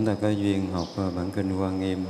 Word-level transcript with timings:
Chúng 0.00 0.06
ta 0.06 0.16
có 0.22 0.28
duyên 0.28 0.72
học 0.72 0.86
ờ, 0.96 1.10
bản 1.16 1.30
kinh 1.36 1.50
Hoa 1.50 1.70
Nghiêm. 1.70 2.04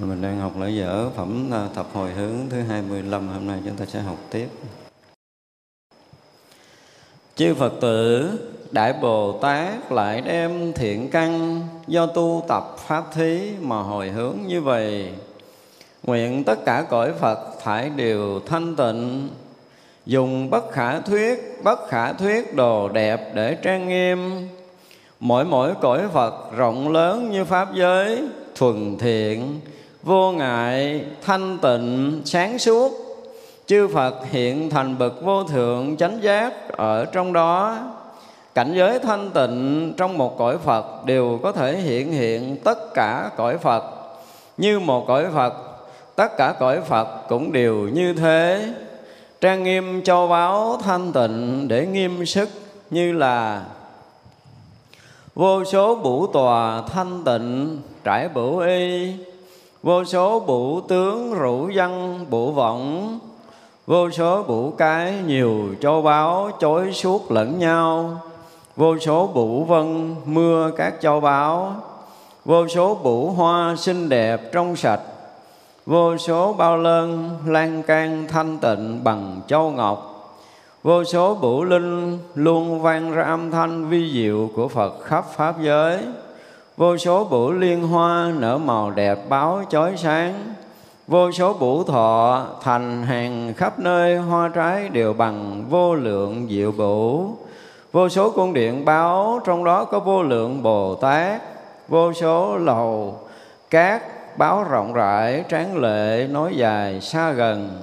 Mình 0.00 0.22
đang 0.22 0.40
học 0.40 0.52
lễ 0.60 0.70
dở 0.70 1.10
phẩm 1.10 1.48
ờ, 1.52 1.68
thập 1.74 1.86
hồi 1.92 2.12
hướng 2.12 2.34
thứ 2.50 2.60
25, 2.60 3.28
hôm 3.28 3.46
nay 3.46 3.60
chúng 3.64 3.76
ta 3.76 3.84
sẽ 3.86 4.00
học 4.00 4.16
tiếp. 4.30 4.48
Chư 7.36 7.54
Phật 7.54 7.72
tử, 7.80 8.30
Đại 8.70 8.92
Bồ 8.92 9.38
Tát 9.42 9.92
lại 9.92 10.20
đem 10.20 10.72
thiện 10.72 11.10
căn 11.10 11.60
do 11.86 12.06
tu 12.06 12.44
tập 12.48 12.76
Pháp 12.78 13.04
Thí 13.14 13.52
mà 13.60 13.82
hồi 13.82 14.08
hướng 14.08 14.36
như 14.46 14.60
vậy 14.60 15.12
Nguyện 16.02 16.44
tất 16.44 16.58
cả 16.64 16.86
cõi 16.90 17.12
Phật 17.20 17.60
phải 17.62 17.90
đều 17.90 18.40
thanh 18.46 18.76
tịnh 18.76 19.28
Dùng 20.06 20.50
bất 20.50 20.72
khả 20.72 21.00
thuyết, 21.00 21.60
bất 21.64 21.88
khả 21.88 22.12
thuyết 22.12 22.54
đồ 22.54 22.88
đẹp 22.88 23.20
để 23.34 23.54
trang 23.62 23.88
nghiêm 23.88 24.48
Mỗi 25.20 25.44
mỗi 25.44 25.74
cõi 25.80 26.00
Phật 26.12 26.34
rộng 26.56 26.88
lớn 26.88 27.30
như 27.30 27.44
Pháp 27.44 27.74
giới 27.74 28.22
Thuần 28.54 28.98
thiện, 28.98 29.60
vô 30.02 30.32
ngại, 30.32 31.04
thanh 31.22 31.58
tịnh, 31.62 32.22
sáng 32.24 32.58
suốt. 32.58 32.92
Chư 33.66 33.88
Phật 33.88 34.14
hiện 34.30 34.70
thành 34.70 34.98
bậc 34.98 35.22
vô 35.22 35.44
thượng 35.44 35.96
chánh 35.96 36.18
giác 36.22 36.52
ở 36.68 37.04
trong 37.04 37.32
đó. 37.32 37.78
Cảnh 38.54 38.72
giới 38.76 38.98
thanh 38.98 39.30
tịnh 39.30 39.94
trong 39.96 40.18
một 40.18 40.38
cõi 40.38 40.58
Phật 40.58 41.04
đều 41.04 41.40
có 41.42 41.52
thể 41.52 41.76
hiện 41.76 42.12
hiện 42.12 42.56
tất 42.64 42.94
cả 42.94 43.30
cõi 43.36 43.58
Phật. 43.58 43.84
Như 44.56 44.80
một 44.80 45.04
cõi 45.06 45.26
Phật 45.34 45.54
tất 46.18 46.36
cả 46.36 46.54
cõi 46.58 46.80
phật 46.80 47.28
cũng 47.28 47.52
đều 47.52 47.74
như 47.74 48.12
thế. 48.12 48.68
Trang 49.40 49.62
nghiêm 49.62 50.02
châu 50.02 50.28
báu 50.28 50.80
thanh 50.84 51.12
tịnh 51.12 51.68
để 51.68 51.86
nghiêm 51.86 52.26
sức 52.26 52.48
như 52.90 53.12
là 53.12 53.64
vô 55.38 55.64
số 55.64 55.94
bủ 55.94 56.26
tòa 56.26 56.82
thanh 56.82 57.24
tịnh, 57.24 57.78
trải 58.04 58.28
bửu 58.28 58.58
y. 58.58 59.12
Vô 59.82 60.04
số 60.04 60.40
bủ 60.40 60.80
tướng 60.80 61.34
rủ 61.34 61.70
văn 61.74 62.24
bủ 62.30 62.52
vọng 62.52 63.18
vô 63.86 64.10
số 64.10 64.42
bủ 64.42 64.72
cái 64.78 65.14
nhiều 65.26 65.74
châu 65.80 66.02
báu 66.02 66.50
chối 66.60 66.92
suốt 66.92 67.30
lẫn 67.30 67.58
nhau. 67.58 68.20
Vô 68.76 68.98
số 68.98 69.26
bủ 69.26 69.64
vân 69.64 70.14
mưa 70.24 70.70
các 70.76 70.94
châu 71.00 71.20
báu. 71.20 71.72
Vô 72.44 72.68
số 72.68 72.94
bủ 72.94 73.30
hoa 73.30 73.74
xinh 73.78 74.08
đẹp 74.08 74.52
trong 74.52 74.76
sạch. 74.76 75.00
Vô 75.86 76.16
số 76.16 76.52
bao 76.52 76.76
lơn 76.76 77.30
lan 77.46 77.82
can 77.82 78.26
thanh 78.28 78.58
tịnh 78.58 79.00
bằng 79.04 79.40
châu 79.46 79.70
ngọc 79.70 80.07
vô 80.82 81.04
số 81.04 81.34
bửu 81.34 81.64
linh 81.64 82.18
luôn 82.34 82.82
vang 82.82 83.12
ra 83.12 83.24
âm 83.24 83.50
thanh 83.50 83.88
vi 83.88 84.12
diệu 84.12 84.50
của 84.56 84.68
phật 84.68 85.00
khắp 85.04 85.24
pháp 85.36 85.54
giới. 85.60 85.98
Vô 86.76 86.96
số 86.96 87.24
bửu 87.24 87.52
liên 87.52 87.88
hoa 87.88 88.32
nở 88.38 88.58
màu 88.58 88.90
đẹp 88.90 89.18
báo 89.28 89.62
chói 89.70 89.96
sáng. 89.96 90.54
Vô 91.06 91.32
số 91.32 91.52
bửu 91.52 91.84
thọ 91.84 92.46
thành 92.62 93.02
hàng 93.02 93.54
khắp 93.56 93.78
nơi 93.78 94.16
hoa 94.16 94.48
trái 94.54 94.88
đều 94.88 95.12
bằng 95.12 95.64
vô 95.70 95.94
lượng 95.94 96.46
diệu 96.50 96.72
bửu 96.72 97.36
vô 97.92 98.08
số 98.08 98.30
cung 98.30 98.52
điện 98.52 98.84
báo, 98.84 99.40
trong 99.46 99.64
đó 99.64 99.84
có 99.84 100.00
vô 100.00 100.22
lượng 100.22 100.62
bồ 100.62 100.94
tát. 100.94 101.42
Vô 101.88 102.12
số 102.12 102.56
lầu 102.56 103.20
cát 103.70 104.02
báo 104.38 104.64
rộng 104.70 104.92
rãi, 104.92 105.44
tráng 105.48 105.76
lệ 105.76 106.26
nói 106.30 106.52
dài, 106.56 107.00
xa 107.00 107.30
gần. 107.30 107.80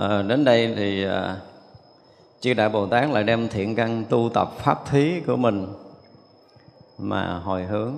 À, 0.00 0.22
đến 0.22 0.44
đây 0.44 0.74
thì 0.76 1.04
à, 1.04 1.36
chư 2.40 2.54
đại 2.54 2.68
bồ 2.68 2.86
tát 2.86 3.10
lại 3.10 3.24
đem 3.24 3.48
thiện 3.48 3.76
căn 3.76 4.04
tu 4.08 4.30
tập 4.34 4.50
pháp 4.58 4.90
thí 4.90 5.20
của 5.20 5.36
mình 5.36 5.66
mà 6.98 7.38
hồi 7.38 7.64
hướng. 7.64 7.94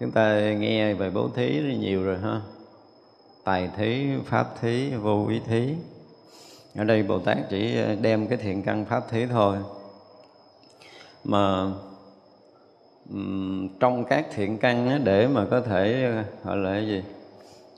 Chúng 0.00 0.10
ta 0.10 0.40
nghe 0.40 0.94
về 0.94 1.10
bố 1.10 1.28
thí 1.34 1.76
nhiều 1.78 2.04
rồi 2.04 2.18
ha. 2.18 2.40
Tài 3.44 3.70
thí 3.76 4.06
pháp 4.24 4.60
thí 4.60 4.90
vô 4.90 5.26
ý 5.28 5.40
thí. 5.46 5.74
Ở 6.76 6.84
đây 6.84 7.02
bồ 7.02 7.18
tát 7.18 7.38
chỉ 7.50 7.78
đem 8.00 8.26
cái 8.26 8.38
thiện 8.38 8.62
căn 8.62 8.84
pháp 8.84 9.10
thí 9.10 9.26
thôi. 9.26 9.56
Mà 11.24 11.66
trong 13.80 14.04
các 14.04 14.26
thiện 14.34 14.58
căn 14.58 15.04
để 15.04 15.26
mà 15.26 15.46
có 15.50 15.60
thể 15.60 16.12
gọi 16.44 16.56
là 16.56 16.72
cái 16.72 16.86
gì? 16.86 17.02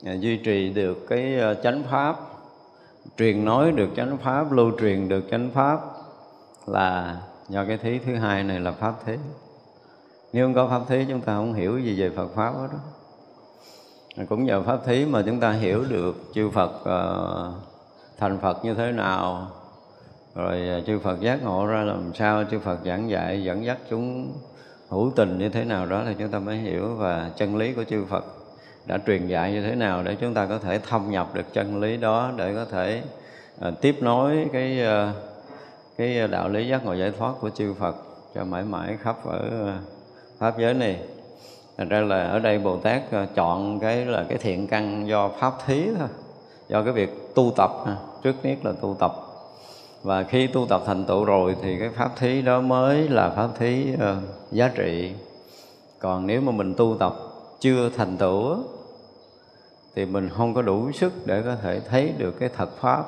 Dạ, 0.03 0.13
duy 0.13 0.37
trì 0.37 0.69
được 0.69 1.07
cái 1.09 1.39
ờ, 1.39 1.53
chánh 1.53 1.83
pháp 1.91 2.15
truyền 3.17 3.45
nói 3.45 3.71
được 3.71 3.89
chánh 3.95 4.17
pháp 4.17 4.51
lưu 4.51 4.71
truyền 4.79 5.09
được 5.09 5.23
chánh 5.31 5.49
pháp 5.53 5.79
là 6.65 7.17
do 7.49 7.65
cái 7.65 7.77
thí 7.77 7.99
thứ 7.99 8.15
hai 8.15 8.43
này 8.43 8.59
là 8.59 8.71
pháp 8.71 8.93
thế. 9.05 9.17
Nếu 10.33 10.45
không 10.45 10.53
có 10.53 10.67
pháp 10.67 10.81
thí 10.89 11.05
chúng 11.09 11.21
ta 11.21 11.35
không 11.35 11.53
hiểu 11.53 11.79
gì 11.79 12.01
về 12.01 12.09
Phật 12.09 12.27
pháp 12.35 12.53
đó 12.53 12.79
cũng 14.29 14.45
nhờ 14.45 14.61
pháp 14.61 14.85
thí 14.85 15.05
mà 15.05 15.23
chúng 15.25 15.39
ta 15.39 15.51
hiểu 15.51 15.83
được 15.89 16.15
chư 16.33 16.49
Phật 16.49 16.71
uh, 16.81 17.53
thành 18.17 18.39
Phật 18.41 18.65
như 18.65 18.73
thế 18.73 18.91
nào. 18.91 19.47
Rồi 20.35 20.67
ờ, 20.67 20.81
chư 20.81 20.99
Phật 20.99 21.19
giác 21.19 21.43
ngộ 21.43 21.65
ra 21.65 21.83
làm 21.83 22.13
sao 22.13 22.43
chư 22.51 22.59
Phật 22.59 22.79
giảng 22.85 23.09
dạy 23.09 23.43
dẫn 23.43 23.65
dắt 23.65 23.77
chúng 23.89 24.33
hữu 24.89 25.11
tình 25.15 25.37
như 25.37 25.49
thế 25.49 25.63
nào 25.63 25.85
đó 25.85 26.03
thì 26.05 26.15
chúng 26.19 26.29
ta 26.29 26.39
mới 26.39 26.57
hiểu 26.57 26.95
và 26.95 27.31
chân 27.37 27.57
lý 27.57 27.73
của 27.73 27.83
chư 27.83 28.05
Phật 28.05 28.40
đã 28.85 28.99
truyền 29.07 29.27
dạy 29.27 29.51
như 29.51 29.61
thế 29.61 29.75
nào 29.75 30.03
để 30.03 30.15
chúng 30.15 30.33
ta 30.33 30.45
có 30.45 30.59
thể 30.59 30.79
thâm 30.79 31.11
nhập 31.11 31.33
được 31.33 31.53
chân 31.53 31.79
lý 31.79 31.97
đó 31.97 32.31
để 32.35 32.53
có 32.55 32.65
thể 32.65 33.01
uh, 33.67 33.81
tiếp 33.81 33.95
nối 34.01 34.49
cái 34.53 34.79
uh, 35.09 35.15
cái 35.97 36.27
đạo 36.27 36.49
lý 36.49 36.67
giác 36.67 36.85
ngộ 36.85 36.93
giải 36.93 37.11
thoát 37.17 37.33
của 37.41 37.49
chư 37.49 37.73
Phật 37.73 37.95
cho 38.35 38.43
mãi 38.43 38.63
mãi 38.63 38.97
khắp 39.01 39.25
ở 39.25 39.39
ờ, 39.39 39.73
pháp 40.37 40.59
giới 40.59 40.73
này. 40.73 40.99
Thành 41.77 41.89
ra 41.89 41.99
là 41.99 42.23
ở 42.23 42.39
đây 42.39 42.59
Bồ 42.59 42.77
Tát 42.77 43.01
chọn 43.35 43.79
cái 43.79 44.05
là 44.05 44.25
cái 44.29 44.37
thiện 44.37 44.67
căn 44.67 45.07
do 45.07 45.29
pháp 45.39 45.53
thí 45.65 45.85
thôi, 45.99 46.07
do 46.69 46.83
cái 46.83 46.93
việc 46.93 47.35
tu 47.35 47.53
tập 47.55 47.71
trước 48.23 48.35
nhất 48.43 48.57
là 48.63 48.71
tu 48.81 48.95
tập 48.99 49.11
và 50.03 50.23
khi 50.23 50.47
tu 50.47 50.65
tập 50.65 50.81
thành 50.85 51.05
tựu 51.05 51.25
rồi 51.25 51.55
thì 51.61 51.79
cái 51.79 51.89
pháp 51.89 52.09
thí 52.17 52.41
đó 52.41 52.61
mới 52.61 53.09
là 53.09 53.29
pháp 53.29 53.49
thí 53.59 53.93
uh, 53.93 53.99
giá 54.51 54.71
trị 54.75 55.11
còn 55.99 56.27
nếu 56.27 56.41
mà 56.41 56.51
mình 56.51 56.73
tu 56.73 56.95
tập 56.99 57.15
chưa 57.61 57.89
thành 57.97 58.17
tựu 58.17 58.57
thì 59.95 60.05
mình 60.05 60.29
không 60.29 60.53
có 60.53 60.61
đủ 60.61 60.91
sức 60.91 61.13
để 61.25 61.41
có 61.45 61.55
thể 61.55 61.79
thấy 61.89 62.13
được 62.17 62.39
cái 62.39 62.49
thật 62.57 62.69
pháp. 62.79 63.03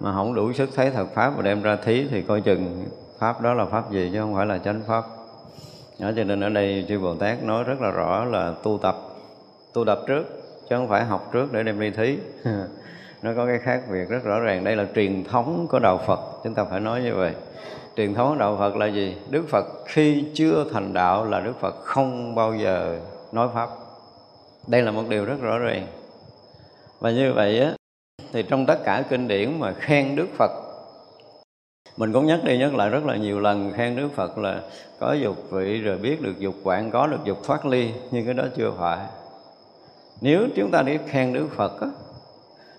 Mà 0.00 0.12
không 0.12 0.34
đủ 0.34 0.52
sức 0.52 0.68
thấy 0.74 0.90
thật 0.90 1.06
pháp 1.14 1.32
và 1.36 1.42
đem 1.42 1.62
ra 1.62 1.76
thí 1.76 2.06
thì 2.10 2.22
coi 2.22 2.40
chừng 2.40 2.84
pháp 3.18 3.40
đó 3.40 3.54
là 3.54 3.64
pháp 3.64 3.92
gì 3.92 4.10
chứ 4.12 4.20
không 4.20 4.34
phải 4.34 4.46
là 4.46 4.58
chánh 4.58 4.82
pháp. 4.86 5.04
Đó, 5.98 6.10
cho 6.16 6.24
nên 6.24 6.40
ở 6.40 6.48
đây 6.48 6.84
chư 6.88 6.98
Bồ 6.98 7.14
Tát 7.14 7.42
nói 7.42 7.64
rất 7.64 7.80
là 7.80 7.90
rõ 7.90 8.24
là 8.24 8.54
tu 8.62 8.78
tập 8.82 8.96
tu 9.72 9.84
tập 9.84 9.98
trước 10.06 10.24
chứ 10.68 10.76
không 10.76 10.88
phải 10.88 11.04
học 11.04 11.30
trước 11.32 11.52
để 11.52 11.62
đem 11.62 11.80
đi 11.80 11.90
thí. 11.90 12.18
Nó 13.22 13.30
có 13.36 13.46
cái 13.46 13.58
khác 13.58 13.82
biệt 13.92 14.08
rất 14.08 14.24
rõ 14.24 14.40
ràng. 14.40 14.64
Đây 14.64 14.76
là 14.76 14.86
truyền 14.94 15.24
thống 15.24 15.66
của 15.70 15.78
đạo 15.78 16.00
phật 16.06 16.20
chúng 16.44 16.54
ta 16.54 16.64
phải 16.64 16.80
nói 16.80 17.02
như 17.02 17.14
vậy. 17.14 17.32
Truyền 17.96 18.14
thống 18.14 18.38
đạo 18.38 18.56
phật 18.58 18.76
là 18.76 18.86
gì? 18.86 19.16
Đức 19.30 19.48
phật 19.48 19.64
khi 19.86 20.24
chưa 20.34 20.64
thành 20.72 20.92
đạo 20.92 21.24
là 21.24 21.40
đức 21.40 21.52
phật 21.60 21.74
không 21.84 22.34
bao 22.34 22.54
giờ 22.54 22.98
nói 23.32 23.48
pháp. 23.54 23.68
Đây 24.66 24.82
là 24.82 24.90
một 24.90 25.02
điều 25.08 25.24
rất 25.24 25.40
rõ 25.40 25.58
ràng. 25.58 25.86
Và 26.98 27.10
như 27.10 27.32
vậy 27.32 27.60
á 27.60 27.72
thì 28.32 28.42
trong 28.42 28.66
tất 28.66 28.78
cả 28.84 29.04
kinh 29.10 29.28
điển 29.28 29.60
mà 29.60 29.72
khen 29.72 30.16
đức 30.16 30.26
phật 30.36 30.50
mình 31.96 32.12
cũng 32.12 32.26
nhắc 32.26 32.40
đi 32.44 32.58
nhắc 32.58 32.74
lại 32.74 32.90
rất 32.90 33.04
là 33.04 33.16
nhiều 33.16 33.40
lần 33.40 33.72
khen 33.72 33.96
đức 33.96 34.08
phật 34.14 34.38
là 34.38 34.62
có 35.00 35.12
dục 35.12 35.36
vị 35.50 35.80
rồi 35.80 35.98
biết 35.98 36.22
được 36.22 36.38
dục 36.38 36.54
quản 36.64 36.90
có 36.90 37.06
được 37.06 37.24
dục 37.24 37.38
thoát 37.44 37.66
ly 37.66 37.92
nhưng 38.10 38.24
cái 38.24 38.34
đó 38.34 38.44
chưa 38.56 38.72
phải. 38.78 38.98
Nếu 40.20 40.48
chúng 40.56 40.70
ta 40.70 40.82
đi 40.82 40.98
khen 41.06 41.32
đức 41.32 41.46
phật 41.56 41.80
á, 41.80 41.88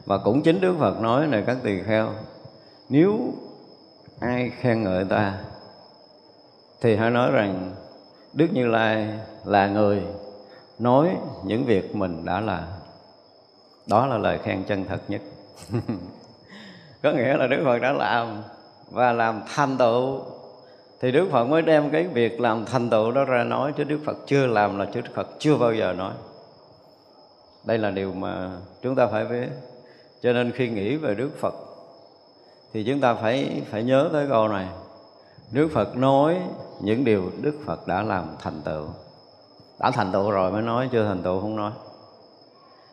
và 0.06 0.18
cũng 0.18 0.42
chính 0.42 0.62
đức 0.62 0.76
phật 0.80 1.02
nói 1.02 1.28
này 1.28 1.44
các 1.48 1.58
tỳ 1.64 1.82
kheo 1.82 2.10
nếu 2.90 3.34
ai 4.20 4.52
khen 4.60 4.84
ngợi 4.84 5.06
ta 5.06 5.38
thì 6.82 6.96
hãy 6.96 7.12
nói 7.12 7.32
rằng 7.32 7.72
đức 8.34 8.48
như 8.54 8.68
lai 8.68 9.08
là 9.46 9.68
người 9.68 10.04
nói 10.80 11.18
những 11.44 11.66
việc 11.66 11.96
mình 11.96 12.26
đã 12.26 12.40
làm 12.40 12.64
đó 13.90 14.08
là 14.08 14.18
lời 14.18 14.40
khen 14.44 14.64
chân 14.64 14.86
thật 14.86 15.02
nhất. 15.08 15.22
Có 17.04 17.12
nghĩa 17.12 17.38
là 17.38 17.48
đức 17.48 17.62
phật 17.66 17.80
đã 17.80 17.92
làm 17.92 18.42
và 18.92 19.14
làm 19.14 19.42
thành 19.56 19.78
tựu. 19.78 20.22
Thì 21.02 21.12
đức 21.12 21.28
phật 21.32 21.46
mới 21.46 21.62
đem 21.62 21.90
cái 21.90 22.08
việc 22.08 22.42
làm 22.42 22.66
thành 22.66 22.90
tựu 22.90 23.12
đó 23.12 23.26
ra 23.26 23.44
nói 23.44 23.74
chứ 23.78 23.84
đức 23.84 24.00
phật 24.06 24.18
chưa 24.28 24.48
làm 24.48 24.80
là 24.80 24.86
chứ 24.94 25.02
đức 25.02 25.12
phật 25.16 25.28
chưa 25.40 25.58
bao 25.58 25.74
giờ 25.74 25.94
nói. 25.94 26.14
Đây 27.66 27.78
là 27.78 27.90
điều 27.90 28.14
mà 28.14 28.52
chúng 28.82 28.96
ta 28.96 29.08
phải 29.08 29.26
biết. 29.26 29.48
Cho 30.22 30.34
nên 30.34 30.52
khi 30.52 30.70
nghĩ 30.70 30.96
về 30.96 31.16
đức 31.16 31.30
phật 31.40 31.54
thì 32.74 32.84
chúng 32.84 33.02
ta 33.02 33.14
phải 33.14 33.62
phải 33.72 33.84
nhớ 33.84 34.10
tới 34.14 34.28
câu 34.30 34.48
này. 34.48 34.68
Đức 35.52 35.70
phật 35.74 35.98
nói 35.98 36.38
những 36.82 37.06
điều 37.06 37.32
đức 37.42 37.60
phật 37.66 37.88
đã 37.88 38.02
làm 38.02 38.26
thành 38.42 38.62
tựu 38.66 38.88
đã 39.80 39.92
thành 39.92 40.12
tựu 40.12 40.32
rồi 40.32 40.52
mới 40.52 40.62
nói 40.62 40.90
chưa 40.92 41.06
thành 41.06 41.24
tựu 41.24 41.42
không 41.42 41.56
nói. 41.56 41.72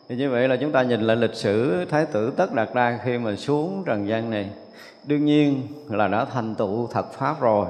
Thì 0.09 0.17
như 0.17 0.31
vậy 0.31 0.49
là 0.49 0.57
chúng 0.57 0.73
ta 0.73 0.83
nhìn 0.83 1.01
lại 1.01 1.17
lịch 1.17 1.35
sử 1.35 1.85
thái 1.91 2.07
tử 2.07 2.33
tất 2.37 2.55
đạt 2.55 2.69
đa 2.75 2.99
khi 3.05 3.19
mà 3.19 3.37
xuống 3.37 3.83
trần 3.87 4.09
gian 4.09 4.31
này. 4.31 4.51
Đương 5.05 5.25
nhiên 5.25 5.67
là 5.91 6.09
đã 6.09 6.25
thành 6.25 6.55
tựu 6.55 6.87
thật 6.87 7.13
pháp 7.13 7.41
rồi 7.41 7.67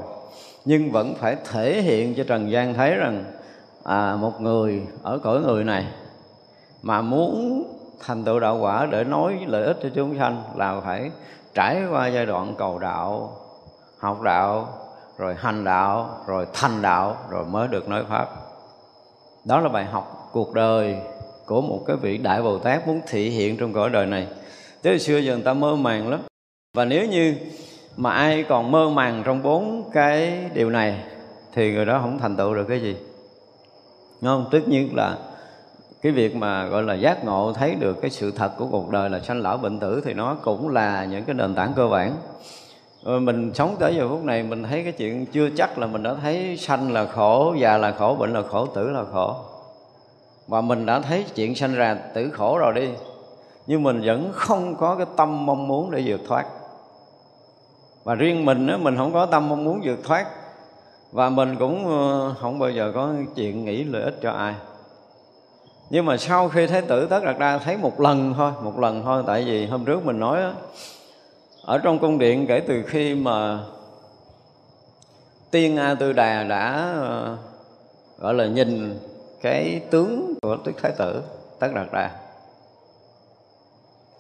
nhưng 0.66 0.92
vẫn 0.92 1.14
phải 1.14 1.36
thể 1.50 1.82
hiện 1.82 2.14
cho 2.14 2.24
trần 2.24 2.50
gian 2.50 2.74
thấy 2.74 2.94
rằng 2.94 3.24
à, 3.84 4.16
một 4.16 4.40
người 4.40 4.86
ở 5.02 5.18
cõi 5.18 5.40
người 5.40 5.64
này 5.64 5.86
mà 6.82 7.02
muốn 7.02 7.62
thành 8.00 8.24
tựu 8.24 8.40
đạo 8.40 8.58
quả 8.58 8.86
để 8.86 9.04
nói 9.04 9.38
lợi 9.46 9.64
ích 9.64 9.78
cho 9.82 9.88
chúng 9.94 10.18
sanh 10.18 10.42
là 10.56 10.80
phải 10.80 11.10
trải 11.54 11.82
qua 11.90 12.06
giai 12.06 12.26
đoạn 12.26 12.54
cầu 12.58 12.78
đạo 12.78 13.32
học 13.98 14.22
đạo 14.22 14.68
rồi 15.18 15.34
hành 15.38 15.64
đạo 15.64 16.20
rồi 16.26 16.46
thành 16.52 16.82
đạo 16.82 17.16
rồi 17.30 17.44
mới 17.44 17.68
được 17.68 17.88
nói 17.88 18.04
pháp 18.08 18.28
đó 19.46 19.60
là 19.60 19.68
bài 19.68 19.84
học 19.84 20.28
cuộc 20.32 20.54
đời 20.54 20.96
của 21.46 21.60
một 21.60 21.80
cái 21.86 21.96
vị 21.96 22.18
đại 22.18 22.42
bồ 22.42 22.58
tát 22.58 22.86
muốn 22.86 23.00
thị 23.08 23.30
hiện 23.30 23.56
trong 23.56 23.72
cõi 23.72 23.90
đời 23.90 24.06
này. 24.06 24.26
Tới 24.82 24.92
hồi 24.92 24.98
xưa 24.98 25.18
giờ 25.18 25.34
người 25.34 25.44
ta 25.44 25.52
mơ 25.52 25.76
màng 25.76 26.08
lắm. 26.10 26.20
Và 26.74 26.84
nếu 26.84 27.06
như 27.06 27.34
mà 27.96 28.10
ai 28.10 28.42
còn 28.48 28.70
mơ 28.70 28.88
màng 28.88 29.22
trong 29.26 29.42
bốn 29.42 29.90
cái 29.92 30.44
điều 30.54 30.70
này, 30.70 31.00
thì 31.54 31.72
người 31.72 31.84
đó 31.84 31.98
không 32.02 32.18
thành 32.18 32.36
tựu 32.36 32.54
được 32.54 32.64
cái 32.68 32.80
gì. 32.80 32.96
Đúng 34.20 34.30
không? 34.30 34.48
Tất 34.50 34.68
nhiên 34.68 34.96
là 34.96 35.18
cái 36.02 36.12
việc 36.12 36.36
mà, 36.36 36.66
gọi 36.66 36.82
là, 36.82 36.94
giác 36.94 37.24
ngộ, 37.24 37.52
thấy 37.52 37.74
được 37.74 38.00
cái 38.02 38.10
sự 38.10 38.30
thật 38.30 38.52
của 38.58 38.66
cuộc 38.70 38.90
đời 38.90 39.10
là 39.10 39.20
sanh 39.20 39.42
lão 39.42 39.56
bệnh 39.56 39.80
tử, 39.80 40.02
thì 40.04 40.14
nó 40.14 40.36
cũng 40.42 40.68
là 40.68 41.04
những 41.04 41.24
cái 41.24 41.34
nền 41.34 41.54
tảng 41.54 41.72
cơ 41.76 41.88
bản. 41.88 42.16
Ờ, 43.06 43.18
mình 43.18 43.54
sống 43.54 43.76
tới 43.78 43.94
giờ 43.96 44.08
phút 44.08 44.24
này 44.24 44.42
mình 44.42 44.62
thấy 44.62 44.82
cái 44.82 44.92
chuyện 44.92 45.26
chưa 45.26 45.48
chắc 45.56 45.78
là 45.78 45.86
mình 45.86 46.02
đã 46.02 46.14
thấy 46.22 46.56
sanh 46.56 46.92
là 46.92 47.06
khổ 47.06 47.54
già 47.58 47.78
là 47.78 47.92
khổ 47.92 48.16
bệnh 48.18 48.32
là 48.32 48.42
khổ 48.42 48.66
tử 48.66 48.90
là 48.90 49.04
khổ. 49.12 49.34
Và 50.46 50.60
mình 50.60 50.86
đã 50.86 51.00
thấy 51.00 51.24
chuyện 51.34 51.54
sanh 51.54 51.74
ra 51.74 51.94
tử 52.14 52.30
khổ 52.32 52.58
rồi 52.58 52.72
đi. 52.74 52.88
Nhưng 53.66 53.82
mình 53.82 54.02
vẫn 54.04 54.30
không 54.34 54.76
có 54.76 54.94
cái 54.94 55.06
tâm 55.16 55.46
mong 55.46 55.68
muốn 55.68 55.90
để 55.90 56.02
vượt 56.06 56.20
thoát. 56.28 56.46
Và 58.04 58.14
riêng 58.14 58.44
mình 58.44 58.66
á, 58.66 58.76
mình 58.76 58.96
không 58.96 59.12
có 59.12 59.26
tâm 59.26 59.48
mong 59.48 59.64
muốn 59.64 59.80
vượt 59.84 59.98
thoát. 60.04 60.26
Và 61.12 61.28
mình 61.28 61.56
cũng 61.56 61.88
ờ, 61.88 62.34
không 62.40 62.58
bao 62.58 62.70
giờ 62.70 62.92
có 62.94 63.10
chuyện 63.34 63.64
nghĩ 63.64 63.84
lợi 63.84 64.02
ích 64.02 64.18
cho 64.22 64.30
ai. 64.30 64.54
Nhưng 65.90 66.04
mà 66.04 66.16
sau 66.16 66.48
khi 66.48 66.66
thấy 66.66 66.82
tử 66.82 67.06
tất 67.06 67.24
đạt 67.24 67.38
ra 67.38 67.58
thấy 67.58 67.76
một 67.76 68.00
lần 68.00 68.34
thôi 68.36 68.52
một 68.62 68.78
lần 68.78 69.02
thôi. 69.04 69.22
Tại 69.26 69.44
vì 69.44 69.66
hôm 69.66 69.84
trước 69.84 70.04
mình 70.04 70.20
nói 70.20 70.42
á, 70.42 70.52
ở 71.66 71.78
trong 71.78 71.98
cung 71.98 72.18
điện 72.18 72.46
kể 72.48 72.60
từ 72.60 72.82
khi 72.86 73.14
mà 73.14 73.64
tiên 75.50 75.76
a 75.76 75.94
tư 75.94 76.12
đà 76.12 76.42
đã 76.44 76.92
ờ, 77.00 77.36
gọi 78.18 78.34
là 78.34 78.46
nhìn 78.46 78.98
cái 79.42 79.80
tướng 79.90 80.34
của 80.42 80.58
đức 80.64 80.72
thái 80.82 80.92
tử 80.98 81.22
tất 81.58 81.68
đạt 81.74 81.86
đà. 81.92 82.10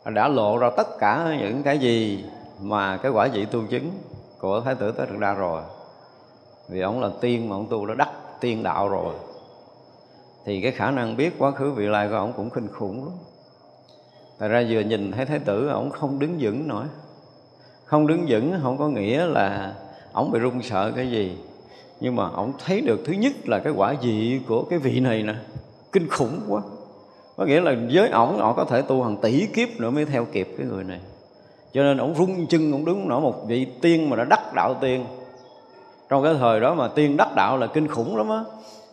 Đã 0.04 0.28
lộ 0.28 0.58
ra 0.58 0.70
tất 0.76 0.98
cả 0.98 1.36
những 1.40 1.62
cái 1.62 1.78
gì 1.78 2.24
mà 2.60 2.96
cái 2.96 3.12
quả 3.12 3.28
vị 3.32 3.44
tu 3.44 3.66
chứng 3.70 3.90
của 4.38 4.60
thái 4.60 4.74
tử 4.74 4.92
tất 4.92 5.04
đạt 5.10 5.20
đa 5.20 5.34
rồi. 5.34 5.62
Vì 6.68 6.80
ông 6.80 7.00
là 7.00 7.10
tiên 7.20 7.48
mà 7.48 7.56
ông 7.56 7.66
tu 7.70 7.86
đã 7.86 7.94
đắc 7.94 8.10
tiên 8.40 8.62
đạo 8.62 8.88
rồi. 8.88 9.14
Thì 10.44 10.60
cái 10.60 10.72
khả 10.72 10.90
năng 10.90 11.16
biết 11.16 11.34
quá 11.38 11.50
khứ 11.50 11.70
vị 11.70 11.86
lai 11.86 12.08
của 12.08 12.16
ông 12.16 12.32
cũng 12.36 12.50
kinh 12.50 12.68
khủng 12.68 13.04
lắm. 13.04 13.14
Tại 14.38 14.48
ra 14.48 14.64
vừa 14.70 14.80
nhìn 14.80 15.12
thấy 15.12 15.26
thái 15.26 15.38
tử, 15.38 15.68
ông 15.68 15.90
không 15.90 16.18
đứng 16.18 16.36
vững 16.40 16.68
nổi. 16.68 16.84
Không 17.86 18.06
đứng 18.06 18.24
vững 18.28 18.52
không 18.62 18.78
có 18.78 18.88
nghĩa 18.88 19.26
là 19.26 19.74
ổng 20.12 20.30
bị 20.30 20.38
run 20.38 20.62
sợ 20.62 20.92
cái 20.96 21.10
gì. 21.10 21.36
Nhưng 22.00 22.16
mà 22.16 22.28
ổng 22.28 22.52
thấy 22.64 22.80
được 22.80 23.00
thứ 23.04 23.12
nhất 23.12 23.32
là 23.44 23.58
cái 23.58 23.72
quả 23.76 23.94
vị 24.02 24.40
của 24.48 24.62
cái 24.62 24.78
vị 24.78 25.00
này 25.00 25.22
nè. 25.22 25.34
Kinh 25.92 26.08
khủng 26.08 26.40
quá. 26.48 26.62
Có 27.36 27.44
nghĩa 27.44 27.60
là 27.60 27.74
với 27.92 28.08
ổng, 28.08 28.38
ổng 28.38 28.56
có 28.56 28.64
thể 28.64 28.82
tu 28.82 29.02
hàng 29.02 29.16
tỷ 29.16 29.46
kiếp 29.46 29.68
nữa 29.80 29.90
mới 29.90 30.04
theo 30.04 30.24
kịp 30.32 30.48
cái 30.58 30.66
người 30.66 30.84
này. 30.84 31.00
Cho 31.72 31.82
nên 31.82 31.98
ổng 31.98 32.14
rung 32.14 32.46
chân, 32.46 32.72
ổng 32.72 32.84
đứng 32.84 33.08
nổi 33.08 33.20
một 33.20 33.46
vị 33.48 33.66
tiên 33.80 34.10
mà 34.10 34.16
đã 34.16 34.24
đắc 34.24 34.54
đạo 34.54 34.74
tiên. 34.80 35.04
Trong 36.08 36.22
cái 36.22 36.34
thời 36.38 36.60
đó 36.60 36.74
mà 36.74 36.88
tiên 36.88 37.16
đắc 37.16 37.34
đạo 37.34 37.58
là 37.58 37.66
kinh 37.66 37.88
khủng 37.88 38.16
lắm 38.16 38.28
á. 38.28 38.44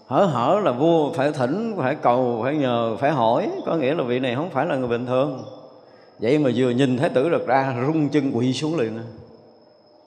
Hở 0.08 0.26
hở 0.26 0.62
là 0.64 0.72
vua 0.72 1.12
phải 1.14 1.32
thỉnh 1.32 1.76
phải 1.78 1.96
cầu 1.96 2.40
phải 2.44 2.56
nhờ 2.56 2.98
phải 3.00 3.12
hỏi. 3.12 3.50
Có 3.66 3.76
nghĩa 3.76 3.94
là 3.94 4.04
vị 4.04 4.20
này 4.20 4.36
không 4.36 4.50
phải 4.50 4.66
là 4.66 4.76
người 4.76 4.88
bình 4.88 5.06
thường 5.06 5.44
vậy 6.20 6.40
mà 6.40 6.50
vừa 6.56 6.70
nhìn 6.70 6.98
thái 6.98 7.10
tử 7.10 7.30
được 7.30 7.48
ra, 7.48 7.76
rung 7.88 8.10
chân 8.10 8.32
quỳ 8.34 8.54
xuống 8.54 8.80
liền 8.80 8.98
à. 8.98 9.04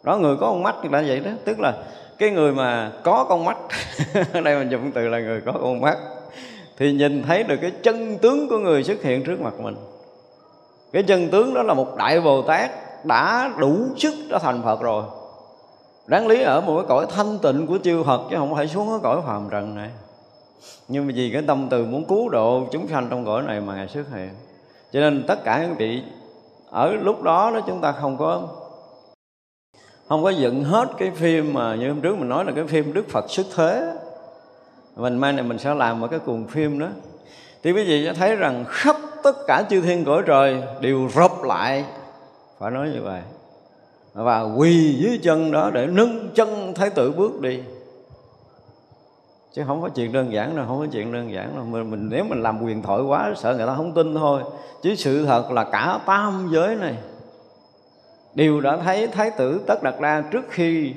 đó 0.02 0.18
người 0.18 0.36
có 0.36 0.46
con 0.46 0.62
mắt 0.62 0.74
là 0.84 1.04
vậy 1.06 1.20
đó. 1.20 1.30
Tức 1.44 1.60
là 1.60 1.74
cái 2.18 2.30
người 2.30 2.52
mà 2.52 2.92
có 3.04 3.26
con 3.28 3.44
mắt, 3.44 3.56
ở 4.32 4.40
đây 4.40 4.58
mình 4.58 4.70
dùng 4.70 4.90
từ 4.94 5.08
là 5.08 5.20
người 5.20 5.40
có 5.40 5.52
con 5.52 5.80
mắt, 5.80 5.98
thì 6.78 6.92
nhìn 6.92 7.22
thấy 7.22 7.42
được 7.42 7.56
cái 7.62 7.70
chân 7.82 8.18
tướng 8.18 8.48
của 8.48 8.58
người 8.58 8.84
xuất 8.84 9.02
hiện 9.02 9.24
trước 9.24 9.40
mặt 9.40 9.54
mình. 9.60 9.76
Cái 10.92 11.02
chân 11.02 11.28
tướng 11.28 11.54
đó 11.54 11.62
là 11.62 11.74
một 11.74 11.96
đại 11.96 12.20
bồ 12.20 12.42
tát 12.42 12.70
đã 13.04 13.52
đủ 13.58 13.76
sức 13.96 14.14
đã 14.30 14.38
thành 14.38 14.62
phật 14.62 14.80
rồi. 14.80 15.04
Đáng 16.06 16.26
lý 16.26 16.42
ở 16.42 16.60
một 16.60 16.76
cái 16.76 16.84
cõi 16.88 17.06
thanh 17.10 17.38
tịnh 17.38 17.66
của 17.66 17.78
chư 17.84 18.02
Phật 18.02 18.22
chứ 18.30 18.36
không 18.36 18.54
phải 18.54 18.68
xuống 18.68 18.88
cái 18.88 18.98
cõi 19.02 19.20
phàm 19.26 19.48
trần 19.50 19.74
này. 19.74 19.90
Nhưng 20.88 21.06
mà 21.06 21.12
vì 21.16 21.30
cái 21.32 21.42
tâm 21.46 21.66
từ 21.70 21.84
muốn 21.84 22.04
cứu 22.04 22.28
độ 22.28 22.66
chúng 22.72 22.88
sanh 22.88 23.06
trong 23.10 23.24
cõi 23.24 23.42
này 23.42 23.60
mà 23.60 23.74
ngài 23.74 23.88
xuất 23.88 24.04
hiện 24.14 24.30
cho 24.92 25.00
nên 25.00 25.24
tất 25.26 25.44
cả 25.44 25.62
những 25.62 25.76
vị, 25.76 26.02
ở 26.70 26.92
lúc 26.92 27.22
đó 27.22 27.50
đó 27.54 27.60
chúng 27.66 27.80
ta 27.80 27.92
không 27.92 28.16
có 28.18 28.48
không 30.08 30.22
có 30.24 30.30
dựng 30.30 30.64
hết 30.64 30.88
cái 30.98 31.10
phim 31.10 31.52
mà 31.52 31.74
như 31.74 31.88
hôm 31.88 32.00
trước 32.00 32.18
mình 32.18 32.28
nói 32.28 32.44
là 32.44 32.52
cái 32.52 32.64
phim 32.66 32.92
Đức 32.92 33.08
Phật 33.08 33.24
xuất 33.30 33.46
thế. 33.54 33.92
Mình 34.96 35.18
mai 35.18 35.32
này 35.32 35.42
mình 35.42 35.58
sẽ 35.58 35.74
làm 35.74 36.00
một 36.00 36.06
cái 36.10 36.18
cuồng 36.18 36.46
phim 36.46 36.78
đó. 36.78 36.88
Thì 37.62 37.72
quý 37.72 37.84
vị 37.84 38.04
sẽ 38.06 38.14
thấy 38.14 38.36
rằng 38.36 38.64
khắp 38.68 38.96
tất 39.22 39.36
cả 39.46 39.62
chư 39.70 39.80
thiên 39.80 40.04
cõi 40.04 40.22
trời 40.26 40.62
đều 40.80 41.08
rập 41.14 41.42
lại, 41.42 41.84
phải 42.58 42.70
nói 42.70 42.90
như 42.94 43.02
vậy, 43.02 43.20
và 44.14 44.42
quỳ 44.42 44.96
dưới 44.98 45.20
chân 45.22 45.52
đó 45.52 45.70
để 45.70 45.86
nâng 45.86 46.28
chân 46.34 46.74
thái 46.74 46.90
tử 46.90 47.12
bước 47.12 47.40
đi 47.40 47.62
chứ 49.56 49.62
không 49.66 49.82
có 49.82 49.88
chuyện 49.88 50.12
đơn 50.12 50.32
giản 50.32 50.56
đâu 50.56 50.66
không 50.68 50.78
có 50.78 50.86
chuyện 50.92 51.12
đơn 51.12 51.32
giản 51.32 51.56
đâu. 51.56 51.64
Mình, 51.64 51.90
mình 51.90 52.08
nếu 52.10 52.24
mình 52.24 52.42
làm 52.42 52.62
quyền 52.62 52.82
thoại 52.82 53.02
quá 53.02 53.32
sợ 53.36 53.54
người 53.56 53.66
ta 53.66 53.74
không 53.74 53.94
tin 53.94 54.14
thôi. 54.14 54.42
Chứ 54.82 54.94
sự 54.94 55.26
thật 55.26 55.50
là 55.50 55.64
cả 55.64 55.98
tam 56.06 56.48
giới 56.52 56.76
này 56.76 56.94
đều 58.34 58.60
đã 58.60 58.76
thấy 58.76 59.06
thái 59.06 59.30
tử 59.30 59.60
tất 59.66 59.82
đạt 59.82 59.94
đa 60.00 60.20
trước 60.30 60.44
khi 60.48 60.94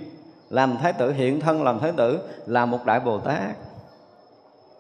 làm 0.50 0.78
thái 0.78 0.94
tử 0.94 1.12
hiện 1.12 1.40
thân 1.40 1.64
làm 1.64 1.80
thái 1.80 1.92
tử 1.92 2.20
là 2.46 2.66
một 2.66 2.86
đại 2.86 3.00
bồ 3.00 3.20
tát. 3.20 3.56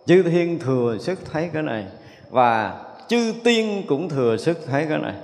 Chư 0.05 0.23
thiên 0.23 0.59
thừa 0.59 0.97
sức 0.99 1.19
thấy 1.31 1.49
cái 1.53 1.63
này 1.63 1.85
và 2.29 2.81
chư 3.07 3.33
tiên 3.43 3.83
cũng 3.87 4.09
thừa 4.09 4.37
sức 4.37 4.57
thấy 4.67 4.85
cái 4.89 4.97
này. 4.97 5.15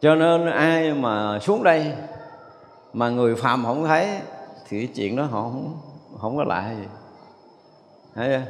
Cho 0.00 0.14
nên 0.14 0.46
ai 0.46 0.94
mà 0.94 1.38
xuống 1.38 1.62
đây 1.62 1.92
mà 2.92 3.08
người 3.08 3.34
phàm 3.34 3.64
không 3.64 3.84
thấy 3.84 4.08
thì 4.68 4.86
chuyện 4.86 5.16
đó 5.16 5.24
họ 5.24 5.42
không 5.42 5.76
không 6.20 6.36
có 6.36 6.44
lại. 6.44 6.76
Gì 6.76 6.86
thấy 8.14 8.28
chưa? 8.28 8.42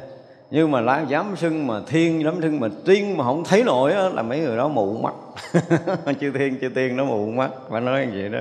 nhưng 0.51 0.71
mà 0.71 0.81
lá 0.81 1.05
dám 1.07 1.35
sưng 1.35 1.67
mà 1.67 1.81
thiên 1.87 2.23
dám 2.23 2.41
sưng 2.41 2.59
mà 2.59 2.67
tiên 2.85 3.17
mà 3.17 3.23
không 3.23 3.43
thấy 3.43 3.63
nổi 3.63 3.93
đó, 3.93 4.09
là 4.09 4.21
mấy 4.21 4.39
người 4.39 4.57
đó 4.57 4.67
mù 4.67 4.97
mắt. 4.97 5.13
Chư 6.19 6.31
thiên 6.31 6.59
chư 6.61 6.69
tiên 6.69 6.97
nó 6.97 7.05
mù 7.05 7.25
mắt. 7.25 7.49
Phải 7.69 7.81
nói 7.81 8.05
như 8.05 8.19
vậy 8.21 8.29
đó. 8.29 8.39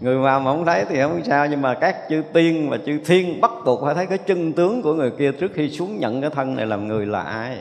Người 0.00 0.18
mà 0.18 0.38
mà 0.38 0.52
không 0.52 0.64
thấy 0.64 0.84
thì 0.88 1.00
không 1.00 1.20
sao 1.24 1.46
nhưng 1.46 1.62
mà 1.62 1.74
các 1.74 1.96
chư 2.08 2.22
tiên 2.32 2.70
và 2.70 2.78
chư 2.86 2.98
thiên 3.06 3.40
bắt 3.40 3.50
buộc 3.64 3.80
phải 3.84 3.94
thấy 3.94 4.06
cái 4.06 4.18
chân 4.18 4.52
tướng 4.52 4.82
của 4.82 4.94
người 4.94 5.10
kia 5.10 5.32
trước 5.32 5.50
khi 5.54 5.70
xuống 5.70 5.98
nhận 5.98 6.20
cái 6.20 6.30
thân 6.30 6.56
này 6.56 6.66
làm 6.66 6.88
người 6.88 7.06
là 7.06 7.20
ai. 7.20 7.58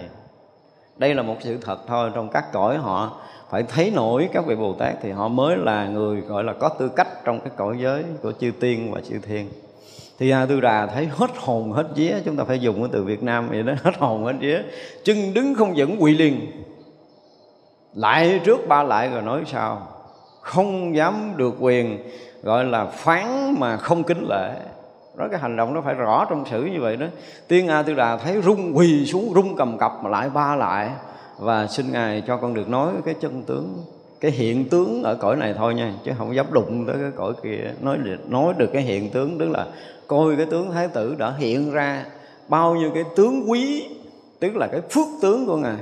Đây 0.98 1.16
là 1.16 1.22
một 1.24 1.36
sự 1.40 1.58
thật 1.62 1.80
thôi. 1.88 2.12
Trong 2.16 2.30
các 2.30 2.52
cõi 2.54 2.78
họ 2.78 3.22
phải 3.50 3.64
thấy 3.64 3.92
nổi 3.96 4.30
các 4.34 4.46
vị 4.46 4.56
bồ 4.56 4.74
tát 4.74 4.96
thì 5.02 5.12
họ 5.12 5.28
mới 5.28 5.58
là 5.58 5.88
người 5.88 6.22
gọi 6.22 6.44
là 6.44 6.54
có 6.54 6.70
tư 6.70 6.90
cách 6.96 7.08
trong 7.26 7.40
cái 7.40 7.52
cõi 7.58 7.78
giới 7.80 8.04
của 8.22 8.32
chư 8.32 8.52
tiên 8.60 8.92
và 8.92 9.02
chư 9.10 9.20
thiên 9.20 9.50
thì 10.20 10.30
a 10.30 10.46
tư 10.46 10.62
đà 10.62 10.86
thấy 10.86 11.10
hết 11.12 11.32
hồn, 11.38 11.72
hết 11.72 11.88
vía, 11.96 12.16
chúng 12.26 12.36
ta 12.36 12.44
phải 12.44 12.60
dùng 12.60 12.82
cái 12.82 12.90
từ 12.92 13.04
việt 13.04 13.24
nam 13.24 13.50
vậy 13.50 13.64
đó, 13.64 13.74
hết 13.84 13.98
hồn, 13.98 14.26
hết 14.26 14.36
vía. 14.40 14.62
Chân 15.04 15.34
đứng 15.34 15.56
không 15.56 15.74
vững, 15.76 16.04
quỳ 16.04 16.16
liền. 16.16 16.52
Lại 17.94 18.42
trước 18.44 18.68
ba 18.68 18.84
lại 18.84 19.10
rồi 19.10 19.22
nói 19.22 19.44
sao? 19.46 19.88
Không 20.42 20.96
dám 20.96 21.34
được 21.36 21.56
quyền, 21.60 22.00
gọi 22.44 22.66
là 22.66 22.86
phán 22.86 23.56
mà 23.60 23.78
không 23.78 24.04
kính 24.04 24.26
lễ. 24.30 24.56
Đó 25.18 25.28
cái 25.32 25.40
hành 25.40 25.56
động 25.56 25.74
nó 25.74 25.82
phải 25.82 25.94
rõ 25.94 26.26
trong 26.30 26.46
sử 26.46 26.64
như 26.64 26.82
vậy 26.82 26.98
đó. 26.98 27.08
Tiên 27.48 27.68
a 27.68 27.84
tư 27.84 27.94
đà 27.94 28.18
thấy 28.18 28.42
rung 28.42 28.78
quỳ 28.78 29.06
xuống, 29.06 29.32
rung 29.36 29.56
cầm 29.56 29.78
cập 29.78 29.92
mà 30.04 30.10
lại 30.10 30.30
ba 30.30 30.56
lại. 30.56 30.90
Và 31.38 31.68
xin 31.68 31.92
ngài 31.92 32.24
cho 32.28 32.38
con 32.38 32.54
được 32.54 32.70
nói 32.70 32.94
cái 33.06 33.16
chân 33.22 33.44
tướng 33.44 33.84
cái 34.20 34.32
hiện 34.32 34.70
tướng 34.70 35.04
ở 35.04 35.16
cõi 35.16 35.36
này 35.36 35.54
thôi 35.58 35.74
nha, 35.74 35.94
chứ 36.06 36.12
không 36.18 36.36
dám 36.36 36.46
đụng 36.52 36.86
tới 36.88 36.96
cái 37.02 37.12
cõi 37.16 37.34
kia. 37.44 37.74
Nói 37.82 37.98
được 37.98 38.18
nói 38.30 38.54
được 38.58 38.70
cái 38.74 38.82
hiện 38.82 39.10
tướng, 39.10 39.40
tức 39.40 39.50
là 39.50 39.68
coi 40.08 40.36
cái 40.36 40.46
tướng 40.46 40.72
thái 40.72 40.88
tử 40.88 41.16
đã 41.18 41.34
hiện 41.38 41.72
ra 41.72 42.06
bao 42.48 42.76
nhiêu 42.76 42.92
cái 42.94 43.04
tướng 43.16 43.50
quý, 43.50 43.90
tức 44.40 44.56
là 44.56 44.68
cái 44.68 44.82
phước 44.82 45.08
tướng 45.22 45.46
của 45.46 45.58
ngài. 45.58 45.78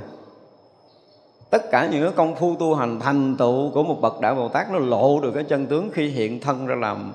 Tất 1.50 1.70
cả 1.70 1.88
những 1.92 2.02
cái 2.02 2.12
công 2.16 2.36
phu 2.36 2.56
tu 2.56 2.74
hành, 2.74 3.00
thành 3.00 3.36
tựu 3.36 3.70
của 3.70 3.82
một 3.82 4.00
bậc 4.00 4.20
đại 4.20 4.34
bồ 4.34 4.48
tát, 4.48 4.72
nó 4.72 4.78
lộ 4.78 5.20
được 5.20 5.32
cái 5.34 5.44
chân 5.44 5.66
tướng 5.66 5.90
khi 5.92 6.08
hiện 6.08 6.40
thân 6.40 6.66
ra 6.66 6.74
làm 6.74 7.12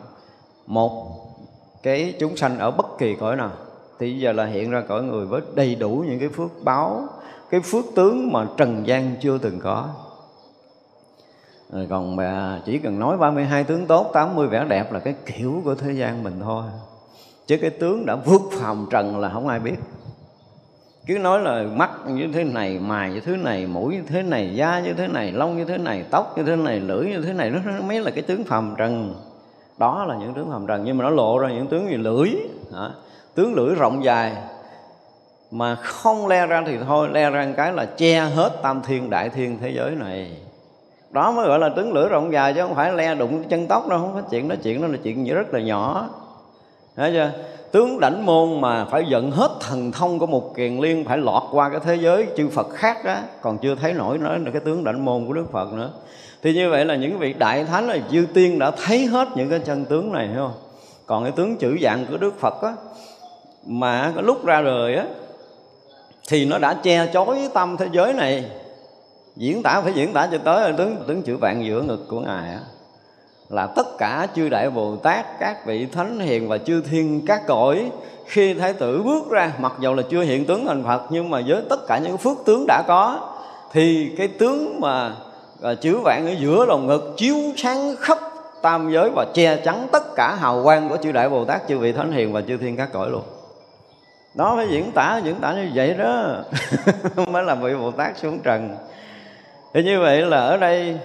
một 0.68 1.24
cái 1.84 2.14
chúng 2.20 2.38
sanh 2.38 2.60
ở 2.60 2.72
bất 2.72 2.98
kỳ 2.98 3.16
cõi 3.16 3.36
nào. 3.36 3.52
Thì 4.00 4.20
giờ 4.20 4.32
là 4.32 4.46
hiện 4.46 4.72
ra 4.72 4.84
cõi 4.88 5.04
người 5.04 5.26
với 5.26 5.42
đầy 5.56 5.76
đủ 5.76 6.04
những 6.08 6.20
cái 6.20 6.30
phước 6.30 6.50
báo, 6.64 7.08
cái 7.50 7.62
phước 7.62 7.86
tướng 7.96 8.32
mà 8.32 8.48
trần 8.58 8.88
gian 8.88 9.16
chưa 9.22 9.38
từng 9.38 9.60
có 9.60 9.90
rồi 11.74 11.88
còn 11.90 12.16
bà 12.16 12.60
chỉ 12.66 12.78
cần 12.78 13.00
nói 13.00 13.18
32 13.18 13.64
tướng 13.64 13.86
tốt 13.86 14.12
80 14.14 14.48
vẻ 14.48 14.66
đẹp 14.70 14.94
là 14.94 15.00
cái 15.00 15.16
kiểu 15.26 15.62
của 15.66 15.76
thế 15.76 15.92
gian 15.92 16.24
mình 16.24 16.34
thôi. 16.42 16.64
Chứ 17.48 17.58
cái 17.62 17.70
tướng 17.70 18.06
đã 18.06 18.16
vượt 18.16 18.42
phàm 18.52 18.88
trần 18.92 19.20
là 19.20 19.30
không 19.30 19.48
ai 19.48 19.60
biết. 19.60 19.76
Cứ 21.06 21.18
nói 21.18 21.40
là 21.40 21.64
mắt 21.64 21.92
như 22.08 22.28
thế 22.34 22.44
này 22.44 22.80
mài 22.80 23.14
như 23.14 23.20
thế 23.20 23.38
này, 23.38 23.68
mũi 23.68 23.96
như 23.96 24.02
thế 24.08 24.24
này, 24.24 24.56
da 24.56 24.80
như 24.80 24.94
thế 24.94 25.08
này, 25.08 25.32
lông 25.32 25.58
như 25.58 25.66
thế 25.66 25.78
này, 25.78 26.06
tóc 26.12 26.38
như 26.38 26.44
thế 26.44 26.56
này, 26.56 26.80
lưỡi 26.80 27.06
như 27.06 27.22
thế 27.22 27.34
này, 27.34 27.50
nó 27.50 27.60
mấy 27.88 28.02
là 28.02 28.12
cái 28.12 28.22
tướng 28.22 28.44
phàm 28.44 28.76
trần. 28.78 29.16
Đó 29.78 30.06
là 30.06 30.16
những 30.16 30.34
tướng 30.34 30.52
phàm 30.52 30.68
trần, 30.68 30.84
nhưng 30.84 30.98
mà 30.98 31.04
nó 31.04 31.10
lộ 31.10 31.40
ra 31.40 31.50
những 31.50 31.68
tướng 31.68 31.90
gì 31.90 31.98
lưỡi, 31.98 32.30
hả? 32.74 32.90
tướng 33.36 33.54
lưỡi 33.54 33.76
rộng 33.76 34.04
dài. 34.04 34.34
Mà 35.52 35.76
không 35.76 36.28
le 36.28 36.48
ra 36.48 36.64
thì 36.68 36.78
thôi, 36.88 37.10
le 37.12 37.30
ra 37.30 37.46
một 37.46 37.54
cái 37.58 37.74
là 37.74 37.86
che 37.86 38.20
hết 38.20 38.60
tam 38.64 38.82
thiên, 38.82 39.10
đại 39.10 39.30
thiên 39.30 39.60
thế 39.60 39.72
giới 39.76 39.92
này 39.92 40.38
đó 41.14 41.32
mới 41.32 41.48
gọi 41.48 41.60
là 41.60 41.70
tướng 41.70 41.94
lưỡi 41.94 42.10
rộng 42.10 42.34
dài 42.34 42.54
chứ 42.54 42.62
không 42.62 42.76
phải 42.76 42.94
le 42.94 43.16
đụng 43.16 43.44
chân 43.44 43.68
tóc 43.68 43.88
đâu, 43.90 44.00
không 44.00 44.14
có 44.14 44.22
chuyện 44.32 44.48
đó 44.48 44.56
chuyện 44.64 44.82
đó 44.82 44.88
là 44.88 44.98
chuyện 45.04 45.26
rất 45.26 45.54
là 45.54 45.60
nhỏ. 45.60 46.10
Thấy 46.96 47.12
chưa? 47.12 47.32
Tướng 47.72 48.00
đảnh 48.00 48.26
môn 48.26 48.62
mà 48.62 48.86
phải 48.86 49.06
giận 49.10 49.32
hết 49.32 49.52
thần 49.60 49.92
thông 49.92 50.20
của 50.20 50.26
một 50.26 50.56
kiền 50.56 50.78
liên, 50.78 51.06
phải 51.06 51.18
lọt 51.18 51.44
qua 51.52 51.70
cái 51.70 51.80
thế 51.84 51.96
giới 51.96 52.28
chư 52.38 52.50
Phật 52.50 52.68
khác 52.74 53.06
á 53.06 53.22
còn 53.42 53.58
chưa 53.58 53.76
thấy 53.76 53.94
nổi 53.94 54.18
nói 54.18 54.40
là 54.40 54.52
cái 54.52 54.62
tướng 54.66 54.84
đảnh 54.84 55.06
môn 55.06 55.26
của 55.28 55.34
Đức 55.34 55.52
Phật 55.52 55.74
nữa. 55.74 55.90
Thì 56.44 56.54
như 56.54 56.70
vậy 56.70 56.86
là 56.86 56.96
những 56.96 57.20
vị 57.20 57.34
đại 57.34 57.64
thánh 57.64 57.88
là 57.88 57.98
dư 58.12 58.26
tiên 58.34 58.60
đã 58.60 58.72
thấy 58.72 59.06
hết 59.06 59.28
những 59.36 59.50
cái 59.50 59.60
chân 59.60 59.86
tướng 59.86 60.12
này, 60.12 60.28
hiểu 60.28 60.38
không? 60.38 60.54
Còn 61.06 61.24
cái 61.24 61.32
tướng 61.32 61.58
chữ 61.58 61.78
dạng 61.82 62.06
của 62.12 62.18
Đức 62.18 62.40
Phật 62.40 62.62
á, 62.62 62.74
mà 63.66 64.12
cái 64.16 64.24
lúc 64.24 64.46
ra 64.46 64.62
đời 64.62 64.96
á, 64.96 65.06
thì 66.30 66.46
nó 66.46 66.58
đã 66.58 66.74
che 66.74 67.08
chối 67.14 67.38
tâm 67.54 67.78
thế 67.78 67.88
giới 67.92 68.14
này 68.14 68.46
diễn 69.36 69.64
tả 69.64 69.82
phải 69.82 69.94
diễn 69.94 70.14
tả 70.14 70.28
cho 70.32 70.38
tới 70.38 70.74
tướng 70.74 71.04
tướng 71.08 71.22
chữ 71.22 71.38
vạn 71.38 71.66
giữa 71.66 71.82
ngực 71.82 72.06
của 72.08 72.20
ngài 72.20 72.50
á. 72.50 72.60
Là 73.50 73.68
tất 73.68 73.98
cả 73.98 74.28
chư 74.36 74.50
đại 74.50 74.70
bồ 74.70 74.96
tát 74.96 75.26
các 75.40 75.66
vị 75.66 75.86
thánh 75.86 76.20
hiền 76.20 76.48
và 76.48 76.58
chư 76.58 76.82
thiên 76.82 77.26
các 77.26 77.42
cõi 77.48 77.92
khi 78.26 78.54
thái 78.54 78.74
tử 78.74 79.04
bước 79.04 79.30
ra 79.30 79.52
mặc 79.60 79.74
dầu 79.80 79.94
là 79.96 80.04
chưa 80.10 80.22
hiện 80.22 80.46
tướng 80.46 80.66
thành 80.66 80.84
phật 80.84 81.02
nhưng 81.10 81.30
mà 81.30 81.42
với 81.48 81.62
tất 81.70 81.88
cả 81.88 81.98
những 81.98 82.18
phước 82.18 82.38
tướng 82.46 82.66
đã 82.68 82.84
có 82.88 83.30
thì 83.72 84.12
cái 84.18 84.28
tướng 84.28 84.80
mà 84.80 85.16
à, 85.62 85.74
chữ 85.74 86.00
vạn 86.04 86.26
ở 86.26 86.32
giữa 86.40 86.66
lòng 86.66 86.88
ngực 86.88 87.14
chiếu 87.18 87.36
sáng 87.58 87.96
khắp 88.00 88.18
tam 88.62 88.92
giới 88.92 89.10
và 89.16 89.26
che 89.34 89.56
chắn 89.56 89.88
tất 89.92 90.16
cả 90.16 90.36
hào 90.36 90.64
quang 90.64 90.90
của 90.90 90.98
chư 90.98 91.12
đại 91.12 91.30
bồ 91.30 91.46
tát 91.46 91.68
chư 91.68 91.78
vị 91.78 91.92
thánh 91.92 92.12
hiền 92.12 92.34
và 92.34 92.42
chư 92.42 92.58
thiên 92.58 92.78
các 92.78 92.90
cõi 92.94 93.10
luôn. 93.10 93.24
Đó 94.36 94.54
phải 94.56 94.68
diễn 94.70 94.92
tả 94.92 95.22
diễn 95.24 95.36
tả 95.36 95.54
như 95.54 95.72
vậy 95.76 95.94
đó. 95.94 96.26
Mới 97.32 97.44
là 97.44 97.56
vị 97.56 97.76
bồ 97.76 97.92
tát 97.92 98.18
xuống 98.18 98.40
trần 98.40 98.76
thì 99.74 99.84
như 99.84 100.00
vậy 100.00 100.22
là 100.22 100.40
ở 100.40 100.58
đây 100.58 101.00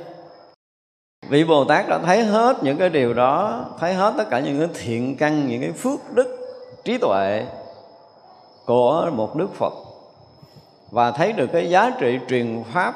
vị 1.29 1.45
bồ 1.45 1.65
tát 1.65 1.89
đã 1.89 1.99
thấy 1.99 2.25
hết 2.25 2.57
những 2.63 2.79
cái 2.79 2.89
điều 2.89 3.15
đó, 3.15 3.65
thấy 3.79 3.95
hết 3.95 4.15
tất 4.19 4.25
cả 4.31 4.41
những 4.41 4.59
cái 4.59 4.69
thiện 4.75 5.17
căn, 5.17 5.49
những 5.49 5.61
cái 5.61 5.73
phước 5.73 6.01
đức, 6.15 6.39
trí 6.85 6.99
tuệ 6.99 7.47
của 8.67 9.11
một 9.13 9.37
đức 9.37 9.55
phật. 9.55 9.73
Và 10.91 11.11
thấy 11.11 11.33
được 11.33 11.47
cái 11.53 11.71
giá 11.71 11.91
trị 12.01 12.19
truyền 12.29 12.63
pháp 12.73 12.95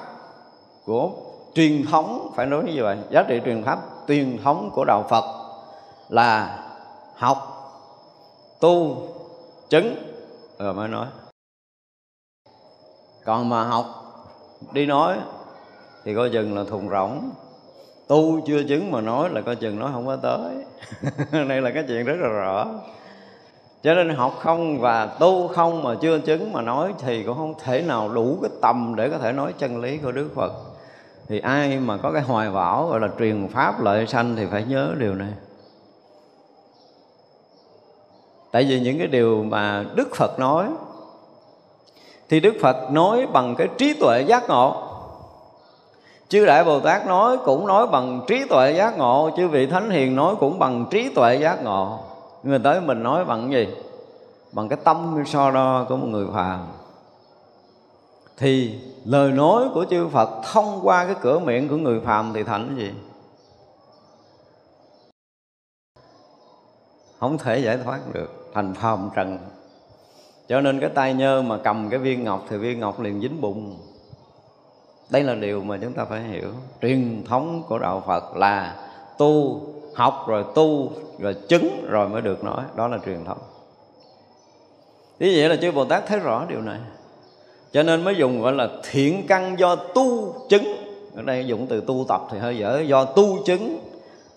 của 0.84 1.10
truyền 1.54 1.86
thống, 1.90 2.32
phải 2.36 2.46
nói 2.46 2.62
như 2.64 2.82
vậy, 2.82 2.98
giá 3.10 3.22
trị 3.28 3.40
truyền 3.44 3.64
pháp 3.64 3.78
truyền 4.08 4.38
thống 4.44 4.70
của 4.74 4.84
đạo 4.84 5.06
phật 5.10 5.24
là 6.08 6.58
học, 7.14 7.38
tu, 8.60 8.96
chứng, 9.68 9.96
rồi 10.58 10.74
mới 10.74 10.88
nói. 10.88 11.06
Còn 13.24 13.48
mà 13.48 13.64
học, 13.64 13.86
đi 14.72 14.86
nói 14.86 15.16
thì 16.04 16.14
coi 16.14 16.30
chừng 16.30 16.56
là 16.56 16.64
thùng 16.64 16.88
rỗng. 16.88 17.30
Tu 18.06 18.40
chưa 18.46 18.62
chứng 18.62 18.90
mà 18.90 19.00
nói 19.00 19.30
là 19.30 19.40
coi 19.40 19.56
chừng 19.56 19.78
nó 19.78 19.90
không 19.92 20.06
có 20.06 20.16
tới. 20.16 20.54
Đây 21.48 21.60
là 21.60 21.70
cái 21.70 21.84
chuyện 21.88 22.04
rất 22.04 22.16
là 22.20 22.28
rõ. 22.28 22.66
Cho 23.82 23.94
nên 23.94 24.08
học 24.08 24.38
không 24.40 24.78
và 24.78 25.06
tu 25.06 25.48
không 25.48 25.82
mà 25.82 25.94
chưa 26.00 26.18
chứng 26.18 26.52
mà 26.52 26.62
nói 26.62 26.94
thì 26.98 27.22
cũng 27.22 27.36
không 27.36 27.54
thể 27.64 27.82
nào 27.82 28.08
đủ 28.08 28.38
cái 28.42 28.50
tầm 28.62 28.94
để 28.96 29.10
có 29.10 29.18
thể 29.18 29.32
nói 29.32 29.52
chân 29.58 29.80
lý 29.80 29.98
của 29.98 30.12
Đức 30.12 30.28
Phật. 30.34 30.52
Thì 31.28 31.38
ai 31.38 31.78
mà 31.78 31.96
có 31.96 32.12
cái 32.12 32.22
hoài 32.22 32.50
bão 32.50 32.88
gọi 32.88 33.00
là 33.00 33.08
truyền 33.18 33.48
pháp 33.48 33.82
lợi 33.82 34.06
sanh 34.06 34.36
thì 34.36 34.46
phải 34.50 34.64
nhớ 34.64 34.94
điều 34.98 35.14
này. 35.14 35.32
Tại 38.50 38.64
vì 38.68 38.80
những 38.80 38.98
cái 38.98 39.06
điều 39.06 39.44
mà 39.44 39.84
Đức 39.94 40.14
Phật 40.16 40.38
nói, 40.38 40.66
thì 42.28 42.40
Đức 42.40 42.54
Phật 42.60 42.90
nói 42.92 43.26
bằng 43.32 43.54
cái 43.58 43.68
trí 43.78 43.94
tuệ 43.94 44.24
giác 44.26 44.48
ngộ 44.48 44.91
chư 46.32 46.46
đại 46.46 46.64
bồ 46.64 46.80
tát 46.80 47.06
nói 47.06 47.38
cũng 47.44 47.66
nói 47.66 47.86
bằng 47.86 48.20
trí 48.26 48.44
tuệ 48.48 48.72
giác 48.72 48.98
ngộ 48.98 49.30
chư 49.36 49.48
vị 49.48 49.66
thánh 49.66 49.90
hiền 49.90 50.16
nói 50.16 50.34
cũng 50.40 50.58
bằng 50.58 50.86
trí 50.90 51.08
tuệ 51.14 51.36
giác 51.36 51.62
ngộ. 51.64 51.98
Người 52.42 52.58
tới 52.58 52.80
mình 52.80 53.02
nói 53.02 53.24
bằng 53.24 53.52
gì? 53.52 53.68
Bằng 54.52 54.68
cái 54.68 54.78
tâm 54.84 55.22
so 55.26 55.50
đo 55.50 55.86
của 55.88 55.96
một 55.96 56.06
người 56.06 56.26
phàm. 56.34 56.66
Thì 58.36 58.80
lời 59.04 59.32
nói 59.32 59.64
của 59.74 59.84
chư 59.90 60.08
Phật 60.08 60.30
thông 60.52 60.80
qua 60.82 61.04
cái 61.04 61.14
cửa 61.20 61.38
miệng 61.38 61.68
của 61.68 61.76
người 61.76 62.00
phàm 62.00 62.32
thì 62.34 62.42
thành 62.42 62.66
cái 62.68 62.76
gì? 62.76 62.92
Không 67.20 67.38
thể 67.38 67.58
giải 67.58 67.78
thoát 67.84 68.00
được, 68.12 68.50
thành 68.54 68.74
phàm 68.74 69.10
trần. 69.14 69.38
Cho 70.48 70.60
nên 70.60 70.80
cái 70.80 70.90
tay 70.90 71.14
nhơ 71.14 71.42
mà 71.42 71.58
cầm 71.64 71.90
cái 71.90 71.98
viên 71.98 72.24
ngọc 72.24 72.44
thì 72.48 72.56
viên 72.56 72.80
ngọc 72.80 73.00
liền 73.00 73.20
dính 73.20 73.40
bụng 73.40 73.78
đây 75.12 75.22
là 75.22 75.34
điều 75.34 75.60
mà 75.60 75.78
chúng 75.82 75.92
ta 75.92 76.04
phải 76.04 76.22
hiểu. 76.22 76.48
Truyền 76.82 77.24
thống 77.28 77.62
của 77.68 77.78
đạo 77.78 78.02
phật 78.06 78.36
là 78.36 78.76
tu, 79.18 79.60
học 79.94 80.24
rồi 80.26 80.44
tu, 80.54 80.92
rồi 81.18 81.34
chứng 81.48 81.86
rồi 81.88 82.08
mới 82.08 82.22
được 82.22 82.44
nói. 82.44 82.62
Đó 82.76 82.88
là 82.88 82.98
truyền 83.06 83.24
thống. 83.24 83.38
Ý 85.18 85.40
vậy 85.40 85.48
là 85.48 85.56
chư 85.56 85.72
bồ 85.72 85.84
tát 85.84 86.06
thấy 86.06 86.18
rõ 86.18 86.46
điều 86.48 86.60
này. 86.60 86.78
Cho 87.72 87.82
nên 87.82 88.04
mới 88.04 88.14
dùng, 88.16 88.42
gọi 88.42 88.52
là, 88.52 88.68
thiện 88.90 89.26
căn 89.26 89.58
do 89.58 89.76
tu 89.76 90.34
chứng. 90.48 90.76
Ở 91.16 91.22
đây 91.22 91.46
dùng 91.46 91.66
từ 91.66 91.82
tu 91.86 92.04
tập 92.08 92.20
thì 92.30 92.38
hơi 92.38 92.58
dở. 92.58 92.82
Do 92.86 93.04
tu 93.04 93.44
chứng 93.44 93.78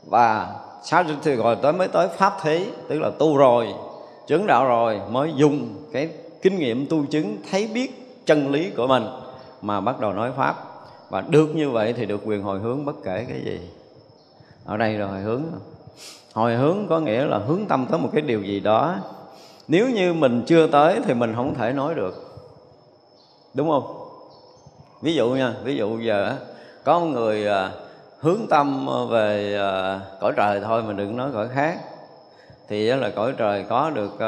và 0.10 0.56
sau 0.84 1.04
thì 1.24 1.36
gọi 1.36 1.56
tới 1.56 1.74
mới 1.74 1.88
tới 1.88 2.08
pháp 2.08 2.34
thế 2.42 2.66
tức 2.88 3.00
là 3.00 3.12
tu 3.20 3.38
rồi, 3.38 3.68
chứng 4.28 4.48
đạo 4.48 4.66
rồi 4.66 5.02
mới 5.10 5.32
dùng 5.36 5.76
cái 5.92 6.10
kinh 6.42 6.60
nghiệm 6.60 6.86
tu 6.86 7.06
chứng, 7.06 7.38
thấy 7.52 7.68
biết 7.74 8.22
chân 8.26 8.52
lý 8.52 8.70
của 8.70 8.88
mình 8.88 9.04
mà 9.62 9.82
bắt 9.82 10.00
đầu 10.00 10.14
nói 10.14 10.32
pháp. 10.38 10.56
Và 11.10 11.22
được 11.22 11.56
như 11.56 11.70
vậy 11.70 11.94
thì 11.94 12.06
được 12.06 12.22
quyền 12.26 12.44
hồi 12.44 12.60
hướng 12.60 12.86
bất 12.86 12.96
kể 13.04 13.26
cái 13.30 13.42
gì. 13.46 13.60
Ở 14.66 14.78
đây 14.78 14.94
là 14.94 15.08
hồi 15.08 15.20
hướng. 15.20 15.44
Hồi 16.34 16.56
hướng 16.56 16.88
có 16.90 17.00
nghĩa 17.00 17.26
là 17.26 17.38
hướng 17.38 17.66
tâm 17.66 17.86
tới 17.90 18.00
một 18.00 18.10
cái 18.14 18.22
điều 18.22 18.42
gì 18.42 18.60
đó. 18.60 18.96
Nếu 19.68 19.90
như 19.90 20.14
mình 20.14 20.44
chưa 20.48 20.68
tới 20.68 21.00
thì 21.06 21.14
mình 21.14 21.36
không 21.36 21.56
thể 21.56 21.72
nói 21.72 21.96
được. 21.96 22.16
Đúng 23.54 23.70
không? 23.70 23.98
Ví 25.02 25.16
dụ 25.16 25.30
nha, 25.30 25.54
ví 25.64 25.76
dụ 25.76 26.00
giờ 26.00 26.36
có 26.84 27.00
một 27.00 27.06
người 27.06 27.48
à, 27.48 27.72
hướng 28.20 28.48
tâm 28.50 28.88
về 29.10 29.58
à, 29.60 30.02
cõi 30.20 30.34
trời 30.36 30.62
thôi 30.64 30.84
mà 30.84 30.94
đừng 30.94 31.18
nói 31.18 31.30
cõi 31.34 31.48
khác. 31.54 31.80
Thì 32.68 32.86
là 32.88 33.10
cõi 33.10 33.34
trời 33.38 33.66
có 33.70 33.90
được 33.90 34.20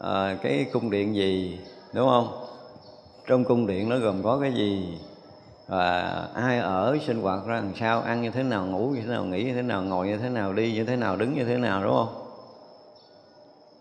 à, 0.00 0.36
cái 0.42 0.66
cung 0.72 0.90
điện 0.90 1.14
gì, 1.14 1.58
đúng 1.92 2.08
không? 2.08 2.45
Trong 3.26 3.44
cung 3.44 3.66
điện 3.66 3.88
nó 3.88 3.98
gồm 3.98 4.22
có 4.22 4.38
cái 4.40 4.52
gì? 4.52 4.98
Và 5.66 6.02
ai 6.34 6.58
ở, 6.58 6.98
sinh 7.06 7.22
hoạt 7.22 7.46
ra 7.46 7.54
làm 7.54 7.72
sao, 7.80 8.00
ăn 8.00 8.22
như 8.22 8.30
thế 8.30 8.42
nào, 8.42 8.66
ngủ 8.66 8.88
như 8.88 9.00
thế 9.00 9.08
nào, 9.08 9.24
nghỉ 9.24 9.44
như 9.44 9.54
thế 9.54 9.62
nào, 9.62 9.82
ngồi 9.82 10.06
như 10.06 10.16
thế 10.18 10.28
nào, 10.28 10.52
đi 10.52 10.72
như 10.72 10.84
thế 10.84 10.96
nào, 10.96 11.16
đứng 11.16 11.34
như 11.34 11.44
thế 11.44 11.56
nào, 11.56 11.84
đúng 11.84 11.92
không? 11.92 12.22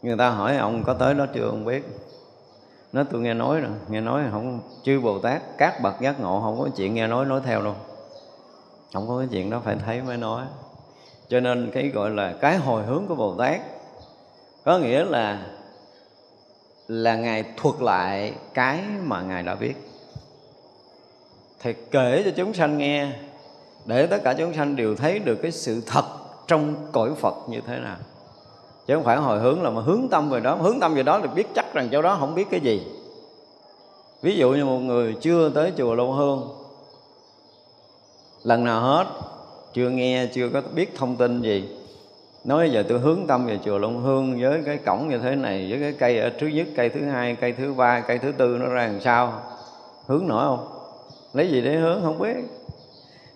Người 0.02 0.18
ta 0.18 0.30
hỏi 0.30 0.58
ông 0.58 0.84
có 0.84 0.94
tới 0.94 1.14
đó 1.14 1.26
chưa 1.34 1.48
ông 1.50 1.66
biết. 1.66 1.86
Nó 2.94 3.04
tôi 3.04 3.22
nghe 3.22 3.34
nói 3.34 3.62
rồi, 3.62 3.72
nghe 3.90 4.02
nói 4.02 4.24
không, 4.32 4.60
chư 4.84 5.00
bồ 5.02 5.20
tát, 5.20 5.42
các 5.58 5.82
bậc 5.82 6.02
giác 6.02 6.20
ngộ 6.20 6.42
không 6.42 6.60
có 6.60 6.70
chuyện 6.78 6.94
nghe 6.94 7.08
nói 7.08 7.26
nói 7.26 7.42
theo 7.46 7.62
đâu. 7.62 7.76
Không 8.94 9.08
có 9.08 9.18
cái 9.18 9.28
chuyện 9.32 9.50
đó 9.50 9.62
phải 9.64 9.76
thấy 9.86 10.02
mới 10.02 10.18
nói. 10.18 10.46
Cho 11.28 11.40
nên 11.40 11.72
cái 11.74 11.88
gọi 11.88 12.10
là 12.10 12.34
cái 12.42 12.58
hồi 12.58 12.84
hướng 12.84 13.08
của 13.08 13.16
bồ 13.16 13.36
tát 13.36 13.62
có 14.64 14.78
nghĩa 14.78 15.06
là 15.06 15.42
là 16.88 17.16
ngài 17.16 17.44
thuật 17.58 17.76
lại 17.82 18.34
cái 18.54 18.84
mà 19.04 19.22
ngài 19.22 19.44
đã 19.44 19.56
biết 19.56 19.74
thì 21.66 21.74
kể 21.92 22.22
cho 22.26 22.32
chúng 22.36 22.54
sanh 22.54 22.78
nghe, 22.78 23.12
để 23.86 24.08
tất 24.08 24.18
cả 24.24 24.34
chúng 24.34 24.54
sanh 24.54 24.76
đều 24.76 24.96
thấy 24.96 25.20
được 25.20 25.36
cái 25.36 25.52
sự 25.52 25.82
thật 25.86 26.06
trong 26.48 26.76
cõi 26.92 27.12
Phật 27.16 27.36
như 27.50 27.62
thế 27.68 27.80
nào. 27.80 27.98
Chứ 28.88 28.96
không 28.96 29.04
phải 29.04 29.18
hồi 29.18 29.40
hướng 29.40 29.64
là 29.64 29.70
mà 29.70 29.82
hướng 29.82 30.08
tâm 30.12 30.30
về 30.30 30.40
đó. 30.40 30.56
Hướng 30.56 30.80
tâm 30.80 30.94
về 30.94 31.04
đó 31.04 31.18
là 31.18 31.28
biết 31.28 31.48
chắc 31.56 31.74
rằng 31.74 31.90
chỗ 31.92 32.02
đó 32.02 32.18
không 32.20 32.36
biết 32.36 32.48
cái 32.52 32.60
gì. 32.60 32.82
Ví 34.22 34.36
dụ 34.36 34.52
như 34.52 34.66
một 34.66 34.80
người 34.80 35.16
chưa 35.22 35.50
tới 35.50 35.72
chùa 35.78 35.96
Lâu 35.96 36.12
Hương, 36.12 36.56
lần 38.44 38.64
nào 38.64 38.82
hết, 38.82 39.06
chưa 39.74 39.90
nghe, 39.90 40.28
chưa 40.34 40.50
có 40.50 40.62
biết 40.76 40.96
thông 40.96 41.16
tin 41.16 41.42
gì 41.42 41.78
nói 42.46 42.72
giờ 42.72 42.84
tôi 42.90 43.00
hướng 43.00 43.28
tâm 43.28 43.46
về 43.46 43.60
chùa 43.66 43.78
Long 43.78 44.02
Hương 44.02 44.42
với 44.42 44.62
cái 44.66 44.78
cổng 44.78 45.10
như 45.10 45.18
thế 45.18 45.36
này, 45.36 45.68
với 45.70 45.80
cái 45.80 45.94
cây 46.00 46.20
ở 46.20 46.30
trước 46.30 46.48
nhất, 46.48 46.68
cây 46.76 46.90
thứ 46.90 47.06
hai, 47.06 47.36
cây 47.36 47.54
thứ 47.54 47.74
ba, 47.74 48.00
cây 48.00 48.20
thứ 48.20 48.32
tư 48.32 48.58
nó 48.60 48.70
ra 48.70 48.88
làm 48.88 49.02
sao? 49.02 49.42
Hướng 50.08 50.28
nổi 50.28 50.46
không? 50.46 50.68
Lấy 51.34 51.50
gì 51.50 51.62
để 51.62 51.76
hướng 51.76 52.02
không 52.04 52.20
biết. 52.20 52.36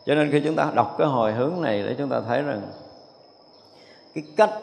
Cho 0.06 0.16
nên 0.16 0.32
khi 0.32 0.42
chúng 0.46 0.56
ta 0.56 0.68
đọc 0.76 0.96
cái 0.98 1.08
hồi 1.08 1.32
hướng 1.32 1.62
này 1.62 1.84
để 1.84 1.96
chúng 1.98 2.10
ta 2.10 2.22
thấy 2.28 2.42
rằng 2.42 2.62
cái 4.16 4.24
cách 4.38 4.54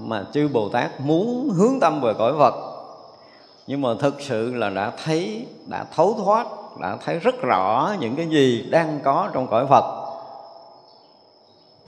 mà 0.00 0.24
chư 0.32 0.48
Bồ 0.48 0.68
Tát 0.68 1.00
muốn 1.00 1.50
hướng 1.50 1.80
tâm 1.80 2.00
về 2.00 2.12
cõi 2.18 2.32
Phật, 2.38 2.54
nhưng 3.66 3.80
mà 3.80 3.88
thực 4.00 4.20
sự 4.20 4.54
là 4.54 4.70
đã 4.70 4.92
thấy, 5.04 5.46
đã 5.66 5.84
thấu 5.96 6.16
thoát, 6.24 6.46
đã 6.80 6.96
thấy 7.04 7.18
rất 7.18 7.42
rõ 7.42 7.94
những 8.00 8.16
cái 8.16 8.26
gì 8.26 8.68
đang 8.70 9.00
có 9.04 9.28
trong 9.32 9.46
cõi 9.46 9.66
Phật 9.66 9.99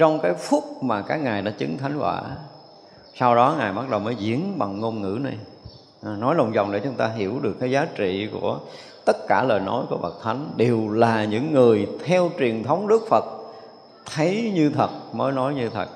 trong 0.03 0.21
cái 0.21 0.35
phút 0.35 0.83
mà 0.83 1.03
các 1.03 1.17
ngài 1.17 1.43
đã 1.43 1.51
chứng 1.51 1.79
thánh 1.79 1.99
quả, 1.99 2.23
sau 3.15 3.35
đó 3.35 3.55
ngài 3.59 3.73
bắt 3.73 3.91
đầu 3.91 4.01
mới 4.01 4.15
diễn 4.15 4.59
bằng 4.59 4.81
ngôn 4.81 5.03
ngữ 5.03 5.19
này. 5.23 5.37
À, 6.03 6.11
nói 6.19 6.35
lòng 6.35 6.53
vòng 6.53 6.73
để 6.73 6.81
chúng 6.85 6.95
ta 6.95 7.09
hiểu 7.09 7.39
được 7.43 7.57
cái 7.61 7.71
giá 7.71 7.87
trị 7.97 8.29
của 8.33 8.59
tất 9.05 9.17
cả 9.29 9.43
lời 9.43 9.61
nói 9.61 9.85
của 9.91 9.97
bậc 9.97 10.23
thánh 10.23 10.51
đều 10.57 10.89
là 10.89 11.25
những 11.25 11.53
người 11.55 11.89
theo 12.05 12.31
truyền 12.39 12.65
thống 12.65 12.89
đức 12.89 13.03
phật. 13.11 13.25
Thấy 14.15 14.53
như 14.55 14.71
thật 14.75 14.91
mới 15.13 15.33
nói 15.33 15.55
như 15.55 15.69
thật. 15.69 15.89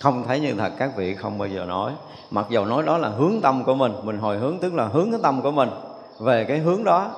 Không 0.00 0.24
thấy 0.26 0.40
như 0.40 0.54
thật 0.54 0.72
các 0.78 0.96
vị 0.96 1.14
không 1.14 1.38
bao 1.38 1.48
giờ 1.48 1.64
nói. 1.64 1.92
Mặc 2.30 2.46
dầu 2.50 2.64
nói 2.64 2.82
đó 2.82 2.98
là 2.98 3.08
hướng 3.08 3.40
tâm 3.42 3.64
của 3.64 3.74
mình 3.74 3.92
mình 4.02 4.18
hồi 4.18 4.38
hướng 4.38 4.58
tức 4.58 4.74
là 4.74 4.84
hướng 4.84 5.10
cái 5.10 5.20
tâm 5.22 5.42
của 5.42 5.50
mình 5.50 5.68
về 6.18 6.44
cái 6.44 6.58
hướng 6.58 6.84
đó. 6.84 7.10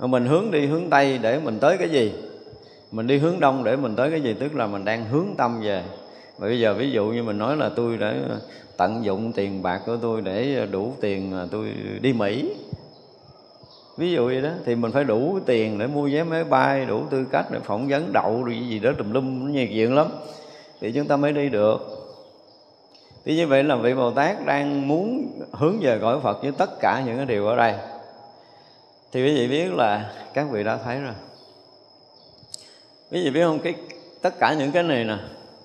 Mình 0.00 0.26
hướng 0.26 0.50
đi 0.50 0.66
hướng 0.66 0.90
tây 0.90 1.18
để 1.18 1.40
mình 1.44 1.58
tới 1.58 1.78
cái 1.78 1.88
gì? 1.88 2.12
Mình 2.90 3.06
đi 3.06 3.18
hướng 3.18 3.40
đông 3.40 3.64
để 3.64 3.76
mình 3.76 3.96
tới 3.96 4.10
cái 4.10 4.20
gì? 4.20 4.34
Tức 4.40 4.54
là 4.54 4.66
mình 4.66 4.84
đang 4.84 5.04
hướng 5.04 5.26
tâm 5.38 5.60
về. 5.60 5.82
Và 6.38 6.48
bây 6.48 6.60
giờ 6.60 6.74
ví 6.74 6.90
dụ 6.90 7.06
như 7.06 7.22
mình 7.22 7.38
nói 7.38 7.56
là 7.56 7.70
tôi 7.76 7.96
đã 7.96 8.14
tận 8.76 9.04
dụng 9.04 9.32
tiền 9.32 9.62
bạc 9.62 9.80
của 9.86 9.96
tôi 10.02 10.20
để 10.20 10.66
đủ 10.70 10.92
tiền 11.00 11.48
tôi 11.50 11.72
đi 12.00 12.12
Mỹ. 12.12 12.54
Ví 13.96 14.12
dụ 14.12 14.26
vậy 14.26 14.42
đó, 14.42 14.50
thì 14.64 14.74
mình 14.74 14.92
phải 14.92 15.04
đủ 15.04 15.38
tiền 15.46 15.78
để 15.78 15.86
mua 15.86 16.08
vé 16.12 16.24
máy 16.24 16.44
bay, 16.44 16.86
đủ 16.86 17.02
tư 17.10 17.24
cách 17.32 17.46
để 17.50 17.58
phỏng 17.64 17.88
vấn 17.88 18.12
đậu 18.12 18.42
rồi 18.44 18.58
gì 18.68 18.78
đó 18.78 18.90
tùm 18.98 19.12
lum, 19.12 19.46
nó 19.46 19.52
nhiều 19.52 19.66
chuyện 19.66 19.94
lắm. 19.94 20.06
Thì 20.80 20.92
chúng 20.92 21.06
ta 21.06 21.16
mới 21.16 21.32
đi 21.32 21.48
được. 21.48 21.94
Thì 23.24 23.36
như 23.36 23.46
vậy 23.46 23.64
là 23.64 23.76
vị 23.76 23.94
Bồ 23.94 24.10
Tát 24.10 24.46
đang 24.46 24.88
muốn 24.88 25.26
hướng 25.52 25.78
về 25.80 25.98
cõi 26.02 26.20
Phật 26.22 26.42
với 26.42 26.52
tất 26.58 26.80
cả 26.80 27.02
những 27.06 27.16
cái 27.16 27.26
điều 27.26 27.46
ở 27.46 27.56
đây. 27.56 27.74
Thì 29.12 29.24
quý 29.24 29.34
vị 29.34 29.48
biết 29.48 29.74
là 29.74 30.12
các 30.34 30.46
vị 30.50 30.64
đã 30.64 30.78
thấy 30.84 31.00
rồi 31.00 31.14
quý 33.10 33.24
vị 33.24 33.30
biết 33.30 33.42
không? 33.44 33.58
Cái, 33.58 33.74
tất 34.22 34.38
cả 34.38 34.54
những 34.54 34.72
cái 34.72 34.82
này 34.82 35.04
nè, 35.04 35.16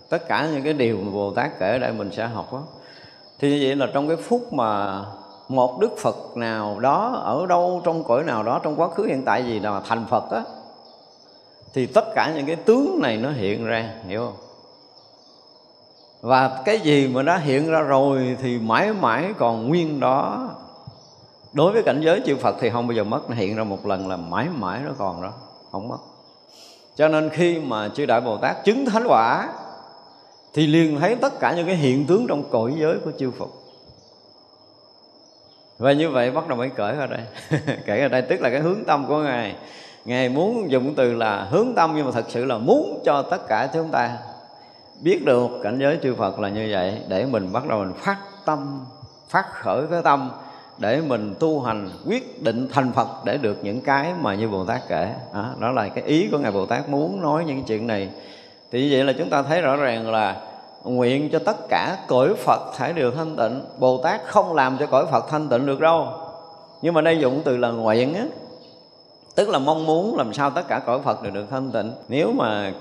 tất 0.09 0.27
cả 0.27 0.49
những 0.53 0.63
cái 0.63 0.73
điều 0.73 0.97
mà 0.97 1.11
bồ 1.11 1.31
tát 1.31 1.51
kể 1.59 1.71
ở 1.71 1.77
đây 1.77 1.93
mình 1.93 2.11
sẽ 2.11 2.27
học 2.27 2.53
đó 2.53 2.63
thì 3.39 3.49
như 3.49 3.65
vậy 3.67 3.75
là 3.75 3.87
trong 3.93 4.07
cái 4.07 4.17
phút 4.17 4.53
mà 4.53 5.01
một 5.49 5.79
đức 5.79 5.97
phật 5.97 6.37
nào 6.37 6.79
đó, 6.79 7.21
ở 7.23 7.45
đâu, 7.45 7.81
trong 7.85 8.03
cõi 8.03 8.23
nào 8.23 8.43
đó, 8.43 8.59
trong 8.63 8.75
quá 8.75 8.89
khứ, 8.89 9.03
hiện 9.03 9.23
tại 9.25 9.45
gì 9.45 9.59
nào 9.59 9.81
thành 9.85 10.05
phật 10.09 10.31
á, 10.31 10.43
thì 11.73 11.85
tất 11.85 12.05
cả 12.15 12.33
những 12.35 12.45
cái 12.45 12.55
tướng 12.55 12.99
này 13.01 13.17
nó 13.17 13.31
hiện 13.31 13.65
ra, 13.65 13.93
hiểu 14.07 14.25
không? 14.25 14.35
Và 16.21 16.61
cái 16.65 16.79
gì 16.79 17.07
mà 17.07 17.23
đã 17.23 17.37
hiện 17.37 17.67
ra 17.67 17.81
rồi 17.81 18.37
thì 18.41 18.59
mãi 18.59 18.93
mãi 18.93 19.33
còn 19.37 19.67
nguyên 19.67 19.99
đó. 19.99 20.49
Đối 21.53 21.71
với 21.71 21.83
cảnh 21.83 22.01
giới 22.01 22.21
chư 22.25 22.37
Phật 22.37 22.55
thì 22.59 22.69
không 22.69 22.87
bao 22.87 22.95
giờ 22.95 23.03
mất, 23.03 23.29
nó 23.29 23.35
hiện 23.35 23.55
ra 23.55 23.63
một 23.63 23.85
lần 23.85 24.07
là 24.07 24.17
mãi 24.17 24.47
mãi 24.55 24.79
nó 24.85 24.91
còn 24.97 25.21
đó, 25.21 25.31
không 25.71 25.87
mất 25.87 25.97
cho 26.95 27.07
nên 27.07 27.29
khi 27.29 27.59
mà 27.59 27.89
chư 27.89 28.05
đại 28.05 28.21
bồ 28.21 28.37
tát 28.37 28.63
chứng 28.63 28.85
thánh 28.85 29.03
quả, 29.07 29.49
thì 30.53 30.67
liền 30.67 30.99
thấy 30.99 31.15
tất 31.15 31.39
cả 31.39 31.53
những 31.55 31.67
cái 31.67 31.75
hiện 31.75 32.05
tướng 32.05 32.27
trong 32.27 32.43
cõi 32.51 32.73
giới 32.77 32.97
của 33.05 33.11
chư 33.19 33.31
phật. 33.31 33.49
Và 35.77 35.91
như 35.91 36.09
vậy 36.09 36.31
bắt 36.31 36.47
đầu 36.47 36.57
mới 36.57 36.69
kể 36.69 36.95
ra 36.95 37.07
đây. 37.07 37.21
Kể 37.85 38.01
ra 38.01 38.07
đây 38.07 38.21
tức 38.21 38.41
là 38.41 38.49
cái 38.49 38.59
hướng 38.59 38.85
tâm 38.85 39.05
của 39.07 39.17
ngài. 39.17 39.55
Ngài 40.05 40.29
muốn 40.29 40.71
dùng 40.71 40.93
từ 40.95 41.13
là 41.13 41.43
hướng 41.43 41.73
tâm, 41.75 41.93
nhưng 41.95 42.05
mà 42.05 42.11
thật 42.11 42.25
sự 42.29 42.45
là 42.45 42.57
muốn 42.57 43.01
cho 43.05 43.21
tất 43.21 43.47
cả 43.47 43.69
chúng 43.73 43.89
ta 43.89 44.17
biết 45.01 45.25
được 45.25 45.47
cảnh 45.63 45.79
giới 45.79 45.99
chư 46.03 46.15
Phật 46.15 46.39
là 46.39 46.49
như 46.49 46.67
vậy 46.71 47.01
để 47.07 47.25
mình 47.25 47.53
bắt 47.53 47.67
đầu 47.67 47.79
mình 47.79 47.93
phát 47.97 48.17
tâm, 48.45 48.85
phát 49.29 49.45
khởi 49.51 49.83
cái 49.91 50.01
tâm 50.03 50.31
để 50.77 51.01
mình 51.01 51.35
tu 51.39 51.61
hành 51.61 51.89
quyết 52.05 52.43
định 52.43 52.67
thành 52.71 52.91
Phật 52.91 53.07
để 53.25 53.37
được 53.37 53.57
những 53.63 53.81
cái 53.81 54.13
mà 54.21 54.35
như 54.35 54.49
Bồ 54.49 54.65
Tát 54.65 54.81
kể. 54.87 55.13
Đó, 55.33 55.49
đó 55.59 55.71
là 55.71 55.89
cái 55.89 56.03
ý 56.03 56.27
của 56.31 56.37
ngài 56.37 56.51
Bồ 56.51 56.65
Tát 56.65 56.89
muốn 56.89 57.21
nói 57.21 57.43
những 57.45 57.63
chuyện 57.63 57.87
này. 57.87 58.09
Thì 58.71 58.81
như 58.81 58.89
vậy 58.91 59.03
là 59.03 59.13
chúng 59.13 59.29
ta 59.29 59.41
thấy 59.41 59.61
rõ 59.61 59.75
ràng 59.75 60.11
là 60.11 60.41
nguyện 60.83 61.29
cho 61.31 61.39
tất 61.39 61.69
cả 61.69 61.97
cõi 62.07 62.33
Phật 62.35 62.73
phải 62.73 62.93
đều 62.93 63.11
thanh 63.11 63.35
tịnh. 63.35 63.61
Bồ 63.79 63.97
Tát 63.97 64.21
không 64.25 64.53
làm 64.53 64.77
cho 64.79 64.85
cõi 64.85 65.05
Phật 65.11 65.29
thanh 65.29 65.49
tịnh 65.49 65.65
được 65.65 65.79
đâu. 65.79 66.07
Nhưng 66.81 66.93
mà 66.93 67.01
đây 67.01 67.19
dụng 67.19 67.41
từ 67.45 67.57
là 67.57 67.69
nguyện 67.69 68.13
á. 68.13 68.25
Tức 69.35 69.49
là 69.49 69.59
mong 69.59 69.85
muốn 69.85 70.17
làm 70.17 70.33
sao 70.33 70.49
tất 70.49 70.67
cả 70.67 70.79
cõi 70.79 70.99
Phật 71.03 71.23
đều 71.23 71.31
được 71.31 71.45
thanh 71.49 71.71
tịnh. 71.71 71.91
Nếu 72.07 72.33
mà 72.33 72.73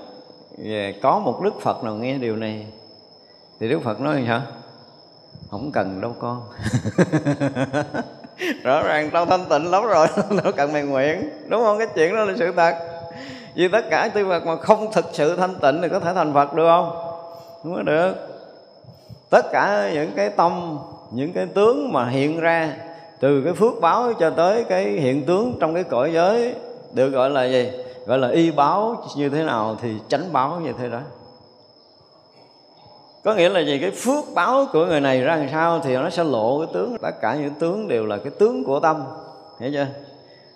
có 1.01 1.19
một 1.19 1.41
Đức 1.43 1.61
Phật 1.61 1.83
nào 1.83 1.95
nghe 1.95 2.17
điều 2.17 2.35
này 2.35 2.65
thì 3.59 3.69
Đức 3.69 3.79
Phật 3.83 4.01
nói 4.01 4.23
sao? 4.27 4.41
Không 5.51 5.71
cần 5.71 6.01
đâu 6.01 6.15
con. 6.19 6.41
Rõ 8.63 8.83
ràng 8.83 9.09
tao 9.13 9.25
thanh 9.25 9.45
tịnh 9.49 9.71
lắm 9.71 9.85
rồi, 9.85 10.07
đâu 10.43 10.51
cần 10.55 10.73
mày 10.73 10.83
nguyện. 10.83 11.29
Đúng 11.47 11.63
không? 11.63 11.77
Cái 11.77 11.87
chuyện 11.95 12.15
đó 12.15 12.23
là 12.23 12.33
sự 12.37 12.51
thật. 12.55 12.75
Vì 13.55 13.67
tất 13.67 13.85
cả 13.89 14.09
tư 14.13 14.25
vật 14.25 14.45
mà 14.45 14.55
không 14.55 14.91
thực 14.91 15.05
sự 15.13 15.35
thanh 15.35 15.55
tịnh 15.55 15.81
thì 15.81 15.89
có 15.89 15.99
thể 15.99 16.13
thành 16.13 16.33
phật 16.33 16.53
được 16.53 16.67
không? 16.67 16.91
Không 17.63 17.75
có 17.75 17.81
được. 17.81 18.13
Tất 19.29 19.51
cả 19.51 19.89
những 19.93 20.11
cái 20.15 20.29
tâm, 20.29 20.79
những 21.11 21.33
cái 21.33 21.45
tướng 21.45 21.93
mà 21.93 22.09
hiện 22.09 22.39
ra, 22.39 22.73
từ 23.19 23.41
cái 23.41 23.53
phước 23.53 23.73
báo 23.81 24.13
cho 24.19 24.29
tới 24.29 24.63
cái 24.63 24.83
hiện 24.83 25.25
tướng 25.25 25.57
trong 25.59 25.73
cái 25.73 25.83
cõi 25.83 26.11
giới, 26.13 26.55
được 26.93 27.09
gọi 27.09 27.29
là 27.29 27.45
gì? 27.45 27.71
Gọi 28.05 28.17
là 28.17 28.29
y 28.29 28.51
báo 28.51 29.03
như 29.17 29.29
thế 29.29 29.43
nào 29.43 29.77
thì 29.81 29.93
chánh 30.07 30.33
báo 30.33 30.59
như 30.63 30.73
thế 30.79 30.89
đó 30.89 30.99
có 33.23 33.33
nghĩa 33.33 33.49
là 33.49 33.59
gì? 33.59 33.79
Cái 33.79 33.91
phước 33.91 34.23
báo 34.33 34.65
của 34.73 34.85
người 34.85 35.01
này 35.01 35.21
ra 35.21 35.35
làm 35.35 35.49
sao 35.51 35.79
thì 35.83 35.95
nó 35.95 36.09
sẽ 36.09 36.23
lộ 36.23 36.59
cái 36.59 36.67
tướng, 36.73 36.97
tất 37.01 37.21
cả 37.21 37.35
những 37.35 37.53
tướng 37.53 37.87
đều 37.87 38.05
là 38.05 38.17
cái 38.17 38.31
tướng 38.39 38.63
của 38.63 38.79
tâm. 38.79 39.03
Hiểu 39.59 39.71
chưa? 39.73 39.87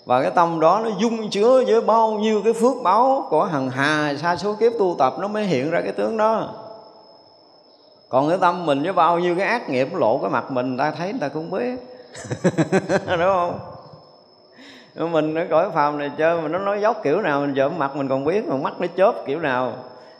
Và 0.06 0.21
cái 0.21 0.32
tâm 0.32 0.60
đó 0.60 0.82
nó 0.84 0.89
dung 0.99 1.30
chứa 1.30 1.63
với 1.67 1.82
bao 1.82 2.12
nhiêu 2.12 2.41
cái 2.43 2.53
phước 2.53 2.84
báo 2.84 3.27
của 3.30 3.43
hằng 3.43 3.69
hà 3.69 4.15
sa 4.21 4.36
số 4.36 4.56
kiếp 4.60 4.71
tu 4.80 4.95
tập 4.99 5.13
nó 5.19 5.27
mới 5.27 5.43
hiện 5.43 5.71
ra 5.71 5.82
cái 5.82 5.91
tướng 5.91 6.17
đó. 6.17 6.53
Còn 8.10 8.30
cái 8.30 8.38
tâm 8.38 8.65
mình 8.65 8.84
với 8.84 8.93
bao 8.93 9.19
nhiêu 9.19 9.36
cái 9.36 9.47
ác 9.47 9.69
nghiệp 9.69 9.93
lộ 9.93 10.17
cái 10.17 10.30
mặt 10.30 10.51
mình 10.51 10.77
ta 10.77 10.91
thấy 10.91 11.12
người 11.12 11.19
ta 11.21 11.27
cũng 11.27 11.51
biết. 11.51 11.75
Đúng 13.08 13.19
không? 13.19 13.60
Mình 15.12 15.34
nó 15.34 15.41
cõi 15.49 15.69
phàm 15.73 15.97
này 15.97 16.12
chơi 16.17 16.41
mà 16.41 16.47
nó 16.47 16.60
nói 16.60 16.82
dốc 16.82 16.97
kiểu 17.03 17.21
nào, 17.21 17.41
mình 17.41 17.53
giờ 17.53 17.69
mặt 17.69 17.95
mình 17.95 18.08
còn 18.08 18.25
biết, 18.25 18.47
mà 18.47 18.56
mắt 18.56 18.73
nó 18.80 18.88
chớp 18.97 19.13
kiểu 19.25 19.39
nào 19.39 19.73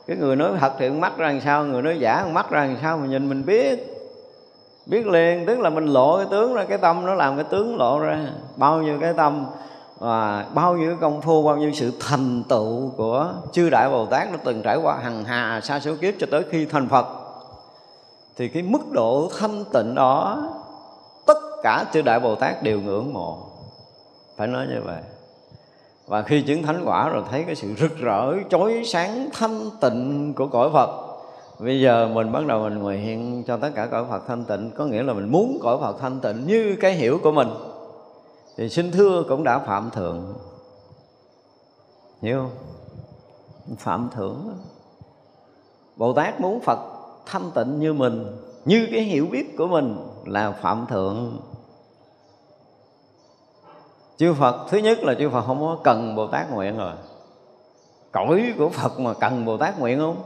cái 0.08 0.18
người 0.18 0.36
nói 0.36 0.52
thật 0.60 0.74
thì 0.80 0.90
mắt 0.90 1.18
ra 1.18 1.28
làm 1.28 1.42
sao, 1.42 1.64
người 1.64 1.82
nói 1.82 2.00
giả 2.00 2.26
mắt 2.32 2.50
ra 2.50 2.66
làm 2.66 2.78
sao 2.82 2.98
mà 2.98 3.08
nhìn 3.08 3.30
mình 3.30 3.46
biết. 3.46 3.94
Biết 4.86 5.08
liền, 5.08 5.46
tức 5.46 5.60
là 5.60 5.70
mình 5.70 5.86
lộ 5.86 6.18
cái 6.18 6.26
tướng 6.32 6.54
ra, 6.54 6.64
cái 6.64 6.78
tâm 6.78 7.06
nó 7.06 7.14
làm 7.14 7.36
cái 7.36 7.46
tướng 7.50 7.78
lộ 7.78 8.00
ra. 8.00 8.30
Bao 8.56 8.82
nhiêu 8.82 8.98
cái 9.02 9.14
tâm 9.14 9.46
và 10.00 10.46
bao 10.54 10.78
nhiêu 10.78 10.98
công 11.02 11.22
phu, 11.22 11.44
bao 11.44 11.58
nhiêu 11.58 11.72
sự 11.74 11.92
thành 12.00 12.44
tựu 12.50 12.92
của 12.98 13.34
chư 13.52 13.70
đại 13.70 13.90
bồ 13.90 14.06
tát 14.06 14.32
nó 14.32 14.38
từng 14.44 14.62
trải 14.62 14.78
qua 14.78 14.98
hằng 14.98 15.24
hà, 15.24 15.62
sa 15.64 15.80
số 15.80 15.96
kiếp 16.02 16.14
cho 16.20 16.28
tới 16.32 16.44
khi 16.50 16.66
thành 16.66 16.90
phật. 16.90 17.08
Thì 18.38 18.48
cái 18.48 18.64
mức 18.64 18.92
độ 18.92 19.32
thanh 19.40 19.64
tịnh 19.74 19.96
đó, 19.96 20.44
tất 21.26 21.38
cả 21.64 21.86
chư 21.94 22.02
đại 22.02 22.20
bồ 22.20 22.36
tát 22.36 22.64
đều 22.64 22.82
ngưỡng 22.82 23.14
mộ. 23.14 23.38
Phải 24.38 24.48
nói 24.48 24.68
như 24.70 24.82
vậy 24.86 25.02
và 26.08 26.22
khi 26.22 26.42
chứng 26.42 26.64
thánh 26.64 26.82
quả 26.86 27.10
rồi 27.10 27.24
thấy 27.30 27.44
cái 27.44 27.56
sự 27.56 27.76
rực 27.76 27.98
rỡ, 27.98 28.34
chói 28.50 28.82
sáng, 28.86 29.30
thanh 29.34 29.70
tịnh 29.82 30.34
của 30.34 30.48
cõi 30.48 30.70
phật. 30.74 30.90
Bây 31.60 31.82
giờ 31.82 32.08
mình 32.14 32.32
bắt 32.32 32.46
đầu 32.48 32.64
mình 32.64 32.80
nguyện 32.80 33.44
cho 33.48 33.58
tất 33.58 33.70
cả 33.76 33.86
cõi 33.86 34.06
phật 34.10 34.28
thanh 34.28 34.46
tịnh. 34.46 34.72
Có 34.78 34.86
nghĩa 34.86 35.04
là 35.04 35.14
mình 35.14 35.32
muốn 35.32 35.60
cõi 35.62 35.78
phật 35.82 36.00
thanh 36.00 36.20
tịnh 36.20 36.48
như 36.48 36.76
cái 36.82 36.94
hiểu 36.94 37.20
của 37.24 37.32
mình. 37.32 37.48
Thì 38.58 38.70
xin 38.70 38.92
thưa 38.92 39.24
cũng 39.30 39.44
đã 39.44 39.60
phạm 39.60 39.90
thượng. 39.90 40.34
Hiểu 42.22 42.38
không? 42.38 42.52
Phạm 43.78 44.10
thượng 44.16 44.54
bồ 45.96 46.14
tát 46.14 46.42
muốn 46.42 46.60
phật 46.60 46.80
thanh 47.26 47.52
tịnh 47.56 47.80
như 47.80 47.94
mình, 47.94 48.26
như 48.66 48.88
cái 48.92 49.02
hiểu 49.02 49.28
biết 49.32 49.58
của 49.58 49.68
mình 49.68 49.98
là 50.26 50.52
phạm 50.52 50.86
thượng 50.90 51.38
chư 54.18 54.34
phật, 54.34 54.66
thứ 54.70 54.78
nhất 54.78 55.04
là 55.04 55.14
chư 55.14 55.30
phật 55.30 55.42
không 55.42 55.60
có 55.60 55.78
cần 55.84 56.16
bồ 56.16 56.28
tát 56.28 56.52
nguyện 56.52 56.78
rồi. 56.78 56.94
Cõi 58.12 58.54
của 58.58 58.70
phật 58.70 59.00
mà 59.00 59.14
cần 59.14 59.46
bồ 59.46 59.58
tát 59.58 59.80
nguyện 59.80 60.00
không? 60.00 60.22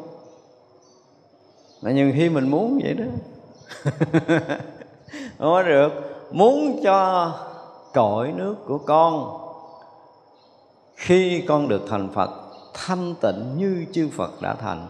Mà 1.82 1.92
nhiều 1.92 2.12
khi 2.16 2.30
mình 2.30 2.50
muốn 2.50 2.80
vậy 2.84 2.94
đó. 2.94 3.06
Không 5.40 5.52
có 5.52 5.64
được. 5.64 5.90
Muốn 6.32 6.80
cho 6.84 7.32
cõi 7.94 8.34
nước 8.36 8.56
của 8.68 8.78
con. 8.78 9.38
Khi 10.96 11.44
con 11.48 11.68
được 11.68 11.82
thành 11.90 12.10
phật, 12.14 12.30
thanh 12.74 13.16
tịnh 13.22 13.58
như 13.58 13.86
chư 13.94 14.10
phật 14.18 14.42
đã 14.42 14.54
thành. 14.54 14.88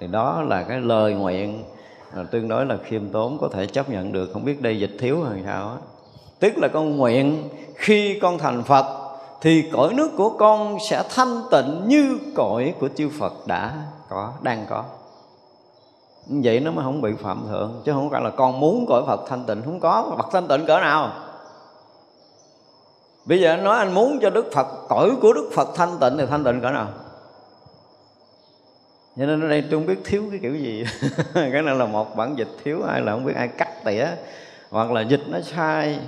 Thì 0.00 0.06
đó 0.06 0.42
là 0.42 0.62
cái 0.62 0.80
lời 0.80 1.14
nguyện 1.14 1.64
à, 2.14 2.24
tương 2.30 2.48
đối 2.48 2.66
là 2.66 2.76
khiêm 2.84 3.08
tốn, 3.08 3.38
có 3.38 3.48
thể 3.52 3.66
chấp 3.66 3.90
nhận 3.90 4.12
được. 4.12 4.30
Không 4.32 4.44
biết 4.44 4.62
đây 4.62 4.78
dịch 4.78 4.96
thiếu 4.98 5.22
hay 5.22 5.42
sao 5.44 5.68
á 5.68 5.76
tức 6.44 6.58
là 6.58 6.68
con 6.68 6.96
nguyện, 6.96 7.48
khi 7.74 8.18
con 8.18 8.38
thành 8.38 8.62
phật, 8.64 8.84
thì 9.40 9.70
cõi 9.72 9.94
nước 9.94 10.10
của 10.16 10.30
con 10.30 10.78
sẽ 10.88 11.02
thanh 11.14 11.42
tịnh 11.50 11.82
như 11.86 12.18
cõi 12.34 12.74
của 12.80 12.88
chư 12.96 13.08
phật 13.18 13.32
đã 13.46 13.74
có, 14.08 14.32
đang 14.42 14.66
có. 14.68 14.84
Vậy 16.26 16.60
nó 16.60 16.70
mới 16.70 16.84
không 16.84 17.00
bị 17.00 17.10
phạm 17.22 17.46
thượng, 17.48 17.82
chứ 17.84 17.92
không 17.92 18.10
phải 18.10 18.22
là 18.22 18.30
con 18.30 18.60
muốn 18.60 18.86
cõi 18.88 19.02
phật 19.06 19.20
thanh 19.28 19.44
tịnh, 19.46 19.62
không 19.64 19.80
có 19.80 20.14
phật 20.16 20.26
thanh 20.32 20.48
tịnh 20.48 20.66
cỡ 20.66 20.80
nào. 20.80 21.12
Bây 23.24 23.40
giờ 23.40 23.50
anh 23.50 23.64
nói 23.64 23.78
anh 23.78 23.94
muốn 23.94 24.18
cho 24.22 24.30
đức 24.30 24.50
phật, 24.52 24.66
cõi 24.88 25.10
của 25.22 25.32
đức 25.32 25.50
phật 25.54 25.68
thanh 25.74 25.98
tịnh 26.00 26.16
thì 26.18 26.26
thanh 26.26 26.44
tịnh 26.44 26.60
cỡ 26.60 26.70
nào? 26.70 26.88
Cho 29.16 29.26
nên 29.26 29.40
ở 29.40 29.48
đây 29.48 29.62
tôi 29.62 29.70
không 29.70 29.86
biết 29.86 30.00
thiếu 30.04 30.24
cái 30.30 30.40
kiểu 30.42 30.54
gì. 30.54 30.84
Cái 31.34 31.62
này 31.62 31.74
là 31.74 31.86
một 31.86 32.16
bản 32.16 32.38
dịch 32.38 32.50
thiếu 32.64 32.82
hay 32.88 33.00
là 33.00 33.12
không 33.12 33.24
biết, 33.24 33.36
ai 33.36 33.48
cắt 33.48 33.84
tỉa, 33.84 34.06
hoặc 34.70 34.90
là 34.90 35.00
dịch 35.00 35.22
nó 35.28 35.40
sai 35.40 35.98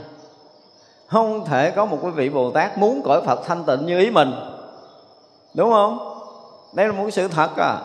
không 1.06 1.44
thể 1.44 1.70
có 1.70 1.86
một 1.86 1.98
cái 2.02 2.10
vị 2.10 2.28
bồ 2.28 2.50
tát 2.50 2.78
muốn 2.78 3.02
cõi 3.04 3.22
phật 3.26 3.40
thanh 3.46 3.64
tịnh 3.64 3.86
như 3.86 3.98
ý 3.98 4.10
mình. 4.10 4.32
Đúng 5.54 5.70
không? 5.70 6.20
Đây 6.74 6.86
là 6.86 6.92
một 6.92 7.10
sự 7.10 7.28
thật 7.28 7.56
à. 7.56 7.78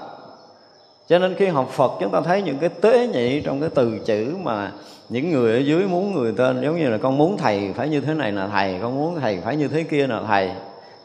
Cho 1.07 1.19
nên 1.19 1.35
khi 1.35 1.47
học 1.47 1.69
Phật, 1.71 1.91
chúng 1.99 2.11
ta 2.11 2.21
thấy 2.21 2.41
những 2.41 2.57
cái 2.57 2.69
tế 2.69 3.07
nhị 3.07 3.41
trong 3.41 3.59
cái 3.59 3.69
từ 3.75 3.99
chữ 4.05 4.35
mà 4.43 4.71
những 5.09 5.31
người 5.31 5.53
ở 5.53 5.59
dưới 5.59 5.87
muốn 5.87 6.13
người 6.13 6.33
tên, 6.37 6.61
giống 6.61 6.77
như 6.77 6.89
là 6.89 6.97
con 6.97 7.17
muốn 7.17 7.37
thầy 7.37 7.73
phải 7.73 7.89
như 7.89 8.01
thế 8.01 8.13
này 8.13 8.31
là 8.31 8.47
thầy, 8.47 8.79
con 8.81 8.97
muốn 8.97 9.19
thầy 9.19 9.41
phải 9.41 9.55
như 9.55 9.67
thế 9.67 9.83
kia 9.83 10.07
là 10.07 10.21
thầy. 10.27 10.51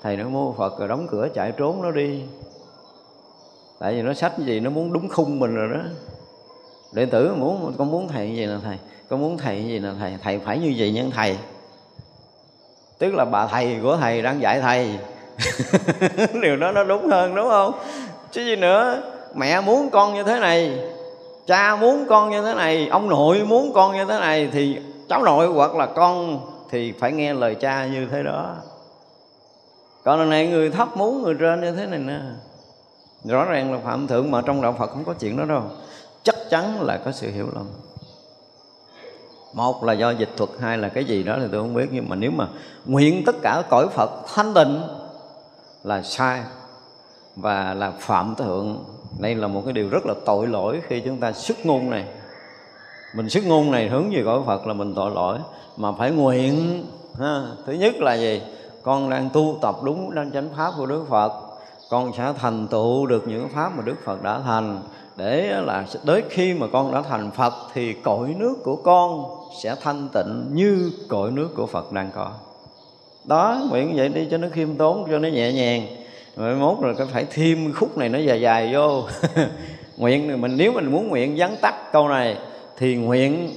Thầy 0.02 0.16
nó 0.16 0.28
mua 0.28 0.52
Phật 0.52 0.78
rồi 0.78 0.88
đóng 0.88 1.06
cửa 1.10 1.28
chạy 1.34 1.52
trốn 1.52 1.82
nó 1.82 1.90
đi. 1.90 2.22
Tại 3.78 3.94
vì 3.94 4.02
nó 4.02 4.14
sách 4.14 4.38
gì 4.38 4.60
nó 4.60 4.70
muốn 4.70 4.92
đúng 4.92 5.08
khung 5.08 5.38
mình 5.38 5.54
rồi 5.54 5.68
đó. 5.74 5.80
Đệ 6.92 7.06
tử 7.06 7.34
muốn, 7.34 7.74
con 7.78 7.90
muốn 7.90 8.08
thầy 8.08 8.36
gì 8.36 8.46
là 8.46 8.58
thầy, 8.64 8.78
con 9.08 9.20
muốn 9.20 9.38
thầy 9.38 9.64
gì 9.64 9.78
là 9.78 9.94
thầy 9.98 10.16
thầy 10.22 10.38
phải 10.38 10.58
như 10.58 10.74
vậy 10.78 10.92
nhân 10.92 11.10
thầy 11.10 11.38
tức 12.98 13.14
là 13.14 13.24
bà 13.24 13.46
thầy 13.46 13.78
của 13.82 13.96
thầy 13.96 14.22
đang 14.22 14.40
dạy 14.40 14.60
thầy. 14.60 14.98
Điều 16.42 16.56
đó 16.56 16.72
nó 16.72 16.84
đúng 16.84 17.08
hơn, 17.08 17.34
đúng 17.34 17.48
không? 17.48 17.72
Chứ 18.30 18.42
gì 18.42 18.56
nữa, 18.56 19.02
mẹ 19.34 19.60
muốn 19.60 19.90
con 19.90 20.14
như 20.14 20.22
thế 20.22 20.40
này, 20.40 20.78
cha 21.46 21.76
muốn 21.76 22.06
con 22.08 22.30
như 22.30 22.42
thế 22.42 22.54
này, 22.54 22.88
ông 22.90 23.08
nội 23.08 23.44
muốn 23.44 23.72
con 23.74 23.92
như 23.92 24.04
thế 24.04 24.18
này, 24.20 24.48
thì 24.52 24.78
cháu 25.08 25.22
nội 25.22 25.46
hoặc 25.46 25.74
là 25.74 25.86
con 25.86 26.40
thì 26.70 26.92
phải 27.00 27.12
nghe 27.12 27.34
lời 27.34 27.54
cha 27.54 27.86
như 27.86 28.06
thế 28.10 28.22
đó. 28.22 28.56
Còn 30.04 30.18
lần 30.18 30.30
này 30.30 30.46
người 30.46 30.70
thấp 30.70 30.96
muốn 30.96 31.22
người 31.22 31.34
trên 31.40 31.60
như 31.60 31.72
thế 31.72 31.86
này 31.86 31.98
nè. 31.98 32.18
Rõ 33.24 33.44
ràng 33.44 33.72
là 33.72 33.78
phạm 33.84 34.06
thượng 34.06 34.30
mà 34.30 34.42
trong 34.46 34.62
đạo 34.62 34.74
phật 34.78 34.86
không 34.86 35.04
có 35.04 35.14
chuyện 35.20 35.36
đó 35.36 35.44
đâu. 35.44 35.62
Chắc 36.22 36.34
chắn 36.50 36.82
là 36.82 36.96
có 37.04 37.12
sự 37.12 37.30
hiểu 37.30 37.46
lầm 37.54 37.66
một 39.56 39.84
là 39.84 39.92
do 39.92 40.10
dịch 40.10 40.30
thuật, 40.36 40.50
hai 40.60 40.78
là 40.78 40.88
cái 40.88 41.04
gì 41.04 41.22
đó 41.22 41.36
thì 41.40 41.46
tôi 41.52 41.60
không 41.60 41.74
biết. 41.74 41.88
Nhưng 41.90 42.08
mà 42.08 42.16
nếu 42.16 42.30
mà 42.30 42.48
nguyện 42.86 43.22
tất 43.26 43.36
cả 43.42 43.62
cõi 43.70 43.88
phật 43.88 44.10
thanh 44.34 44.54
tịnh 44.54 44.82
là 45.84 46.02
sai 46.02 46.42
và 47.36 47.74
là 47.74 47.92
phạm 47.98 48.34
thượng, 48.34 48.84
đây 49.18 49.34
là 49.34 49.48
một 49.48 49.62
cái 49.64 49.72
điều 49.72 49.88
rất 49.88 50.06
là 50.06 50.14
tội 50.26 50.46
lỗi 50.46 50.80
khi 50.88 51.00
chúng 51.00 51.20
ta 51.20 51.32
xuất 51.32 51.66
ngôn 51.66 51.90
này. 51.90 52.04
Mình 53.14 53.28
xuất 53.28 53.44
ngôn 53.44 53.70
này 53.70 53.88
hướng 53.88 54.10
về 54.10 54.22
cõi 54.24 54.40
phật 54.46 54.66
là 54.66 54.74
mình 54.74 54.94
tội 54.94 55.10
lỗi, 55.10 55.38
mà 55.76 55.92
phải 55.92 56.10
nguyện, 56.10 56.84
ha. 57.20 57.42
thứ 57.66 57.72
nhất 57.72 57.94
là 57.94 58.14
gì? 58.14 58.42
Con 58.82 59.10
đang 59.10 59.30
tu 59.30 59.58
tập 59.62 59.76
đúng 59.82 60.14
đang 60.14 60.30
chánh 60.30 60.48
pháp 60.56 60.72
của 60.78 60.86
đức 60.86 61.04
phật, 61.08 61.32
con 61.90 62.12
sẽ 62.16 62.32
thành 62.38 62.68
tựu 62.68 63.06
được 63.06 63.28
những 63.28 63.48
pháp 63.48 63.76
mà 63.76 63.82
đức 63.82 63.96
phật 64.04 64.22
đã 64.22 64.40
thành 64.44 64.82
để 65.16 65.60
là 65.60 65.86
tới 66.06 66.22
khi 66.30 66.54
mà 66.54 66.66
con 66.72 66.92
đã 66.92 67.02
thành 67.02 67.30
phật 67.30 67.54
thì 67.74 67.92
cội 67.92 68.34
nước 68.38 68.54
của 68.64 68.76
con 68.76 69.24
sẽ 69.62 69.74
thanh 69.82 70.08
tịnh 70.12 70.46
như 70.52 70.92
cội 71.08 71.30
nước 71.30 71.48
của 71.56 71.66
phật 71.66 71.92
đang 71.92 72.10
có. 72.14 72.30
Đó 73.24 73.60
nguyện 73.70 73.96
vậy 73.96 74.08
đi 74.08 74.28
cho 74.30 74.38
nó 74.38 74.48
khiêm 74.52 74.74
tốn, 74.74 75.06
cho 75.10 75.18
nó 75.18 75.28
nhẹ 75.28 75.52
nhàng. 75.52 75.86
Rồi 76.36 76.54
mốt 76.54 76.76
rồi 76.80 76.94
phải 77.12 77.26
thêm 77.30 77.72
khúc 77.72 77.98
này 77.98 78.08
nó 78.08 78.18
dài 78.18 78.40
dài 78.40 78.74
vô. 78.74 79.02
Nguyện 79.96 80.40
mình, 80.40 80.56
nếu 80.56 80.72
mình 80.72 80.92
muốn 80.92 81.08
nguyện 81.08 81.34
vắn 81.38 81.56
tắt 81.60 81.92
câu 81.92 82.08
này, 82.08 82.36
thì 82.76 82.96
nguyện 82.96 83.50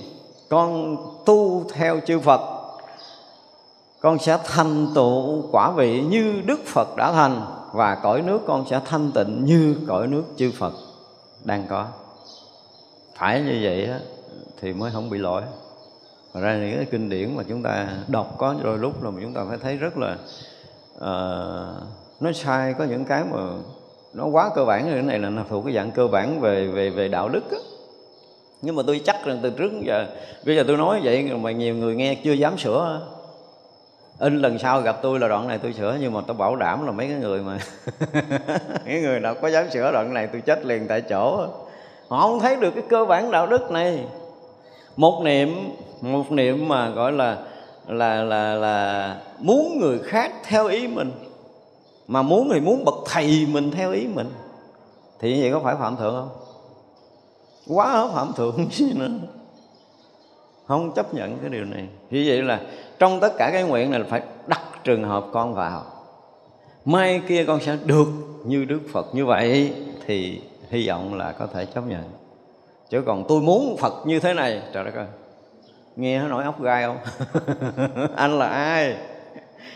con 0.49 0.97
tu 1.25 1.63
theo 1.73 1.99
chư 2.07 2.19
Phật. 2.19 2.41
Con 3.99 4.19
sẽ 4.19 4.37
thành 4.45 4.87
tựu 4.95 5.43
quả 5.51 5.71
vị 5.71 6.01
như 6.01 6.41
Đức 6.45 6.59
Phật 6.65 6.95
đã 6.97 7.11
thành 7.11 7.41
và 7.73 7.95
cõi 7.95 8.21
nước 8.21 8.39
con 8.47 8.65
sẽ 8.69 8.79
thanh 8.85 9.11
tịnh 9.11 9.45
như 9.45 9.75
cõi 9.87 10.07
nước 10.07 10.23
chư 10.37 10.51
Phật 10.59 10.73
đang 11.43 11.65
có. 11.69 11.87
Phải 13.15 13.41
như 13.41 13.59
vậy 13.63 13.85
á, 13.85 13.99
thì 14.61 14.73
mới 14.73 14.91
không 14.91 15.09
bị 15.09 15.17
lỗi. 15.17 15.41
Và 16.33 16.41
ra 16.41 16.57
những 16.57 16.75
cái 16.75 16.85
kinh 16.91 17.09
điển 17.09 17.35
mà 17.35 17.43
chúng 17.49 17.63
ta 17.63 17.87
đọc 18.07 18.35
có 18.37 18.55
đôi 18.63 18.77
lúc 18.77 19.03
là 19.03 19.11
chúng 19.21 19.33
ta 19.33 19.45
phải 19.49 19.57
thấy 19.57 19.75
rất 19.75 19.93
là 19.97 20.17
uh, 20.95 21.83
nó 22.19 22.31
sai. 22.33 22.73
Có 22.73 22.85
những 22.85 23.05
cái 23.05 23.23
mà 23.23 23.39
nó 24.13 24.25
quá 24.25 24.49
cơ 24.55 24.65
bản 24.65 24.91
cái 24.91 25.01
này 25.01 25.19
là 25.19 25.29
nó 25.29 25.43
thuộc 25.49 25.65
cái 25.65 25.73
dạng 25.73 25.91
cơ 25.91 26.07
bản 26.07 26.41
về 26.41 26.67
về 26.67 26.89
về 26.89 27.07
đạo 27.07 27.29
đức 27.29 27.51
á. 27.51 27.57
Nhưng 28.61 28.75
mà 28.75 28.83
tôi 28.87 29.01
chắc 29.05 29.25
rằng 29.25 29.39
từ 29.43 29.49
trước 29.49 29.71
giờ 29.85 30.05
bây 30.45 30.55
giờ 30.55 30.63
tôi 30.67 30.77
nói 30.77 31.01
vậy 31.03 31.23
mà 31.23 31.51
nhiều 31.51 31.75
người 31.75 31.95
nghe 31.95 32.15
chưa 32.23 32.33
dám 32.33 32.57
sửa 32.57 33.01
in 34.19 34.41
lần 34.41 34.59
sau 34.59 34.81
gặp 34.81 34.99
tôi 35.01 35.19
là 35.19 35.27
đoạn 35.27 35.47
này 35.47 35.57
tôi 35.57 35.73
sửa, 35.73 35.97
nhưng 36.01 36.13
mà 36.13 36.21
tôi 36.27 36.35
bảo 36.35 36.55
đảm 36.55 36.85
là 36.85 36.91
mấy 36.91 37.07
cái 37.07 37.15
người 37.15 37.41
mà 37.41 37.59
mấy 38.85 39.01
người 39.01 39.19
nào 39.19 39.35
có 39.41 39.47
dám 39.47 39.69
sửa 39.69 39.91
đoạn 39.91 40.13
này 40.13 40.27
tôi 40.27 40.41
chết 40.41 40.65
liền 40.65 40.87
tại 40.87 41.01
chỗ. 41.01 41.47
Họ 42.07 42.21
không 42.21 42.39
thấy 42.39 42.55
được 42.55 42.71
cái 42.71 42.83
cơ 42.89 43.05
bản 43.05 43.31
đạo 43.31 43.47
đức 43.47 43.71
này. 43.71 44.05
Một 44.95 45.21
niệm 45.23 45.49
một 46.01 46.31
niệm 46.31 46.67
mà 46.67 46.89
gọi 46.89 47.11
là 47.11 47.37
là 47.87 48.23
là 48.23 48.53
là 48.55 49.17
muốn 49.39 49.79
người 49.79 49.99
khác 49.99 50.31
theo 50.43 50.67
ý 50.67 50.87
mình, 50.87 51.11
mà 52.07 52.21
muốn 52.21 52.49
thì 52.53 52.59
muốn 52.59 52.85
bậc 52.85 52.95
thầy 53.05 53.47
mình 53.51 53.71
theo 53.71 53.91
ý 53.91 54.07
mình. 54.07 54.29
Thì 55.19 55.35
như 55.35 55.41
vậy 55.41 55.51
có 55.51 55.59
phải 55.59 55.75
phạm 55.79 55.97
thượng 55.97 56.15
không? 56.15 56.29
Quá 57.67 58.07
phạm 58.13 58.33
thượng 58.33 58.67
gì 58.71 58.93
nữa 58.93 59.07
không 60.69 60.91
chấp 60.95 61.13
nhận 61.13 61.37
cái 61.37 61.49
điều 61.49 61.65
này. 61.65 61.87
Như 62.09 62.23
vậy 62.27 62.41
là 62.41 62.59
trong 62.99 63.19
tất 63.19 63.33
cả 63.37 63.49
cái 63.53 63.63
nguyện 63.63 63.91
này 63.91 63.99
là 63.99 64.05
phải 64.09 64.21
đặt 64.47 64.61
trường 64.83 65.03
hợp 65.03 65.25
con 65.33 65.53
vào. 65.53 65.83
Mai 66.85 67.21
kia 67.27 67.45
con 67.47 67.59
sẽ 67.59 67.77
được 67.85 68.07
như 68.45 68.65
đức 68.65 68.79
phật. 68.93 69.05
Như 69.13 69.25
vậy 69.25 69.73
thì 70.05 70.41
hy 70.69 70.87
vọng 70.87 71.13
là 71.13 71.31
có 71.31 71.47
thể 71.53 71.65
chấp 71.65 71.81
nhận. 71.87 72.03
Chứ 72.89 73.01
còn 73.01 73.25
tôi 73.27 73.41
muốn 73.41 73.77
phật 73.77 73.93
như 74.05 74.19
thế 74.19 74.33
này, 74.33 74.61
trời 74.73 74.83
đất 74.83 74.95
ơi. 74.95 75.05
Nghe 75.95 76.19
nó 76.19 76.27
nổi 76.27 76.43
ốc 76.43 76.61
gai 76.61 76.83
không? 76.83 76.97
Anh 78.15 78.39
là 78.39 78.47
ai? 78.47 78.97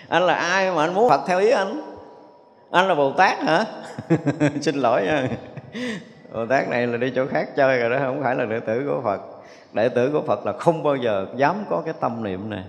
Anh 0.08 0.24
là 0.24 0.34
ai 0.34 0.72
mà 0.72 0.84
anh 0.84 0.94
muốn 0.94 1.10
phật 1.10 1.22
theo 1.28 1.40
ý 1.40 1.50
anh? 1.50 1.82
Anh 2.72 2.88
là 2.88 2.96
bồ 2.96 3.12
tát 3.12 3.40
hả? 3.40 3.66
Xin 4.62 4.76
lỗi 4.76 5.04
nha. 5.06 5.30
Bồ 6.34 6.46
tát 6.46 6.70
này 6.70 6.88
là 6.88 6.98
đi 6.98 7.12
chỗ 7.16 7.26
khác 7.28 7.56
chơi 7.56 7.80
rồi 7.80 7.90
đó, 7.90 7.98
không 8.00 8.24
phải 8.24 8.36
là 8.36 8.46
đệ 8.46 8.60
tử 8.60 8.84
của 8.88 9.02
phật 9.04 9.33
đệ 9.74 9.90
tử 9.90 10.12
của 10.12 10.22
phật 10.22 10.46
là 10.46 10.54
không 10.54 10.84
bao 10.84 10.96
giờ 10.96 11.26
dám 11.36 11.56
có 11.70 11.82
cái 11.86 11.94
tâm 12.00 12.24
niệm 12.24 12.50
này. 12.50 12.64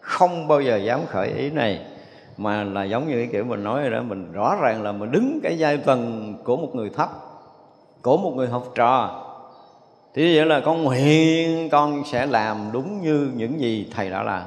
Không 0.00 0.48
bao 0.48 0.60
giờ 0.60 0.76
dám 0.76 1.00
khởi 1.06 1.28
ý 1.28 1.50
này. 1.50 1.86
Mà 2.36 2.64
là 2.64 2.84
giống 2.84 3.08
như 3.08 3.14
cái 3.14 3.28
kiểu 3.32 3.44
mình 3.44 3.64
nói 3.64 3.80
rồi 3.82 3.90
đó, 3.90 4.02
mình 4.02 4.32
rõ 4.32 4.56
ràng 4.60 4.82
là 4.82 4.92
mình 4.92 5.12
đứng 5.12 5.40
cái 5.42 5.58
giai 5.58 5.76
tầng 5.76 6.34
của 6.44 6.56
một 6.56 6.74
người 6.74 6.90
thấp, 6.90 7.10
của 8.02 8.16
một 8.16 8.32
người 8.36 8.48
học 8.48 8.64
trò. 8.74 9.24
Thì 10.14 10.36
vậy 10.36 10.46
là 10.46 10.60
con 10.60 10.82
nguyện 10.82 11.70
con 11.70 12.02
sẽ 12.04 12.26
làm 12.26 12.70
đúng 12.72 13.02
như 13.02 13.30
những 13.34 13.60
gì 13.60 13.90
thầy 13.94 14.10
đã 14.10 14.22
làm. 14.22 14.42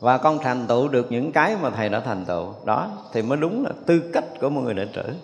Và 0.00 0.18
con 0.18 0.38
thành 0.38 0.66
tựu 0.66 0.88
được 0.88 1.12
những 1.12 1.32
cái 1.32 1.56
mà 1.62 1.70
thầy 1.70 1.88
đã 1.88 2.00
thành 2.00 2.24
tựu. 2.24 2.46
Đó, 2.64 2.88
thì 3.12 3.22
mới 3.22 3.38
đúng 3.38 3.64
là 3.64 3.70
tư 3.86 4.10
cách 4.12 4.24
của 4.40 4.50
một 4.50 4.60
người 4.60 4.74
đệ 4.74 4.86
tử. 4.94 5.14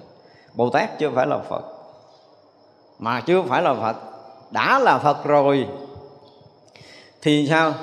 Bồ 0.54 0.70
tát 0.70 0.98
chưa 0.98 1.10
phải 1.10 1.26
là 1.26 1.38
phật. 1.38 1.64
Mà 2.98 3.20
chưa 3.20 3.42
phải 3.42 3.62
là 3.62 3.74
phật 3.74 3.96
đã 4.50 4.78
là 4.78 4.98
phật 4.98 5.24
rồi. 5.24 5.66
Thì 7.22 7.46
sao? 7.48 7.74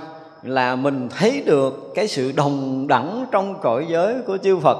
Là 0.43 0.75
mình 0.75 1.09
thấy 1.17 1.43
được 1.45 1.91
cái 1.95 2.07
sự 2.07 2.31
đồng 2.31 2.87
đẳng 2.87 3.25
trong 3.31 3.59
cõi 3.61 3.85
giới 3.89 4.15
của 4.27 4.37
chư 4.37 4.59
Phật. 4.59 4.77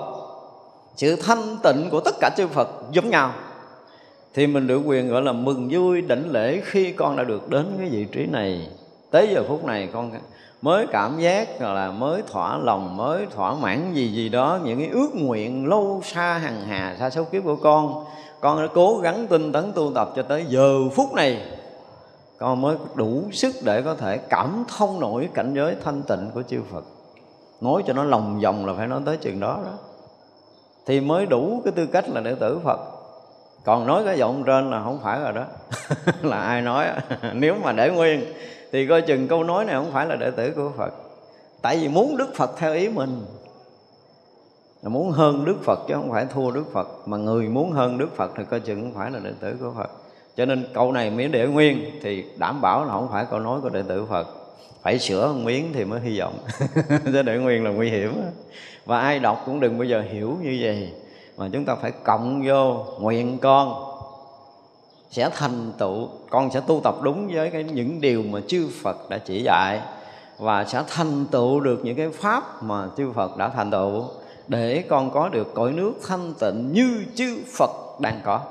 Sự 0.96 1.16
thanh 1.16 1.58
tịnh 1.64 1.90
của 1.92 2.00
tất 2.00 2.16
cả 2.22 2.30
chư 2.38 2.48
Phật 2.48 2.70
giống 2.92 3.10
nhau. 3.10 3.32
Thì 4.34 4.48
mình 4.48 4.68
được 4.68 4.82
quyền 4.86 5.10
gọi 5.10 5.22
là 5.22 5.32
mừng 5.32 5.68
vui 5.72 6.02
đảnh 6.02 6.32
lễ 6.32 6.62
khi 6.66 6.92
con 6.92 7.16
đã 7.16 7.24
được 7.24 7.50
đến 7.50 7.66
cái 7.80 7.90
vị 7.90 8.06
trí 8.12 8.26
này. 8.26 8.68
Tới 9.12 9.30
giờ 9.34 9.44
phút 9.48 9.66
này 9.66 9.90
con 9.94 10.12
mới 10.62 10.88
cảm 10.92 11.20
giác 11.20 11.62
là 11.62 11.92
mới 11.92 12.22
thỏa 12.32 12.58
lòng, 12.58 12.98
mới 12.98 13.26
thỏa 13.36 13.54
mãn 13.54 13.94
gì 13.94 14.08
gì 14.08 14.30
đó. 14.30 14.60
Những 14.64 14.80
cái 14.80 14.90
ước 14.90 15.10
nguyện 15.14 15.68
lâu 15.68 16.02
xa 16.04 16.38
hằng 16.38 16.62
hà, 16.68 16.96
xa 17.00 17.10
số 17.10 17.24
kiếp 17.24 17.44
của 17.44 17.56
con. 17.56 18.06
Con 18.40 18.62
đã 18.62 18.68
cố 18.74 19.00
gắng 19.04 19.28
tinh 19.28 19.52
tấn 19.52 19.72
tu 19.74 19.92
tập 19.96 20.10
cho 20.16 20.24
tới 20.24 20.46
giờ 20.50 20.90
phút 20.96 21.14
này 21.14 21.42
con 22.38 22.62
mới 22.62 22.78
đủ 22.96 23.24
sức 23.32 23.56
để 23.64 23.82
có 23.82 23.96
thể 23.96 24.18
cảm 24.18 24.64
thông 24.78 25.00
nổi 25.00 25.30
cảnh 25.34 25.54
giới 25.54 25.76
thanh 25.84 26.02
tịnh 26.04 26.30
của 26.34 26.44
chư 26.44 26.62
Phật. 26.72 26.84
Nói 27.62 27.84
cho 27.88 27.94
nó 27.94 28.04
lòng 28.04 28.40
vòng 28.40 28.66
là 28.66 28.74
phải 28.74 28.88
nói 28.88 29.02
tới 29.06 29.18
chừng 29.18 29.40
đó 29.40 29.60
đó. 29.66 29.72
Thì 30.86 31.00
mới 31.00 31.26
đủ 31.26 31.62
cái 31.64 31.74
tư 31.76 31.86
cách 31.86 32.10
là 32.10 32.22
đệ 32.22 32.36
tử 32.36 32.60
Phật. 32.64 32.80
Còn 33.64 33.88
nói 33.88 34.04
cái 34.06 34.18
giọng 34.18 34.44
trên 34.46 34.72
là 34.72 34.84
không 34.84 35.00
phải 35.04 35.20
rồi 35.20 35.34
đó. 35.34 35.44
Là 36.22 36.42
ai 36.42 36.62
nói 36.62 36.86
nếu 37.34 37.56
mà 37.64 37.72
để 37.72 37.90
nguyên, 37.90 38.26
thì 38.72 38.88
coi 38.88 39.02
chừng 39.02 39.28
câu 39.28 39.44
nói 39.44 39.66
này 39.66 39.76
không 39.76 39.92
phải 39.92 40.06
là 40.06 40.16
đệ 40.16 40.32
tử 40.32 40.52
của 40.56 40.72
Phật. 40.78 40.94
Tại 41.62 41.78
vì 41.78 41.88
muốn 41.88 42.18
Đức 42.18 42.36
Phật 42.36 42.52
theo 42.58 42.74
ý 42.74 42.90
mình, 42.90 43.26
là 44.82 44.90
muốn 44.90 45.12
hơn 45.12 45.46
Đức 45.46 45.56
Phật 45.64 45.80
chứ 45.88 45.94
không 45.94 46.12
phải 46.12 46.26
thua 46.26 46.52
Đức 46.52 46.66
Phật. 46.74 46.88
Mà 47.06 47.18
người 47.18 47.50
muốn 47.50 47.72
hơn 47.72 47.98
Đức 47.98 48.16
Phật 48.16 48.32
thì 48.38 48.44
coi 48.50 48.60
chừng 48.60 48.82
không 48.82 48.94
phải 48.94 49.12
là 49.12 49.20
đệ 49.20 49.32
tử 49.40 49.56
của 49.60 49.72
Phật 49.78 49.90
cho 50.38 50.46
nên 50.46 50.66
câu 50.74 50.92
này 50.92 51.10
miếng 51.10 51.32
để 51.32 51.48
nguyên, 51.48 52.00
thì 52.02 52.24
đảm 52.38 52.62
bảo 52.62 52.86
là 52.86 52.92
không 52.92 53.08
phải 53.12 53.26
câu 53.32 53.40
nói 53.40 53.62
của 53.62 53.70
đệ 53.70 53.82
tử 53.88 54.06
Phật. 54.10 54.28
Phải 54.82 55.00
sửa 55.00 55.28
một 55.28 55.40
miếng 55.44 55.70
thì 55.74 55.86
mới 55.86 56.00
hy 56.00 56.20
vọng. 56.20 56.38
Chứ 57.06 57.22
để 57.22 57.38
nguyên 57.38 57.64
là 57.64 57.70
nguy 57.70 57.90
hiểm 57.90 58.22
và 58.86 59.00
ai 59.00 59.20
đọc 59.20 59.44
cũng 59.46 59.60
đừng 59.60 59.78
bao 59.78 59.86
giờ 59.86 60.04
hiểu 60.12 60.38
như 60.42 60.58
vậy. 60.62 60.94
Mà 61.38 61.50
chúng 61.54 61.66
ta 61.66 61.76
phải 61.76 61.92
cộng 61.92 62.44
vô, 62.48 62.86
nguyện 63.00 63.38
con 63.42 63.92
sẽ 65.12 65.30
thành 65.34 65.72
tựu. 65.78 66.08
Con 66.30 66.52
sẽ 66.52 66.62
tu 66.68 66.82
tập 66.84 66.96
đúng 67.02 67.28
với 67.34 67.50
cái 67.50 67.64
những 67.64 68.02
điều 68.02 68.24
mà 68.24 68.40
chư 68.48 68.68
Phật 68.82 69.10
đã 69.10 69.18
chỉ 69.18 69.44
dạy 69.44 69.82
và 70.40 70.66
sẽ 70.66 70.84
thành 70.88 71.26
tựu 71.32 71.60
được 71.60 71.80
những 71.84 71.96
cái 71.96 72.10
pháp 72.10 72.64
mà 72.64 72.88
chư 72.98 73.12
Phật 73.12 73.38
đã 73.38 73.50
thành 73.50 73.72
tựu 73.72 74.04
để 74.48 74.84
con 74.90 75.12
có 75.12 75.30
được 75.30 75.54
cõi 75.54 75.72
nước 75.72 75.94
thanh 76.08 76.34
tịnh 76.40 76.74
như 76.74 77.06
chư 77.16 77.38
Phật 77.58 78.00
đang 78.00 78.20
có 78.24 78.42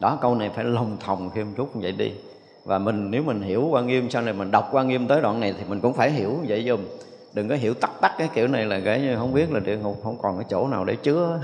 đó, 0.00 0.18
câu 0.20 0.34
này 0.34 0.50
phải 0.54 0.64
lòng 0.64 0.96
thòng 1.00 1.30
thêm 1.34 1.54
chút 1.56 1.70
vậy 1.74 1.92
đi. 1.92 2.12
Và 2.64 2.78
mình, 2.78 3.10
nếu 3.10 3.22
mình 3.22 3.42
hiểu 3.42 3.68
quan 3.70 3.86
nghiêm, 3.86 4.10
sau 4.10 4.22
này 4.22 4.34
mình 4.34 4.50
đọc 4.50 4.68
quan 4.72 4.88
nghiêm 4.88 5.08
tới 5.08 5.20
đoạn 5.20 5.40
này 5.40 5.54
thì 5.58 5.64
mình 5.68 5.80
cũng 5.80 5.94
phải 5.94 6.10
hiểu 6.10 6.38
vậy 6.48 6.64
dùm. 6.68 6.80
Đừng 7.32 7.48
có 7.48 7.54
hiểu 7.54 7.74
tắt 7.74 7.90
tắt 8.00 8.12
cái 8.18 8.28
kiểu 8.34 8.48
này 8.48 8.66
là 8.66 8.80
cái 8.84 9.00
như 9.00 9.16
không 9.16 9.34
biết 9.34 9.52
là 9.52 9.60
địa 9.60 9.76
ngục 9.76 10.00
không 10.04 10.18
còn 10.22 10.38
cái 10.38 10.46
chỗ 10.50 10.68
nào 10.68 10.84
để 10.84 10.96
chứa. 10.96 11.40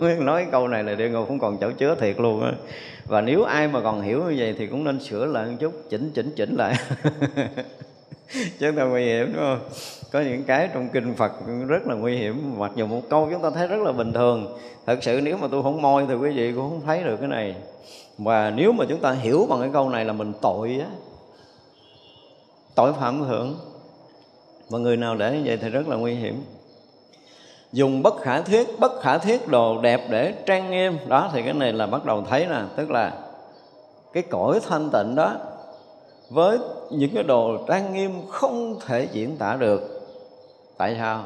Nói 0.18 0.46
câu 0.52 0.68
này 0.68 0.84
là 0.84 0.94
địa 0.94 1.08
ngục 1.08 1.28
không 1.28 1.38
còn 1.38 1.58
chỗ 1.60 1.70
chứa 1.70 1.94
thiệt 1.94 2.20
luôn 2.20 2.42
á. 2.42 2.52
Và 3.06 3.20
nếu 3.20 3.42
ai 3.42 3.68
mà 3.68 3.80
còn 3.80 4.02
hiểu 4.02 4.18
như 4.18 4.34
vậy 4.38 4.54
thì 4.58 4.66
cũng 4.66 4.84
nên 4.84 5.00
sửa 5.00 5.26
lại 5.26 5.46
một 5.46 5.56
chút, 5.60 5.72
chỉnh 5.90 6.10
chỉnh 6.14 6.32
chỉnh 6.36 6.56
lại. 6.56 6.74
Chứ 8.58 8.72
không 8.76 8.90
nguy 8.90 9.04
hiểm 9.04 9.32
đúng 9.32 9.42
không? 9.42 9.60
Có 10.12 10.20
những 10.20 10.44
cái 10.44 10.68
trong 10.74 10.88
kinh 10.88 11.14
Phật 11.14 11.32
rất 11.68 11.86
là 11.86 11.94
nguy 11.94 12.16
hiểm. 12.16 12.54
Mặc 12.58 12.72
dù 12.74 12.86
một 12.86 13.00
câu 13.10 13.28
chúng 13.32 13.42
ta 13.42 13.50
thấy 13.50 13.66
rất 13.66 13.80
là 13.80 13.92
bình 13.92 14.12
thường. 14.12 14.58
Thật 14.86 14.98
sự 15.02 15.20
nếu 15.22 15.36
mà 15.36 15.48
tôi 15.50 15.62
không 15.62 15.82
moi 15.82 16.04
thì 16.08 16.14
quý 16.14 16.30
vị 16.30 16.52
cũng 16.52 16.70
không 16.70 16.80
thấy 16.86 17.02
được 17.02 17.16
cái 17.16 17.28
này. 17.28 17.54
Và 18.18 18.50
nếu 18.50 18.72
mà 18.72 18.84
chúng 18.88 19.00
ta 19.00 19.12
hiểu 19.12 19.46
bằng 19.50 19.60
cái 19.60 19.70
câu 19.72 19.88
này 19.88 20.04
là 20.04 20.12
mình 20.12 20.32
tội 20.40 20.78
á, 20.80 20.86
tội 22.74 22.92
phạm 22.92 23.24
thượng 23.24 23.54
và 24.68 24.78
người 24.78 24.96
nào 24.96 25.16
để 25.16 25.32
như 25.32 25.42
vậy 25.44 25.56
thì 25.56 25.68
rất 25.68 25.88
là 25.88 25.96
nguy 25.96 26.14
hiểm. 26.14 26.44
Dùng 27.72 28.02
bất 28.02 28.20
khả 28.20 28.40
thiết 28.40 28.80
bất 28.80 29.00
khả 29.00 29.18
thiết 29.18 29.48
đồ 29.48 29.80
đẹp 29.80 30.00
để 30.10 30.34
trang 30.46 30.70
nghiêm. 30.70 30.96
Đó, 31.08 31.30
thì 31.32 31.42
cái 31.42 31.54
này 31.54 31.72
là 31.72 31.86
bắt 31.86 32.04
đầu 32.04 32.24
thấy 32.30 32.46
nè. 32.46 32.62
Tức 32.76 32.90
là 32.90 33.12
cái 34.12 34.22
cõi 34.22 34.60
thanh 34.68 34.90
tịnh 34.90 35.14
đó, 35.14 35.36
với 36.30 36.58
những 36.90 37.10
cái 37.14 37.22
đồ 37.22 37.56
trang 37.68 37.92
nghiêm 37.92 38.10
không 38.28 38.80
thể 38.86 39.08
diễn 39.12 39.36
tả 39.36 39.56
được 39.56 39.91
tại 40.76 40.96
sao? 40.98 41.24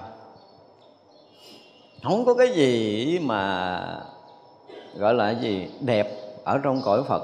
Không 2.02 2.24
có 2.24 2.34
cái 2.34 2.48
gì 2.48 3.18
mà 3.18 3.80
gọi 4.96 5.14
là 5.14 5.30
gì 5.30 5.68
đẹp 5.80 6.08
ở 6.44 6.58
trong 6.62 6.82
cõi 6.84 7.02
phật. 7.08 7.22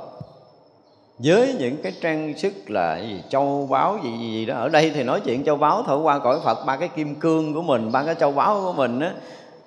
Với 1.19 1.55
những 1.59 1.77
cái 1.83 1.93
trang 2.01 2.35
sức 2.39 2.53
là 2.71 2.99
gì 2.99 3.23
châu 3.29 3.69
báu 3.71 3.99
gì, 4.05 4.19
gì 4.19 4.47
đó. 4.47 4.55
Ở 4.55 4.69
đây 4.69 4.91
thì 4.95 5.03
nói 5.03 5.21
chuyện 5.21 5.45
châu 5.45 5.57
báu 5.57 5.83
thổi 5.83 5.99
qua 6.01 6.19
cõi 6.19 6.41
phật 6.45 6.65
ba 6.67 6.77
cái 6.77 6.89
kim 6.89 7.15
cương 7.15 7.55
của 7.55 7.63
mình 7.63 7.93
ba 7.93 8.05
cái 8.05 8.15
châu 8.15 8.33
báu 8.33 8.61
của 8.65 8.73
mình 8.73 9.01
á 9.01 9.15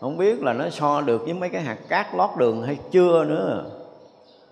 không 0.02 0.18
biết 0.18 0.44
là 0.44 0.54
nó 0.54 0.70
so 0.70 1.02
được 1.02 1.22
với 1.26 1.34
mấy 1.34 1.50
cái 1.50 1.62
hạt 1.62 1.78
cát 1.90 2.16
lót 2.16 2.30
đường 2.38 2.64
hay 2.64 2.78
chưa 2.92 3.24
nữa. 3.24 3.66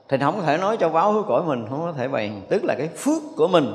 Thì 0.10 0.18
không 0.22 0.42
thể 0.42 0.58
nói 0.58 0.78
châu 0.80 0.90
báu 0.90 1.14
của 1.14 1.24
cõi 1.28 1.44
mình 1.44 1.66
không 1.70 1.82
có 1.82 1.94
thể 1.98 2.08
bày. 2.08 2.32
Tức 2.50 2.64
là 2.64 2.76
cái 2.78 2.88
phước 2.88 3.22
của 3.38 3.48
mình. 3.48 3.74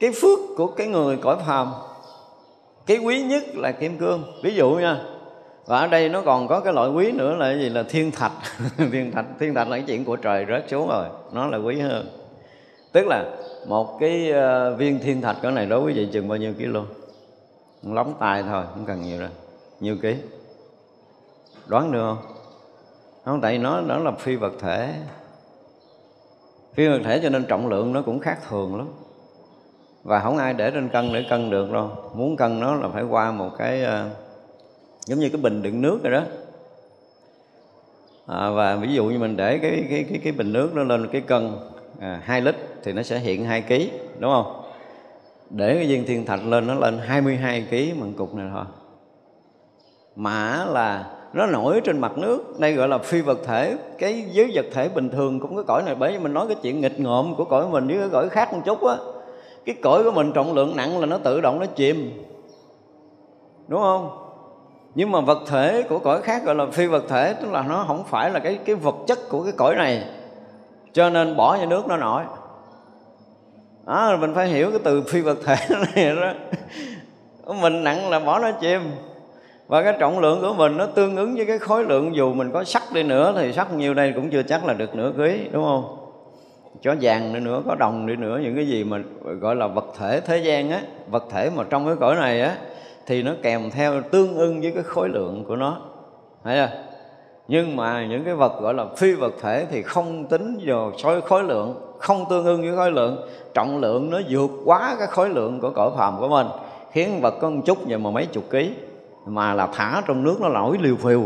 Cái 0.00 0.12
phước 0.12 0.38
của 0.56 0.66
cái 0.66 0.86
người 0.86 1.16
cõi 1.16 1.36
phàm 1.46 1.72
cái 2.86 2.98
quý 2.98 3.22
nhất 3.22 3.42
là 3.54 3.72
kim 3.72 3.98
cương 3.98 4.24
ví 4.42 4.54
dụ 4.54 4.70
nha, 4.70 5.00
và 5.66 5.78
ở 5.78 5.86
đây 5.86 6.08
nó 6.08 6.22
còn 6.22 6.48
có 6.48 6.60
cái 6.60 6.72
loại 6.72 6.90
quý 6.90 7.12
nữa 7.12 7.34
là 7.34 7.54
gì? 7.54 7.68
Là 7.68 7.82
thiên 7.82 8.10
thạch. 8.10 8.32
Thiên 8.92 9.12
thạch 9.12 9.26
thiên 9.40 9.54
thạch 9.54 9.68
là 9.68 9.76
cái 9.76 9.84
chuyện 9.86 10.04
của 10.04 10.16
trời 10.16 10.46
rớt 10.48 10.64
xuống 10.68 10.88
rồi. 10.88 11.06
Nó 11.32 11.46
là 11.46 11.58
quý 11.58 11.80
hơn. 11.80 12.06
Tức 12.92 13.06
là 13.06 13.24
một 13.66 13.98
cái 14.00 14.30
ờ, 14.30 14.74
viên 14.74 14.98
thiên 14.98 15.20
thạch 15.20 15.36
cỡ 15.42 15.50
này 15.50 15.66
đối 15.66 15.80
với 15.80 15.92
vị 15.92 16.08
chừng 16.12 16.28
bao 16.28 16.38
nhiêu 16.38 16.52
ký 16.58 16.64
luôn 16.64 16.86
lóng 17.82 18.14
tay 18.18 18.42
thôi, 18.42 18.64
không 18.74 18.84
cần 18.86 19.02
nhiều 19.02 19.20
đâu. 19.20 19.30
Nhiều 19.80 19.96
ký. 20.02 20.16
Đoán 21.66 21.92
được 21.92 22.00
không? 22.00 22.32
Không, 23.24 23.40
tại 23.40 23.52
vì 23.52 23.58
nó 23.58 23.80
nó 23.80 23.98
là 23.98 24.12
phi 24.18 24.36
vật 24.36 24.52
thể. 24.60 24.94
Phi 26.74 26.88
vật 26.88 27.00
thể 27.04 27.20
cho 27.22 27.28
nên 27.28 27.44
trọng 27.44 27.68
lượng 27.68 27.92
nó 27.92 28.02
cũng 28.02 28.20
khác 28.20 28.38
thường 28.48 28.76
lắm 28.76 28.88
và 30.02 30.20
không 30.20 30.38
ai 30.38 30.54
để 30.54 30.70
trên 30.70 30.88
cân 30.88 31.12
để 31.12 31.24
cân 31.30 31.50
được 31.50 31.72
đâu. 31.72 31.90
Muốn 32.14 32.36
cân 32.36 32.60
nó 32.60 32.74
là 32.74 32.88
phải 32.88 33.02
qua 33.02 33.32
một 33.32 33.50
cái 33.58 33.82
uh, 33.82 34.12
giống 35.06 35.18
như 35.18 35.28
cái 35.28 35.40
bình 35.40 35.62
đựng 35.62 35.82
nước 35.82 36.00
rồi 36.02 36.12
đó. 36.12 36.22
À, 38.26 38.50
và 38.50 38.76
ví 38.76 38.94
dụ 38.94 39.04
như 39.04 39.18
mình 39.18 39.36
để 39.36 39.58
cái 39.58 39.84
cái 39.90 40.04
cái 40.08 40.20
cái 40.24 40.32
bình 40.32 40.52
nước 40.52 40.74
nó 40.74 40.82
lên 40.82 41.08
cái 41.12 41.20
cân 41.20 41.50
à, 42.00 42.20
2 42.24 42.40
lít 42.40 42.56
thì 42.82 42.92
nó 42.92 43.02
sẽ 43.02 43.18
hiện 43.18 43.44
2 43.44 43.62
kg 43.62 43.74
đúng 44.18 44.32
không? 44.32 44.62
Để 45.50 45.74
cái 45.74 45.86
viên 45.86 46.06
thiên 46.06 46.26
thạch 46.26 46.46
lên 46.46 46.66
nó 46.66 46.74
lên 46.74 46.98
22 46.98 47.66
kg 47.70 48.00
mận 48.00 48.12
cục 48.12 48.34
này 48.34 48.46
thôi. 48.52 48.64
Mà 50.16 50.64
là 50.64 51.10
nó 51.32 51.46
nổi 51.46 51.80
trên 51.84 51.98
mặt 51.98 52.18
nước 52.18 52.60
đây 52.60 52.72
gọi 52.72 52.88
là 52.88 52.98
phi 52.98 53.20
vật 53.20 53.38
thể 53.44 53.76
cái 53.98 54.24
giới 54.32 54.50
vật 54.54 54.66
thể 54.72 54.88
bình 54.88 55.10
thường 55.10 55.40
cũng 55.40 55.56
có 55.56 55.62
cõi 55.62 55.82
này. 55.86 55.94
Bởi 55.94 56.12
vì 56.12 56.18
mình 56.18 56.34
nói 56.34 56.46
cái 56.46 56.56
chuyện 56.62 56.80
nghịch 56.80 57.00
ngợm 57.00 57.34
của 57.34 57.44
cõi 57.44 57.68
mình 57.68 57.86
với 57.86 57.98
cái 57.98 58.08
cõi 58.12 58.28
khác 58.28 58.52
một 58.52 58.60
chút 58.64 58.86
á 58.86 58.96
cái 59.64 59.74
cõi 59.82 60.02
của 60.04 60.10
mình 60.10 60.32
trọng 60.32 60.54
lượng 60.54 60.76
nặng 60.76 60.98
là 60.98 61.06
nó 61.06 61.18
tự 61.18 61.40
động 61.40 61.60
nó 61.60 61.66
chìm. 61.66 62.24
Đúng 63.68 63.80
không? 63.80 64.10
Nhưng 64.94 65.12
mà 65.12 65.20
vật 65.20 65.38
thể 65.46 65.82
của 65.82 65.98
cõi 65.98 66.22
khác 66.22 66.44
gọi 66.44 66.54
là 66.54 66.66
phi 66.72 66.86
vật 66.86 67.04
thể, 67.08 67.32
tức 67.32 67.52
là 67.52 67.62
nó 67.68 67.84
không 67.86 68.04
phải 68.04 68.30
là 68.30 68.38
cái 68.38 68.58
cái 68.64 68.76
vật 68.76 68.94
chất 69.06 69.18
của 69.28 69.42
cái 69.42 69.52
cõi 69.56 69.74
này. 69.74 70.04
Cho 70.92 71.10
nên 71.10 71.36
bỏ 71.36 71.56
vào 71.56 71.66
nước 71.66 71.86
nó 71.86 71.96
nổi. 71.96 72.22
Đó 73.86 74.16
mình 74.20 74.34
phải 74.34 74.48
hiểu 74.48 74.70
cái 74.70 74.80
từ 74.84 75.02
phi 75.02 75.20
vật 75.20 75.38
thể 75.44 75.56
này 75.94 76.16
đó. 76.16 76.32
Mình 77.54 77.84
nặng 77.84 78.10
là 78.10 78.20
bỏ 78.20 78.38
nó 78.38 78.50
chìm. 78.60 78.80
Và 79.66 79.82
cái 79.82 79.96
trọng 79.98 80.18
lượng 80.18 80.40
của 80.40 80.54
mình 80.54 80.76
nó 80.76 80.86
tương 80.86 81.16
ứng 81.16 81.34
với 81.36 81.46
cái 81.46 81.58
khối 81.58 81.84
lượng 81.84 82.16
dù 82.16 82.32
mình 82.32 82.50
có 82.52 82.64
sắt 82.64 82.82
đi 82.92 83.02
nữa 83.02 83.34
thì 83.36 83.52
sắt 83.52 83.72
nhiều 83.72 83.94
đây 83.94 84.12
cũng 84.14 84.30
chưa 84.30 84.42
chắc 84.42 84.66
là 84.66 84.74
được 84.74 84.94
nửa 84.94 85.12
ký, 85.18 85.48
đúng 85.52 85.64
không? 85.64 86.01
Có 86.84 86.94
vàng 87.00 87.34
đi 87.34 87.40
nữa, 87.40 87.62
có 87.66 87.74
đồng 87.74 88.06
đi 88.06 88.16
nữa, 88.16 88.40
những 88.42 88.56
cái 88.56 88.66
gì 88.68 88.84
mà 88.84 88.98
gọi 89.40 89.56
là 89.56 89.66
vật 89.66 89.86
thể 89.98 90.20
thế 90.20 90.38
gian 90.38 90.70
á, 90.70 90.80
vật 91.10 91.24
thể 91.30 91.50
mà 91.56 91.64
trong 91.70 91.86
cái 91.86 91.94
cõi 92.00 92.16
này 92.16 92.40
á, 92.40 92.56
thì 93.06 93.22
nó 93.22 93.32
kèm 93.42 93.70
theo 93.70 94.02
tương 94.02 94.36
ưng 94.36 94.60
với 94.60 94.72
cái 94.72 94.82
khối 94.82 95.08
lượng 95.08 95.44
của 95.48 95.56
nó, 95.56 95.76
thấy 96.44 96.56
chưa? 96.56 96.76
Nhưng 97.48 97.76
mà 97.76 98.06
những 98.06 98.24
cái 98.24 98.34
vật 98.34 98.60
gọi 98.60 98.74
là 98.74 98.84
phi 98.96 99.12
vật 99.12 99.34
thể 99.42 99.66
thì 99.70 99.82
không 99.82 100.24
tính 100.24 100.58
vào 100.66 100.92
khối 101.02 101.20
khối 101.20 101.42
lượng, 101.42 101.74
không 101.98 102.24
tương 102.30 102.44
ưng 102.44 102.60
với 102.60 102.76
khối 102.76 102.90
lượng. 102.90 103.28
Trọng 103.54 103.80
lượng 103.80 104.10
nó 104.10 104.20
vượt 104.28 104.50
quá 104.64 104.96
cái 104.98 105.06
khối 105.06 105.28
lượng 105.28 105.60
của 105.60 105.70
cõi 105.70 105.90
phàm 105.96 106.18
của 106.20 106.28
mình, 106.28 106.46
khiến 106.92 107.20
vật 107.20 107.34
có 107.40 107.50
một 107.50 107.60
chút 107.64 107.78
vậy 107.86 107.98
mà 107.98 108.10
mấy 108.10 108.26
chục 108.26 108.44
ký, 108.50 108.72
mà 109.26 109.54
là 109.54 109.68
thả 109.72 110.02
trong 110.06 110.22
nước 110.22 110.40
nó 110.40 110.48
nổi 110.48 110.78
liều 110.80 110.96
phiêu 110.96 111.22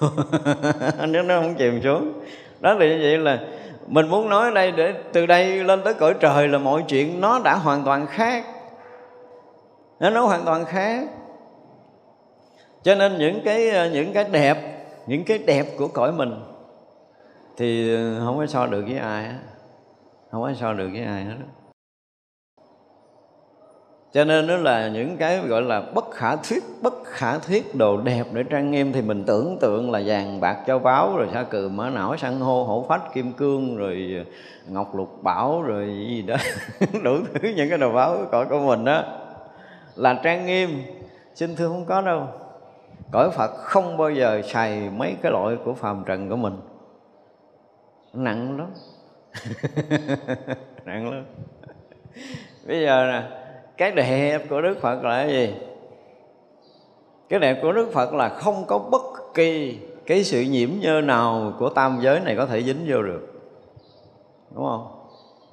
nếu 1.08 1.22
nó 1.22 1.40
không 1.40 1.54
chìm 1.54 1.80
xuống. 1.84 2.12
Đó 2.60 2.76
thì 2.80 2.88
như 2.88 2.98
vậy 3.02 3.18
là 3.18 3.38
mình 3.86 4.08
muốn 4.08 4.28
nói 4.28 4.50
đây 4.50 4.72
để 4.72 4.94
từ 5.12 5.26
đây 5.26 5.64
lên 5.64 5.80
tới 5.84 5.94
cõi 5.94 6.14
trời 6.20 6.48
là 6.48 6.58
mọi 6.58 6.84
chuyện 6.88 7.20
nó 7.20 7.40
đã 7.44 7.54
hoàn 7.54 7.84
toàn 7.84 8.06
khác. 8.06 8.44
Nó 10.00 10.10
nó 10.10 10.26
hoàn 10.26 10.44
toàn 10.44 10.64
khác. 10.64 11.06
Cho 12.82 12.94
nên 12.94 13.18
những 13.18 13.40
cái 13.44 13.90
những 13.92 14.12
cái 14.12 14.24
đẹp, 14.24 14.56
những 15.06 15.24
cái 15.24 15.38
đẹp 15.38 15.66
của 15.78 15.88
cõi 15.88 16.12
mình 16.12 16.34
thì 17.56 17.96
không 18.24 18.38
có 18.38 18.46
so 18.46 18.66
được 18.66 18.84
với 18.88 18.98
ai 18.98 19.24
hết 19.24 19.38
không 20.30 20.42
có 20.42 20.52
so 20.60 20.72
được 20.72 20.88
với 20.92 21.04
ai 21.04 21.24
hết 21.24 21.34
cho 24.14 24.24
nên 24.24 24.46
đó 24.46 24.56
là 24.56 24.88
những 24.88 25.16
cái 25.16 25.38
gọi 25.38 25.62
là 25.62 25.80
bất 25.94 26.10
khả 26.10 26.36
thuyết, 26.36 26.64
bất 26.82 26.94
khả 27.04 27.38
thuyết 27.38 27.74
đồ 27.74 27.96
đẹp 27.96 28.24
để 28.32 28.42
trang 28.42 28.70
nghiêm 28.70 28.92
thì 28.92 29.02
mình 29.02 29.24
tưởng 29.26 29.58
tượng 29.60 29.90
là 29.90 30.02
vàng 30.06 30.40
bạc 30.40 30.58
châu 30.66 30.78
báu, 30.78 31.16
rồi 31.16 31.28
sa 31.32 31.42
cừ 31.42 31.68
mã 31.68 31.90
não, 31.90 32.16
san 32.16 32.40
hô, 32.40 32.64
hổ 32.64 32.86
phách, 32.88 33.02
kim 33.14 33.32
cương, 33.32 33.76
rồi 33.76 34.14
ờ, 34.16 34.24
ngọc 34.68 34.94
lục, 34.94 35.22
bảo, 35.22 35.62
rồi 35.62 35.86
gì 35.86 36.22
đó. 36.22 36.36
Đủ 37.02 37.16
thứ 37.34 37.48
những 37.56 37.68
cái 37.68 37.78
đồ 37.78 37.92
báo 37.92 38.26
cõi 38.30 38.46
của 38.50 38.58
mình 38.58 38.84
đó 38.84 39.04
là 39.96 40.20
trang 40.22 40.46
nghiêm. 40.46 40.82
Xin 41.34 41.56
thưa 41.56 41.68
không 41.68 41.84
có 41.84 42.00
đâu. 42.00 42.28
Cõi 43.12 43.30
phật 43.30 43.50
không 43.56 43.96
bao 43.96 44.10
giờ 44.10 44.42
xài 44.44 44.90
mấy 44.90 45.16
cái 45.22 45.32
loại 45.32 45.56
của 45.64 45.74
phàm 45.74 46.04
trần 46.06 46.30
của 46.30 46.36
mình. 46.36 46.56
Nặng 48.12 48.58
lắm. 48.58 48.68
Nặng 50.84 51.10
lắm. 51.10 51.24
Bây 52.66 52.82
giờ 52.82 53.06
nè 53.12 53.43
cái 53.76 53.90
đẹp 53.90 54.42
của 54.50 54.60
đức 54.60 54.80
phật 54.80 55.04
là 55.04 55.22
cái 55.22 55.28
gì? 55.28 55.54
Cái 57.28 57.40
đẹp 57.40 57.58
của 57.62 57.72
đức 57.72 57.90
phật 57.92 58.14
là 58.14 58.28
không 58.28 58.64
có 58.66 58.78
bất 58.78 59.02
kỳ 59.34 59.78
cái 60.06 60.24
sự 60.24 60.40
nhiễm 60.40 60.70
nhơ 60.80 61.00
nào 61.00 61.52
của 61.58 61.68
tam 61.68 61.98
giới 62.02 62.20
này 62.20 62.36
có 62.36 62.46
thể 62.46 62.62
dính 62.62 62.86
vô 62.88 63.02
được. 63.02 63.32
Đúng 64.54 64.64
không? 64.64 64.86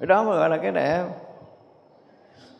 Cái 0.00 0.06
đó 0.06 0.22
mới 0.22 0.38
gọi 0.38 0.50
là 0.50 0.56
cái 0.56 0.70
đẹp. 0.70 1.04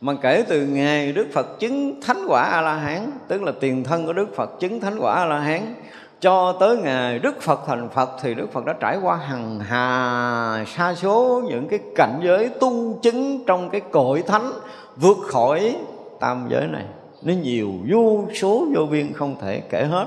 Mà 0.01 0.15
kể 0.23 0.45
từ 0.49 0.67
ngày 0.67 1.13
Đức 1.13 1.27
Phật 1.33 1.59
chứng 1.59 2.01
thánh 2.03 2.25
quả 2.29 2.43
A 2.43 2.61
La 2.61 2.75
Hán, 2.75 3.11
tức 3.29 3.43
là 3.43 3.53
tiền 3.61 3.85
thân 3.85 4.07
của 4.07 4.13
Đức 4.13 4.37
Phật 4.37 4.61
chứng 4.61 4.81
thánh 4.81 4.99
quả 5.01 5.15
A 5.15 5.25
La 5.25 5.39
Hán 5.39 5.75
cho 6.21 6.57
tới 6.61 6.77
ngày 6.77 7.19
Đức 7.19 7.43
Phật 7.43 7.61
thành 7.67 7.89
Phật 7.89 8.11
thì 8.23 8.35
Đức 8.35 8.53
Phật 8.53 8.65
đã 8.65 8.75
trải 8.81 8.99
qua 9.03 9.17
hằng 9.17 9.61
hà 9.61 10.65
sa 10.67 10.95
số 10.95 11.43
những 11.49 11.69
cái 11.69 11.79
cảnh 11.97 12.21
giới 12.23 12.49
tu 12.49 12.99
chứng 13.03 13.45
trong 13.47 13.71
cái 13.71 13.81
cội 13.81 14.23
thánh 14.23 14.53
vượt 14.97 15.17
khỏi 15.27 15.77
tam 16.21 16.47
giới 16.51 16.67
này. 16.67 16.85
Nó 17.23 17.33
nhiều 17.43 17.73
vô 17.91 18.25
số 18.35 18.67
vô 18.75 18.87
biên 18.87 19.13
không 19.13 19.37
thể 19.41 19.61
kể 19.71 19.85
hết. 19.85 20.07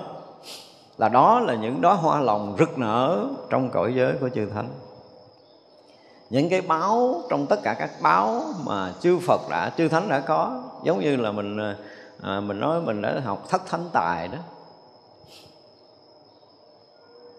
Là 0.98 1.10
đó 1.10 1.40
là 1.40 1.56
những 1.56 1.82
đóa 1.82 1.94
hoa 1.94 2.22
lòng 2.22 2.56
rực 2.60 2.78
nở 2.78 3.28
trong 3.50 3.70
cõi 3.70 3.94
giới 3.96 4.14
của 4.14 4.30
chư 4.30 4.46
thánh. 4.46 4.70
Những 6.30 6.50
cái 6.50 6.62
báo 6.62 7.22
trong 7.30 7.46
tất 7.48 7.60
cả 7.64 7.76
các 7.80 7.90
báo 8.02 8.44
mà 8.66 8.94
chư 9.02 9.20
Phật 9.20 9.42
đã 9.50 9.72
chư 9.78 9.88
thánh 9.88 10.10
đã 10.10 10.20
có 10.20 10.64
giống 10.84 11.00
như 11.00 11.16
là 11.16 11.32
mình 11.32 11.58
à, 12.22 12.40
mình 12.40 12.60
nói 12.60 12.82
mình 12.82 13.02
đã 13.02 13.22
học 13.26 13.46
thất 13.50 13.62
thánh 13.66 13.90
tài 13.94 14.28
đó. 14.28 14.38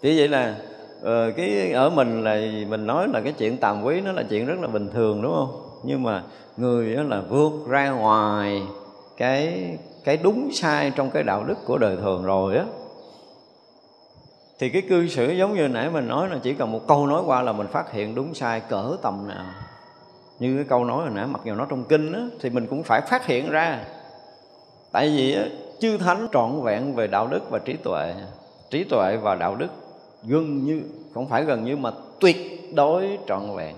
Chỉ 0.02 0.18
vậy 0.18 0.28
là 0.28 0.56
ờ, 1.02 1.32
cái 1.36 1.72
ở 1.72 1.90
mình 1.90 2.24
là 2.24 2.40
mình 2.68 2.86
nói 2.86 3.08
là 3.08 3.20
cái 3.20 3.32
chuyện 3.32 3.56
tàm 3.56 3.82
quý 3.82 4.00
nó 4.00 4.12
là 4.12 4.22
chuyện 4.30 4.46
rất 4.46 4.58
là 4.60 4.68
bình 4.68 4.90
thường 4.92 5.22
đúng 5.22 5.32
không? 5.32 5.65
Nhưng 5.86 6.02
mà 6.02 6.22
người 6.56 6.94
đó 6.94 7.02
là 7.02 7.22
vượt 7.28 7.52
ra 7.68 7.90
ngoài 7.90 8.62
cái 9.16 9.64
cái 10.04 10.16
đúng 10.16 10.50
sai 10.52 10.92
trong 10.96 11.10
cái 11.10 11.22
đạo 11.22 11.44
đức 11.44 11.54
của 11.66 11.78
đời 11.78 11.96
thường 11.96 12.24
rồi 12.24 12.56
á. 12.56 12.64
Thì 14.58 14.68
cái 14.68 14.82
cư 14.82 15.08
xử 15.08 15.30
giống 15.30 15.54
như 15.54 15.68
nãy 15.68 15.90
mình 15.90 16.08
nói 16.08 16.28
là 16.28 16.38
chỉ 16.42 16.54
cần 16.54 16.72
một 16.72 16.80
câu 16.88 17.06
nói 17.06 17.22
qua 17.26 17.42
là 17.42 17.52
mình 17.52 17.66
phát 17.66 17.92
hiện 17.92 18.14
đúng 18.14 18.34
sai 18.34 18.60
cỡ 18.60 18.96
tầm 19.02 19.28
nào. 19.28 19.44
Như 20.38 20.56
cái 20.56 20.64
câu 20.68 20.84
nói 20.84 21.02
hồi 21.02 21.10
nãy 21.14 21.26
mặc 21.26 21.40
dù 21.44 21.54
nó 21.54 21.66
trong 21.70 21.84
kinh 21.84 22.12
á, 22.12 22.20
thì 22.40 22.50
mình 22.50 22.66
cũng 22.66 22.82
phải 22.82 23.00
phát 23.00 23.26
hiện 23.26 23.50
ra. 23.50 23.84
Tại 24.92 25.08
vì 25.08 25.34
á, 25.34 25.44
chư 25.80 25.98
thánh 25.98 26.28
trọn 26.32 26.62
vẹn 26.62 26.94
về 26.94 27.06
đạo 27.06 27.26
đức 27.26 27.50
và 27.50 27.58
trí 27.58 27.76
tuệ. 27.76 28.14
Trí 28.70 28.84
tuệ 28.84 29.16
và 29.16 29.34
đạo 29.34 29.54
đức 29.54 29.68
gần 30.22 30.64
như 30.64 30.82
không 31.14 31.28
phải 31.28 31.44
gần 31.44 31.64
như 31.64 31.76
mà 31.76 31.92
tuyệt 32.20 32.36
đối 32.74 33.18
trọn 33.28 33.56
vẹn 33.56 33.76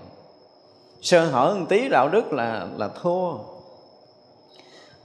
sơ 1.01 1.25
hở 1.25 1.55
một 1.59 1.65
tí 1.69 1.89
đạo 1.89 2.09
đức 2.09 2.33
là 2.33 2.67
là 2.77 2.87
thua. 3.01 3.31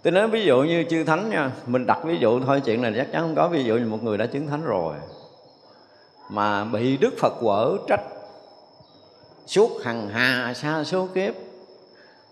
Tôi 0.02 0.12
nói 0.12 0.28
ví 0.28 0.44
dụ 0.44 0.62
như 0.62 0.84
chư 0.90 1.04
thánh 1.04 1.30
nha, 1.30 1.52
mình 1.66 1.86
đặt 1.86 1.98
ví 2.04 2.16
dụ 2.20 2.40
thôi, 2.40 2.62
chuyện 2.64 2.82
này 2.82 2.92
chắc 2.96 3.12
chắn 3.12 3.22
không 3.22 3.34
có 3.34 3.48
ví 3.48 3.64
dụ 3.64 3.76
như 3.76 3.86
một 3.86 4.02
người 4.02 4.18
đã 4.18 4.26
chứng 4.26 4.46
thánh 4.46 4.64
rồi. 4.64 4.94
Mà 6.30 6.64
bị 6.64 6.96
đức 6.96 7.14
phật 7.18 7.34
quở 7.40 7.76
trách, 7.88 8.02
suốt 9.46 9.70
hằng 9.84 10.08
hà 10.08 10.54
xa 10.54 10.84
số 10.84 11.08
kiếp, 11.14 11.34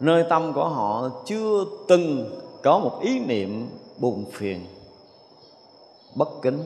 nơi 0.01 0.25
tâm 0.29 0.53
của 0.53 0.69
họ 0.69 1.11
chưa 1.27 1.65
từng 1.89 2.41
có 2.63 2.79
một 2.79 2.99
ý 3.03 3.21
niệm 3.21 3.69
buồn 3.99 4.25
phiền, 4.33 4.67
bất 6.15 6.29
kính. 6.43 6.63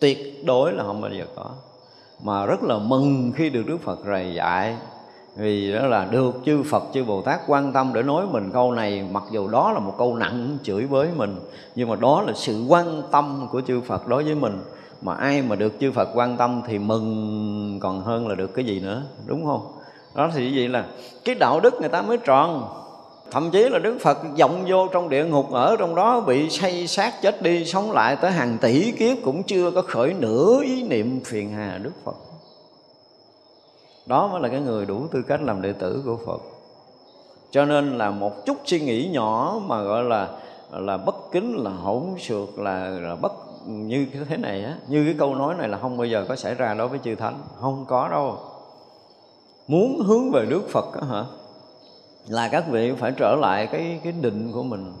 Tuyệt 0.00 0.44
đối 0.44 0.72
là 0.72 0.84
không 0.84 1.00
bao 1.00 1.10
giờ 1.10 1.24
có. 1.36 1.50
Mà 2.22 2.46
rất 2.46 2.62
là 2.62 2.78
mừng 2.78 3.32
khi 3.36 3.50
được 3.50 3.62
đức 3.66 3.78
phật 3.82 3.98
rầy 4.06 4.34
dạy 4.34 4.76
vì 5.36 5.72
đó 5.72 5.86
là 5.86 6.04
được 6.04 6.34
chư 6.46 6.62
Phật, 6.62 6.82
chư 6.94 7.04
Bồ 7.04 7.22
Tát 7.22 7.40
quan 7.46 7.72
tâm 7.72 7.90
để 7.94 8.02
nói 8.02 8.26
mình 8.30 8.50
câu 8.52 8.72
này, 8.72 9.08
mặc 9.12 9.22
dù 9.30 9.48
đó 9.48 9.72
là 9.72 9.78
một 9.78 9.94
câu 9.98 10.16
nặng 10.16 10.58
chửi 10.62 10.84
với 10.84 11.08
mình, 11.16 11.36
nhưng 11.74 11.88
mà 11.88 11.96
đó 11.96 12.22
là 12.26 12.32
sự 12.36 12.64
quan 12.68 13.02
tâm 13.10 13.48
của 13.50 13.60
chư 13.60 13.80
Phật 13.80 14.08
đối 14.08 14.24
với 14.24 14.34
mình. 14.34 14.58
Mà 15.02 15.14
ai 15.14 15.42
mà 15.42 15.56
được 15.56 15.72
chư 15.80 15.92
Phật 15.92 16.08
quan 16.14 16.36
tâm 16.36 16.62
thì 16.66 16.78
mừng, 16.78 17.78
còn 17.82 18.00
hơn 18.00 18.28
là 18.28 18.34
được 18.34 18.54
cái 18.54 18.64
gì 18.64 18.80
nữa, 18.80 19.02
đúng 19.26 19.46
không? 19.46 19.72
Đó 20.14 20.30
thì 20.34 20.56
vậy 20.56 20.68
là 20.68 20.84
cái 21.24 21.34
đạo 21.34 21.60
đức 21.60 21.74
người 21.80 21.88
ta 21.88 22.02
mới 22.02 22.18
tròn. 22.18 22.68
Thậm 23.30 23.50
chí 23.50 23.68
là 23.68 23.78
Đức 23.78 23.98
Phật 24.00 24.18
vọng 24.38 24.64
vô 24.68 24.88
trong 24.92 25.08
địa 25.08 25.24
ngục, 25.24 25.52
ở 25.52 25.76
trong 25.78 25.94
đó 25.94 26.20
bị 26.20 26.50
say 26.50 26.86
sát 26.86 27.22
chết 27.22 27.42
đi, 27.42 27.64
sống 27.64 27.92
lại 27.92 28.16
tới 28.16 28.30
hàng 28.30 28.58
tỷ 28.60 28.92
kiếp 28.92 29.16
cũng 29.24 29.42
chưa 29.42 29.70
có 29.70 29.82
khởi 29.82 30.14
nửa 30.18 30.62
ý 30.62 30.82
niệm 30.82 31.20
phiền 31.24 31.52
hà 31.52 31.78
Đức 31.82 31.92
Phật 32.04 32.29
đó 34.10 34.28
mới 34.28 34.40
là 34.40 34.48
cái 34.48 34.60
người 34.60 34.86
đủ 34.86 35.06
tư 35.10 35.22
cách 35.22 35.42
làm 35.42 35.62
đệ 35.62 35.72
tử 35.72 36.02
của 36.04 36.16
Phật. 36.26 36.40
Cho 37.50 37.64
nên 37.64 37.98
là 37.98 38.10
một 38.10 38.46
chút 38.46 38.56
suy 38.64 38.80
nghĩ 38.80 39.08
nhỏ 39.12 39.60
mà 39.66 39.82
gọi 39.82 40.04
là 40.04 40.28
là 40.72 40.96
bất 40.96 41.14
kính 41.32 41.56
là 41.56 41.70
hỗn 41.70 42.02
xược 42.18 42.58
là, 42.58 42.88
là 42.88 43.16
bất 43.16 43.32
như 43.66 44.06
thế 44.28 44.36
này 44.36 44.64
á 44.64 44.76
như 44.88 45.04
cái 45.04 45.14
câu 45.18 45.34
nói 45.34 45.54
này 45.54 45.68
là 45.68 45.78
không 45.78 45.96
bao 45.96 46.06
giờ 46.06 46.24
có 46.28 46.36
xảy 46.36 46.54
ra 46.54 46.74
đối 46.74 46.88
với 46.88 46.98
chư 47.04 47.14
thánh. 47.14 47.38
Không 47.60 47.84
có 47.88 48.08
đâu. 48.08 48.38
Muốn 49.68 50.00
hướng 50.06 50.30
về 50.30 50.46
Đức 50.46 50.62
Phật 50.68 50.94
á 51.00 51.06
hả? 51.06 51.24
Là 52.28 52.48
các 52.48 52.64
vị 52.70 52.92
phải 52.98 53.12
trở 53.16 53.36
lại 53.40 53.66
cái 53.66 54.00
cái 54.04 54.12
định 54.12 54.52
của 54.52 54.62
mình. 54.62 54.92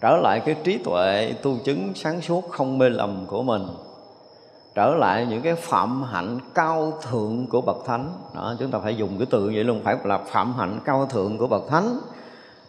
Trở 0.00 0.16
lại 0.16 0.40
cái 0.40 0.56
trí 0.64 0.78
tuệ 0.78 1.34
tu 1.42 1.56
chứng 1.64 1.92
sáng 1.94 2.20
suốt 2.20 2.50
không 2.50 2.78
mê 2.78 2.88
lầm 2.90 3.24
của 3.26 3.42
mình 3.42 3.62
trở 4.74 4.94
lại 4.94 5.26
những 5.30 5.42
cái 5.42 5.54
phạm 5.54 6.02
hạnh 6.02 6.38
cao 6.54 6.92
thượng 7.10 7.46
của 7.46 7.60
bậc 7.60 7.76
thánh. 7.86 8.12
Đó, 8.34 8.54
chúng 8.58 8.70
ta 8.70 8.78
phải 8.78 8.96
dùng 8.96 9.18
cái 9.18 9.26
từ 9.30 9.50
vậy 9.54 9.64
luôn, 9.64 9.80
phải 9.84 9.96
là 10.04 10.18
phạm 10.18 10.52
hạnh 10.52 10.80
cao 10.84 11.06
thượng 11.06 11.38
của 11.38 11.46
bậc 11.46 11.62
thánh. 11.68 11.98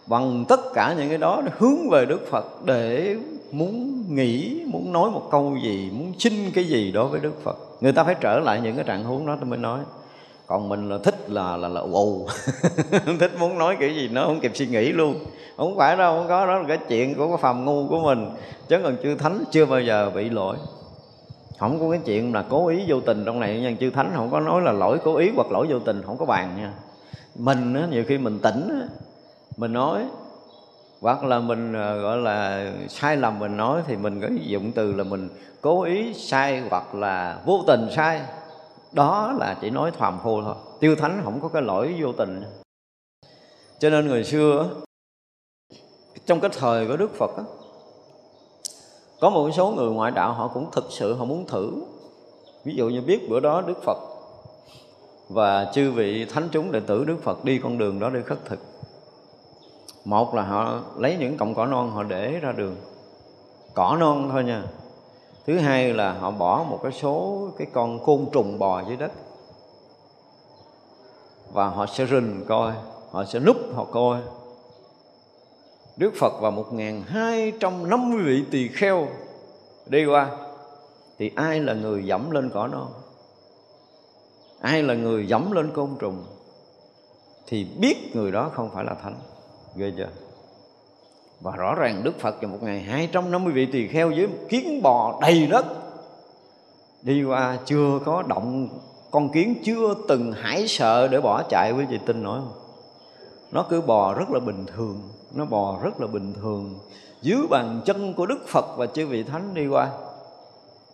Bằng 0.08 0.46
tất 0.48 0.60
cả 0.74 0.96
những 0.98 1.10
cái 1.10 1.18
đó 1.18 1.42
hướng 1.58 1.90
về 1.92 2.06
đức 2.06 2.28
phật 2.32 2.46
để 2.66 3.16
muốn 3.52 4.04
nghĩ, 4.16 4.62
muốn 4.66 4.94
nói 4.94 5.10
một 5.12 5.28
câu 5.32 5.58
gì, 5.64 5.92
muốn 5.94 6.14
xin 6.20 6.52
cái 6.54 6.64
gì 6.64 6.92
đối 6.92 7.08
với 7.08 7.20
đức 7.20 7.44
phật. 7.44 7.58
Người 7.82 7.92
ta 7.92 8.04
phải 8.04 8.16
trở 8.20 8.40
lại 8.40 8.62
những 8.64 8.76
cái 8.76 8.86
trạng 8.86 9.04
huống 9.04 9.26
đó 9.26 9.36
tôi 9.40 9.50
mới 9.50 9.60
nói. 9.60 9.80
Còn 10.48 10.70
mình 10.70 10.90
là 10.90 10.98
thích 11.04 11.30
là 11.30 11.58
là 11.58 11.68
là 11.68 11.82
ù 11.82 12.28
thích 13.20 13.32
muốn 13.40 13.58
nói 13.58 13.78
kiểu 13.80 13.90
gì 13.90 14.08
nó 14.08 14.26
không 14.26 14.40
kịp 14.40 14.52
suy 14.56 14.68
nghĩ 14.68 14.92
luôn. 14.92 15.16
Không 15.58 15.78
phải 15.78 15.98
đâu, 15.98 16.18
không 16.18 16.28
có, 16.28 16.46
đó 16.46 16.58
là 16.60 16.68
cái 16.68 16.78
chuyện 16.78 17.16
của 17.16 17.28
cái 17.28 17.38
phàm 17.38 17.66
ngu 17.66 17.88
của 17.88 18.00
mình. 18.00 18.30
Chứ 18.68 18.80
còn 18.84 18.96
chưa 19.04 19.16
thánh 19.16 19.44
chưa 19.52 19.66
bao 19.66 19.82
giờ 19.82 20.12
bị 20.16 20.30
lỗi 20.30 20.58
không 21.62 21.80
có 21.80 21.90
cái 21.92 22.00
chuyện 22.06 22.34
là 22.34 22.46
cố 22.50 22.68
ý 22.68 22.86
vô 22.88 23.00
tình 23.02 23.24
trong 23.26 23.40
này 23.40 23.62
nhân 23.62 23.78
chư 23.78 23.90
thánh 23.90 24.12
không 24.16 24.32
có 24.32 24.40
nói 24.40 24.62
là 24.62 24.72
lỗi 24.72 25.00
cố 25.04 25.16
ý 25.16 25.32
hoặc 25.36 25.52
lỗi 25.52 25.68
vô 25.70 25.80
tình 25.80 26.02
không 26.06 26.18
có 26.18 26.26
bàn 26.26 26.58
nha. 26.58 26.74
Mình 27.36 27.74
á, 27.74 27.88
nhiều 27.92 28.04
khi 28.08 28.18
mình 28.18 28.40
tỉnh 28.40 28.70
á, 28.70 28.88
mình 29.58 29.74
nói 29.74 30.06
hoặc 31.02 31.24
là 31.24 31.40
mình 31.40 31.74
ờ, 31.74 32.02
gọi 32.02 32.18
là 32.18 32.72
sai 32.90 33.18
lầm 33.18 33.40
mình 33.40 33.58
nói 33.58 33.82
thì 33.88 33.96
mình 33.96 34.22
có 34.22 34.28
dụng 34.42 34.72
từ 34.72 34.94
là 34.94 35.04
mình 35.04 35.30
cố 35.62 35.84
ý 35.84 36.14
sai 36.14 36.64
hoặc 36.70 36.96
là 36.96 37.42
vô 37.46 37.64
tình 37.68 37.88
sai. 37.96 38.22
Đó 38.92 39.36
là 39.40 39.58
chỉ 39.62 39.70
nói 39.70 39.92
thoàm 39.92 40.20
phu 40.24 40.42
thôi. 40.42 40.56
Tiêu 40.80 40.96
thánh 40.96 41.22
không 41.24 41.40
có 41.42 41.48
cái 41.48 41.62
lỗi 41.62 41.96
vô 42.02 42.14
tình. 42.14 42.44
Cho 43.80 43.90
nên 43.90 44.08
người 44.08 44.24
xưa 44.24 44.70
trong 46.26 46.40
cái 46.40 46.52
thời 46.60 46.88
của 46.88 46.98
đức 46.98 47.14
phật 47.14 47.38
đó, 47.38 47.44
có 49.22 49.30
một 49.30 49.52
số 49.52 49.70
người 49.70 49.90
ngoại 49.92 50.12
đạo 50.12 50.34
họ 50.34 50.48
cũng 50.48 50.72
thực 50.72 50.86
sự 50.90 51.14
họ 51.14 51.26
muốn 51.26 51.46
thử. 51.46 51.72
Ví 52.64 52.76
dụ 52.76 52.90
như 52.90 53.02
biết 53.02 53.30
bữa 53.30 53.40
đó 53.40 53.62
đức 53.62 53.84
phật 53.84 53.98
và 55.30 55.72
chư 55.74 55.92
vị 55.92 56.26
thánh 56.26 56.50
chúng 56.52 56.72
đệ 56.72 56.80
tử 56.80 57.04
đức 57.04 57.18
phật 57.24 57.46
đi 57.46 57.58
con 57.58 57.78
đường 57.78 58.00
đó 58.00 58.10
để 58.10 58.22
khất 58.22 58.46
thực. 58.46 58.60
Một 60.06 60.36
là 60.36 60.42
họ 60.42 60.80
lấy 60.98 61.18
những 61.20 61.38
cọng 61.38 61.56
cỏ 61.56 61.66
non 61.66 61.92
họ 61.92 62.04
để 62.04 62.32
ra 62.32 62.52
đường. 62.52 62.76
Cỏ 63.74 63.98
non 64.00 64.30
thôi 64.32 64.44
nha. 64.44 64.64
Thứ 65.46 65.58
hai 65.58 65.94
là 65.94 66.14
họ 66.14 66.32
bỏ 66.32 66.66
một 66.70 66.80
cái 66.84 66.92
số 66.92 67.48
cái 67.58 67.68
con 67.74 68.00
côn 68.04 68.26
trùng 68.32 68.60
bò 68.60 68.82
dưới 68.88 68.98
đất. 68.98 69.12
Và 71.54 71.68
họ 71.68 71.86
sẽ 71.86 72.06
rình 72.06 72.46
coi, 72.48 72.74
họ 73.12 73.26
sẽ 73.26 73.40
núp 73.40 73.58
họ 73.76 73.84
coi. 73.84 74.20
Đức 75.98 76.14
Phật 76.16 76.34
và 76.42 76.50
1250 76.50 78.24
vị 78.24 78.44
tỳ 78.52 78.68
kheo 78.68 79.08
đi 79.86 80.06
qua, 80.06 80.30
thì 81.18 81.32
ai 81.36 81.60
là 81.60 81.74
người 81.74 82.06
dẫm 82.06 82.32
lên 82.32 82.50
cỏ 82.54 82.68
non? 82.68 82.88
Ai 84.62 84.84
là 84.84 84.94
người 84.94 85.28
dẫm 85.28 85.52
lên 85.52 85.72
côn 85.74 85.90
trùng? 86.00 86.24
Thì 87.48 87.68
biết 87.80 88.16
người 88.16 88.32
đó 88.32 88.52
không 88.54 88.70
phải 88.74 88.86
là 88.86 88.94
thánh. 89.04 89.16
Ghê 89.76 89.92
chưa? 89.98 90.10
Và 91.42 91.56
rõ 91.56 91.76
ràng 91.76 92.02
Đức 92.04 92.20
Phật 92.20 92.36
và 92.42 92.48
một 92.48 92.58
ngày 92.62 92.82
250 92.82 93.54
vị 93.54 93.66
tỳ 93.66 93.88
kheo 93.88 94.10
với 94.10 94.28
kiến 94.50 94.82
bò 94.82 95.20
đầy 95.22 95.48
đất 95.48 95.66
đi 97.02 97.24
qua 97.24 97.58
chưa 97.66 98.00
có 98.06 98.24
động 98.28 98.70
con 99.12 99.30
kiến, 99.30 99.56
chưa 99.64 99.96
từng 100.08 100.32
hãi 100.32 100.68
sợ 100.68 101.08
để 101.08 101.22
bỏ 101.22 101.44
chạy. 101.50 101.74
Với 101.74 101.86
chị 101.90 102.00
tin 102.06 102.24
nói 102.24 102.40
không? 102.40 102.54
Nó 103.52 103.66
cứ 103.70 103.82
bò 103.82 104.14
rất 104.14 104.30
là 104.30 104.40
bình 104.40 104.66
thường 104.76 105.02
nó 105.34 105.46
bò 105.46 105.80
rất 105.84 106.02
là 106.02 106.08
bình 106.08 106.34
thường, 106.42 106.80
dưới 107.22 107.48
bàn 107.50 107.82
chân 107.86 108.14
của 108.14 108.26
Đức 108.26 108.48
Phật 108.48 108.66
và 108.78 108.86
chư 108.86 109.08
vị 109.08 109.24
thánh 109.24 109.54
đi 109.54 109.68
qua. 109.68 109.90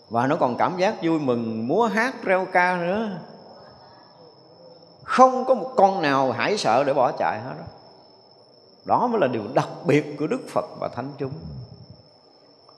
Và 0.10 0.28
nó 0.28 0.36
còn 0.36 0.58
cảm 0.58 0.78
giác 0.78 0.96
vui 1.04 1.20
mừng, 1.20 1.68
múa 1.68 1.86
hát, 1.86 2.16
reo 2.24 2.48
ca 2.54 2.78
nữa. 2.78 3.10
Không 5.04 5.46
có 5.46 5.54
một 5.54 5.72
con 5.76 6.02
nào 6.02 6.32
hãi 6.32 6.58
sợ 6.58 6.84
để 6.84 6.94
bỏ 6.94 7.12
chạy 7.12 7.40
hết 7.40 7.54
đó. 7.60 7.66
Đó 8.86 9.08
mới 9.08 9.22
là 9.22 9.28
điều 9.28 9.44
đặc 9.54 9.70
biệt 9.86 10.16
của 10.20 10.28
đức 10.28 10.42
phật 10.50 10.66
và 10.80 10.88
thánh 10.88 11.12
chúng. 11.18 11.32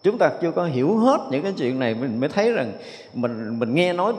Chúng 0.04 0.18
ta 0.18 0.32
chưa 0.42 0.52
có 0.52 0.66
hiểu 0.66 0.98
hết 0.98 1.18
những 1.32 1.44
cái 1.44 1.54
chuyện 1.58 1.80
này, 1.80 1.96
mình 1.96 2.20
mới 2.20 2.30
thấy 2.30 2.52
rằng 2.52 2.74
mình 3.14 3.60
mình 3.60 3.76
nghe 3.76 3.94
nói 3.94 4.14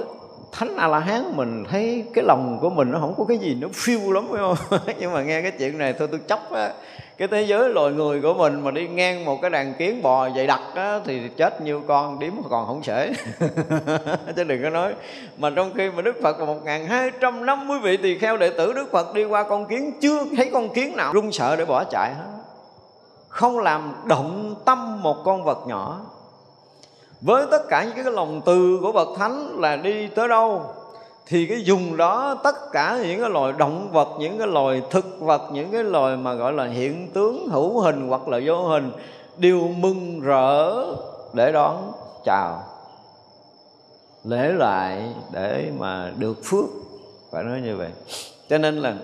thánh 0.52 0.76
a 0.76 0.88
la 0.88 0.98
hán 0.98 1.36
mình 1.36 1.64
thấy 1.70 2.04
cái 2.14 2.24
lòng 2.24 2.58
của 2.60 2.70
mình 2.70 2.90
nó 2.90 2.98
không 2.98 3.14
có 3.16 3.24
cái 3.24 3.38
gì 3.38 3.54
nó 3.54 3.68
phiêu 3.74 4.12
lắm, 4.12 4.26
phải 4.30 4.38
không? 4.38 4.80
Nhưng 5.00 5.12
mà 5.12 5.22
nghe 5.22 5.42
cái 5.42 5.50
chuyện 5.58 5.78
này 5.78 5.94
thôi 5.98 6.08
tôi 6.10 6.20
chóc 6.28 6.52
á 6.52 6.72
cái 7.20 7.28
thế 7.28 7.42
giới 7.42 7.68
loài 7.68 7.92
người 7.92 8.20
của 8.22 8.34
mình 8.34 8.64
mà 8.64 8.70
đi 8.70 8.88
ngang 8.88 9.24
một 9.24 9.38
cái 9.42 9.50
đàn 9.50 9.74
kiến 9.74 10.02
bò 10.02 10.28
dày 10.36 10.46
đặc 10.46 10.60
á, 10.74 11.00
thì 11.04 11.28
chết 11.36 11.60
nhiêu 11.60 11.82
con 11.88 12.18
điếm 12.18 12.32
còn 12.50 12.66
không 12.66 12.82
sể. 12.82 13.12
Chứ 14.36 14.44
đừng 14.44 14.62
có 14.62 14.70
nói. 14.70 14.94
Mà 15.38 15.50
trong 15.50 15.70
khi 15.74 15.90
mà 15.90 16.02
Đức 16.02 16.16
Phật 16.22 16.38
và 16.38 16.44
một 16.44 16.64
ngàn 16.64 16.86
hai 16.86 17.10
trăm 17.20 17.46
năm 17.46 17.68
mươi 17.68 17.78
vị 17.78 17.96
tỳ 17.96 18.18
kheo 18.18 18.36
đệ 18.36 18.50
tử 18.50 18.72
Đức 18.72 18.90
Phật 18.92 19.14
đi 19.14 19.24
qua 19.24 19.42
con 19.42 19.66
kiến 19.66 19.92
chưa 20.00 20.24
thấy 20.36 20.50
con 20.52 20.68
kiến 20.68 20.96
nào 20.96 21.12
run 21.12 21.32
sợ 21.32 21.56
để 21.56 21.64
bỏ 21.64 21.84
chạy 21.84 22.14
hết. 22.14 22.42
Không 23.28 23.58
làm 23.58 23.94
động 24.04 24.54
tâm 24.64 25.02
một 25.02 25.16
con 25.24 25.44
vật 25.44 25.58
nhỏ. 25.66 26.00
Với 27.20 27.46
tất 27.50 27.62
cả 27.68 27.84
những 27.84 28.04
cái 28.04 28.12
lòng 28.12 28.40
từ 28.46 28.78
của 28.82 28.92
bậc 28.92 29.08
thánh 29.18 29.60
là 29.60 29.76
đi 29.76 30.06
tới 30.06 30.28
đâu? 30.28 30.62
Thì 31.26 31.46
cái 31.46 31.62
dùng 31.64 31.96
đó, 31.96 32.40
tất 32.44 32.72
cả 32.72 32.98
những 33.02 33.20
cái 33.20 33.30
loài 33.30 33.52
động 33.58 33.88
vật, 33.92 34.08
những 34.18 34.38
cái 34.38 34.46
loài 34.46 34.82
thực 34.90 35.20
vật, 35.20 35.42
những 35.52 35.72
cái 35.72 35.84
loài 35.84 36.16
mà 36.16 36.34
gọi 36.34 36.52
là 36.52 36.64
hiện 36.66 37.10
tướng, 37.14 37.48
hữu 37.48 37.80
hình 37.80 38.08
hoặc 38.08 38.28
là 38.28 38.40
vô 38.44 38.68
hình 38.68 38.92
đều 39.36 39.68
mừng 39.68 40.20
rỡ 40.20 40.84
để 41.32 41.52
đón 41.52 41.92
chào, 42.24 42.62
lễ 44.24 44.52
lại 44.52 45.02
để 45.32 45.70
mà 45.78 46.12
được 46.16 46.44
phước. 46.44 46.64
Phải 47.32 47.44
nói 47.44 47.60
như 47.60 47.76
vậy. 47.76 47.88
Cho 48.48 48.58
nên 48.58 48.76
là 48.76 48.94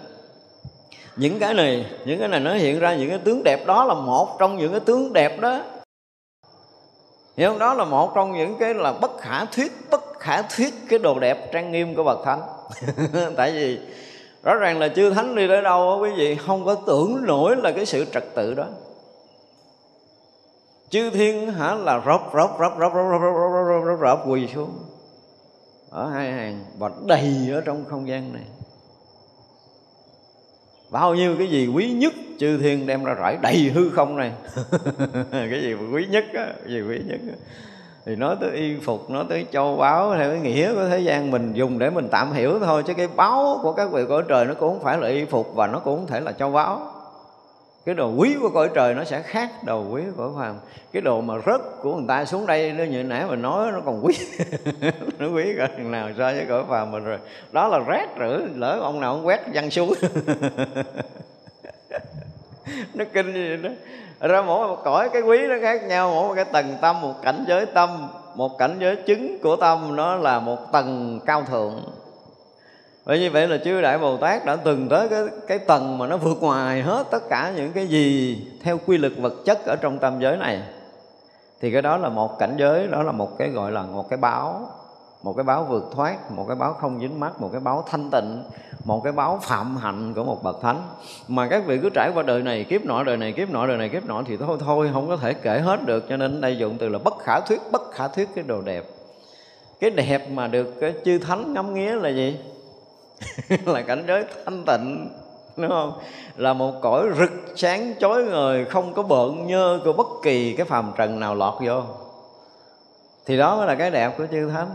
những 1.17 1.39
cái 1.39 1.55
này, 1.55 1.87
những 2.05 2.19
cái 2.19 2.29
này 2.29 2.41
nó 2.41 2.55
hiện 2.55 2.79
ra 2.79 2.97
những 2.97 3.09
cái 3.09 3.19
tướng 3.19 3.45
đẹp 3.45 3.67
đó 3.67 3.85
là 3.85 3.95
một 3.95 4.39
trong 4.39 4.57
những 4.57 4.71
cái 4.71 4.81
tướng 4.81 5.13
đẹp 5.13 5.41
đó. 5.41 5.61
Hiểu 7.37 7.51
không? 7.51 7.59
Đó 7.59 7.75
là 7.75 7.85
một 7.85 8.13
trong 8.15 8.33
những 8.33 8.59
cái 8.59 8.75
là 8.75 8.93
bất 8.93 9.19
khả 9.19 9.45
thuyết, 9.45 9.73
bất 9.91 10.06
khả 10.21 10.43
thuyết 10.43 10.75
cái 10.89 10.99
đồ 10.99 11.19
đẹp 11.19 11.53
trang 11.53 11.73
nghiêm 11.73 11.95
của 11.95 12.05
bậc 12.05 12.19
thánh 12.25 12.41
tại 13.37 13.53
vì 13.53 13.79
rõ 14.43 14.55
ràng 14.55 14.79
là 14.79 14.89
chư 14.89 15.11
thánh 15.11 15.35
đi 15.35 15.49
tới 15.49 15.63
đâu 15.63 15.99
quý 16.03 16.11
vị 16.17 16.35
không 16.35 16.65
có 16.65 16.75
tưởng 16.75 17.25
nổi 17.27 17.57
là 17.57 17.73
cái 17.73 17.87
sự 17.87 18.05
trật 18.13 18.25
tự 18.35 18.55
đó 18.55 18.67
chư 20.91 21.11
thiên 21.11 21.53
hả 21.53 21.75
là 21.75 22.03
rớp 22.07 22.21
rớp 22.35 22.51
rớp 22.61 22.73
rớp 22.81 22.93
rớp 22.95 23.11
rớp 23.11 23.21
rớp 23.21 23.67
rớp 23.69 23.85
rớp 23.87 23.99
rớp 24.01 24.29
quỳ 24.29 24.49
xuống 24.55 24.79
ở 25.91 26.09
hai 26.09 26.33
hàng 26.33 26.65
và 26.79 26.91
đầy 27.07 27.51
ở 27.53 27.61
trong 27.61 27.85
không 27.85 28.09
gian 28.09 28.33
này 28.33 28.45
bao 30.91 31.15
nhiêu 31.15 31.35
cái 31.39 31.47
gì 31.47 31.67
quý 31.67 31.91
nhất 31.91 32.13
chư 32.39 32.59
thiên 32.59 32.87
đem 32.87 33.05
ra 33.05 33.15
rải 33.15 33.39
đầy 33.43 33.71
hư 33.75 33.91
không 33.91 34.17
này 34.17 34.33
cái 35.31 35.61
gì 35.63 35.75
quý 35.93 36.07
nhất 36.11 36.25
á 36.35 36.55
gì 36.67 36.83
quý 36.83 37.01
nhất 37.07 37.21
á 37.29 37.37
thì 38.07 38.17
nói 38.17 38.37
tới 38.41 38.51
y 38.51 38.77
phục, 38.77 39.11
nói 39.11 39.25
tới 39.29 39.47
châu 39.53 39.77
báu, 39.77 40.15
theo 40.17 40.31
cái 40.31 40.41
nghĩa 40.41 40.75
của 40.75 40.89
thế 40.89 40.99
gian, 40.99 41.31
mình 41.31 41.53
dùng 41.53 41.79
để 41.79 41.91
mình 41.91 42.09
tạm 42.11 42.33
hiểu 42.33 42.59
thôi, 42.59 42.83
chứ 42.87 42.95
cái 42.95 43.09
báu 43.17 43.59
của 43.63 43.73
các 43.73 43.93
vị 43.93 44.03
cõi 44.09 44.23
trời 44.29 44.45
nó 44.45 44.55
cũng 44.55 44.75
không 44.75 44.83
phải 44.83 44.99
là 44.99 45.09
y 45.09 45.25
phục 45.25 45.55
và 45.55 45.67
nó 45.67 45.79
cũng 45.79 45.97
không 45.99 46.07
thể 46.07 46.21
là 46.21 46.33
châu 46.33 46.51
báu. 46.51 46.93
Cái 47.87 47.95
đồ 47.95 48.13
quý 48.17 48.37
của 48.41 48.49
cõi 48.49 48.69
trời 48.75 48.95
nó 48.95 49.05
sẽ 49.05 49.23
khác 49.23 49.51
đồ 49.65 49.85
quý 49.91 50.03
của 50.17 50.33
phàm 50.39 50.55
cái 50.93 51.03
đồ 51.03 51.21
mà 51.21 51.35
rớt 51.47 51.61
của 51.83 51.95
người 51.95 52.05
ta 52.09 52.25
xuống 52.25 52.47
đây, 52.47 52.73
nó 52.73 52.85
như 52.85 53.03
nãy 53.03 53.25
mình 53.29 53.43
nói, 53.43 53.73
nó 53.73 53.81
còn 53.85 54.05
quý. 54.05 54.15
Nó 55.19 55.29
quý 55.29 55.55
cỡ 55.57 55.67
nào 55.79 56.11
so 56.19 56.25
với 56.25 56.47
cõi 56.49 56.65
phàm 56.69 56.91
mình 56.91 57.05
rồi. 57.05 57.19
Đó 57.53 57.69
là 57.69 57.79
rác 57.79 58.09
rửa 58.19 58.41
lỡ 58.55 58.79
ông 58.83 59.01
nào 59.01 59.13
ông 59.13 59.27
quét 59.27 59.41
văng 59.55 59.71
xuống. 59.71 59.95
Nó 62.95 63.05
kinh 63.13 63.33
gì 63.33 63.57
đó 63.57 63.71
ra 64.21 64.43
mỗi 64.43 64.69
một 64.69 64.79
cõi 64.85 65.09
cái 65.13 65.23
quý 65.23 65.47
nó 65.47 65.55
khác 65.63 65.85
nhau 65.85 66.11
mỗi 66.15 66.29
một 66.29 66.35
cái 66.35 66.45
tầng 66.45 66.77
tâm 66.81 67.01
một 67.01 67.15
cảnh 67.23 67.45
giới 67.49 67.67
tâm 67.67 68.09
một 68.35 68.59
cảnh 68.59 68.77
giới 68.81 68.97
chứng 68.97 69.39
của 69.43 69.57
tâm 69.57 69.97
nó 69.97 70.17
là 70.17 70.41
một 70.41 70.73
tầng 70.73 71.21
cao 71.27 71.43
thượng 71.43 71.83
bởi 73.07 73.21
như 73.21 73.31
vậy 73.31 73.49
là 73.49 73.59
chư 73.65 73.81
Đại 73.81 73.99
Bồ 73.99 74.17
Tát 74.17 74.45
đã 74.45 74.57
từng 74.57 74.89
tới 74.89 75.09
cái, 75.09 75.25
cái 75.47 75.59
tầng 75.59 75.99
mà 75.99 76.07
nó 76.07 76.17
vượt 76.17 76.37
ngoài 76.41 76.83
hết 76.83 77.07
tất 77.11 77.29
cả 77.29 77.53
những 77.57 77.73
cái 77.73 77.87
gì 77.87 78.39
theo 78.63 78.79
quy 78.87 78.99
luật 78.99 79.13
vật 79.17 79.35
chất 79.45 79.67
ở 79.67 79.77
trong 79.77 79.99
tam 79.99 80.21
giới 80.21 80.37
này. 80.37 80.63
Thì 81.61 81.73
cái 81.73 81.83
đó 81.83 81.97
là 81.97 82.09
một 82.09 82.39
cảnh 82.39 82.55
giới, 82.59 82.87
đó 82.87 83.03
là 83.03 83.13
một 83.13 83.39
cái 83.39 83.49
gọi 83.49 83.73
là 83.73 83.83
một 83.83 84.11
cái 84.11 84.17
báo 84.17 84.69
một 85.27 85.33
cái 85.37 85.45
báo 85.45 85.65
vượt 85.65 85.85
thoát, 85.95 86.31
một 86.31 86.45
cái 86.49 86.57
báo 86.57 86.73
không 86.73 87.01
dính 87.01 87.21
mắt, 87.21 87.41
một 87.41 87.49
cái 87.53 87.61
báo 87.61 87.85
thanh 87.87 88.11
tịnh, 88.11 88.43
một 88.85 89.01
cái 89.05 89.13
báo 89.13 89.39
phạm 89.43 89.77
hạnh 89.77 90.15
của 90.15 90.25
một 90.25 90.43
bậc 90.43 90.61
thánh. 90.63 90.83
Mà 91.29 91.49
các 91.49 91.67
vị 91.67 91.79
cứ 91.83 91.91
trải 91.95 92.11
qua 92.15 92.23
đời 92.23 92.43
này 92.43 92.65
kiếp 92.65 92.85
nọ, 92.85 93.03
đời 93.03 93.17
này 93.17 93.33
kiếp 93.33 93.51
nọ, 93.51 93.67
đời 93.67 93.77
này 93.77 93.89
kiếp 93.89 94.05
nọ 94.05 94.23
thì 94.27 94.37
thôi 94.37 94.59
thôi, 94.61 94.91
không 94.93 95.09
có 95.09 95.17
thể 95.17 95.35
kể 95.35 95.59
hết 95.59 95.87
được. 95.87 96.05
Cho 96.09 96.17
nên 96.17 96.41
đây 96.41 96.59
dụng 96.59 96.77
từ 96.79 96.89
là 96.89 96.99
bất 96.99 97.15
khả 97.19 97.41
thuyết, 97.41 97.61
bất 97.73 97.91
khả 97.93 98.09
thuyết 98.09 98.29
cái 98.35 98.45
đồ 98.45 98.61
đẹp. 98.61 98.85
Cái 99.81 99.91
đẹp 99.91 100.31
mà 100.31 100.47
được 100.47 100.75
cái 100.81 100.95
chư 101.05 101.19
thánh 101.19 101.53
ngắm 101.53 101.75
nghía 101.75 101.95
là 101.95 102.09
gì? 102.09 102.41
Là 103.65 103.83
cảnh 103.83 104.05
giới 104.09 104.25
thanh 104.45 104.65
tịnh, 104.67 105.09
đúng 105.57 105.69
không? 105.69 105.93
Là 106.37 106.53
một 106.53 106.73
cõi 106.83 107.07
rực 107.19 107.33
sáng 107.57 107.95
chói 107.99 108.25
ngời, 108.25 108.65
không 108.65 108.95
có 108.95 109.03
bợn 109.03 109.47
nhơ 109.47 109.81
của 109.85 109.93
bất 109.93 110.07
kỳ 110.23 110.57
cái 110.57 110.67
phàm 110.67 110.93
trần 110.97 111.21
nào 111.21 111.35
lọt 111.35 111.55
vô. 111.61 111.83
Thì 113.27 113.37
đó 113.37 113.57
mới 113.57 113.67
là 113.67 113.75
cái 113.75 113.91
đẹp 113.91 114.15
của 114.19 114.27
chư 114.33 114.51
thánh 114.51 114.69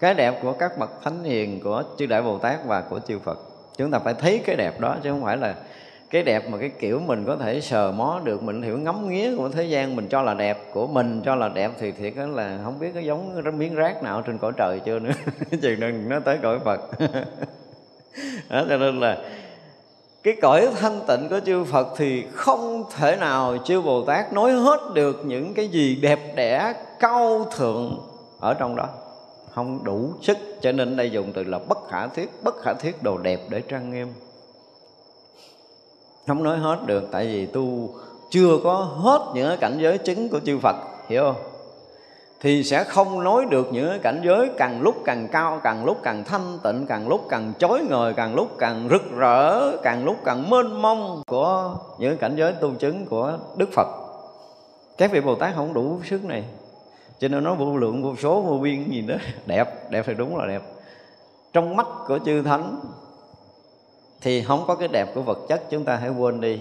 cái 0.00 0.14
đẹp 0.14 0.38
của 0.42 0.52
các 0.52 0.78
bậc 0.78 1.02
thánh 1.02 1.24
hiền 1.24 1.60
của 1.60 1.82
chư 1.98 2.06
đại 2.06 2.22
bồ 2.22 2.38
tát 2.38 2.58
và 2.66 2.80
của 2.80 3.00
chư 3.08 3.18
phật. 3.18 3.38
Chúng 3.76 3.90
ta 3.90 3.98
phải 3.98 4.14
thấy 4.14 4.40
cái 4.46 4.56
đẹp 4.56 4.80
đó 4.80 4.96
chứ 5.02 5.10
không 5.10 5.24
phải 5.24 5.36
là 5.36 5.54
cái 6.10 6.22
đẹp 6.22 6.48
mà 6.50 6.58
cái 6.58 6.68
kiểu 6.68 7.00
mình 7.06 7.24
có 7.24 7.36
thể 7.36 7.60
sờ 7.60 7.92
mó 7.92 8.20
được. 8.24 8.42
Mình 8.42 8.62
hiểu 8.62 8.78
ngắm 8.78 9.08
nghía 9.08 9.36
của 9.36 9.48
thế 9.48 9.64
gian 9.64 9.96
mình 9.96 10.08
cho 10.08 10.22
là 10.22 10.34
đẹp 10.34 10.58
của 10.72 10.86
mình 10.86 11.22
cho 11.24 11.34
là 11.34 11.48
đẹp 11.48 11.70
thì 11.78 11.92
thiệt 11.92 12.12
đó 12.16 12.26
là 12.26 12.58
không 12.64 12.78
biết 12.78 12.90
có 12.94 13.00
giống 13.00 13.40
cái 13.44 13.52
miếng 13.52 13.74
rác 13.74 14.02
nào 14.02 14.22
trên 14.22 14.38
cõi 14.38 14.52
trời 14.56 14.80
chưa 14.80 14.98
nữa. 14.98 15.12
Chừng 15.62 15.80
đừng 15.80 16.08
nó 16.08 16.20
tới 16.20 16.38
cõi 16.42 16.58
phật. 16.64 16.80
Đó, 18.50 18.64
cho 18.68 18.76
nên 18.76 19.00
là 19.00 19.18
cái 20.22 20.36
cõi 20.42 20.68
thanh 20.80 21.00
tịnh 21.08 21.28
của 21.28 21.40
chư 21.46 21.64
Phật 21.64 21.88
thì 21.96 22.24
không 22.34 22.84
thể 22.96 23.16
nào 23.16 23.56
chư 23.64 23.80
Bồ 23.80 24.04
Tát 24.04 24.32
nói 24.32 24.52
hết 24.52 24.80
được 24.94 25.22
những 25.24 25.54
cái 25.54 25.68
gì 25.68 25.98
đẹp 26.02 26.18
đẽ 26.36 26.74
cao 27.00 27.46
thượng 27.56 28.00
ở 28.40 28.54
trong 28.54 28.76
đó 28.76 28.86
không 29.58 29.84
đủ 29.84 30.10
sức, 30.22 30.38
cho 30.60 30.72
nên 30.72 30.96
đây 30.96 31.10
dùng 31.10 31.32
từ 31.32 31.44
là 31.44 31.58
bất 31.68 31.78
khả 31.88 32.06
thiết, 32.06 32.30
bất 32.44 32.54
khả 32.62 32.72
thiết 32.72 33.02
đồ 33.02 33.18
đẹp 33.18 33.40
để 33.48 33.60
trang 33.60 33.90
nghiêm. 33.90 34.08
Không 36.26 36.42
nói 36.42 36.58
hết 36.58 36.78
được, 36.86 37.08
tại 37.12 37.26
vì 37.26 37.46
tu 37.46 37.94
chưa 38.30 38.58
có 38.64 38.74
hết 38.74 39.32
những 39.34 39.58
cảnh 39.60 39.78
giới 39.80 39.98
chứng 39.98 40.28
của 40.28 40.40
chư 40.40 40.58
Phật, 40.58 40.76
hiểu 41.08 41.22
không? 41.22 41.42
Thì 42.40 42.64
sẽ 42.64 42.84
không 42.84 43.24
nói 43.24 43.44
được 43.50 43.68
những 43.72 44.00
cảnh 44.02 44.20
giới 44.24 44.50
càng 44.58 44.82
lúc 44.82 44.96
càng 45.04 45.28
cao, 45.32 45.60
càng 45.64 45.84
lúc 45.84 45.98
càng 46.02 46.24
thanh 46.24 46.58
tịnh, 46.62 46.86
càng 46.86 47.08
lúc 47.08 47.26
càng 47.28 47.52
chói 47.58 47.80
ngời, 47.90 48.14
càng 48.14 48.34
lúc 48.34 48.48
càng 48.58 48.88
rực 48.90 49.16
rỡ, 49.16 49.76
càng 49.76 50.04
lúc 50.04 50.16
càng 50.24 50.50
mênh 50.50 50.82
mông 50.82 51.22
của 51.26 51.76
những 51.98 52.18
cảnh 52.18 52.36
giới 52.36 52.52
tu 52.52 52.74
chứng 52.74 53.06
của 53.06 53.38
đức 53.56 53.68
phật. 53.72 53.88
Các 54.98 55.12
vị 55.12 55.20
bồ 55.20 55.34
tát 55.34 55.54
không 55.54 55.72
đủ 55.72 56.00
sức 56.04 56.24
này 56.24 56.44
cho 57.20 57.28
nên 57.28 57.44
nó 57.44 57.54
vô 57.54 57.76
lượng, 57.76 58.02
vô 58.02 58.16
số, 58.16 58.40
vô 58.40 58.58
biên 58.58 58.90
gì 58.90 59.02
đó. 59.02 59.14
Đẹp 59.46 59.90
đẹp 59.90 60.04
thì 60.06 60.14
đúng 60.14 60.36
là 60.36 60.46
đẹp. 60.46 60.62
Trong 61.52 61.76
mắt 61.76 61.86
của 62.06 62.18
chư 62.24 62.42
thánh 62.42 62.80
thì 64.20 64.42
không 64.42 64.64
có 64.66 64.74
cái 64.74 64.88
đẹp 64.88 65.08
của 65.14 65.22
vật 65.22 65.38
chất, 65.48 65.62
chúng 65.70 65.84
ta 65.84 65.96
hãy 65.96 66.10
quên 66.10 66.40
đi. 66.40 66.60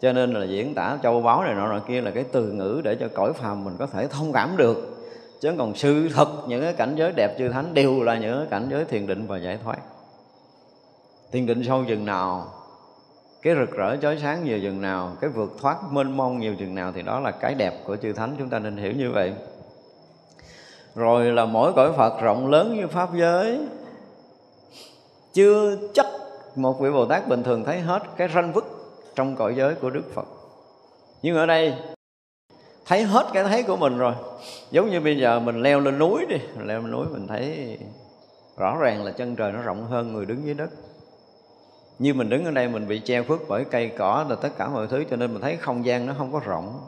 Cho 0.00 0.12
nên 0.12 0.32
là 0.32 0.44
diễn 0.44 0.74
tả 0.74 0.98
châu 1.02 1.20
báu 1.20 1.42
này 1.42 1.54
nọ 1.54 1.68
nọ 1.68 1.78
kia 1.78 2.00
là 2.00 2.10
cái 2.10 2.24
từ 2.32 2.52
ngữ 2.52 2.80
để 2.84 2.96
cho 3.00 3.08
cõi 3.14 3.32
phàm 3.32 3.64
mình 3.64 3.74
có 3.78 3.86
thể 3.86 4.06
thông 4.06 4.32
cảm 4.32 4.56
được. 4.56 4.96
Chứ 5.40 5.52
còn 5.58 5.74
sự 5.74 6.08
thật, 6.14 6.28
những 6.48 6.62
cái 6.62 6.72
cảnh 6.72 6.94
giới 6.96 7.12
đẹp 7.16 7.34
chư 7.38 7.48
thánh 7.48 7.74
đều 7.74 8.02
là 8.02 8.18
những 8.18 8.38
cái 8.38 8.46
cảnh 8.50 8.68
giới 8.70 8.84
thiền 8.84 9.06
định 9.06 9.26
và 9.26 9.38
giải 9.38 9.58
thoát. 9.64 9.78
Thiền 11.32 11.46
định 11.46 11.64
sâu 11.64 11.84
chừng 11.88 12.04
nào, 12.04 12.46
cái 13.42 13.54
rực 13.54 13.70
rỡ 13.70 13.96
chói 14.02 14.18
sáng 14.18 14.44
nhiều 14.44 14.60
chừng 14.62 14.82
nào, 14.82 15.12
cái 15.20 15.30
vượt 15.30 15.56
thoát 15.60 15.76
mênh 15.90 16.16
mông 16.16 16.38
nhiều 16.38 16.54
chừng 16.58 16.74
nào 16.74 16.92
thì 16.92 17.02
đó 17.02 17.20
là 17.20 17.30
cái 17.30 17.54
đẹp 17.54 17.74
của 17.84 17.96
chư 17.96 18.12
thánh. 18.12 18.34
Chúng 18.38 18.48
ta 18.48 18.58
nên 18.58 18.76
hiểu 18.76 18.92
như 18.92 19.10
vậy 19.10 19.32
rồi 21.00 21.24
là 21.24 21.44
mỗi 21.44 21.72
cõi 21.72 21.92
phật 21.96 22.20
rộng 22.20 22.50
lớn 22.50 22.76
như 22.76 22.86
pháp 22.86 23.08
giới. 23.14 23.60
Chưa 25.32 25.76
chắc 25.94 26.06
một 26.56 26.80
vị 26.80 26.90
bồ 26.90 27.04
tát 27.04 27.28
bình 27.28 27.42
thường 27.42 27.64
thấy 27.64 27.80
hết 27.80 28.02
cái 28.16 28.28
ranh 28.34 28.52
vứt 28.52 28.64
trong 29.14 29.36
cõi 29.36 29.54
giới 29.56 29.74
của 29.74 29.90
đức 29.90 30.02
phật. 30.14 30.26
Nhưng 31.22 31.36
ở 31.36 31.46
đây, 31.46 31.74
thấy 32.86 33.02
hết 33.02 33.26
cái 33.32 33.44
thấy 33.44 33.62
của 33.62 33.76
mình 33.76 33.98
rồi. 33.98 34.12
Giống 34.70 34.90
như 34.90 35.00
bây 35.00 35.16
giờ 35.18 35.40
mình 35.40 35.62
leo 35.62 35.80
lên 35.80 35.98
núi 35.98 36.26
đi. 36.28 36.36
Mình 36.56 36.66
leo 36.66 36.80
lên 36.80 36.90
núi 36.90 37.06
mình 37.10 37.26
thấy 37.26 37.78
rõ 38.58 38.76
ràng 38.80 39.04
là 39.04 39.10
chân 39.10 39.36
trời 39.36 39.52
nó 39.52 39.62
rộng 39.62 39.86
hơn 39.86 40.12
người 40.12 40.26
đứng 40.26 40.44
dưới 40.44 40.54
đất. 40.54 40.70
Như 41.98 42.14
mình 42.14 42.28
đứng 42.28 42.44
ở 42.44 42.50
đây 42.50 42.68
mình 42.68 42.88
bị 42.88 42.98
che 42.98 43.22
khuất 43.22 43.40
bởi 43.48 43.64
cây 43.64 43.90
cỏ 43.98 44.26
là 44.28 44.36
tất 44.36 44.50
cả 44.58 44.68
mọi 44.68 44.86
thứ, 44.86 45.04
cho 45.10 45.16
nên 45.16 45.32
mình 45.32 45.42
thấy 45.42 45.56
không 45.56 45.84
gian 45.84 46.06
nó 46.06 46.14
không 46.18 46.32
có 46.32 46.40
rộng. 46.44 46.80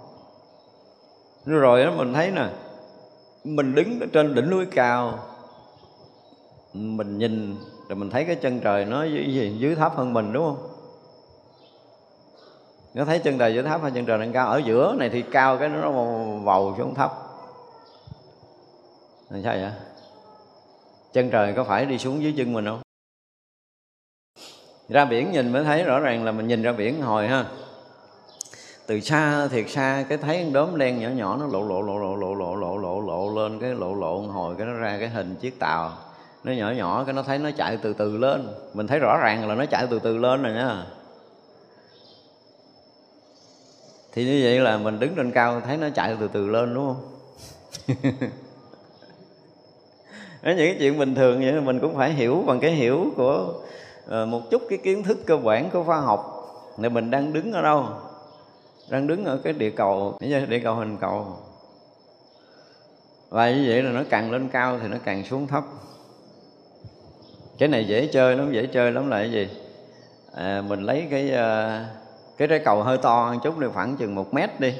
Rồi 1.46 1.84
đó 1.84 1.92
mình 1.96 2.14
thấy 2.14 2.30
nè 2.30 2.46
mình 3.45 3.74
đứng 3.74 4.01
ở 4.01 4.07
trên 4.12 4.34
đỉnh 4.34 4.51
núi 4.51 4.66
cao 4.66 5.18
mình 6.72 7.18
nhìn 7.18 7.57
rồi 7.88 7.97
mình 7.97 8.11
thấy 8.11 8.24
cái 8.24 8.36
chân 8.36 8.61
trời 8.61 8.84
nó 8.84 9.05
dưới, 9.05 9.55
dưới 9.59 9.74
thấp 9.74 9.97
hơn 9.97 10.12
mình 10.12 10.32
đúng 10.32 10.45
không? 10.45 10.68
Nó 12.95 13.05
thấy 13.05 13.18
chân 13.18 13.38
trời 13.38 13.55
dưới 13.55 13.62
thấp 13.62 13.82
hay 13.82 13.90
chân 13.90 14.07
trời 14.07 14.18
đang 14.18 14.32
cao? 14.32 14.49
Ở 14.49 14.59
giữa 14.64 14.95
này 14.99 15.11
thì 15.11 15.22
cao 15.22 15.59
cái 15.59 15.68
nó 15.68 15.90
vầu 16.45 16.74
xuống 16.78 16.95
thấp 16.95 17.12
là 19.30 19.40
sao 19.45 19.55
vậy? 19.55 19.70
Chân 21.12 21.30
trời 21.30 21.53
có 21.57 21.64
phải 21.64 21.86
đi 21.86 21.99
xuống 21.99 22.22
dưới 22.22 22.34
chân 22.36 22.53
mình 22.53 22.64
không? 22.66 22.80
Ra 24.88 25.05
biển 25.05 25.32
nhìn 25.32 25.53
mới 25.53 25.64
thấy 25.64 25.84
rõ 25.84 25.99
ràng 26.01 26.24
là 26.24 26.32
mình 26.32 26.49
nhìn 26.49 26.62
ra 26.62 26.72
biển 26.72 27.03
hồi 27.03 27.28
ha 27.28 27.47
từ 28.87 29.01
xa, 29.01 29.49
thiệt 29.49 29.70
xa, 29.70 30.05
cái 30.09 30.18
thấy 30.18 30.51
đốm 30.53 30.78
đen 30.78 31.01
nhỏ 31.01 31.09
nhỏ 31.09 31.37
nó 31.41 31.47
lộ 31.47 31.62
lộ 31.62 31.83
lộ 31.83 31.99
lộ 31.99 32.16
lộ 32.16 32.35
lộ 32.35 32.57
lộ 32.57 32.78
lộ 32.78 33.01
lộ 33.01 33.41
lên, 33.41 33.59
cái 33.61 33.74
lộ 33.74 33.95
lộ 33.95 34.18
hồi, 34.18 34.55
cái 34.59 34.66
nó 34.66 34.72
ra 34.72 34.97
cái 35.01 35.09
hình 35.09 35.35
chiếc 35.41 35.59
tàu. 35.59 35.93
Nó 36.45 36.53
nhỏ 36.53 36.70
nhỏ, 36.70 37.05
cái 37.05 37.12
nó 37.14 37.22
thấy 37.22 37.39
nó 37.39 37.51
chạy 37.57 37.78
từ 37.83 37.93
từ 37.93 38.16
lên. 38.16 38.49
Mình 38.74 38.87
thấy 38.87 38.99
rõ 38.99 39.18
ràng 39.22 39.49
là 39.49 39.55
nó 39.55 39.66
chạy 39.66 39.87
từ 39.91 39.99
từ 39.99 40.18
lên 40.18 40.43
rồi 40.43 40.53
nha. 40.53 40.87
Thì 44.12 44.24
như 44.24 44.41
vậy 44.45 44.61
là 44.61 44.78
mình 44.78 44.99
đứng 45.01 45.14
trên 45.14 45.30
cao 45.30 45.61
thấy 45.61 45.76
nó 45.76 45.89
chạy 45.95 46.16
từ 46.20 46.28
từ 46.28 46.49
lên, 46.49 46.74
đúng 46.74 46.87
không? 46.87 47.03
Những 50.43 50.57
cái 50.57 50.76
chuyện 50.78 50.99
bình 50.99 51.14
thường 51.14 51.41
vậy 51.41 51.61
mình 51.61 51.80
cũng 51.80 51.97
phải 51.97 52.12
hiểu 52.12 52.45
bằng 52.47 52.61
cái 52.61 52.70
hiểu 52.70 53.07
của 53.16 53.55
ờ, 54.07 54.26
một 54.26 54.51
chút 54.51 54.62
cái 54.68 54.78
kiến 54.78 55.03
thức 55.03 55.18
cơ 55.26 55.37
bản, 55.37 55.70
của 55.70 55.85
khoa 55.85 56.01
học. 56.01 56.39
Là 56.78 56.89
mình 56.89 57.11
đang 57.11 57.33
đứng 57.33 57.53
ở 57.53 57.62
đâu? 57.62 57.87
Đang 58.89 59.07
đứng 59.07 59.24
ở 59.24 59.37
cái 59.45 59.53
địa 59.53 59.70
cầu. 59.70 60.18
Địa 60.49 60.61
cầu 60.64 60.74
hình 60.74 60.97
cầu. 61.01 61.37
Và 63.28 63.51
như 63.51 63.64
vậy 63.68 63.83
là 63.83 63.91
nó 63.91 64.03
càng 64.11 64.30
lên 64.30 64.49
cao 64.49 64.78
thì 64.83 64.89
nó 64.89 64.97
càng 65.05 65.24
xuống 65.24 65.47
thấp. 65.47 65.64
Cái 67.59 67.68
này 67.68 67.85
dễ 67.85 68.07
chơi 68.07 68.37
lắm 68.37 68.53
dễ 68.53 68.66
chơi 68.66 68.93
lắm 68.93 69.11
là 69.11 69.18
cái 69.18 69.33
gì? 69.33 69.49
À, 70.35 70.62
mình 70.68 70.83
lấy 70.83 71.07
cái 71.11 71.33
à, 71.33 71.87
cái 72.37 72.49
trái 72.49 72.59
cầu 72.59 72.83
hơi 72.83 72.99
to 72.99 73.33
một 73.33 73.41
chút 73.45 73.59
đi 73.59 73.66
khoảng 73.74 73.97
chừng 73.97 74.14
một 74.14 74.35
mét 74.35 74.61
đi. 74.61 74.74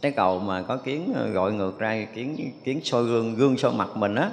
Trái 0.00 0.12
cầu 0.12 0.38
mà 0.38 0.62
có 0.62 0.76
kiến 0.76 1.12
à, 1.16 1.22
gọi 1.26 1.52
ngược 1.52 1.78
ra 1.78 2.06
kiến 2.14 2.52
kiến 2.64 2.80
soi 2.84 3.04
gương 3.04 3.34
gương 3.34 3.56
soi 3.56 3.72
mặt 3.72 3.96
mình 3.96 4.14
á. 4.14 4.30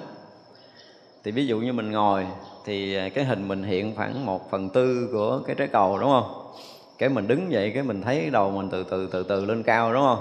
Thì 1.23 1.31
ví 1.31 1.47
dụ 1.47 1.59
như 1.59 1.73
mình 1.73 1.91
ngồi 1.91 2.27
thì 2.65 2.95
à, 2.95 3.09
cái 3.09 3.25
hình 3.25 3.47
mình 3.47 3.63
hiện 3.63 3.95
khoảng 3.95 4.25
một 4.25 4.51
phần 4.51 4.69
tư 4.69 5.09
của 5.11 5.41
cái 5.47 5.55
trái 5.55 5.67
cầu 5.67 5.99
đúng 5.99 6.09
không? 6.09 6.40
Cái 7.01 7.09
mình 7.09 7.27
đứng 7.27 7.51
dậy 7.51 7.71
cái 7.73 7.83
mình 7.83 8.01
thấy 8.01 8.29
đầu 8.29 8.51
mình 8.51 8.69
từ 8.69 8.83
từ 8.83 9.07
từ 9.11 9.23
từ 9.23 9.45
lên 9.45 9.63
cao, 9.63 9.93
đúng 9.93 10.01
không? 10.01 10.19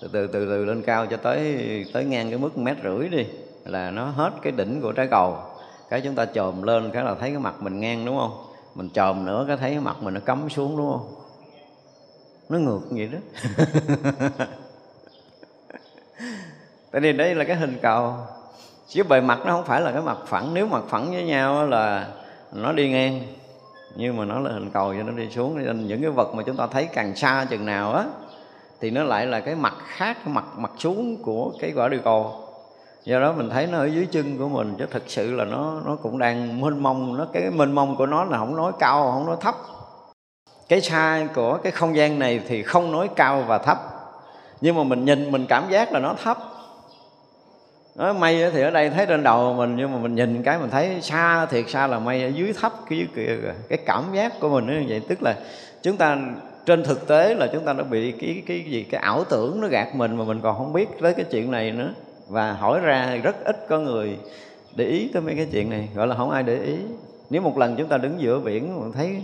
Từ 0.00 0.08
từ 0.12 0.26
từ 0.26 0.46
từ 0.46 0.64
lên 0.64 0.82
cao 0.82 1.06
cho 1.06 1.16
tới 1.16 1.56
tới 1.92 2.04
ngang 2.04 2.30
cái 2.30 2.38
mức 2.38 2.58
mét 2.58 2.76
rưỡi 2.84 3.08
đi, 3.08 3.26
là 3.64 3.90
nó 3.90 4.04
hết 4.04 4.30
cái 4.42 4.52
đỉnh 4.52 4.80
của 4.80 4.92
trái 4.92 5.06
cầu. 5.10 5.36
Cái 5.90 6.00
chúng 6.00 6.14
ta 6.14 6.26
chồm 6.26 6.62
lên 6.62 6.90
cái 6.90 7.04
là 7.04 7.14
thấy 7.14 7.30
cái 7.30 7.38
mặt 7.38 7.54
mình 7.60 7.80
ngang, 7.80 8.04
đúng 8.04 8.18
không? 8.18 8.46
Mình 8.74 8.90
chồm 8.90 9.24
nữa 9.24 9.44
cái 9.48 9.56
thấy 9.56 9.70
cái 9.70 9.80
mặt 9.80 9.96
mình 10.00 10.14
nó 10.14 10.20
cắm 10.20 10.48
xuống, 10.48 10.76
đúng 10.76 10.90
không? 10.90 11.14
Nó 12.48 12.58
ngược 12.58 12.80
vậy 12.90 13.08
đó. 13.12 13.18
Tại 16.90 17.00
vì 17.00 17.12
đây 17.12 17.34
là 17.34 17.44
cái 17.44 17.56
hình 17.56 17.78
cầu. 17.82 18.14
Chứ 18.88 19.02
bề 19.02 19.20
mặt 19.20 19.38
nó 19.46 19.52
không 19.52 19.64
phải 19.64 19.80
là 19.80 19.92
cái 19.92 20.02
mặt 20.02 20.18
phẳng. 20.26 20.54
Nếu 20.54 20.66
mặt 20.66 20.82
phẳng 20.88 21.10
với 21.10 21.24
nhau 21.24 21.66
là 21.66 22.08
nó 22.52 22.72
đi 22.72 22.90
ngang 22.90 23.20
nhưng 23.96 24.16
mà 24.16 24.24
nó 24.24 24.40
là 24.40 24.50
hình 24.52 24.70
cầu 24.70 24.94
cho 24.94 25.02
nó 25.02 25.12
đi 25.12 25.30
xuống 25.30 25.64
nên 25.64 25.86
những 25.86 26.02
cái 26.02 26.10
vật 26.10 26.34
mà 26.34 26.42
chúng 26.42 26.56
ta 26.56 26.66
thấy 26.66 26.88
càng 26.92 27.16
xa 27.16 27.46
chừng 27.50 27.66
nào 27.66 27.92
á, 27.92 28.04
thì 28.80 28.90
nó 28.90 29.02
lại 29.02 29.26
là 29.26 29.40
cái 29.40 29.54
mặt 29.54 29.74
khác, 29.86 30.16
cái 30.24 30.34
mặt 30.34 30.44
mặt 30.56 30.70
xuống 30.78 31.22
của 31.22 31.52
cái 31.60 31.72
quả 31.76 31.88
địa 31.88 32.00
cầu. 32.04 32.32
Do 33.04 33.20
đó 33.20 33.32
mình 33.32 33.50
thấy 33.50 33.66
nó 33.66 33.78
ở 33.78 33.86
dưới 33.86 34.06
chân 34.10 34.38
của 34.38 34.48
mình, 34.48 34.74
chứ 34.78 34.86
thực 34.90 35.02
sự 35.06 35.34
là 35.34 35.44
nó 35.44 35.80
nó 35.86 35.96
cũng 35.96 36.18
đang 36.18 36.60
mênh 36.60 36.82
mông, 36.82 37.16
nó 37.16 37.26
cái 37.32 37.50
mênh 37.50 37.72
mông 37.72 37.96
của 37.96 38.06
nó 38.06 38.24
là 38.24 38.38
không 38.38 38.56
nói 38.56 38.72
cao, 38.78 39.12
không 39.12 39.26
nói 39.26 39.36
thấp. 39.40 39.54
Cái 40.68 40.80
sai 40.80 41.28
của 41.34 41.58
cái 41.62 41.72
không 41.72 41.96
gian 41.96 42.18
này 42.18 42.40
thì 42.48 42.62
không 42.62 42.92
nói 42.92 43.08
cao 43.16 43.44
và 43.46 43.58
thấp. 43.58 43.78
Nhưng 44.60 44.76
mà 44.76 44.84
mình 44.84 45.04
nhìn, 45.04 45.32
mình 45.32 45.46
cảm 45.48 45.64
giác 45.70 45.92
là 45.92 46.00
nó 46.00 46.14
thấp 46.24 46.38
nó 47.96 48.12
mây 48.12 48.50
thì 48.50 48.62
ở 48.62 48.70
đây 48.70 48.90
thấy 48.90 49.06
trên 49.06 49.22
đầu 49.22 49.54
mình, 49.54 49.76
nhưng 49.76 49.92
mà 49.92 49.98
mình 49.98 50.14
nhìn 50.14 50.42
cái 50.42 50.58
mình 50.58 50.70
thấy 50.70 51.00
xa, 51.02 51.46
thiệt 51.46 51.64
xa 51.68 51.86
là 51.86 51.98
mây 51.98 52.22
ở 52.22 52.28
dưới 52.28 52.52
thấp, 52.52 52.72
cái 52.90 52.98
dưới 52.98 53.08
kia 53.16 53.36
rồi. 53.42 53.54
cái 53.68 53.78
cảm 53.86 54.04
giác 54.14 54.40
của 54.40 54.48
mình 54.48 54.66
như 54.66 54.86
vậy. 54.88 55.00
Tức 55.08 55.22
là 55.22 55.36
chúng 55.82 55.96
ta, 55.96 56.18
trên 56.66 56.84
thực 56.84 57.06
tế 57.06 57.34
là 57.34 57.46
chúng 57.52 57.64
ta 57.64 57.72
đã 57.72 57.82
bị 57.82 58.12
cái 58.12 58.42
cái 58.46 58.64
gì, 58.68 58.82
cái 58.82 59.00
ảo 59.00 59.24
tưởng 59.24 59.60
nó 59.60 59.68
gạt 59.68 59.94
mình 59.94 60.16
mà 60.16 60.24
mình 60.24 60.40
còn 60.42 60.58
không 60.58 60.72
biết 60.72 60.88
tới 61.00 61.14
cái 61.14 61.24
chuyện 61.30 61.50
này 61.50 61.70
nữa. 61.70 61.94
Và 62.28 62.52
hỏi 62.52 62.80
ra 62.80 63.16
rất 63.22 63.44
ít 63.44 63.66
có 63.68 63.78
người 63.78 64.16
để 64.76 64.84
ý 64.84 65.10
tới 65.12 65.22
mấy 65.22 65.34
cái 65.36 65.46
chuyện 65.52 65.70
này. 65.70 65.88
Gọi 65.94 66.06
là 66.06 66.14
không 66.16 66.30
ai 66.30 66.42
để 66.42 66.62
ý. 66.62 66.76
Nếu 67.30 67.42
một 67.42 67.58
lần 67.58 67.76
chúng 67.76 67.88
ta 67.88 67.98
đứng 67.98 68.20
giữa 68.20 68.40
biển, 68.40 68.80
mình 68.80 68.92
thấy 68.92 69.22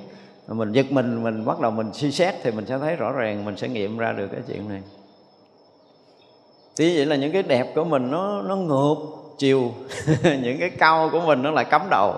mình 0.49 0.73
giật 0.73 0.93
mình 0.93 1.23
mình 1.23 1.45
bắt 1.45 1.61
đầu 1.61 1.71
mình 1.71 1.91
suy 1.93 2.12
xét 2.12 2.35
thì 2.43 2.51
mình 2.51 2.66
sẽ 2.66 2.79
thấy 2.79 2.97
rõ 2.97 3.12
ràng, 3.12 3.45
mình 3.45 3.57
sẽ 3.57 3.68
nghiệm 3.68 3.99
ra 3.99 4.12
được 4.12 4.29
cái 4.33 4.41
chuyện 4.49 4.68
này 4.68 4.83
thì 6.81 6.97
vậy 6.97 7.07
là 7.07 7.16
những 7.16 7.33
cái 7.33 7.43
đẹp 7.43 7.66
của 7.74 7.85
mình 7.85 8.11
nó 8.11 8.43
nó 8.43 8.57
ngược 8.57 8.95
chiều. 9.39 9.72
Những 10.22 10.57
cái 10.61 10.70
cao 10.70 11.09
của 11.12 11.20
mình 11.20 11.43
nó 11.43 11.51
lại 11.51 11.64
cắm 11.64 11.83
đầu. 11.91 12.14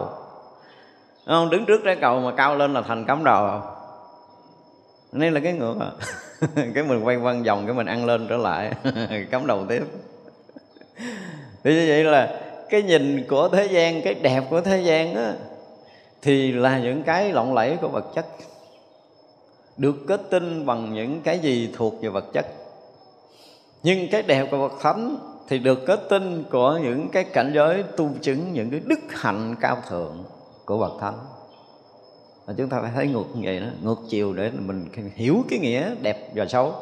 Không? 1.27 1.51
Đứng 1.51 1.65
trước 1.67 1.81
trái 1.85 1.97
cầu 2.01 2.21
mà 2.21 2.33
cao 2.37 2.57
lên 2.57 2.75
là 2.75 2.83
thành 2.83 3.05
cắm 3.05 3.25
đầu. 3.25 3.61
Nên 5.13 5.35
là 5.35 5.41
cái 5.41 5.53
ngược 5.53 5.75
à. 5.81 5.91
Cái 6.75 6.85
mình 6.85 7.05
quay 7.05 7.17
quanh 7.17 7.43
vòng, 7.43 7.67
cái 7.67 7.75
mình 7.75 7.87
ăn 7.87 8.05
lên 8.05 8.27
trở 8.29 8.37
lại. 8.37 8.73
Cắm 9.31 9.47
đầu 9.47 9.67
tiếp. 9.69 9.83
Thì 11.65 11.75
như 11.75 11.85
vậy 11.89 12.05
là 12.05 12.41
cái 12.71 12.83
nhìn 12.83 13.27
của 13.29 13.49
thế 13.49 13.67
gian, 13.67 14.03
cái 14.03 14.15
đẹp 14.15 14.45
của 14.51 14.61
thế 14.61 14.81
gian 14.81 15.15
á, 15.15 15.33
thì 16.23 16.53
là 16.53 16.79
những 16.79 17.03
cái 17.03 17.33
lộng 17.33 17.55
lẫy 17.55 17.77
của 17.81 17.89
vật 17.89 18.05
chất. 18.15 18.27
Được 19.77 19.97
kết 20.09 20.21
tinh 20.31 20.67
bằng 20.67 20.95
những 20.95 21.21
cái 21.21 21.39
gì 21.39 21.71
thuộc 21.77 22.03
về 22.03 22.09
vật 22.09 22.25
chất 22.33 22.47
nhưng 23.83 24.09
cái 24.11 24.23
đẹp 24.23 24.49
của 24.51 24.59
bậc 24.69 24.81
thánh 24.81 25.17
thì 25.49 25.59
được 25.59 25.87
kết 25.87 26.01
tinh 26.11 26.45
của 26.51 26.79
những 26.83 27.09
cái 27.09 27.25
cảnh 27.25 27.53
giới 27.55 27.83
tu 27.83 28.11
chứng 28.21 28.53
những 28.53 28.71
cái 28.71 28.81
đức 28.85 29.01
hạnh 29.09 29.55
cao 29.61 29.77
thượng 29.89 30.25
của 30.65 30.79
bậc 30.79 30.93
thánh. 31.01 31.19
Và 32.47 32.55
chúng 32.59 32.69
ta 32.69 32.81
phải 32.81 32.91
thấy 32.95 33.07
ngược 33.07 33.25
như 33.35 33.41
vậy 33.45 33.61
đó 33.61 33.67
ngược 33.83 33.99
chiều 34.09 34.33
để 34.33 34.51
mình 34.59 34.89
hiểu 35.15 35.45
cái 35.49 35.59
nghĩa 35.59 35.95
đẹp 36.03 36.31
và 36.35 36.47
xấu. 36.47 36.75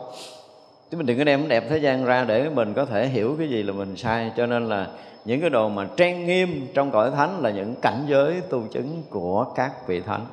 Chứ 0.91 0.97
mình 0.97 1.07
đừng 1.07 1.19
có 1.19 1.25
đem 1.25 1.49
đẹp 1.49 1.65
thế 1.69 1.79
gian 1.79 2.05
ra 2.05 2.25
để 2.25 2.49
mình 2.49 2.75
có 2.75 2.85
thể 2.85 3.09
hiểu 3.09 3.35
cái 3.39 3.49
gì 3.49 3.63
là 3.63 3.73
mình 3.73 3.97
sai. 3.97 4.33
Cho 4.37 4.47
nên 4.47 4.69
là 4.69 4.87
những 5.25 5.41
cái 5.41 5.51
đồ 5.51 5.69
mà 5.69 5.89
trang 5.97 6.27
nghiêm 6.27 6.67
trong 6.75 6.91
cõi 6.91 7.11
thánh 7.11 7.41
là 7.41 7.51
những 7.51 7.75
cảnh 7.83 8.07
giới 8.09 8.41
tu 8.41 8.63
chứng 8.73 9.03
của 9.11 9.45
các 9.55 9.87
vị 9.87 10.01
thánh. 10.01 10.27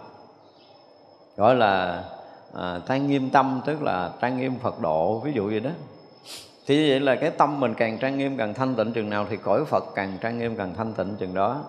Gọi 1.38 1.56
là 1.56 2.04
à, 2.54 2.82
trang 2.88 3.08
nghiêm 3.08 3.30
tâm 3.30 3.62
tức 3.66 3.82
là 3.82 4.12
trang 4.22 4.38
nghiêm 4.38 4.56
phật 4.60 4.80
độ 4.80 5.20
ví 5.20 5.32
dụ 5.36 5.48
vậy 5.48 5.60
đó 5.60 5.72
thì 6.68 6.90
vậy 6.90 7.00
là 7.00 7.16
cái 7.16 7.32
tâm 7.32 7.60
mình 7.60 7.74
càng 7.74 7.98
trang 7.98 8.18
nghiêm 8.18 8.38
càng 8.38 8.54
thanh 8.54 8.76
tịnh, 8.76 8.94
chừng 8.94 9.10
nào 9.10 9.28
thì 9.30 9.38
cõi 9.38 9.66
phật 9.66 9.84
càng 9.96 10.18
trang 10.22 10.40
nghiêm 10.40 10.56
càng 10.56 10.74
thanh 10.78 10.94
tịnh 10.94 11.16
chừng 11.20 11.34
đó. 11.34 11.64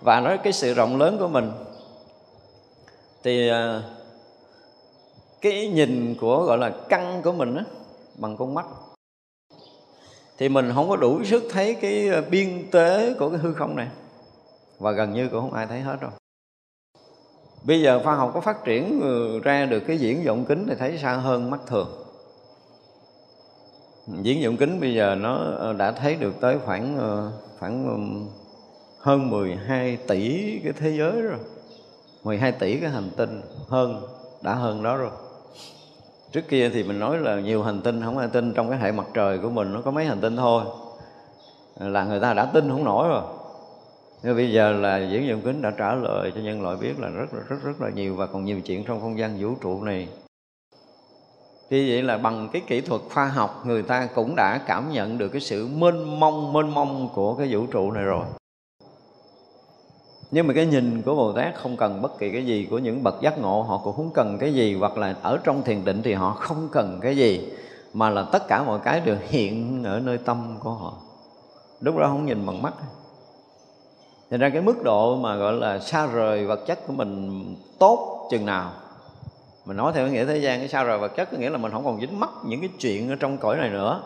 Và 0.00 0.20
nói 0.20 0.38
cái 0.38 0.52
sự 0.52 0.74
rộng 0.74 0.98
lớn 0.98 1.16
của 1.18 1.28
mình, 1.28 1.50
thì 3.22 3.48
à, 3.48 3.82
cái 5.40 5.68
nhìn 5.68 6.14
của, 6.20 6.44
gọi 6.44 6.58
là, 6.58 6.72
căn 6.88 7.22
của 7.24 7.32
mình 7.32 7.54
á, 7.56 7.64
bằng 8.18 8.36
con 8.36 8.54
mắt. 8.54 8.66
Thì 10.38 10.48
mình 10.48 10.72
không 10.74 10.88
có 10.88 10.96
đủ 10.96 11.24
sức 11.24 11.42
thấy 11.50 11.74
cái 11.74 12.08
à, 12.08 12.20
biên 12.30 12.70
tế 12.70 13.14
của 13.18 13.30
cái 13.30 13.38
hư 13.38 13.54
không 13.54 13.76
này, 13.76 13.88
và 14.78 14.92
gần 14.92 15.12
như 15.12 15.28
cũng 15.28 15.40
không 15.40 15.52
ai 15.52 15.66
thấy 15.66 15.80
hết 15.80 15.96
đâu. 16.00 16.10
Bây 17.62 17.82
giờ 17.82 18.00
khoa 18.04 18.14
học 18.14 18.30
có 18.34 18.40
phát 18.40 18.64
triển 18.64 19.00
ừ, 19.02 19.40
ra 19.44 19.66
được 19.66 19.80
cái 19.86 19.98
diễn 19.98 20.24
vọng 20.24 20.44
kính 20.48 20.66
thì 20.68 20.74
thấy 20.78 20.98
xa 20.98 21.12
hơn 21.12 21.50
mắt 21.50 21.60
thường 21.66 22.01
diễn 24.06 24.44
vọng 24.44 24.56
kính 24.56 24.80
bây 24.80 24.94
giờ 24.94 25.14
nó 25.14 25.34
ờ, 25.36 25.72
đã 25.72 25.92
thấy 25.92 26.16
được 26.16 26.40
tới 26.40 26.58
khoảng 26.64 26.98
ờ, 26.98 27.32
khoảng 27.58 27.86
ờ, 27.86 27.96
hơn 28.98 29.30
12 29.30 29.96
tỷ 30.08 30.58
cái 30.64 30.72
thế 30.72 30.90
giới 30.98 31.22
rồi. 31.22 31.38
12 32.24 32.52
tỷ 32.52 32.76
cái 32.80 32.90
hành 32.90 33.10
tinh, 33.16 33.40
hơn, 33.68 34.02
đã 34.42 34.54
hơn 34.54 34.82
đó 34.82 34.96
rồi. 34.96 35.10
Trước 36.32 36.48
kia 36.48 36.70
thì 36.70 36.82
mình 36.82 36.98
nói 36.98 37.18
là 37.18 37.40
nhiều 37.40 37.62
hành 37.62 37.80
tinh 37.80 38.02
không 38.04 38.18
hành 38.18 38.30
tinh 38.30 38.54
trong 38.54 38.70
cái 38.70 38.78
hệ 38.78 38.92
mặt 38.92 39.06
trời 39.14 39.38
của 39.38 39.50
mình, 39.50 39.72
nó 39.72 39.80
có 39.80 39.90
mấy 39.90 40.04
hành 40.04 40.20
tinh 40.20 40.36
thôi. 40.36 40.64
Là 41.80 42.04
người 42.04 42.20
ta 42.20 42.34
đã 42.34 42.44
tin 42.44 42.70
không 42.70 42.84
nổi 42.84 43.08
rồi. 43.08 43.22
Nhưng 44.22 44.36
bây 44.36 44.52
giờ 44.52 44.72
là 44.72 44.98
diễn 44.98 45.28
dụng 45.28 45.40
kính 45.44 45.62
đã 45.62 45.72
trả 45.78 45.94
lời 45.94 46.32
cho 46.34 46.40
nhân 46.40 46.62
loại 46.62 46.76
biết 46.76 47.00
là 47.00 47.08
rất 47.08 47.32
rất 47.32 47.42
rất 47.48 47.56
rất 47.64 47.80
là 47.80 47.90
nhiều 47.90 48.16
và 48.16 48.26
còn 48.26 48.44
nhiều 48.44 48.60
chuyện 48.60 48.84
trong 48.84 49.00
không 49.00 49.18
gian 49.18 49.36
vũ 49.40 49.54
trụ 49.60 49.82
này 49.82 50.08
thì 51.72 51.90
vậy 51.90 52.02
là 52.02 52.18
bằng 52.18 52.48
cái 52.52 52.62
kỹ 52.66 52.80
thuật 52.80 53.00
khoa 53.14 53.26
học, 53.26 53.62
người 53.66 53.82
ta 53.82 54.08
cũng 54.14 54.36
đã 54.36 54.60
cảm 54.66 54.92
nhận 54.92 55.18
được 55.18 55.28
cái 55.28 55.40
sự 55.40 55.68
mênh 55.76 56.20
mông 56.20 56.52
mênh 56.52 56.74
mông 56.74 57.08
của 57.14 57.34
cái 57.34 57.48
vũ 57.50 57.66
trụ 57.66 57.90
này 57.90 58.04
rồi. 58.04 58.24
Nhưng 60.30 60.46
mà 60.46 60.54
cái 60.54 60.66
nhìn 60.66 61.02
của 61.02 61.14
Bồ 61.14 61.32
Tát 61.32 61.54
không 61.54 61.76
cần 61.76 62.02
bất 62.02 62.18
kỳ 62.18 62.30
cái 62.32 62.46
gì 62.46 62.66
của 62.70 62.78
những 62.78 63.02
bậc 63.02 63.20
giác 63.20 63.38
ngộ, 63.38 63.62
họ 63.62 63.80
cũng 63.84 63.96
không 63.96 64.10
cần 64.14 64.38
cái 64.40 64.54
gì, 64.54 64.74
hoặc 64.74 64.98
là 64.98 65.16
ở 65.22 65.38
trong 65.44 65.62
thiền 65.62 65.84
định 65.84 66.02
thì 66.02 66.12
họ 66.12 66.30
không 66.30 66.68
cần 66.72 66.98
cái 67.02 67.16
gì, 67.16 67.50
mà 67.92 68.10
là 68.10 68.22
tất 68.32 68.48
cả 68.48 68.62
mọi 68.62 68.78
cái 68.84 69.00
đều 69.00 69.16
hiện 69.28 69.84
ở 69.84 70.00
nơi 70.00 70.18
tâm 70.18 70.56
của 70.60 70.70
họ. 70.70 70.92
Lúc 71.80 71.96
đó 71.96 72.06
không 72.08 72.26
nhìn 72.26 72.46
bằng 72.46 72.62
mắt. 72.62 72.74
Thành 74.30 74.40
ra 74.40 74.48
cái 74.48 74.62
mức 74.62 74.82
độ 74.84 75.16
mà 75.16 75.36
gọi 75.36 75.52
là 75.52 75.78
xa 75.78 76.06
rời 76.06 76.46
vật 76.46 76.66
chất 76.66 76.86
của 76.86 76.92
mình 76.92 77.44
tốt 77.78 78.28
chừng 78.30 78.46
nào 78.46 78.72
mình 79.64 79.76
nói 79.76 79.92
theo 79.94 80.08
nghĩa 80.08 80.24
thế 80.24 80.38
gian 80.38 80.58
cái 80.58 80.68
sao 80.68 80.84
rồi 80.84 80.98
vật 80.98 81.16
chất 81.16 81.28
có 81.32 81.38
nghĩa 81.38 81.50
là 81.50 81.58
mình 81.58 81.72
không 81.72 81.84
còn 81.84 82.00
dính 82.00 82.20
mắc 82.20 82.30
những 82.44 82.60
cái 82.60 82.70
chuyện 82.80 83.10
ở 83.10 83.16
trong 83.20 83.38
cõi 83.38 83.56
này 83.56 83.70
nữa. 83.70 84.02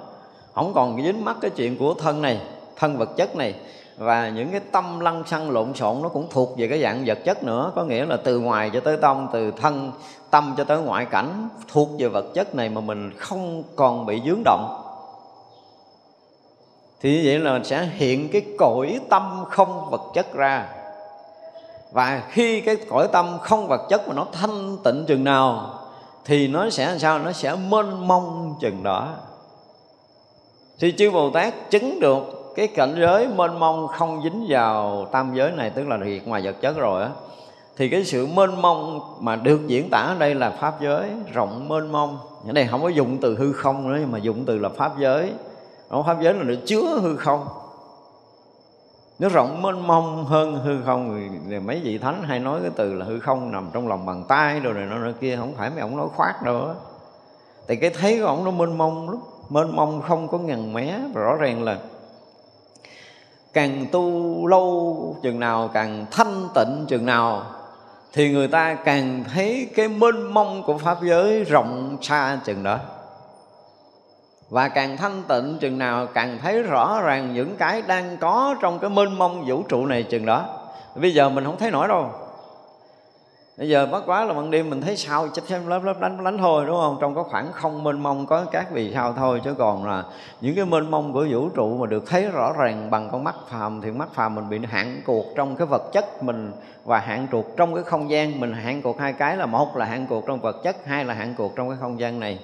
Không 0.55 0.73
còn 0.75 1.03
dính 1.03 1.25
mắc 1.25 1.37
cái 1.41 1.51
chuyện 1.51 1.79
của 1.79 1.95
thân 1.95 2.23
này, 2.23 2.41
thân 2.77 2.97
vật 2.97 3.17
chất 3.17 3.37
này. 3.37 3.55
Và 3.99 4.29
những 4.29 4.51
cái 4.51 4.61
tâm 4.73 5.01
lăng 5.01 5.23
xăng 5.27 5.51
lộn 5.51 5.75
xộn 5.75 6.03
nó 6.03 6.09
cũng 6.09 6.27
thuộc 6.31 6.59
về 6.59 6.69
cái 6.69 6.83
dạng 6.83 7.03
vật 7.07 7.19
chất 7.25 7.45
nữa. 7.45 7.73
Có 7.75 7.85
nghĩa 7.85 8.07
là 8.07 8.17
từ 8.17 8.39
ngoài 8.39 8.71
cho 8.73 8.81
tới 8.81 8.97
tâm 8.97 9.29
từ 9.33 9.51
thân 9.51 9.93
tâm 10.31 10.55
cho 10.57 10.65
tới 10.65 10.79
ngoại 10.79 11.05
cảnh 11.05 11.49
thuộc 11.73 11.89
về 11.99 12.09
vật 12.09 12.27
chất 12.35 12.55
này 12.55 12.69
mà 12.69 12.81
mình 12.81 13.11
không 13.17 13.63
còn 13.77 14.07
bị 14.07 14.21
dướng 14.27 14.43
động. 14.45 14.83
Thì 17.01 17.13
như 17.13 17.23
vậy 17.25 17.39
là 17.39 17.61
sẽ 17.65 17.89
hiện 17.95 18.29
cái 18.33 18.43
cõi 18.59 19.01
tâm 19.11 19.45
không 19.51 19.91
vật 19.91 20.03
chất 20.15 20.35
ra 20.35 20.69
và 21.93 22.23
khi 22.31 22.61
cái 22.61 22.77
cõi 22.77 23.09
tâm 23.13 23.39
không 23.43 23.69
vật 23.69 23.81
chất 23.89 24.09
mà 24.09 24.15
nó 24.15 24.27
thanh 24.33 24.77
tịnh 24.85 25.05
chừng 25.09 25.25
nào, 25.25 25.75
thì 26.25 26.49
nó 26.49 26.71
sẽ 26.71 26.87
làm 26.87 26.99
sao? 26.99 27.19
Nó 27.19 27.33
sẽ 27.33 27.57
mênh 27.71 28.09
mông 28.09 28.55
chừng 28.61 28.83
đó. 28.83 29.09
Thì 30.79 30.95
chư 30.99 31.11
bồ 31.11 31.31
tát 31.31 31.71
chứng 31.71 32.01
được 32.01 32.53
cái 32.57 32.67
cảnh 32.67 32.97
giới 32.99 33.29
mênh 33.29 33.59
mông 33.59 33.89
không 33.89 34.23
dính 34.23 34.47
vào 34.49 35.07
tam 35.13 35.35
giới 35.35 35.51
này, 35.53 35.71
tức 35.71 35.89
là 35.89 35.99
thiệt 36.05 36.27
ngoài 36.27 36.43
vật 36.45 36.57
chất 36.61 36.77
rồi 36.77 37.03
á, 37.03 37.11
thì 37.77 37.89
cái 37.89 38.05
sự 38.05 38.27
mênh 38.27 38.63
mông 38.63 39.01
mà 39.21 39.37
được 39.37 39.61
diễn 39.67 39.91
tả 39.91 39.99
ở 39.99 40.17
đây 40.19 40.35
là 40.35 40.51
pháp 40.51 40.81
giới 40.81 41.11
rộng 41.33 41.69
mênh 41.69 41.93
mông. 41.93 42.19
Ở 42.47 42.53
đây 42.53 42.67
không 42.71 42.83
có 42.83 42.89
dùng 42.89 43.19
từ 43.21 43.37
hư 43.39 43.53
không 43.53 43.93
nữa, 43.93 43.99
nhưng 44.01 44.13
mà 44.13 44.19
dùng 44.19 44.45
từ 44.45 44.59
là 44.59 44.69
pháp 44.69 44.99
giới. 44.99 45.33
Pháp 46.07 46.17
giới 46.23 46.35
là 46.35 46.43
nó 46.43 46.55
chứa 46.67 46.99
hư 47.03 47.17
không 47.17 47.47
nó 49.19 49.29
rộng 49.29 49.63
mênh 49.63 49.87
mông 49.87 50.25
hơn 50.25 50.61
hư 50.65 50.83
không 50.83 51.29
thì 51.49 51.59
mấy 51.59 51.81
vị 51.85 51.99
thánh 51.99 52.23
hay 52.23 52.41
nói 52.41 52.61
cái 52.63 52.71
từ 52.77 52.95
là 52.95 53.05
hư 53.05 53.21
không 53.21 53.53
nằm 53.53 53.71
trong 53.73 53.89
lòng 53.89 54.07
bàn 54.07 54.25
tay 54.29 54.61
rồi 54.61 54.75
này 54.75 54.87
nó 54.87 54.99
nữa 54.99 55.13
kia, 55.21 55.37
không 55.37 55.55
phải 55.55 55.71
mấy 55.71 55.81
ông 55.81 55.97
nói 55.97 56.07
khoát 56.17 56.43
đâu 56.43 56.67
á. 56.67 56.75
Thì 57.69 57.77
cái 57.77 57.91
thấy 57.91 58.21
của 58.21 58.27
ông 58.27 58.45
nó 58.45 58.51
mênh 58.51 58.79
mông 58.79 59.11
lắm, 59.11 59.19
mênh 59.49 59.77
mông 59.77 60.03
không 60.09 60.29
có 60.29 60.39
ngần 60.39 60.73
mé 60.73 60.99
rõ 61.15 61.37
ràng 61.37 61.63
là 61.63 61.79
càng 63.53 63.87
tu 63.93 64.47
lâu 64.47 65.17
chừng 65.23 65.41
nào, 65.41 65.71
càng 65.75 66.07
thanh 66.11 66.49
tịnh 66.55 66.85
chừng 66.89 67.07
nào, 67.07 67.43
thì 68.13 68.33
người 68.33 68.49
ta 68.49 68.75
càng 68.75 69.25
thấy 69.35 69.69
cái 69.77 69.89
mênh 69.89 70.35
mông 70.35 70.63
của 70.67 70.79
pháp 70.79 70.99
giới 71.03 71.45
rộng 71.45 71.97
xa 72.03 72.39
chừng 72.45 72.63
đó 72.63 72.79
và 74.49 74.69
càng 74.69 74.97
thanh 74.97 75.23
tịnh 75.29 75.59
chừng 75.61 75.79
nào, 75.79 76.07
càng 76.07 76.39
thấy 76.43 76.63
rõ 76.63 77.01
ràng 77.01 77.35
những 77.35 77.57
cái 77.57 77.83
đang 77.83 78.17
có 78.17 78.55
trong 78.61 78.79
cái 78.79 78.91
mênh 78.91 79.19
mông 79.19 79.45
vũ 79.47 79.63
trụ 79.63 79.87
này 79.87 80.03
chừng 80.03 80.27
đó. 80.27 80.45
Bây 80.95 81.15
giờ 81.15 81.29
mình 81.29 81.45
không 81.45 81.59
thấy 81.59 81.71
nổi 81.71 81.89
đâu. 81.89 82.11
Bây 83.59 83.69
giờ 83.69 83.87
bất 83.87 84.07
quá 84.07 84.25
là 84.25 84.35
ban 84.35 84.51
đêm 84.51 84.71
mình 84.71 84.81
thấy 84.81 84.97
sao 84.97 85.29
chấp 85.29 85.45
xem 85.47 85.67
lớp 85.67 85.85
lớp 85.85 86.01
đánh 86.01 86.25
đánh 86.25 86.39
thôi, 86.39 86.65
đúng 86.67 86.77
không? 86.77 86.99
Trong 87.01 87.15
có 87.15 87.23
khoảng 87.23 87.53
không 87.53 87.85
mênh 87.85 88.03
mông 88.03 88.27
có 88.27 88.45
các 88.45 88.67
vì 88.71 88.93
sao 88.95 89.13
thôi, 89.13 89.41
chứ 89.45 89.55
còn 89.59 89.87
là 89.87 90.05
những 90.41 90.55
cái 90.55 90.65
mênh 90.65 90.91
mông 90.91 91.13
của 91.13 91.27
vũ 91.31 91.49
trụ 91.49 91.77
mà 91.77 91.87
được 91.87 92.07
thấy 92.07 92.29
rõ 92.29 92.53
ràng 92.59 92.91
bằng 92.91 93.09
con 93.13 93.25
mắt 93.25 93.35
phàm 93.49 93.81
thì 93.81 93.91
mắt 93.91 94.09
phàm 94.15 94.35
mình 94.35 94.49
bị 94.49 94.61
hạn 94.71 95.03
cuộc 95.07 95.27
trong 95.37 95.57
cái 95.57 95.67
vật 95.67 95.83
chất 95.93 96.23
mình 96.23 96.53
và 96.85 96.99
hạn 96.99 97.27
cuộc 97.33 97.57
trong 97.57 97.75
cái 97.75 97.85
không 97.85 98.11
gian. 98.11 98.41
Mình 98.41 98.53
hạn 98.53 98.83
cuộc 98.83 99.01
hai 99.01 99.13
cái 99.13 99.37
là 99.37 99.47
một 99.47 99.77
là 99.77 99.85
hạn 99.85 100.07
cuộc 100.09 100.27
trong 100.27 100.41
vật 100.41 100.57
chất, 100.65 100.77
hai 100.87 101.05
là 101.05 101.15
hạn 101.15 101.35
cuộc 101.39 101.57
trong 101.57 101.69
cái 101.69 101.79
không 101.81 102.01
gian 102.01 102.21
này 102.21 102.39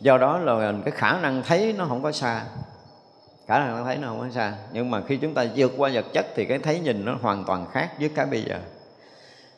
do 0.00 0.18
đó 0.18 0.38
là 0.38 0.74
cái 0.84 0.92
khả 0.96 1.18
năng 1.20 1.42
thấy 1.42 1.74
nó 1.78 1.86
không 1.88 2.02
có 2.02 2.12
xa. 2.12 2.44
Khả 3.46 3.58
năng 3.58 3.84
thấy 3.84 3.96
nó 3.96 4.08
không 4.08 4.20
có 4.20 4.26
xa. 4.34 4.54
Nhưng 4.72 4.90
mà 4.90 5.02
khi 5.06 5.16
chúng 5.16 5.34
ta 5.34 5.46
vượt 5.56 5.72
qua 5.76 5.90
vật 5.94 6.04
chất 6.12 6.26
thì 6.34 6.44
cái 6.44 6.58
thấy 6.58 6.80
nhìn 6.80 7.04
nó 7.04 7.16
hoàn 7.22 7.44
toàn 7.44 7.66
khác 7.72 7.90
với 8.00 8.08
cái 8.08 8.26
bây 8.26 8.42
giờ. 8.42 8.58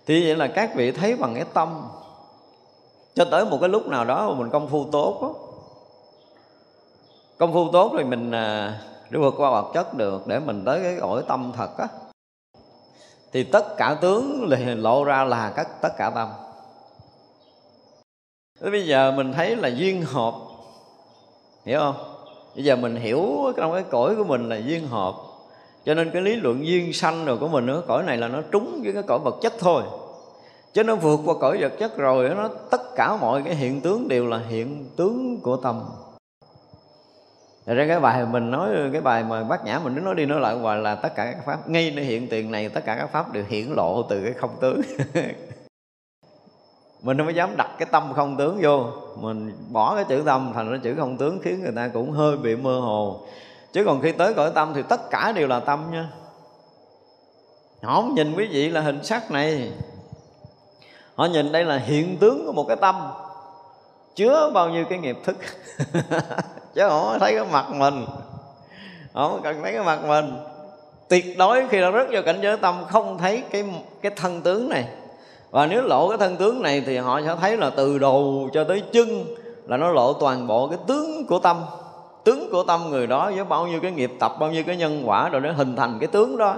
Thì 0.07 0.25
vậy 0.27 0.37
là 0.37 0.47
các 0.47 0.75
vị 0.75 0.93
thấy 0.93 1.17
bằng 1.17 1.35
cái 1.35 1.45
tâm. 1.55 1.89
Cho 3.15 3.25
tới 3.25 3.45
một 3.45 3.59
cái 3.61 3.69
lúc 3.69 3.87
nào 3.87 4.05
đó 4.05 4.29
mà 4.29 4.35
mình 4.39 4.51
công 4.51 4.69
phu 4.69 4.85
tốt 4.93 5.19
đó. 5.23 5.35
công 7.39 7.53
phu 7.53 7.73
tốt 7.73 7.93
thì 7.99 8.05
mình 8.05 8.31
để 9.11 9.19
vượt 9.19 9.35
qua 9.37 9.51
vật 9.51 9.71
chất 9.75 9.95
được 9.95 10.27
để 10.27 10.39
mình 10.39 10.65
tới 10.65 10.81
cái 10.83 10.97
ổi 10.97 11.23
tâm 11.29 11.53
thật 11.57 11.79
á. 11.79 11.89
Thì 13.33 13.45
tất 13.45 13.77
cả 13.77 13.97
tướng 14.01 14.49
lộ 14.83 15.05
ra 15.05 15.25
là 15.25 15.53
các, 15.57 15.69
tất 15.83 15.97
cả 15.97 16.11
tâm. 16.11 16.29
Thế 18.61 18.71
bây 18.71 18.87
giờ 18.87 19.13
mình 19.17 19.33
thấy 19.33 19.57
là 19.57 19.69
duyên 19.69 20.03
hợp. 20.03 20.35
Hiểu 21.65 21.79
không? 21.79 21.95
Bây 22.55 22.65
giờ 22.65 22.77
mình 22.77 22.97
hiểu 22.97 23.53
trong 23.57 23.73
cái 23.73 23.83
cõi 23.91 24.17
của 24.17 24.25
mình 24.25 24.49
là 24.49 24.57
duyên 24.57 24.89
hợp. 24.89 25.15
Cho 25.85 25.95
nên 25.95 26.11
cái 26.11 26.23
lý 26.23 26.37
luận 26.37 26.67
duyên 26.67 26.93
sanh 26.93 27.25
rồi 27.25 27.37
của 27.37 27.49
mình 27.49 27.67
nữa 27.67 27.83
Cõi 27.87 28.03
này 28.03 28.17
là 28.17 28.29
nó 28.29 28.43
trúng 28.51 28.81
với 28.83 28.93
cái 28.93 29.03
cõi 29.03 29.19
vật 29.19 29.35
chất 29.43 29.53
thôi. 29.59 29.83
Chứ 30.73 30.85
nó 30.85 30.97
vượt 30.97 31.21
qua 31.25 31.35
cõi 31.41 31.59
vật 31.61 31.73
chất 31.79 31.97
rồi 31.97 32.29
nó 32.29 32.49
Tất 32.71 32.81
cả 32.97 33.17
mọi 33.17 33.43
cái 33.45 33.55
hiện 33.55 33.81
tướng 33.81 34.09
đều 34.09 34.27
là 34.27 34.39
hiện 34.49 34.87
tướng 34.97 35.41
của 35.41 35.57
tâm. 35.57 35.83
Thật 37.67 37.75
ra 37.75 37.87
cái 37.89 38.01
bài 38.01 38.27
mình 38.27 38.51
nói, 38.51 38.69
cái 38.93 39.01
bài 39.01 39.25
mà 39.25 39.45
bác 39.45 39.65
nhã 39.65 39.81
mình 39.85 40.05
nói 40.05 40.15
đi 40.15 40.27
nói 40.27 40.41
lại 40.41 40.55
hoài 40.55 40.79
là 40.79 40.95
tất 40.95 41.15
cả 41.15 41.25
các 41.25 41.45
pháp, 41.47 41.69
ngay 41.69 41.93
nơi 41.97 42.05
hiện 42.05 42.29
tiền 42.29 42.51
này 42.51 42.69
tất 42.69 42.85
cả 42.87 42.97
các 42.99 43.07
pháp 43.13 43.33
đều 43.33 43.45
hiển 43.49 43.67
lộ 43.77 44.03
từ 44.03 44.21
cái 44.25 44.33
không 44.33 44.57
tướng. 44.61 44.81
mình 47.03 47.19
không 47.19 47.37
dám 47.37 47.57
đặt 47.57 47.71
cái 47.79 47.89
tâm 47.93 48.13
không 48.17 48.37
tướng 48.37 48.59
vô. 48.63 48.85
Mình 49.17 49.53
bỏ 49.71 49.95
cái 49.95 50.05
chữ 50.09 50.23
tâm 50.27 50.53
thành 50.55 50.73
ra 50.73 50.79
chữ 50.83 50.95
không 50.99 51.17
tướng 51.17 51.39
khiến 51.43 51.63
người 51.63 51.73
ta 51.77 51.89
cũng 51.89 52.11
hơi 52.11 52.37
bị 52.37 52.57
mơ 52.57 52.81
hồ. 52.81 53.21
Chứ 53.73 53.85
còn 53.85 54.01
khi 54.01 54.13
tới 54.13 54.35
cõi 54.35 54.51
tâm 54.55 54.73
thì 54.75 54.83
tất 54.89 55.11
cả 55.11 55.33
đều 55.33 55.49
là 55.49 55.61
tâm 55.61 55.85
nha. 55.93 56.09
Họ 57.83 57.95
không 57.95 58.15
nhìn 58.15 58.35
quý 58.35 58.47
vị 58.47 58.71
là 58.71 58.81
hình 58.81 59.05
sắc 59.05 59.31
này. 59.31 59.73
Họ 61.15 61.25
nhìn 61.25 61.53
đây 61.53 61.65
là 61.65 61.77
hiện 61.77 62.17
tướng 62.17 62.47
của 62.47 62.53
một 62.53 62.65
cái 62.69 62.77
tâm. 62.77 63.11
Chứa 64.17 64.51
bao 64.55 64.71
nhiêu 64.71 64.85
cái 64.85 64.99
nghiệp 64.99 65.19
thức. 65.25 65.37
Chứ 66.75 66.89
họ 66.89 67.19
thấy 67.19 67.35
cái 67.35 67.45
mặt 67.53 67.67
mình. 67.71 68.07
Họ 69.13 69.29
không 69.29 69.41
cần 69.43 69.63
thấy 69.63 69.73
cái 69.73 69.85
mặt 69.85 70.05
mình. 70.07 70.37
Tuyệt 71.09 71.39
đối 71.39 71.69
khi 71.69 71.81
đã 71.81 71.91
rớt 71.93 72.07
vào 72.11 72.23
cảnh 72.23 72.39
giới 72.43 72.57
tâm 72.57 72.85
không 72.89 73.19
thấy 73.19 73.43
cái 73.51 73.65
cái 74.03 74.13
thân 74.17 74.43
tướng 74.43 74.69
này 74.69 74.85
và 75.51 75.67
nếu 75.67 75.83
lộ 75.83 76.09
cái 76.09 76.19
thân 76.19 76.37
tướng 76.37 76.63
này 76.63 76.83
thì 76.87 76.97
họ 76.97 77.21
sẽ 77.21 77.37
thấy 77.41 77.57
là 77.57 77.71
từ 77.71 77.99
đầu 77.99 78.49
cho 78.53 78.65
tới 78.65 78.83
chân 78.93 79.25
là 79.67 79.77
nó 79.77 79.91
lộ 79.91 80.13
toàn 80.13 80.47
bộ 80.47 80.69
cái 80.69 80.79
tướng 80.87 81.27
của 81.27 81.39
tâm. 81.39 81.57
Tướng 82.25 82.49
của 82.53 82.63
tâm 82.63 82.91
người 82.91 83.07
đó 83.07 83.31
với 83.35 83.45
bao 83.45 83.67
nhiêu 83.67 83.81
cái 83.81 83.91
nghiệp 83.91 84.13
tập, 84.21 84.33
bao 84.41 84.51
nhiêu 84.51 84.63
cái 84.67 84.77
nhân 84.77 85.03
quả 85.07 85.29
rồi 85.29 85.41
nó 85.41 85.53
hình 85.53 85.77
thành 85.77 85.99
cái 86.01 86.07
tướng 86.07 86.37
đó. 86.37 86.55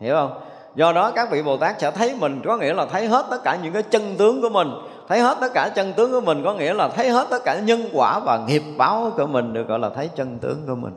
Hiểu 0.00 0.14
không? 0.14 0.38
Do 0.74 0.92
đó 0.92 1.10
các 1.10 1.30
vị 1.30 1.42
bồ 1.42 1.56
tát 1.56 1.80
sẽ 1.80 1.90
thấy 1.90 2.14
mình, 2.20 2.40
có 2.44 2.56
nghĩa 2.56 2.74
là 2.74 2.86
thấy 2.86 3.06
hết 3.06 3.26
tất 3.30 3.42
cả 3.44 3.58
những 3.62 3.72
cái 3.72 3.82
chân 3.82 4.14
tướng 4.18 4.42
của 4.42 4.48
mình. 4.48 4.68
Thấy 5.08 5.20
hết 5.20 5.38
tất 5.40 5.52
cả 5.54 5.68
chân 5.68 5.92
tướng 5.92 6.12
của 6.12 6.20
mình 6.20 6.42
có 6.44 6.54
nghĩa 6.54 6.74
là 6.74 6.88
thấy 6.88 7.08
hết 7.08 7.26
tất 7.30 7.44
cả 7.44 7.60
nhân 7.60 7.88
quả 7.92 8.18
và 8.18 8.40
nghiệp 8.46 8.62
báo 8.76 9.12
của 9.16 9.26
mình 9.26 9.52
được 9.52 9.68
gọi 9.68 9.78
là 9.78 9.90
thấy 9.90 10.10
chân 10.16 10.38
tướng 10.38 10.62
của 10.66 10.74
mình. 10.74 10.94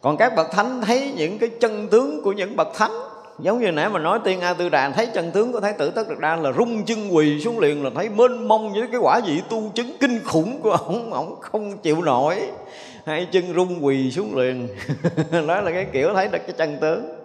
Còn 0.00 0.16
các 0.16 0.36
bậc 0.36 0.50
thánh 0.50 0.80
thấy 0.80 1.12
những 1.16 1.38
cái 1.38 1.50
chân 1.60 1.88
tướng 1.88 2.22
của 2.22 2.32
những 2.32 2.56
bậc 2.56 2.68
thánh 2.74 2.92
giống 3.38 3.60
như 3.60 3.70
nãy 3.70 3.88
mà 3.88 3.98
nói 3.98 4.18
tiên 4.24 4.40
a 4.40 4.54
tư 4.54 4.68
đà, 4.68 4.90
thấy 4.90 5.06
chân 5.06 5.30
tướng 5.30 5.52
của 5.52 5.60
thái 5.60 5.72
tử 5.72 5.90
tất 5.90 6.08
đạt 6.08 6.18
đa 6.18 6.36
là 6.36 6.52
rung 6.52 6.84
chân 6.84 7.14
quỳ 7.14 7.40
xuống 7.40 7.58
liền 7.58 7.84
là 7.84 7.90
thấy 7.94 8.08
mênh 8.08 8.48
mông 8.48 8.72
với 8.72 8.88
cái 8.92 9.00
quả 9.00 9.20
vị 9.26 9.42
tu 9.50 9.70
chứng 9.74 9.96
kinh 10.00 10.20
khủng 10.24 10.60
của 10.62 10.70
ổng 10.70 11.12
ổng 11.12 11.40
không 11.40 11.78
chịu 11.78 12.02
nổi. 12.02 12.50
Hai 13.04 13.28
chân 13.32 13.54
rung 13.54 13.84
quỳ 13.84 14.10
xuống 14.10 14.36
liền. 14.36 14.68
Đó 15.46 15.60
là 15.60 15.70
cái 15.70 15.86
kiểu 15.92 16.14
thấy 16.14 16.28
được 16.28 16.38
cái 16.46 16.54
chân 16.58 16.78
tướng. 16.80 17.22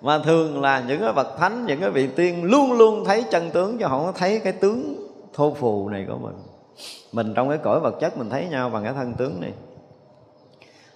Mà 0.00 0.18
thường 0.18 0.62
là 0.62 0.84
những 0.88 1.00
cái 1.00 1.12
bậc 1.12 1.38
thánh, 1.38 1.66
những 1.66 1.80
cái 1.80 1.90
vị 1.90 2.08
tiên 2.16 2.44
luôn 2.44 2.72
luôn 2.72 3.04
thấy 3.04 3.24
chân 3.30 3.50
tướng 3.50 3.78
chứ 3.78 3.86
không 3.88 4.12
thấy 4.18 4.40
cái 4.44 4.52
tướng 4.52 5.06
thô 5.34 5.54
phù 5.54 5.88
này 5.88 6.04
của 6.08 6.18
mình. 6.18 6.34
Mình 7.12 7.34
trong 7.34 7.48
cái 7.48 7.58
cõi 7.58 7.80
vật 7.80 7.94
chất 8.00 8.18
mình 8.18 8.30
thấy 8.30 8.46
nhau 8.50 8.70
bằng 8.70 8.84
cái 8.84 8.92
thân 8.92 9.14
tướng 9.14 9.40
này. 9.40 9.52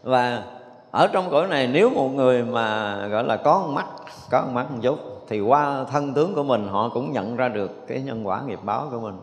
Và 0.03 0.43
ở 0.91 1.07
trong 1.07 1.31
cõi 1.31 1.47
này 1.47 1.67
nếu 1.67 1.91
một 1.91 2.09
người 2.09 2.45
mà, 2.45 2.97
gọi 3.07 3.25
là, 3.25 3.37
có 3.37 3.67
mắt 3.69 3.87
có 4.31 4.45
mắt 4.53 4.71
một 4.71 4.79
chút, 4.83 4.99
thì 5.29 5.41
qua 5.41 5.85
thân 5.91 6.15
tướng 6.15 6.35
của 6.35 6.43
mình 6.43 6.69
họ 6.69 6.89
cũng 6.89 7.13
nhận 7.13 7.37
ra 7.37 7.49
được 7.49 7.87
cái 7.87 8.03
nhân 8.03 8.27
quả 8.27 8.43
nghiệp 8.47 8.59
báo 8.63 8.89
của 8.91 9.01
mình. 9.01 9.21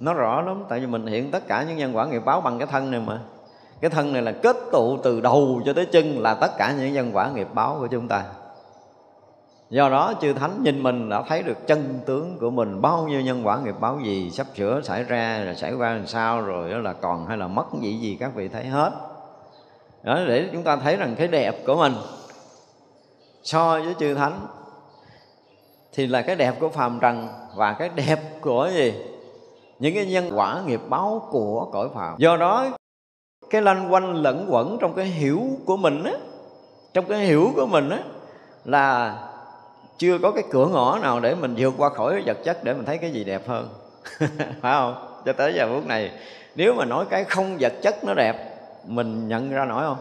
Nó 0.00 0.14
rõ 0.14 0.42
lắm, 0.42 0.64
tại 0.68 0.80
vì 0.80 0.86
mình 0.86 1.06
hiện 1.06 1.30
tất 1.30 1.48
cả 1.48 1.62
những 1.62 1.76
nhân 1.76 1.96
quả 1.96 2.06
nghiệp 2.06 2.22
báo 2.24 2.40
bằng 2.40 2.58
cái 2.58 2.66
thân 2.66 2.90
này 2.90 3.00
mà. 3.06 3.18
Cái 3.80 3.90
thân 3.90 4.12
này 4.12 4.22
là 4.22 4.32
kết 4.32 4.56
tụ 4.72 4.96
từ 4.96 5.20
đầu 5.20 5.62
cho 5.66 5.72
tới 5.72 5.86
chân 5.86 6.18
là 6.18 6.34
tất 6.34 6.50
cả 6.58 6.74
những 6.78 6.92
nhân 6.92 7.10
quả 7.12 7.30
nghiệp 7.30 7.48
báo 7.54 7.76
của 7.80 7.86
chúng 7.86 8.08
ta. 8.08 8.24
Do 9.70 9.88
đó 9.88 10.12
chư 10.20 10.32
thánh 10.32 10.62
nhìn 10.62 10.82
mình 10.82 11.08
đã 11.08 11.22
thấy 11.28 11.42
được 11.42 11.66
chân 11.66 12.00
tướng 12.06 12.38
của 12.40 12.50
mình, 12.50 12.82
bao 12.82 13.06
nhiêu 13.08 13.20
nhân 13.20 13.40
quả 13.44 13.58
nghiệp 13.58 13.74
báo 13.80 13.98
gì 14.04 14.30
sắp 14.30 14.46
sửa 14.56 14.80
xảy 14.80 15.04
ra 15.04 15.42
là 15.44 15.54
xảy 15.54 15.72
ra 15.78 15.94
làm 15.94 16.06
sao, 16.06 16.40
rồi 16.40 16.70
đó 16.70 16.78
là 16.78 16.92
còn 16.92 17.26
hay 17.26 17.36
là 17.36 17.48
mất 17.48 17.66
gì 17.80 17.98
gì 17.98 18.16
các 18.20 18.34
vị 18.34 18.48
thấy 18.48 18.66
hết 18.66 18.90
đó, 20.06 20.24
để 20.26 20.48
chúng 20.52 20.62
ta 20.62 20.76
thấy 20.76 20.96
rằng 20.96 21.14
cái 21.18 21.28
đẹp 21.28 21.54
của 21.66 21.76
mình 21.76 21.94
so 23.42 23.80
với 23.84 23.94
chư 23.98 24.14
thánh 24.14 24.46
thì 25.92 26.06
là 26.06 26.22
cái 26.22 26.36
đẹp 26.36 26.54
của 26.60 26.68
phàm 26.68 26.98
trần 27.00 27.28
và 27.54 27.72
cái 27.72 27.88
đẹp 27.88 28.20
của 28.40 28.70
gì? 28.74 28.94
Những 29.78 29.94
cái 29.94 30.06
nhân 30.06 30.30
quả 30.34 30.62
nghiệp 30.66 30.80
báo 30.88 31.28
của 31.30 31.68
cõi 31.72 31.88
phàm. 31.94 32.14
Do 32.18 32.36
đó, 32.36 32.66
cái 33.50 33.62
lanh 33.62 33.92
quanh 33.92 34.14
lẫn 34.14 34.46
quẩn 34.50 34.78
trong 34.80 34.94
cái 34.94 35.04
hiểu 35.04 35.42
của 35.66 35.76
mình 35.76 36.04
á, 36.04 36.12
trong 36.94 37.04
cái 37.04 37.18
hiểu 37.18 37.52
của 37.56 37.66
mình 37.66 37.90
á, 37.90 37.98
là 38.64 39.16
chưa 39.98 40.18
có 40.18 40.30
cái 40.30 40.44
cửa 40.50 40.66
ngõ 40.66 40.98
nào 41.02 41.20
để 41.20 41.34
mình 41.34 41.54
vượt 41.58 41.74
qua 41.78 41.88
khỏi 41.88 42.22
vật 42.26 42.38
chất 42.44 42.64
để 42.64 42.74
mình 42.74 42.84
thấy 42.84 42.98
cái 42.98 43.10
gì 43.10 43.24
đẹp 43.24 43.48
hơn. 43.48 43.68
Phải 44.62 44.74
không? 44.78 45.22
Cho 45.24 45.32
tới 45.32 45.54
giờ 45.54 45.68
phút 45.68 45.86
này, 45.86 46.10
nếu 46.54 46.74
mà 46.74 46.84
nói 46.84 47.04
cái 47.10 47.24
không 47.24 47.56
vật 47.60 47.72
chất 47.82 48.04
nó 48.04 48.14
đẹp 48.14 48.55
mình 48.86 49.28
nhận 49.28 49.50
ra 49.50 49.64
nổi 49.64 49.84
không? 49.84 49.98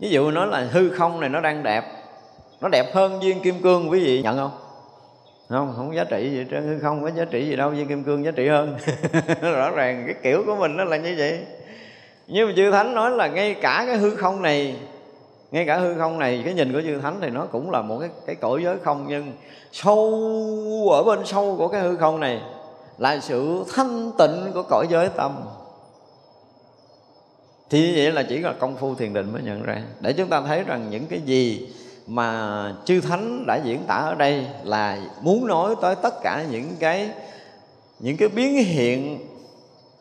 Ví 0.00 0.10
dụ 0.10 0.30
nói 0.30 0.46
là 0.46 0.66
hư 0.70 0.90
không 0.90 1.20
này 1.20 1.28
nó 1.28 1.40
đang 1.40 1.62
đẹp, 1.62 1.84
nó 2.60 2.68
đẹp 2.68 2.94
hơn 2.94 3.20
viên 3.20 3.40
kim 3.40 3.62
cương 3.62 3.90
quý 3.90 4.00
vị 4.04 4.22
nhận 4.22 4.36
không? 4.36 4.50
Không 5.48 5.74
không 5.76 5.94
giá 5.94 6.04
trị 6.04 6.30
gì 6.30 6.44
trên 6.50 6.68
hư 6.68 6.78
không 6.78 7.02
có 7.02 7.10
giá 7.10 7.24
trị 7.24 7.48
gì 7.48 7.56
đâu, 7.56 7.70
viên 7.70 7.88
kim 7.88 8.04
cương 8.04 8.24
giá 8.24 8.30
trị 8.30 8.48
hơn. 8.48 8.76
Rõ 9.40 9.70
ràng 9.70 10.02
cái 10.06 10.14
kiểu 10.22 10.42
của 10.46 10.56
mình 10.56 10.76
nó 10.76 10.84
là 10.84 10.96
như 10.96 11.14
vậy. 11.18 11.38
Nhưng 12.26 12.48
mà 12.48 12.52
chư 12.56 12.70
thánh 12.70 12.94
nói 12.94 13.10
là 13.10 13.26
ngay 13.26 13.54
cả 13.54 13.84
cái 13.86 13.96
hư 13.96 14.16
không 14.16 14.42
này, 14.42 14.76
ngay 15.50 15.64
cả 15.66 15.78
hư 15.78 15.94
không 15.94 16.18
này, 16.18 16.42
cái 16.44 16.54
nhìn 16.54 16.72
của 16.72 16.80
chư 16.82 16.98
thánh 16.98 17.18
thì 17.20 17.30
nó 17.30 17.46
cũng 17.52 17.70
là 17.70 17.82
một 17.82 17.98
cái 18.00 18.08
cái 18.26 18.34
cõi 18.34 18.62
giới 18.64 18.76
không, 18.84 19.06
nhưng 19.08 19.32
sâu, 19.72 20.88
ở 20.92 21.02
bên 21.02 21.26
sâu 21.26 21.54
của 21.58 21.68
cái 21.68 21.80
hư 21.80 21.96
không 21.96 22.20
này 22.20 22.40
là 22.98 23.18
sự 23.20 23.64
thanh 23.74 24.10
tịnh 24.18 24.52
của 24.54 24.62
cõi 24.62 24.86
giới 24.90 25.08
tâm 25.08 25.32
thì 27.70 27.86
như 27.86 27.92
vậy 27.96 28.12
là 28.12 28.22
chỉ 28.22 28.38
là 28.38 28.52
công 28.52 28.76
phu 28.76 28.94
thiền 28.94 29.12
định 29.12 29.32
mới 29.32 29.42
nhận 29.42 29.62
ra. 29.62 29.82
Để 30.00 30.12
chúng 30.12 30.28
ta 30.28 30.40
thấy 30.40 30.64
rằng 30.64 30.90
những 30.90 31.06
cái 31.06 31.20
gì 31.20 31.68
mà 32.06 32.74
chư 32.84 33.00
thánh 33.00 33.44
đã 33.46 33.60
diễn 33.64 33.84
tả 33.86 33.94
ở 33.94 34.14
đây 34.14 34.46
là 34.64 34.98
muốn 35.20 35.46
nói 35.46 35.74
tới 35.82 35.94
tất 36.02 36.14
cả 36.22 36.44
những 36.50 36.70
cái 36.80 37.10
những 37.98 38.16
cái 38.16 38.28
biến 38.28 38.64
hiện 38.64 39.18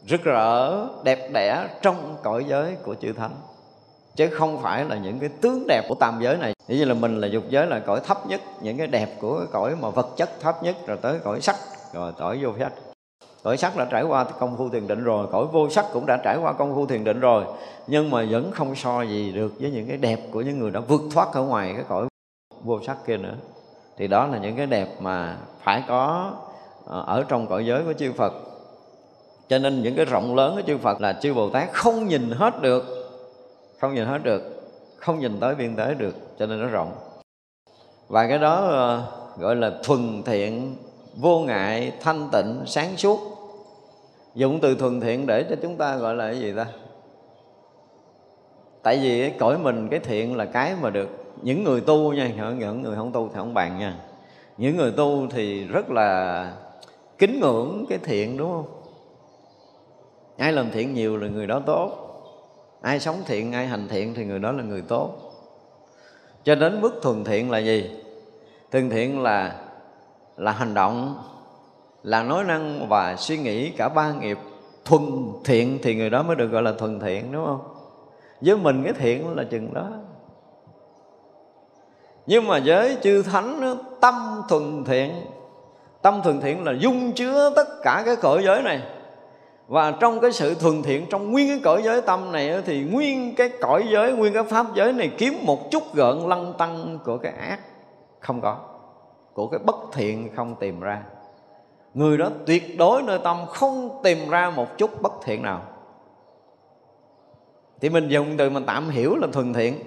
rực 0.07 0.23
rỡ, 0.23 0.87
đẹp 1.03 1.29
đẽ 1.33 1.67
trong 1.81 2.17
cõi 2.23 2.45
giới 2.47 2.75
của 2.83 2.95
chư 3.01 3.13
thánh. 3.13 3.35
Chứ 4.15 4.27
không 4.27 4.61
phải 4.61 4.85
là 4.85 4.95
những 4.95 5.19
cái 5.19 5.29
tướng 5.41 5.67
đẹp 5.67 5.81
của 5.89 5.95
tam 5.95 6.19
giới 6.21 6.37
này. 6.37 6.53
Như 6.67 6.85
là 6.85 6.93
mình 6.93 7.21
là 7.21 7.27
dục 7.27 7.43
giới 7.49 7.67
là 7.67 7.79
cõi 7.79 8.01
thấp 8.07 8.27
nhất, 8.27 8.41
những 8.61 8.77
cái 8.77 8.87
đẹp 8.87 9.09
của 9.19 9.37
cái 9.37 9.47
cõi 9.51 9.75
mà 9.81 9.89
vật 9.89 10.07
chất 10.17 10.29
thấp 10.41 10.63
nhất, 10.63 10.75
rồi 10.87 10.97
tới 11.01 11.19
cõi 11.23 11.41
sắc, 11.41 11.55
rồi 11.93 12.11
tới 12.19 12.37
vô 12.41 12.49
sắc 12.59 12.71
cõi 13.45 13.57
sắc 13.57 13.77
đã 13.77 13.85
trải 13.85 14.03
qua 14.03 14.23
công 14.23 14.57
phu 14.57 14.69
thiền 14.69 14.87
định 14.87 15.03
rồi 15.03 15.27
cõi 15.31 15.45
vô 15.51 15.69
sắc 15.69 15.85
cũng 15.93 16.05
đã 16.05 16.17
trải 16.17 16.37
qua 16.37 16.53
công 16.53 16.75
phu 16.75 16.85
thiền 16.85 17.03
định 17.03 17.19
rồi. 17.19 17.45
Nhưng 17.87 18.11
mà 18.11 18.25
vẫn 18.29 18.51
không 18.51 18.75
so 18.75 19.01
gì 19.01 19.31
được 19.31 19.53
với 19.59 19.71
những 19.71 19.87
cái 19.87 19.97
đẹp 19.97 20.19
của 20.31 20.41
những 20.41 20.59
người 20.59 20.71
đã 20.71 20.79
vượt 20.79 21.01
thoát 21.13 21.33
ở 21.33 21.41
ngoài 21.41 21.73
cái 21.75 21.83
cõi 21.87 22.07
vô 22.63 22.79
sắc 22.87 22.97
kia 23.07 23.17
nữa. 23.17 23.33
Thì 23.97 24.07
đó 24.07 24.27
là 24.27 24.37
những 24.37 24.55
cái 24.55 24.65
đẹp 24.65 24.87
mà 24.99 25.37
phải 25.63 25.83
có 25.87 26.31
ờ, 26.85 27.03
ở 27.07 27.25
trong 27.27 27.47
cõi 27.47 27.65
giới 27.65 27.83
của 27.83 27.93
chư 27.93 28.13
Phật. 28.13 28.33
Cho 29.49 29.57
nên 29.57 29.83
những 29.83 29.95
cái 29.95 30.05
rộng 30.05 30.35
lớn 30.35 30.55
của 30.55 30.61
chư 30.67 30.77
Phật 30.77 31.01
là 31.01 31.13
chư 31.13 31.33
Bồ 31.33 31.49
Tát 31.49 31.73
không 31.73 32.07
nhìn 32.07 32.31
hết 32.31 32.61
được, 32.61 32.85
không 33.79 33.95
nhìn 33.95 34.05
hết 34.05 34.23
được, 34.23 34.71
không 34.97 35.19
nhìn 35.19 35.39
tới 35.39 35.55
biên 35.55 35.75
tế 35.75 35.93
được, 35.93 36.15
cho 36.39 36.45
nên 36.45 36.61
nó 36.61 36.67
rộng. 36.67 36.91
Và 38.07 38.27
cái 38.27 38.37
đó 38.37 38.55
ờ, 38.55 39.03
gọi 39.37 39.55
là 39.55 39.71
thuần 39.83 40.23
thiện, 40.23 40.75
vô 41.15 41.39
ngại, 41.39 41.91
thanh 42.01 42.29
tịnh, 42.31 42.61
sáng 42.65 42.97
suốt 42.97 43.34
dụng 44.35 44.59
từ 44.61 44.75
thuần 44.75 44.99
thiện 45.01 45.27
để 45.27 45.45
cho 45.49 45.55
chúng 45.61 45.77
ta 45.77 45.95
gọi 45.95 46.15
là 46.15 46.27
cái 46.27 46.39
gì 46.39 46.53
ta? 46.53 46.65
Tại 48.83 48.99
vì 49.01 49.21
cái 49.21 49.37
cõi 49.39 49.57
mình, 49.57 49.87
cái 49.91 49.99
thiện 49.99 50.35
là 50.35 50.45
cái 50.45 50.75
mà 50.81 50.89
được 50.89 51.09
những 51.41 51.63
người 51.63 51.81
tu 51.81 52.13
nha, 52.13 52.27
những 52.59 52.81
người 52.81 52.95
không 52.95 53.11
tu 53.11 53.27
thì 53.27 53.33
không 53.35 53.53
bàn 53.53 53.79
nha. 53.79 53.95
Những 54.57 54.77
người 54.77 54.91
tu 54.91 55.27
thì 55.31 55.63
rất 55.63 55.89
là 55.89 56.51
kính 57.17 57.39
ngưỡng 57.39 57.85
cái 57.89 57.97
thiện, 57.97 58.37
đúng 58.37 58.51
không? 58.51 58.65
Ai 60.37 60.53
làm 60.53 60.71
thiện 60.71 60.93
nhiều 60.93 61.17
là 61.17 61.27
người 61.27 61.47
đó 61.47 61.61
tốt. 61.65 61.91
Ai 62.81 62.99
sống 62.99 63.15
thiện, 63.25 63.51
ai 63.51 63.67
hành 63.67 63.87
thiện 63.87 64.13
thì 64.13 64.25
người 64.25 64.39
đó 64.39 64.51
là 64.51 64.63
người 64.63 64.81
tốt. 64.81 65.13
Cho 66.43 66.55
đến 66.55 66.81
mức 66.81 66.99
thuần 67.01 67.23
thiện 67.23 67.51
là 67.51 67.57
gì? 67.57 67.89
Thuần 68.71 68.89
thiện 68.89 69.21
là 69.21 69.55
là 70.37 70.51
hành 70.51 70.73
động 70.73 71.15
là 72.05 72.23
nói 72.23 72.43
năng 72.43 72.89
và 72.89 73.15
suy 73.15 73.37
nghĩ 73.37 73.69
cả 73.69 73.89
ba 73.89 74.13
nghiệp. 74.13 74.37
Thuần 74.85 75.01
thiện 75.43 75.79
thì 75.83 75.95
người 75.95 76.09
đó 76.09 76.23
mới 76.23 76.35
được 76.35 76.47
gọi 76.47 76.61
là 76.61 76.71
thuần 76.71 76.99
thiện, 76.99 77.31
đúng 77.31 77.45
không? 77.45 77.61
Với 78.41 78.57
mình 78.57 78.83
cái 78.83 78.93
thiện 78.93 79.35
là 79.35 79.43
chừng 79.43 79.73
đó. 79.73 79.89
Nhưng 82.25 82.47
mà 82.47 82.59
với 82.65 82.97
chư 83.03 83.21
thánh 83.21 83.77
tâm 84.01 84.41
thuần 84.49 84.83
thiện, 84.83 85.11
tâm 86.01 86.21
thuần 86.23 86.41
thiện 86.41 86.63
là 86.63 86.73
dung 86.79 87.11
chứa 87.11 87.53
tất 87.55 87.67
cả 87.83 88.03
cái 88.05 88.15
cõi 88.15 88.43
giới 88.45 88.61
này. 88.61 88.81
Và 89.67 89.91
trong 89.91 90.19
cái 90.19 90.31
sự 90.31 90.55
thuần 90.55 90.81
thiện, 90.81 91.05
trong 91.09 91.31
nguyên 91.31 91.47
cái 91.47 91.59
cõi 91.63 91.81
giới 91.83 92.01
tâm 92.01 92.31
này 92.31 92.61
thì 92.65 92.83
nguyên 92.83 93.35
cái 93.35 93.49
cõi 93.61 93.85
giới, 93.91 94.13
nguyên 94.13 94.33
cái 94.33 94.43
pháp 94.43 94.65
giới 94.75 94.93
này 94.93 95.11
kiếm 95.17 95.33
một 95.43 95.71
chút 95.71 95.83
gợn 95.93 96.17
lăng 96.19 96.53
tăng 96.57 96.99
của 97.05 97.17
cái 97.17 97.31
ác 97.31 97.59
không 98.19 98.41
có, 98.41 98.57
của 99.33 99.47
cái 99.47 99.59
bất 99.65 99.75
thiện 99.93 100.35
không 100.35 100.55
tìm 100.59 100.79
ra 100.79 101.03
người 101.95 102.17
đó 102.17 102.29
tuyệt 102.45 102.77
đối 102.77 103.03
nơi 103.03 103.19
tâm 103.23 103.37
không 103.49 103.99
tìm 104.03 104.29
ra 104.29 104.49
một 104.49 104.77
chút 104.77 105.01
bất 105.01 105.13
thiện 105.23 105.41
nào. 105.41 105.61
Thì 107.81 107.89
mình 107.89 108.07
dùng 108.07 108.37
từ 108.37 108.49
mình 108.49 108.63
tạm 108.65 108.89
hiểu 108.89 109.15
là 109.15 109.27
thuần 109.33 109.53
thiện. 109.53 109.79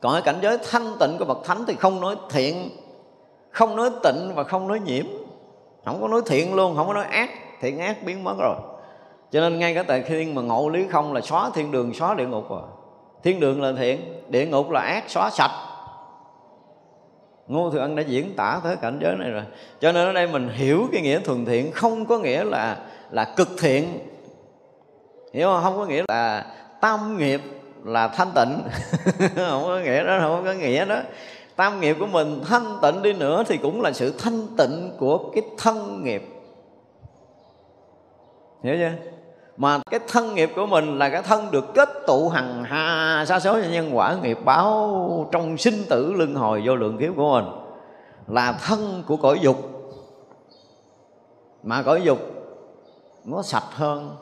Còn 0.00 0.12
ở 0.12 0.20
cảnh 0.20 0.38
giới 0.42 0.58
thanh 0.70 0.92
tịnh 1.00 1.16
của 1.18 1.24
bậc 1.24 1.38
thánh 1.44 1.64
thì 1.66 1.74
không 1.74 2.00
nói 2.00 2.16
thiện, 2.30 2.70
không 3.50 3.76
nói 3.76 3.90
tịnh 4.02 4.32
và 4.34 4.44
không 4.44 4.68
nói 4.68 4.80
nhiễm. 4.80 5.04
Không 5.84 6.00
có 6.00 6.08
nói 6.08 6.22
thiện 6.26 6.54
luôn, 6.54 6.76
không 6.76 6.86
có 6.86 6.94
nói 6.94 7.04
ác. 7.04 7.30
Thiện 7.60 7.78
ác 7.78 8.02
biến 8.04 8.24
mất 8.24 8.34
rồi. 8.38 8.56
Cho 9.30 9.40
nên 9.40 9.58
ngay 9.58 9.74
cả 9.74 9.82
tại 9.82 10.02
khi 10.02 10.32
mà 10.32 10.42
ngộ 10.42 10.68
lý 10.68 10.86
không 10.90 11.12
là 11.12 11.20
xóa 11.20 11.50
thiên 11.54 11.72
đường, 11.72 11.94
xóa 11.94 12.14
địa 12.14 12.26
ngục 12.26 12.50
rồi. 12.50 12.62
Thiên 13.22 13.40
đường 13.40 13.62
là 13.62 13.72
thiện, 13.78 14.22
địa 14.28 14.46
ngục 14.46 14.70
là 14.70 14.80
ác, 14.80 15.04
xóa 15.10 15.30
sạch 15.30 15.67
ngô 17.48 17.70
thừa 17.70 17.78
ân 17.78 17.96
đã 17.96 18.02
diễn 18.02 18.36
tả 18.36 18.60
tới 18.64 18.76
cảnh 18.76 18.98
giới 19.02 19.16
này 19.16 19.30
rồi. 19.30 19.42
Cho 19.80 19.92
nên 19.92 20.06
ở 20.06 20.12
đây 20.12 20.26
mình 20.26 20.48
hiểu 20.48 20.88
cái 20.92 21.02
nghĩa 21.02 21.20
thuần 21.20 21.44
thiện, 21.44 21.72
không 21.72 22.06
có 22.06 22.18
nghĩa 22.18 22.44
là 22.44 22.76
là 23.10 23.24
cực 23.36 23.48
thiện. 23.58 23.98
Hiểu 25.32 25.48
không? 25.48 25.62
Không 25.62 25.76
có 25.76 25.86
nghĩa 25.86 26.02
là 26.08 26.46
tam 26.80 27.18
nghiệp 27.18 27.40
là 27.84 28.08
thanh 28.08 28.30
tịnh. 28.34 28.58
Không 29.36 29.62
có 29.64 29.80
nghĩa 29.84 30.04
đó, 30.04 30.18
không 30.20 30.44
có 30.44 30.52
nghĩa 30.52 30.84
đó. 30.84 30.96
Tam 31.56 31.80
nghiệp 31.80 31.96
của 31.98 32.06
mình 32.06 32.40
thanh 32.48 32.78
tịnh 32.82 33.02
đi 33.02 33.12
nữa 33.12 33.44
thì 33.46 33.56
cũng 33.56 33.80
là 33.82 33.92
sự 33.92 34.14
thanh 34.18 34.46
tịnh 34.58 34.92
của 34.98 35.30
cái 35.34 35.42
thân 35.58 36.04
nghiệp. 36.04 36.22
Hiểu 38.62 38.76
chưa? 38.76 39.17
Mà 39.58 39.78
cái 39.90 40.00
thân 40.08 40.34
nghiệp 40.34 40.50
của 40.56 40.66
mình 40.66 40.98
là 40.98 41.08
cái 41.08 41.22
thân 41.22 41.50
được 41.50 41.64
kết 41.74 41.88
tụ 42.06 42.28
hằng 42.28 42.64
hà 42.64 43.24
sa 43.28 43.40
số 43.40 43.58
nhân 43.58 43.90
quả 43.96 44.16
nghiệp 44.22 44.38
báo 44.44 45.28
trong 45.32 45.56
sinh 45.56 45.74
tử 45.88 46.12
luân 46.12 46.34
hồi 46.34 46.62
vô 46.64 46.76
lượng 46.76 46.98
kiếp 46.98 47.16
của 47.16 47.32
mình. 47.32 47.44
Là 48.26 48.52
thân 48.52 49.02
của 49.06 49.16
cõi 49.16 49.38
dục. 49.42 49.56
Mà 51.62 51.82
cõi 51.82 52.02
dục 52.02 52.18
nó 53.24 53.42
sạch 53.42 53.68
hơn. 53.70 54.16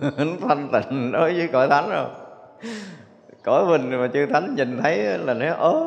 Nó 0.00 0.32
thanh 0.48 0.68
tịnh 0.72 1.12
đối 1.12 1.34
với 1.34 1.48
cõi 1.52 1.68
thánh 1.68 1.90
rồi. 1.90 2.08
Cõi 3.42 3.64
mình 3.66 4.00
mà 4.00 4.08
chư 4.12 4.26
thánh 4.26 4.54
nhìn 4.54 4.82
thấy 4.82 4.98
là 4.98 5.34
nó 5.34 5.54
ớ 5.54 5.84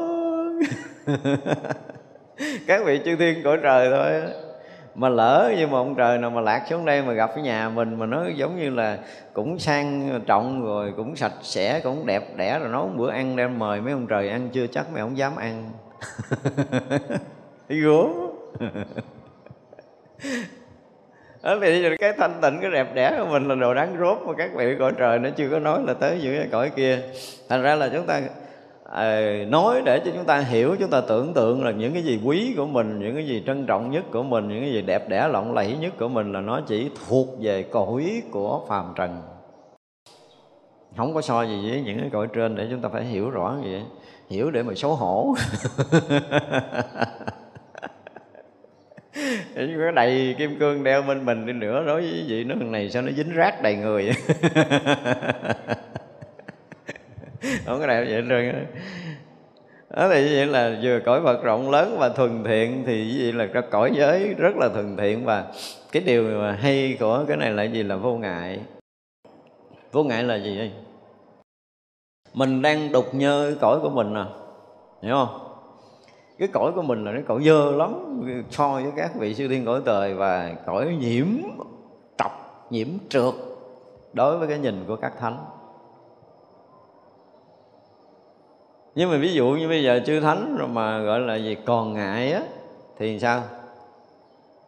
các 2.68 2.82
vị 2.86 3.02
chư 3.06 3.16
thiên 3.16 3.44
cõi 3.44 3.58
trời 3.64 3.90
thôi 3.92 4.32
mà 4.96 5.10
lỡ 5.10 5.54
như 5.58 5.68
mà 5.68 5.78
ông 5.78 5.96
trời 5.96 6.18
nào 6.18 6.30
mà 6.30 6.42
lạc 6.42 6.64
xuống 6.70 6.86
đây 6.86 7.02
mà 7.02 7.14
gặp 7.14 7.32
cái 7.36 7.44
nhà 7.44 7.70
mình 7.70 8.00
mà 8.00 8.06
nó 8.06 8.28
giống 8.36 8.58
như 8.58 8.70
là 8.70 8.98
cũng 9.34 9.60
sang 9.60 10.20
trọng 10.26 10.66
rồi, 10.66 10.94
cũng 10.98 11.16
sạch 11.16 11.34
sẽ, 11.42 11.80
cũng 11.80 12.06
đẹp 12.06 12.24
đẽ 12.36 12.60
rồi, 12.60 12.70
nấu 12.70 12.90
bữa 12.96 13.12
ăn 13.12 13.36
đem 13.36 13.60
mời 13.60 13.82
mấy 13.82 13.94
ông 13.94 14.08
trời 14.08 14.30
ăn, 14.30 14.50
chưa 14.54 14.68
chắc 14.68 14.92
mấy 14.92 15.02
ông 15.02 15.18
dám 15.18 15.36
ăn. 15.36 15.72
Gốm 17.70 18.30
đó, 21.44 21.58
thì 21.62 21.98
cái 21.98 22.14
thanh 22.18 22.40
tịnh, 22.42 22.60
cái 22.62 22.72
đẹp 22.72 22.94
đẽ 22.94 23.16
của 23.20 23.26
mình 23.26 23.48
là 23.48 23.56
đồ 23.56 23.74
đáng 23.74 23.98
rốt 24.00 24.18
mà 24.26 24.34
các 24.38 24.52
vị 24.56 24.76
cõi 24.80 24.92
trời 24.98 25.20
nó 25.20 25.30
chưa 25.30 25.50
có 25.50 25.60
nói 25.60 25.80
là 25.88 25.94
tới 25.94 26.20
những 26.24 26.38
cái 26.38 26.48
cõi 26.52 26.72
kia. 26.76 27.00
Thành 27.50 27.62
ra 27.62 27.76
là 27.76 27.90
chúng 27.94 28.06
ta 28.06 28.22
à, 28.92 29.22
nói 29.48 29.82
để 29.86 30.00
cho 30.06 30.12
chúng 30.16 30.26
ta 30.26 30.40
hiểu 30.40 30.76
chúng 30.80 30.90
ta 30.90 31.02
tưởng 31.02 31.34
tượng 31.34 31.64
là 31.64 31.72
những 31.72 31.94
cái 31.94 32.04
gì 32.04 32.20
quý 32.24 32.54
của 32.58 32.66
mình 32.66 33.00
những 33.00 33.16
cái 33.16 33.28
gì 33.28 33.44
trân 33.46 33.66
trọng 33.66 33.92
nhất 33.92 34.04
của 34.12 34.24
mình 34.24 34.48
những 34.48 34.62
cái 34.62 34.72
gì 34.74 34.82
đẹp 34.82 35.10
đẽ 35.10 35.28
lộng 35.28 35.54
lẫy 35.54 35.78
nhất 35.78 35.94
của 36.00 36.08
mình 36.08 36.34
là 36.34 36.42
nó 36.42 36.62
chỉ 36.68 36.90
thuộc 37.08 37.28
về 37.42 37.64
cõi 37.64 38.22
của 38.32 38.66
phàm 38.68 38.94
trần. 38.96 39.22
Không 40.98 41.14
có 41.14 41.22
so 41.22 41.44
gì 41.44 41.70
với 41.70 41.82
những 41.82 42.00
cái 42.00 42.10
cõi 42.14 42.28
trên 42.34 42.56
để 42.56 42.68
chúng 42.72 42.82
ta 42.82 42.90
phải 42.90 43.04
hiểu 43.04 43.30
rõ 43.30 43.56
như 43.62 43.70
vậy. 43.72 43.84
Hiểu 44.30 44.52
để 44.52 44.64
mà 44.64 44.74
xấu 44.76 44.96
hổ. 44.96 45.36
Có 49.56 49.92
đầy 49.96 50.36
kim 50.38 50.60
cương 50.60 50.84
đeo 50.84 51.02
bên 51.02 51.26
mình 51.26 51.46
đi 51.46 51.54
nữa 51.54 51.84
đối 51.86 52.02
với 52.02 52.26
vị 52.28 52.44
nó 52.44 52.56
thằng 52.60 52.72
này 52.72 52.90
sao 52.90 53.02
nó 53.02 53.12
dính 53.12 53.34
rác 53.34 53.62
đầy 53.62 53.76
người 53.76 54.12
không 57.66 57.80
có 57.80 57.88
đẹp 57.88 58.06
vậy 58.10 58.24
trơn 58.30 58.66
đó 59.96 60.10
thì 60.10 60.36
vậy 60.36 60.46
là 60.46 60.80
vừa 60.84 61.00
cõi 61.06 61.22
Phật 61.24 61.44
rộng 61.44 61.70
lớn 61.70 61.96
và 62.00 62.10
thuần 62.10 62.44
thiện, 62.44 62.84
thì 62.86 63.22
vậy 63.24 63.34
là 63.34 63.48
cái 63.54 63.64
cõi 63.72 63.92
giới 63.96 64.34
rất 64.38 64.56
là 64.58 64.70
thuần 64.70 64.98
thiện. 64.98 65.26
Và 65.26 65.46
cái 65.92 66.04
điều 66.06 66.24
mà 66.24 66.52
hay 66.52 66.98
của 67.00 67.26
cái 67.28 67.38
này 67.38 67.52
là 67.52 67.64
gì 67.64 67.84
là 67.84 67.96
vô 67.96 68.18
ngại. 68.18 68.60
Vô 69.92 70.04
ngại 70.04 70.24
là 70.24 70.36
gì? 70.36 70.58
Đây 70.58 70.72
mình 72.34 72.62
đang 72.62 72.92
đục 72.92 73.16
nhơ 73.16 73.46
cái 73.50 73.58
cõi 73.62 73.80
của 73.82 73.90
mình 73.90 74.14
à 74.14 74.26
hiểu 75.02 75.14
không? 75.14 75.40
Cái 76.40 76.48
cõi 76.48 76.72
của 76.76 76.82
mình 76.82 77.06
là 77.06 77.12
cái 77.12 77.24
cõi 77.28 77.44
dơ 77.46 77.72
lắm, 77.72 78.22
so 78.50 78.70
với 78.70 78.92
các 78.98 79.16
vị 79.16 79.34
siêu 79.34 79.50
thiên 79.50 79.66
cõi 79.66 79.82
trời 79.86 80.14
và 80.14 80.56
cõi 80.66 80.98
nhiễm 81.00 81.26
trọc 82.18 82.68
nhiễm 82.70 82.88
trượt 83.10 83.34
đối 84.14 84.38
với 84.38 84.48
cái 84.48 84.58
nhìn 84.58 84.84
của 84.88 84.96
các 84.96 85.14
thánh. 85.20 85.46
Nhưng 88.96 89.12
mà 89.12 89.18
ví 89.18 89.34
dụ 89.34 89.48
như 89.48 89.68
bây 89.68 89.84
giờ 89.84 90.00
chư 90.06 90.20
thánh 90.20 90.58
rồi 90.58 90.68
mà 90.68 91.00
gọi 91.00 91.20
là 91.20 91.36
gì, 91.36 91.58
còn 91.66 91.94
ngại 91.94 92.32
á, 92.32 92.42
thì 92.98 93.20
sao? 93.20 93.44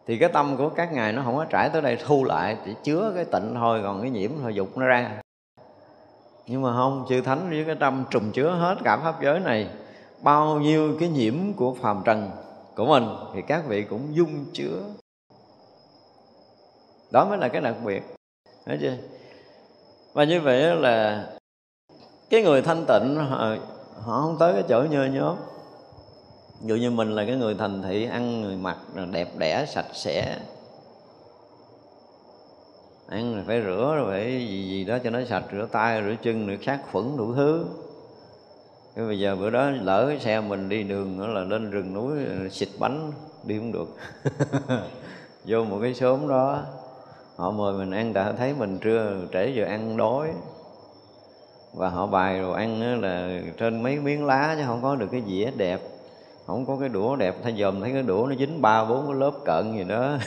Thì 0.06 0.18
cái 0.18 0.28
tâm 0.28 0.56
của 0.56 0.68
các 0.68 0.92
ngài 0.92 1.12
nó 1.12 1.22
không 1.24 1.36
có 1.36 1.44
trải 1.44 1.68
tới 1.68 1.82
đây, 1.82 1.98
thu 2.06 2.24
lại 2.24 2.56
chỉ 2.64 2.74
chứa 2.82 3.12
cái 3.14 3.24
tịnh 3.24 3.54
thôi, 3.54 3.80
còn 3.82 4.00
cái 4.00 4.10
nhiễm 4.10 4.30
thôi, 4.42 4.54
dục 4.54 4.78
nó 4.78 4.86
ra. 4.86 5.20
Nhưng 6.46 6.62
mà 6.62 6.72
không, 6.72 7.06
chư 7.08 7.20
thánh 7.20 7.50
với 7.50 7.64
cái 7.64 7.74
tâm 7.74 8.04
trùng 8.10 8.32
chứa 8.32 8.50
hết 8.50 8.76
cả 8.84 8.96
pháp 8.96 9.22
giới 9.22 9.40
này, 9.40 9.68
bao 10.22 10.60
nhiêu 10.60 10.96
cái 11.00 11.08
nhiễm 11.08 11.34
của 11.56 11.74
phàm 11.74 12.02
trần 12.04 12.30
của 12.76 12.86
mình 12.86 13.06
thì 13.34 13.42
các 13.42 13.64
vị 13.68 13.82
cũng 13.82 14.16
dung 14.16 14.44
chứa. 14.52 14.80
Đó 17.10 17.24
mới 17.24 17.38
là 17.38 17.48
cái 17.48 17.60
đặc 17.60 17.74
biệt 17.84 18.02
đấy 18.66 18.78
chưa? 18.80 18.96
Và 20.12 20.24
như 20.24 20.40
vậy 20.40 20.76
là 20.76 21.26
cái 22.30 22.42
người 22.42 22.62
thanh 22.62 22.84
tịnh 22.88 23.16
ờ, 23.30 23.58
họ, 24.04 24.20
không 24.20 24.36
tới 24.38 24.52
cái 24.52 24.64
chỗ 24.68 24.82
nhơ 24.90 25.04
nhớp. 25.04 25.36
Dụ 26.64 26.74
như 26.74 26.90
mình 26.90 27.10
là 27.10 27.24
cái 27.24 27.36
người 27.36 27.54
thành 27.54 27.82
thị 27.82 28.06
ăn 28.06 28.42
người 28.42 28.56
mặc 28.56 28.76
đẹp 29.10 29.28
đẽ 29.38 29.66
sạch 29.68 29.86
sẽ. 29.92 30.38
Ăn 33.08 33.34
rồi 33.34 33.44
phải 33.46 33.62
rửa 33.62 33.94
rồi 33.96 34.10
phải 34.10 34.46
gì 34.48 34.68
gì 34.68 34.84
đó 34.84 34.98
cho 35.04 35.10
nó 35.10 35.20
sạch 35.28 35.44
rửa 35.52 35.66
tay 35.72 36.02
rửa 36.02 36.14
chân 36.22 36.46
rửa 36.46 36.64
sát 36.66 36.80
khuẩn 36.92 37.16
đủ 37.16 37.34
thứ. 37.34 37.64
Cái 38.96 39.06
bây 39.06 39.18
giờ 39.18 39.36
bữa 39.36 39.50
đó 39.50 39.70
lỡ 39.70 40.06
cái 40.08 40.18
xe 40.18 40.40
mình 40.40 40.68
đi 40.68 40.82
đường 40.82 41.18
đó 41.20 41.26
là 41.26 41.40
lên 41.40 41.70
rừng 41.70 41.94
núi 41.94 42.18
xịt 42.50 42.68
bánh 42.78 43.12
đi 43.44 43.58
không 43.58 43.72
được. 43.72 43.88
Vô 45.44 45.64
một 45.64 45.78
cái 45.82 45.94
xóm 45.94 46.28
đó 46.28 46.62
họ 47.36 47.50
mời 47.50 47.72
mình 47.72 47.90
ăn 47.90 48.12
tại 48.12 48.32
thấy 48.38 48.54
mình 48.58 48.78
trưa 48.78 49.16
trễ 49.32 49.52
giờ 49.56 49.64
ăn 49.64 49.96
đói 49.96 50.28
và 51.74 51.88
họ 51.88 52.06
bày 52.06 52.40
đồ 52.40 52.52
ăn 52.52 53.00
là 53.00 53.40
trên 53.58 53.82
mấy 53.82 53.96
miếng 53.98 54.26
lá 54.26 54.54
chứ 54.58 54.64
không 54.66 54.82
có 54.82 54.96
được 54.96 55.08
cái 55.12 55.22
dĩa 55.26 55.50
đẹp. 55.56 55.80
Không 56.46 56.66
có 56.66 56.76
cái 56.80 56.88
đũa 56.88 57.16
đẹp. 57.16 57.34
Thay 57.42 57.54
dòm 57.58 57.80
thấy 57.80 57.92
cái 57.92 58.02
đũa 58.02 58.26
nó 58.26 58.34
dính 58.34 58.62
ba 58.62 58.84
bốn 58.84 59.06
cái 59.06 59.16
lớp 59.20 59.32
cận 59.44 59.76
gì 59.76 59.84
đó. 59.84 60.16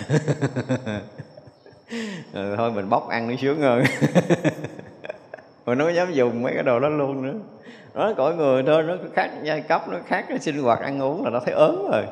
Ừ, 2.33 2.55
thôi 2.57 2.71
mình 2.71 2.89
bóc 2.89 3.09
ăn 3.09 3.27
nó 3.27 3.35
sướng 3.41 3.61
hơn. 3.61 3.83
Mình 5.65 5.77
nó 5.77 5.89
dám 5.89 6.13
dùng 6.13 6.43
mấy 6.43 6.53
cái 6.53 6.63
đồ 6.63 6.79
đó 6.79 6.89
luôn 6.89 7.21
nữa. 7.21 7.33
Nó 7.93 8.13
cõi 8.17 8.35
người 8.35 8.63
thôi 8.63 8.83
nó 8.83 8.95
khác 9.13 9.31
giai 9.43 9.61
cấp 9.61 9.89
nó 9.89 9.97
khác 10.05 10.25
cái 10.29 10.39
sinh 10.39 10.63
hoạt 10.63 10.79
ăn 10.79 11.01
uống 11.01 11.23
là 11.23 11.29
nó 11.29 11.39
thấy 11.39 11.53
ớn 11.53 11.87
rồi. 11.91 12.05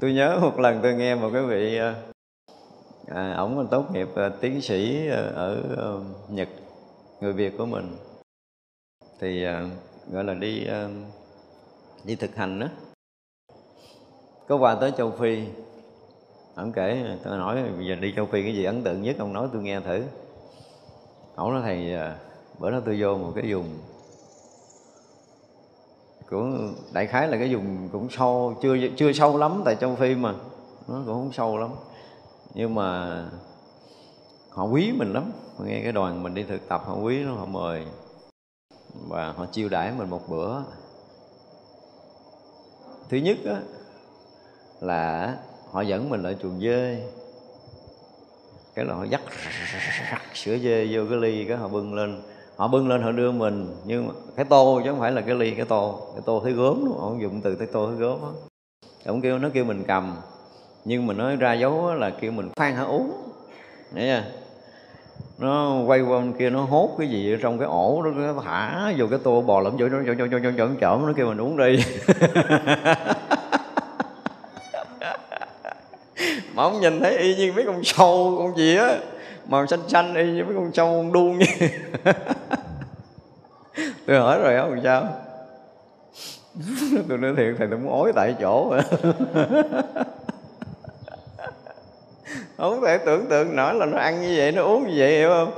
Tôi 0.00 0.12
nhớ 0.12 0.38
một 0.42 0.58
lần 0.58 0.80
tôi 0.82 0.94
nghe 0.94 1.14
một 1.14 1.30
cái 1.32 1.42
vị 1.42 1.78
à, 1.78 1.94
à 3.14 3.34
ổng 3.36 3.66
tốt 3.70 3.92
nghiệp 3.92 4.08
à, 4.16 4.30
tiến 4.40 4.60
sĩ 4.60 5.08
à, 5.08 5.22
ở 5.34 5.56
à, 5.76 5.88
nhật 6.28 6.48
người 7.20 7.32
việt 7.32 7.58
của 7.58 7.66
mình. 7.66 7.96
Thì 9.20 9.46
uh, 9.46 10.12
gọi 10.12 10.24
là 10.24 10.34
đi 10.34 10.68
uh, 10.68 10.90
đi 12.04 12.16
thực 12.16 12.36
hành 12.36 12.60
đó 12.60 12.66
có 14.48 14.56
qua 14.56 14.74
tới 14.74 14.92
châu 14.96 15.10
phi. 15.10 15.44
Ông 16.54 16.72
kể 16.72 17.18
tôi 17.24 17.38
nói 17.38 17.62
bây 17.76 17.86
giờ 17.86 17.94
đi 17.94 18.12
châu 18.16 18.26
phi 18.26 18.42
cái 18.42 18.54
gì 18.54 18.64
ấn 18.64 18.84
tượng 18.84 19.02
nhất? 19.02 19.16
Ông 19.18 19.32
nói 19.32 19.48
tôi 19.52 19.62
nghe 19.62 19.80
thử. 19.80 20.02
Ông 21.34 21.52
nói 21.52 21.62
thầy 21.62 21.94
uh, 21.94 22.60
bữa 22.60 22.70
đó 22.70 22.80
tôi 22.84 22.96
vô 23.00 23.16
một 23.16 23.32
cái 23.34 23.52
vùng 23.52 23.78
cũng 26.28 26.74
đại 26.92 27.06
khái 27.06 27.28
là 27.28 27.38
cái 27.38 27.54
vùng 27.54 27.88
cũng 27.92 28.10
sâu 28.10 28.54
chưa 28.62 28.76
chưa 28.96 29.12
sâu 29.12 29.38
lắm 29.38 29.62
tại 29.64 29.76
châu 29.80 29.96
phi 29.96 30.14
mà. 30.14 30.34
Nó 30.88 31.02
cũng 31.06 31.14
không 31.14 31.32
sâu 31.32 31.58
lắm. 31.58 31.70
Nhưng 32.54 32.74
mà 32.74 33.22
họ 34.50 34.64
quý 34.64 34.92
mình 34.92 35.12
lắm 35.12 35.32
nghe 35.64 35.80
cái 35.82 35.92
đoàn 35.92 36.22
mình 36.22 36.34
đi 36.34 36.42
thực 36.42 36.68
tập 36.68 36.82
họ 36.86 36.96
quý 36.96 37.24
nó 37.24 37.34
họ 37.34 37.46
mời. 37.46 37.86
Và 39.08 39.32
họ 39.32 39.46
chiêu 39.52 39.68
đãi 39.68 39.92
mình 39.98 40.10
một 40.10 40.28
bữa. 40.28 40.62
Thứ 43.08 43.16
nhất 43.16 43.36
á, 43.46 43.60
là 44.80 45.36
họ 45.70 45.80
dẫn 45.80 46.10
mình 46.10 46.22
lại 46.22 46.36
chuồng 46.42 46.60
dê. 46.60 47.08
Cái 48.74 48.84
là 48.84 48.94
họ 48.94 49.04
dắt 49.04 49.20
sữa 50.34 50.58
dê 50.58 50.88
vô 50.92 51.02
cái 51.10 51.18
ly 51.18 51.44
cái 51.44 51.56
họ 51.56 51.68
bưng 51.68 51.94
lên. 51.94 52.22
Họ 52.56 52.68
bưng 52.68 52.88
lên 52.88 53.02
họ 53.02 53.12
đưa 53.12 53.32
mình 53.32 53.76
nhưng 53.84 54.06
mà 54.06 54.14
cái 54.36 54.44
tô 54.44 54.80
chứ 54.84 54.90
không 54.90 55.00
phải 55.00 55.12
là 55.12 55.20
cái 55.20 55.34
ly 55.34 55.50
cái 55.50 55.64
tô. 55.64 56.00
Cái 56.12 56.22
tô 56.26 56.40
thấy 56.44 56.52
gốm 56.52 56.84
luôn 56.84 56.98
họ 56.98 57.12
dùng 57.20 57.40
từ 57.40 57.56
cái 57.56 57.68
tô 57.72 57.86
thấy 57.86 57.96
gốm 57.96 58.20
đó. 58.22 58.32
ông 59.04 59.20
kêu 59.20 59.38
nó 59.38 59.48
kêu 59.54 59.64
mình 59.64 59.84
cầm. 59.88 60.16
Nhưng 60.84 61.06
mà 61.06 61.14
nói 61.14 61.36
ra 61.36 61.54
dấu 61.54 61.94
là 61.94 62.10
kêu 62.10 62.32
mình 62.32 62.50
khoan 62.56 62.74
hả 62.74 62.82
uống. 62.82 63.12
Đấy 63.92 64.06
nha 64.06 64.30
nó 65.38 65.80
quay 65.86 66.00
qua 66.00 66.18
bên 66.18 66.32
kia 66.32 66.50
nó 66.50 66.60
hốt 66.60 66.94
cái 66.98 67.08
gì 67.08 67.34
ở 67.34 67.36
trong 67.42 67.58
cái 67.58 67.68
ổ 67.68 68.02
đó, 68.02 68.10
nó 68.10 68.42
thả 68.44 68.92
vô 68.96 69.06
cái 69.10 69.18
tô 69.24 69.42
bò 69.42 69.60
lẫm 69.60 69.76
chỗ 69.78 69.88
nó 69.88 69.98
chỗ 70.06 70.14
chỗ 70.18 70.26
chỗ 70.30 70.38
chỗ 70.58 70.66
chỗ 70.80 70.98
nó 71.06 71.12
kêu 71.16 71.26
mình 71.26 71.40
uống 71.40 71.56
đi. 71.56 71.84
Mà 76.54 76.62
ông 76.62 76.80
nhìn 76.80 77.00
thấy 77.00 77.18
y 77.18 77.36
như 77.36 77.52
mấy 77.52 77.64
con 77.66 77.84
sâu, 77.84 78.34
con 78.38 78.56
gì 78.56 78.76
á, 78.76 78.96
màu 79.46 79.66
xanh 79.66 79.88
xanh 79.88 80.14
y 80.14 80.32
như 80.32 80.44
mấy 80.44 80.54
con 80.54 80.72
sâu, 80.72 80.86
con 80.86 81.12
đuông 81.12 81.38
như 81.38 81.46
tôi 84.06 84.18
hỏi 84.18 84.38
rồi 84.38 84.56
ông 84.56 84.80
sao. 84.84 85.08
Tôi 87.08 87.18
nói 87.18 87.34
thiệt, 87.36 87.54
thầy 87.58 87.68
tôi 87.70 87.78
muốn 87.78 87.92
ối 87.92 88.12
tại 88.14 88.34
chỗ 88.40 88.74
không 92.56 92.80
thể 92.84 92.98
tưởng 92.98 93.26
tượng 93.26 93.56
nổi 93.56 93.74
là 93.74 93.86
nó 93.86 93.98
ăn 93.98 94.22
như 94.22 94.34
vậy, 94.36 94.52
nó 94.52 94.62
uống 94.62 94.86
như 94.86 94.94
vậy, 94.96 95.10
hiểu 95.10 95.28
không? 95.28 95.50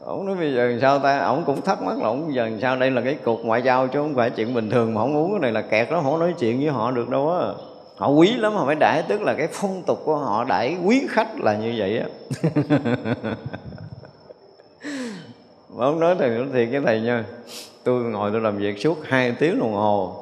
Ổng 0.00 0.26
nói 0.26 0.36
bây 0.36 0.54
giờ 0.54 0.78
sao 0.80 0.98
ta? 0.98 1.18
Ổng 1.18 1.44
cũng 1.46 1.62
thắc 1.62 1.82
mắc 1.82 1.98
là 1.98 2.08
ổng 2.08 2.34
giờ 2.34 2.50
sao? 2.62 2.76
Đây 2.76 2.90
là 2.90 3.00
cái 3.00 3.14
cục 3.14 3.40
ngoại 3.44 3.62
giao 3.62 3.88
chứ 3.88 3.98
không 3.98 4.14
phải 4.14 4.30
chuyện 4.30 4.54
bình 4.54 4.70
thường 4.70 4.94
mà 4.94 5.00
ổng 5.00 5.16
uống 5.16 5.30
cái 5.30 5.40
này 5.40 5.52
là 5.52 5.62
kẹt 5.62 5.90
đó 5.90 6.00
không 6.02 6.18
nói 6.18 6.34
chuyện 6.38 6.60
với 6.60 6.68
họ 6.68 6.90
được 6.90 7.08
đâu 7.08 7.30
á. 7.30 7.46
Họ 7.96 8.08
quý 8.08 8.32
lắm, 8.36 8.52
họ 8.52 8.66
phải 8.66 8.74
đãi, 8.74 9.02
tức 9.08 9.22
là 9.22 9.34
cái 9.34 9.48
phong 9.52 9.82
tục 9.86 10.02
của 10.04 10.16
họ, 10.16 10.44
đãi 10.44 10.76
quý 10.84 11.06
khách 11.08 11.40
là 11.40 11.56
như 11.56 11.74
vậy 11.78 11.98
á. 11.98 12.06
Mà 15.74 15.84
ông 15.86 16.00
nói 16.00 16.16
thầy 16.18 16.30
nói 16.30 16.46
thiệt 16.52 16.68
cái 16.72 16.80
thầy 16.86 17.00
nha, 17.00 17.24
tôi 17.84 18.04
ngồi 18.04 18.30
tôi 18.30 18.40
làm 18.40 18.56
việc 18.56 18.80
suốt 18.80 18.98
hai 19.04 19.32
tiếng 19.38 19.58
đồng 19.58 19.72
hồ, 19.72 20.16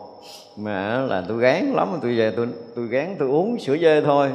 mà 0.56 0.98
là 0.98 1.24
tôi 1.28 1.38
gán 1.38 1.72
lắm, 1.76 1.98
tôi 2.02 2.14
về 2.14 2.32
tôi 2.36 2.48
tôi 2.76 2.86
gán 2.86 3.16
tôi 3.18 3.28
uống 3.28 3.60
sữa 3.60 3.76
dê 3.80 4.00
thôi 4.00 4.30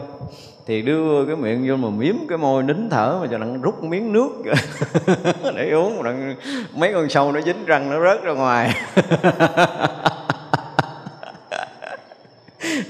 thì 0.67 0.81
đưa 0.81 1.25
cái 1.25 1.35
miệng 1.35 1.65
vô 1.69 1.75
mà 1.75 1.89
miếm 1.89 2.15
cái 2.29 2.37
môi 2.37 2.63
nín 2.63 2.89
thở 2.89 3.17
mà 3.21 3.27
cho 3.31 3.37
nó 3.37 3.45
rút 3.61 3.83
miếng 3.83 4.13
nước 4.13 4.29
để 5.55 5.71
uống. 5.71 6.03
Mà 6.03 6.13
mấy 6.75 6.93
con 6.93 7.09
sâu 7.09 7.31
nó 7.31 7.41
dính 7.41 7.65
răng 7.65 7.89
nó 7.89 7.99
rớt 8.03 8.23
ra 8.23 8.31
ngoài. 8.31 8.75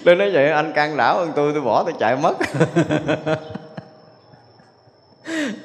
Tôi 0.05 0.15
nói 0.15 0.31
vậy, 0.31 0.51
anh 0.51 0.73
can 0.73 0.97
đảo 0.97 1.17
hơn 1.17 1.31
tôi 1.35 1.53
tôi 1.53 1.61
bỏ 1.61 1.83
tôi 1.83 1.93
chạy 1.99 2.15
mất. 2.15 2.37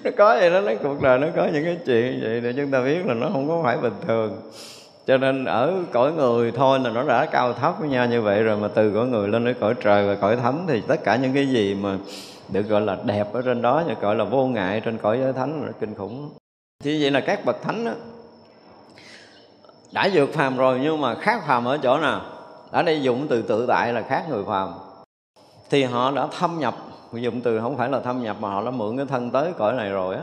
Nó 0.05 0.11
có 0.19 0.35
vậy 0.35 0.51
đó 0.51 0.61
nói 0.61 0.79
cuộc 0.83 1.03
đời 1.03 1.19
nó 1.19 1.27
có 1.37 1.49
những 1.53 1.65
cái 1.65 1.79
chuyện 1.87 2.21
vậy, 2.23 2.41
để 2.41 2.53
chúng 2.57 2.71
ta 2.71 2.81
biết 2.81 3.07
là 3.07 3.15
nó 3.15 3.29
không 3.33 3.49
có 3.49 3.61
phải 3.65 3.77
bình 3.77 3.93
thường 4.07 4.41
cho 5.07 5.17
nên 5.17 5.45
ở 5.45 5.73
cõi 5.93 6.13
người 6.13 6.53
thôi 6.53 6.79
là 6.79 6.91
nó 6.91 7.03
đã 7.03 7.27
cao 7.27 7.53
thấp 7.53 7.75
với 7.81 7.89
nhau 7.89 8.07
như 8.07 8.23
vậy 8.23 8.43
rồi 8.43 8.57
mà 8.57 8.69
từ 8.69 8.93
cõi 8.95 9.07
người 9.07 9.29
lên 9.29 9.45
đến 9.45 9.57
cõi 9.61 9.75
trời 9.81 10.07
và 10.07 10.15
cõi 10.15 10.37
thánh 10.37 10.65
thì 10.69 10.83
tất 10.89 11.05
cả 11.05 11.17
những 11.17 11.35
cái 11.35 11.47
gì 11.47 11.75
mà 11.75 11.97
được 12.49 12.63
gọi 12.63 12.81
là 12.81 12.97
đẹp 13.05 13.33
ở 13.33 13.43
trên 13.43 13.63
đó 13.63 13.83
gọi 14.01 14.17
là 14.17 14.25
vô 14.25 14.47
ngại 14.47 14.81
trên 14.81 14.99
cõi 14.99 15.19
giới 15.23 15.33
thánh 15.33 15.63
là 15.67 15.73
kinh 15.81 15.95
khủng. 15.95 16.31
Thì 16.85 17.03
vậy 17.03 17.11
là 17.11 17.21
các 17.21 17.45
bậc 17.45 17.63
thánh 17.63 17.85
đó, 17.85 17.93
đã 19.93 20.09
vượt 20.13 20.33
phàm 20.33 20.57
rồi 20.57 20.81
nhưng 20.83 21.01
mà 21.01 21.15
khác 21.15 21.43
phàm 21.47 21.65
ở 21.65 21.79
chỗ 21.79 21.99
nào? 21.99 22.21
Ở 22.71 22.83
đây 22.83 23.03
dụng 23.03 23.27
từ 23.29 23.43
tự 23.43 23.67
tại 23.67 23.93
là 23.93 24.03
khác 24.03 24.25
người 24.31 24.45
phàm. 24.45 24.75
Thì 25.71 25.85
họ 25.85 26.11
đã 26.11 26.27
thâm 26.39 26.59
nhập 26.59 26.75
dụng 27.13 27.41
từ 27.41 27.61
không 27.61 27.77
phải 27.77 27.89
là 27.89 28.01
thâm 28.01 28.23
nhập 28.23 28.37
mà 28.41 28.49
họ 28.49 28.65
đã 28.65 28.71
mượn 28.71 28.97
cái 28.97 29.07
thân 29.07 29.31
tới 29.31 29.53
cõi 29.59 29.73
này 29.73 29.91
rồi 29.91 30.15
á. 30.15 30.23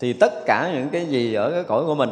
Thì 0.00 0.12
tất 0.12 0.32
cả 0.46 0.70
những 0.74 0.88
cái 0.88 1.06
gì 1.06 1.34
ở 1.34 1.50
cái 1.50 1.62
cõi 1.62 1.84
của 1.84 1.94
mình 1.94 2.10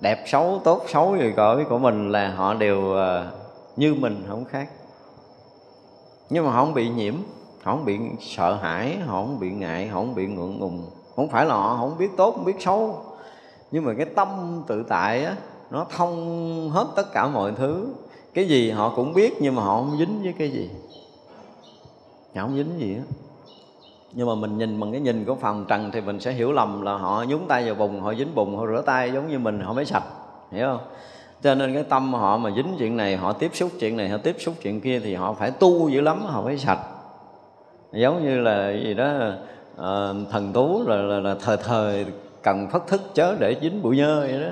đẹp 0.00 0.24
xấu, 0.26 0.60
tốt 0.64 0.84
xấu 0.88 1.16
gì 1.16 1.32
cõi 1.36 1.64
của 1.68 1.78
mình 1.78 2.12
là 2.12 2.34
họ 2.36 2.54
đều 2.54 2.92
ờ, 2.92 3.32
như 3.76 3.94
mình, 3.94 4.24
không 4.28 4.44
khác. 4.44 4.68
Nhưng 6.30 6.44
mà 6.44 6.50
họ 6.50 6.64
không 6.64 6.74
bị 6.74 6.88
nhiễm, 6.88 7.14
họ 7.62 7.72
không 7.76 7.84
bị 7.84 7.98
sợ 8.20 8.54
hãi, 8.54 8.96
họ 9.06 9.12
không 9.12 9.40
bị 9.40 9.50
ngại, 9.50 9.88
họ 9.88 10.00
không 10.00 10.14
bị 10.14 10.26
ngượng 10.26 10.58
ngùng. 10.58 10.90
Không 11.16 11.28
phải 11.28 11.46
là 11.46 11.54
họ 11.54 11.76
không 11.76 11.98
biết 11.98 12.08
tốt, 12.16 12.32
không 12.34 12.44
biết 12.44 12.56
xấu. 12.60 13.00
Nhưng 13.70 13.84
mà 13.84 13.94
cái 13.94 14.06
tâm 14.06 14.62
tự 14.66 14.82
tại 14.88 15.24
á, 15.24 15.36
nó 15.70 15.86
thông 15.96 16.70
hết 16.70 16.86
tất 16.96 17.12
cả 17.12 17.28
mọi 17.28 17.52
thứ. 17.56 17.88
Cái 18.34 18.48
gì 18.48 18.70
họ 18.70 18.92
cũng 18.96 19.14
biết 19.14 19.34
nhưng 19.40 19.54
mà 19.54 19.62
họ 19.62 19.76
không 19.76 19.96
dính 19.98 20.22
với 20.22 20.34
cái 20.38 20.50
gì. 20.50 20.70
Họ 22.34 22.42
không 22.42 22.56
dính 22.56 22.78
gì 22.78 22.96
á 22.96 23.25
nhưng 24.16 24.26
mà 24.26 24.34
mình 24.34 24.58
nhìn 24.58 24.80
bằng 24.80 24.92
cái 24.92 25.00
nhìn 25.00 25.24
của 25.24 25.34
phàm 25.34 25.64
trần 25.68 25.90
thì 25.92 26.00
mình 26.00 26.20
sẽ 26.20 26.32
hiểu 26.32 26.52
lầm 26.52 26.82
là 26.82 26.96
họ 26.96 27.24
nhúng 27.28 27.48
tay 27.48 27.64
vào 27.64 27.74
bùn 27.74 28.00
họ 28.00 28.14
dính 28.14 28.34
bùn 28.34 28.56
họ 28.56 28.66
rửa 28.66 28.82
tay 28.86 29.12
giống 29.12 29.28
như 29.28 29.38
mình 29.38 29.60
họ 29.60 29.72
mới 29.72 29.84
sạch. 29.84 30.02
Hiểu 30.52 30.66
không? 30.66 30.80
Cho 31.42 31.54
nên 31.54 31.74
cái 31.74 31.82
tâm 31.82 32.14
họ 32.14 32.36
mà 32.38 32.50
dính 32.56 32.76
chuyện 32.78 32.96
này 32.96 33.16
họ 33.16 33.32
tiếp 33.32 33.50
xúc 33.54 33.70
chuyện 33.80 33.96
này 33.96 34.08
họ 34.08 34.18
tiếp 34.18 34.36
xúc 34.38 34.54
chuyện 34.62 34.80
kia 34.80 35.00
thì 35.00 35.14
họ 35.14 35.32
phải 35.32 35.50
tu 35.50 35.88
dữ 35.88 36.00
lắm 36.00 36.22
họ 36.22 36.42
phải 36.44 36.58
sạch. 36.58 36.78
Giống 37.92 38.24
như 38.24 38.40
là 38.40 38.72
gì 38.72 38.94
đó 38.94 39.12
à, 39.78 40.12
thần 40.30 40.52
tú 40.52 40.82
là, 40.86 40.96
là, 40.96 41.20
là 41.20 41.36
thời 41.40 41.56
thời 41.56 42.06
cần 42.42 42.68
phất 42.70 42.86
thức 42.86 43.00
chớ 43.14 43.36
để 43.40 43.56
dính 43.62 43.82
bụi 43.82 43.96
nhơ 43.96 44.20
vậy 44.20 44.40
đó. 44.40 44.50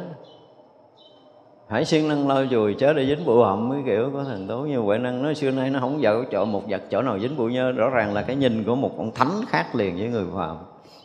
Hải 1.69 1.85
siêng 1.85 2.09
năng 2.09 2.29
lau 2.29 2.47
chùi, 2.51 2.75
chớ 2.75 2.93
để 2.93 3.07
dính 3.07 3.25
bụi 3.27 3.45
hậm 3.45 3.71
cái 3.73 3.83
kiểu 3.87 4.11
của 4.13 4.25
thần 4.25 4.47
tố 4.49 4.59
như 4.59 4.83
vậy 4.83 4.99
năng 4.99 5.23
nó 5.23 5.35
xưa 5.35 5.51
nay 5.51 5.71
nó 5.71 5.81
không 5.81 6.03
dạo 6.03 6.25
chỗ 6.31 6.45
một 6.45 6.63
vật 6.69 6.83
chỗ 6.91 7.03
nào 7.03 7.19
dính 7.19 7.37
bụi 7.37 7.53
nhơ. 7.53 7.73
Rõ 7.73 7.91
ràng 7.91 8.15
là 8.15 8.23
cái 8.23 8.37
nhìn 8.37 8.65
của 8.65 8.75
một 8.75 8.91
ông 8.97 9.11
thánh 9.15 9.41
khác 9.49 9.75
liền 9.75 9.97
với 9.97 10.09
người 10.09 10.25
phạm 10.35 10.57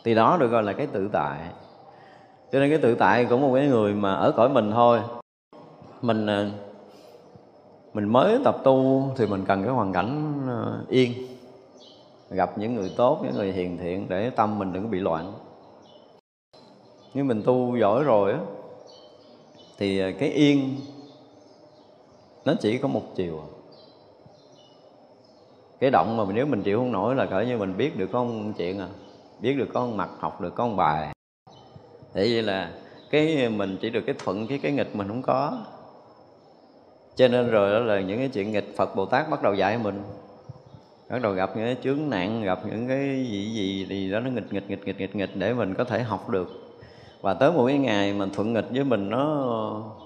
thì 0.04 0.14
đó 0.14 0.36
được 0.40 0.50
gọi 0.50 0.62
là 0.62 0.72
cái 0.72 0.86
tự 0.86 1.08
tại. 1.12 1.38
Cho 2.52 2.60
nên 2.60 2.70
cái 2.70 2.78
tự 2.78 2.94
tại 2.94 3.24
của 3.24 3.38
một 3.38 3.54
cái 3.54 3.66
người 3.66 3.94
mà 3.94 4.14
ở 4.14 4.32
cõi 4.32 4.48
mình 4.48 4.70
thôi, 4.72 5.00
mình 6.02 6.26
à, 6.26 6.50
mình 7.94 8.08
mới 8.08 8.38
tập 8.44 8.56
tu 8.64 9.04
thì 9.16 9.26
mình 9.26 9.44
cần 9.48 9.62
cái 9.62 9.72
hoàn 9.72 9.92
cảnh 9.92 10.32
à, 10.48 10.62
yên. 10.88 11.12
Gặp 12.30 12.58
những 12.58 12.74
người 12.74 12.92
tốt, 12.96 13.20
những 13.24 13.34
người 13.34 13.52
hiền 13.52 13.78
thiện 13.78 14.08
để 14.08 14.30
tâm 14.30 14.58
mình 14.58 14.72
đừng 14.72 14.82
có 14.82 14.88
bị 14.88 14.98
loạn. 14.98 15.32
Nếu 17.14 17.24
mình 17.24 17.42
tu 17.42 17.76
giỏi 17.76 18.04
rồi 18.04 18.32
á 18.32 18.38
thì 19.80 19.98
ờ, 19.98 20.12
cái 20.18 20.28
yên, 20.28 20.76
nó 22.44 22.54
chỉ 22.60 22.78
có 22.78 22.88
một 22.88 23.02
chiều 23.16 23.40
à. 23.40 23.48
cái 25.80 25.90
động 25.90 26.16
mà 26.16 26.24
nếu 26.34 26.46
mình 26.46 26.62
chịu 26.62 26.78
không 26.78 26.92
nổi 26.92 27.14
là 27.14 27.26
cỡ 27.26 27.40
như 27.40 27.58
mình 27.58 27.76
biết 27.76 27.98
được 27.98 28.08
con 28.12 28.52
chuyện 28.52 28.78
à 28.78 28.88
biết 29.40 29.54
được 29.54 29.68
con 29.74 29.96
mặt, 29.96 30.08
học 30.18 30.40
được 30.40 30.54
con 30.54 30.76
bài. 30.76 31.08
Thế 32.14 32.32
vậy 32.32 32.42
là 32.42 32.72
cái 33.10 33.48
mình 33.48 33.78
chỉ 33.80 33.90
được 33.90 34.02
cái 34.06 34.14
thuận 34.18 34.46
cái 34.46 34.58
cái 34.62 34.72
nghịch 34.72 34.96
mình 34.96 35.08
không 35.08 35.22
có. 35.22 35.58
Cho 37.16 37.28
nên 37.28 37.50
rồi 37.50 37.72
đó 37.72 37.78
là 37.78 38.00
những 38.00 38.18
cái 38.18 38.28
chuyện 38.28 38.52
nghịch 38.52 38.76
Phật 38.76 38.96
Bồ 38.96 39.06
Tát 39.06 39.30
bắt 39.30 39.42
đầu 39.42 39.54
dạy 39.54 39.78
mình. 39.78 40.02
Bắt 41.10 41.22
đầu 41.22 41.32
gặp 41.32 41.50
những 41.56 41.64
cái 41.64 41.76
chướng 41.82 42.10
nạn, 42.10 42.42
gặp 42.42 42.58
những 42.66 42.88
cái 42.88 43.26
gì 43.30 43.52
gì 43.54 43.86
thì 43.88 44.10
đó 44.10 44.20
nó 44.20 44.30
nghịch 44.30 44.52
nghịch 44.52 44.70
nghịch 44.70 44.86
nghịch 44.86 44.98
nghịch 44.98 45.16
nghịch 45.16 45.36
để 45.36 45.54
mình 45.54 45.74
có 45.74 45.84
thể 45.84 46.02
học 46.02 46.28
được 46.28 46.69
và 47.20 47.34
tới 47.34 47.52
một 47.52 47.66
cái 47.66 47.78
ngày 47.78 48.12
mình 48.12 48.30
thuận 48.32 48.52
nghịch 48.52 48.66
với 48.70 48.84
mình 48.84 49.10
nó 49.10 49.46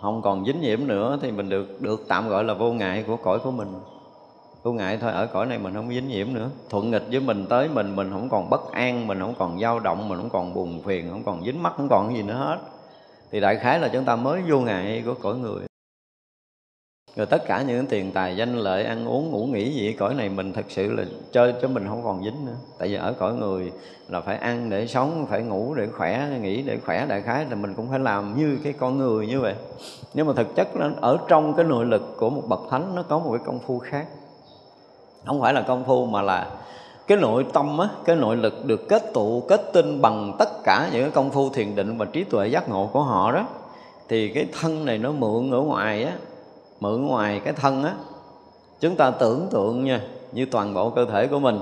không 0.02 0.22
còn 0.22 0.44
dính 0.44 0.60
nhiễm 0.60 0.78
nữa, 0.86 1.18
thì 1.22 1.30
mình 1.30 1.48
được 1.48 1.80
được 1.80 2.04
tạm 2.08 2.28
gọi 2.28 2.44
là 2.44 2.54
vô 2.54 2.72
ngại 2.72 3.04
của 3.06 3.16
cõi 3.16 3.38
của 3.44 3.50
mình. 3.50 3.68
Vô 4.62 4.72
ngại 4.72 4.98
thôi, 5.00 5.12
ở 5.12 5.26
cõi 5.26 5.46
này 5.46 5.58
mình 5.58 5.74
không 5.74 5.88
dính 5.88 6.08
nhiễm 6.08 6.26
nữa. 6.32 6.50
Thuận 6.70 6.90
nghịch 6.90 7.04
với 7.10 7.20
mình 7.20 7.46
tới 7.48 7.68
mình 7.68 7.96
mình 7.96 8.10
không 8.10 8.28
còn 8.28 8.50
bất 8.50 8.72
an, 8.72 9.06
mình 9.06 9.20
không 9.20 9.34
còn 9.38 9.60
dao 9.60 9.80
động, 9.80 10.08
mình 10.08 10.18
không 10.18 10.30
còn 10.30 10.54
buồn 10.54 10.82
phiền, 10.84 11.10
không 11.10 11.22
còn 11.24 11.44
dính 11.44 11.62
mắt 11.62 11.72
không 11.76 11.88
còn 11.88 12.16
gì 12.16 12.22
nữa 12.22 12.34
hết. 12.34 12.58
Thì 13.30 13.40
đại 13.40 13.56
khái 13.56 13.80
là 13.80 13.88
chúng 13.88 14.04
ta 14.04 14.16
mới 14.16 14.42
vô 14.48 14.60
ngại 14.60 15.02
của 15.06 15.14
cõi 15.22 15.34
người 15.34 15.66
rồi 17.16 17.26
tất 17.26 17.46
cả 17.46 17.62
những 17.62 17.86
tiền 17.86 18.12
tài 18.12 18.36
danh 18.36 18.56
lợi 18.56 18.84
ăn 18.84 19.08
uống 19.08 19.30
ngủ 19.30 19.46
nghỉ 19.46 19.74
gì 19.74 19.92
cõi 19.92 20.14
này 20.14 20.28
mình 20.28 20.52
thật 20.52 20.64
sự 20.68 20.92
là 20.92 21.04
chơi 21.32 21.54
cho 21.62 21.68
mình 21.68 21.88
không 21.88 22.02
còn 22.04 22.24
dính 22.24 22.46
nữa. 22.46 22.56
Tại 22.78 22.88
vì 22.88 22.94
ở 22.94 23.14
cõi 23.18 23.34
người 23.34 23.72
là 24.08 24.20
phải 24.20 24.36
ăn 24.36 24.70
để 24.70 24.86
sống 24.86 25.26
phải 25.30 25.42
ngủ 25.42 25.74
để 25.74 25.86
khỏe 25.86 26.28
nghỉ 26.42 26.62
để 26.62 26.78
khỏe 26.86 27.06
đại 27.08 27.22
khái 27.22 27.46
là 27.50 27.54
mình 27.54 27.74
cũng 27.74 27.90
phải 27.90 27.98
làm 27.98 28.36
như 28.36 28.58
cái 28.64 28.72
con 28.72 28.98
người 28.98 29.26
như 29.26 29.40
vậy. 29.40 29.54
Nhưng 30.14 30.26
mà 30.26 30.32
thực 30.36 30.54
chất 30.54 30.76
nó 30.76 30.88
ở 31.00 31.18
trong 31.28 31.54
cái 31.54 31.64
nội 31.64 31.84
lực 31.84 32.16
của 32.16 32.30
một 32.30 32.42
bậc 32.48 32.60
thánh 32.70 32.94
nó 32.94 33.02
có 33.02 33.18
một 33.18 33.30
cái 33.32 33.42
công 33.46 33.58
phu 33.58 33.78
khác. 33.78 34.06
Không 35.24 35.40
phải 35.40 35.54
là 35.54 35.62
công 35.62 35.84
phu 35.84 36.06
mà 36.06 36.22
là 36.22 36.50
cái 37.06 37.18
nội 37.18 37.46
tâm 37.52 37.78
á, 37.78 37.88
cái 38.04 38.16
nội 38.16 38.36
lực 38.36 38.64
được 38.64 38.88
kết 38.88 39.12
tụ 39.12 39.42
kết 39.48 39.60
tinh 39.72 40.02
bằng 40.02 40.36
tất 40.38 40.48
cả 40.64 40.88
những 40.92 41.02
cái 41.02 41.10
công 41.10 41.30
phu 41.30 41.50
thiền 41.50 41.74
định 41.74 41.98
và 41.98 42.04
trí 42.04 42.24
tuệ 42.24 42.48
giác 42.48 42.68
ngộ 42.68 42.88
của 42.92 43.02
họ 43.02 43.32
đó 43.32 43.46
thì 44.08 44.28
cái 44.28 44.46
thân 44.60 44.84
này 44.84 44.98
nó 44.98 45.12
mượn 45.12 45.50
ở 45.50 45.60
ngoài 45.60 46.04
á 46.04 46.12
mượn 46.84 47.06
ngoài 47.06 47.40
cái 47.44 47.52
thân 47.52 47.82
á, 47.82 47.94
chúng 48.80 48.96
ta 48.96 49.10
tưởng 49.10 49.48
tượng 49.50 49.84
nha, 49.84 50.00
như 50.32 50.46
toàn 50.46 50.74
bộ 50.74 50.90
cơ 50.90 51.04
thể 51.04 51.26
của 51.26 51.38
mình, 51.38 51.58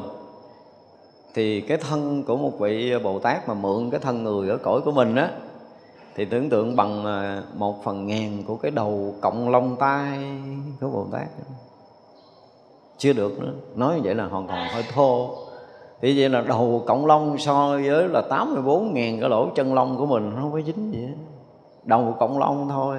thì 1.34 1.60
cái 1.60 1.78
thân 1.78 2.22
của 2.24 2.36
một 2.36 2.58
vị 2.58 2.98
bồ 2.98 3.18
tát 3.18 3.48
mà 3.48 3.54
mượn 3.54 3.90
cái 3.90 4.00
thân 4.00 4.22
người 4.22 4.48
ở 4.48 4.56
cõi 4.56 4.80
của 4.84 4.92
mình 4.92 5.16
á, 5.16 5.30
thì 6.14 6.24
tưởng 6.24 6.50
tượng 6.50 6.76
bằng 6.76 7.06
à, 7.06 7.42
một 7.54 7.84
phần 7.84 8.06
ngàn 8.06 8.42
của 8.46 8.56
cái 8.56 8.70
đầu 8.70 9.14
cộng 9.20 9.48
lông 9.48 9.76
tai 9.76 10.18
của 10.80 10.88
bồ 10.88 11.06
tát. 11.12 11.28
Chưa 12.98 13.12
được 13.12 13.42
nữa, 13.42 13.52
nói 13.76 13.94
như 13.94 14.00
vậy 14.04 14.14
là 14.14 14.24
hoàn 14.24 14.46
toàn 14.46 14.68
hơi 14.72 14.84
thô. 14.94 15.30
Thì 16.00 16.20
vậy 16.20 16.28
là 16.28 16.40
đầu 16.40 16.82
cộng 16.86 17.06
lông 17.06 17.38
so 17.38 17.68
với 17.68 18.08
là 18.08 18.22
84 18.30 18.94
ngàn 18.94 19.20
cái 19.20 19.30
lỗ 19.30 19.48
chân 19.54 19.74
lông 19.74 19.96
của 19.98 20.06
mình, 20.06 20.30
nó 20.34 20.40
không 20.40 20.52
có 20.52 20.60
dính 20.60 20.92
gì 20.92 21.00
hết. 21.06 21.14
Đầu 21.84 22.16
cộng 22.20 22.38
lông 22.38 22.68
thôi 22.68 22.96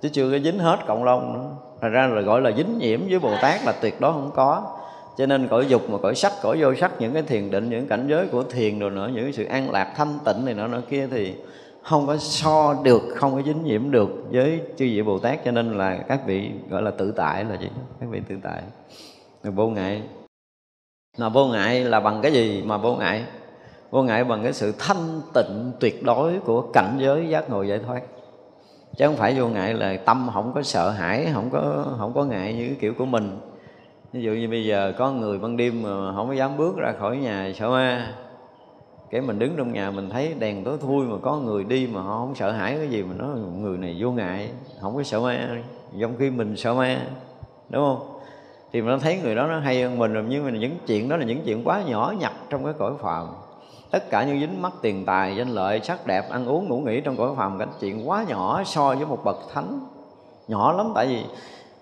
chứ 0.00 0.08
chưa 0.08 0.30
có 0.30 0.38
dính 0.38 0.58
hết 0.58 0.78
cộng 0.86 1.04
long 1.04 1.32
nữa. 1.32 1.50
Thành 1.80 1.92
ra 1.92 2.06
là 2.06 2.20
gọi 2.20 2.40
là 2.40 2.50
dính 2.56 2.78
nhiễm 2.78 3.00
với 3.08 3.18
Bồ 3.18 3.32
Tát 3.42 3.64
là 3.64 3.72
tuyệt 3.72 4.00
đối 4.00 4.12
không 4.12 4.30
có. 4.34 4.76
Cho 5.18 5.26
nên 5.26 5.48
cõi 5.48 5.66
dục 5.68 5.90
mà 5.90 5.98
cõi 5.98 6.14
sắc, 6.14 6.32
cõi 6.42 6.56
vô 6.60 6.74
sắc, 6.74 6.92
những 6.98 7.12
cái 7.12 7.22
thiền 7.22 7.50
định, 7.50 7.70
những 7.70 7.86
cảnh 7.86 8.06
giới 8.10 8.26
của 8.26 8.42
thiền 8.42 8.78
rồi 8.78 8.90
nữa, 8.90 9.10
những 9.14 9.32
sự 9.32 9.44
an 9.44 9.70
lạc 9.70 9.92
thanh 9.96 10.18
tịnh 10.24 10.44
này 10.44 10.54
nọ 10.54 10.66
nọ 10.66 10.80
kia 10.90 11.08
thì 11.10 11.34
không 11.82 12.06
có 12.06 12.16
so 12.16 12.74
được, 12.82 13.02
không 13.14 13.34
có 13.34 13.42
dính 13.42 13.64
nhiễm 13.64 13.90
được 13.90 14.08
với 14.30 14.60
chư 14.76 14.84
vị 14.84 15.02
bồ 15.02 15.18
tát. 15.18 15.44
Cho 15.44 15.50
nên 15.50 15.78
là 15.78 15.98
các 16.08 16.20
vị 16.26 16.50
gọi 16.70 16.82
là 16.82 16.90
tự 16.90 17.12
tại 17.16 17.44
là 17.44 17.54
gì? 17.54 17.68
Các 18.00 18.08
vị 18.10 18.20
tự 18.28 18.34
tại. 18.42 18.62
Là 19.42 19.50
vô 19.50 19.68
ngại. 19.68 20.02
Mà 21.18 21.28
vô 21.28 21.46
ngại 21.46 21.80
là 21.80 22.00
bằng 22.00 22.20
cái 22.22 22.32
gì 22.32 22.62
mà 22.66 22.76
vô 22.76 22.94
ngại? 22.94 23.24
Vô 23.90 24.02
ngại 24.02 24.24
bằng 24.24 24.42
cái 24.42 24.52
sự 24.52 24.72
thanh 24.78 25.20
tịnh 25.34 25.72
tuyệt 25.80 26.02
đối 26.02 26.38
của 26.38 26.62
cảnh 26.72 26.96
giới 26.98 27.28
giác 27.28 27.50
ngộ 27.50 27.62
giải 27.62 27.78
thoát 27.86 28.00
chứ 28.98 29.06
không 29.06 29.16
phải 29.16 29.34
vô 29.34 29.48
ngại 29.48 29.74
là 29.74 29.96
tâm 29.96 30.30
không 30.34 30.52
có 30.54 30.62
sợ 30.62 30.90
hãi, 30.90 31.30
không 31.34 31.50
có 31.50 31.84
không 31.98 32.12
có 32.14 32.24
ngại 32.24 32.54
như 32.54 32.66
cái 32.66 32.76
kiểu 32.80 32.94
của 32.98 33.06
mình. 33.06 33.38
Ví 34.12 34.22
dụ 34.22 34.32
như 34.32 34.48
bây 34.48 34.64
giờ 34.64 34.92
có 34.98 35.10
người 35.10 35.38
ban 35.38 35.56
đêm 35.56 35.82
mà 35.82 36.12
không 36.14 36.28
có 36.28 36.34
dám 36.34 36.56
bước 36.56 36.76
ra 36.76 36.92
khỏi 36.98 37.16
nhà 37.16 37.52
sợ 37.54 37.70
ma. 37.70 38.14
Cái 39.10 39.20
mình 39.20 39.38
đứng 39.38 39.54
trong 39.56 39.72
nhà 39.72 39.90
mình 39.90 40.10
thấy 40.10 40.34
đèn 40.38 40.64
tối 40.64 40.78
thui 40.80 41.06
mà 41.06 41.16
có 41.22 41.36
người 41.36 41.64
đi 41.64 41.88
mà 41.92 42.00
họ 42.00 42.18
không 42.18 42.34
sợ 42.34 42.50
hãi 42.50 42.76
cái 42.76 42.88
gì 42.88 43.02
mà 43.02 43.14
nói 43.14 43.28
người 43.58 43.78
này 43.78 43.96
vô 43.98 44.10
ngại, 44.10 44.50
không 44.80 44.96
có 44.96 45.02
sợ 45.02 45.20
ma. 45.20 45.48
Trong 46.00 46.16
khi 46.18 46.30
mình 46.30 46.56
sợ 46.56 46.74
ma, 46.74 47.00
đúng 47.68 47.84
không? 47.84 48.20
Thì 48.72 48.82
mình 48.82 49.00
thấy 49.00 49.20
người 49.22 49.34
đó 49.34 49.46
nó 49.46 49.58
hay 49.58 49.82
hơn 49.82 49.98
mình 49.98 50.12
rồi, 50.12 50.24
nhưng 50.28 50.44
mà 50.44 50.50
những 50.50 50.78
chuyện 50.86 51.08
đó 51.08 51.16
là 51.16 51.24
những 51.24 51.42
chuyện 51.44 51.64
quá 51.64 51.82
nhỏ 51.86 52.14
nhặt 52.18 52.32
trong 52.50 52.64
cái 52.64 52.74
cõi 52.78 52.92
phàm 53.00 53.26
tất 53.90 54.10
cả 54.10 54.24
những 54.24 54.40
dính 54.40 54.62
mắc 54.62 54.72
tiền 54.82 55.04
tài, 55.04 55.36
danh 55.36 55.48
lợi, 55.48 55.80
sắc 55.82 56.06
đẹp, 56.06 56.30
ăn 56.30 56.46
uống, 56.46 56.68
ngủ 56.68 56.80
nghỉ 56.80 57.00
trong 57.00 57.16
cõi 57.16 57.30
phàm 57.36 57.58
cảnh, 57.58 57.68
chuyện 57.80 58.08
quá 58.08 58.24
nhỏ 58.28 58.62
so 58.64 58.94
với 58.94 59.06
một 59.06 59.24
bậc 59.24 59.38
thánh. 59.54 59.80
Nhỏ 60.48 60.72
lắm, 60.72 60.92
tại 60.94 61.06
vì 61.06 61.24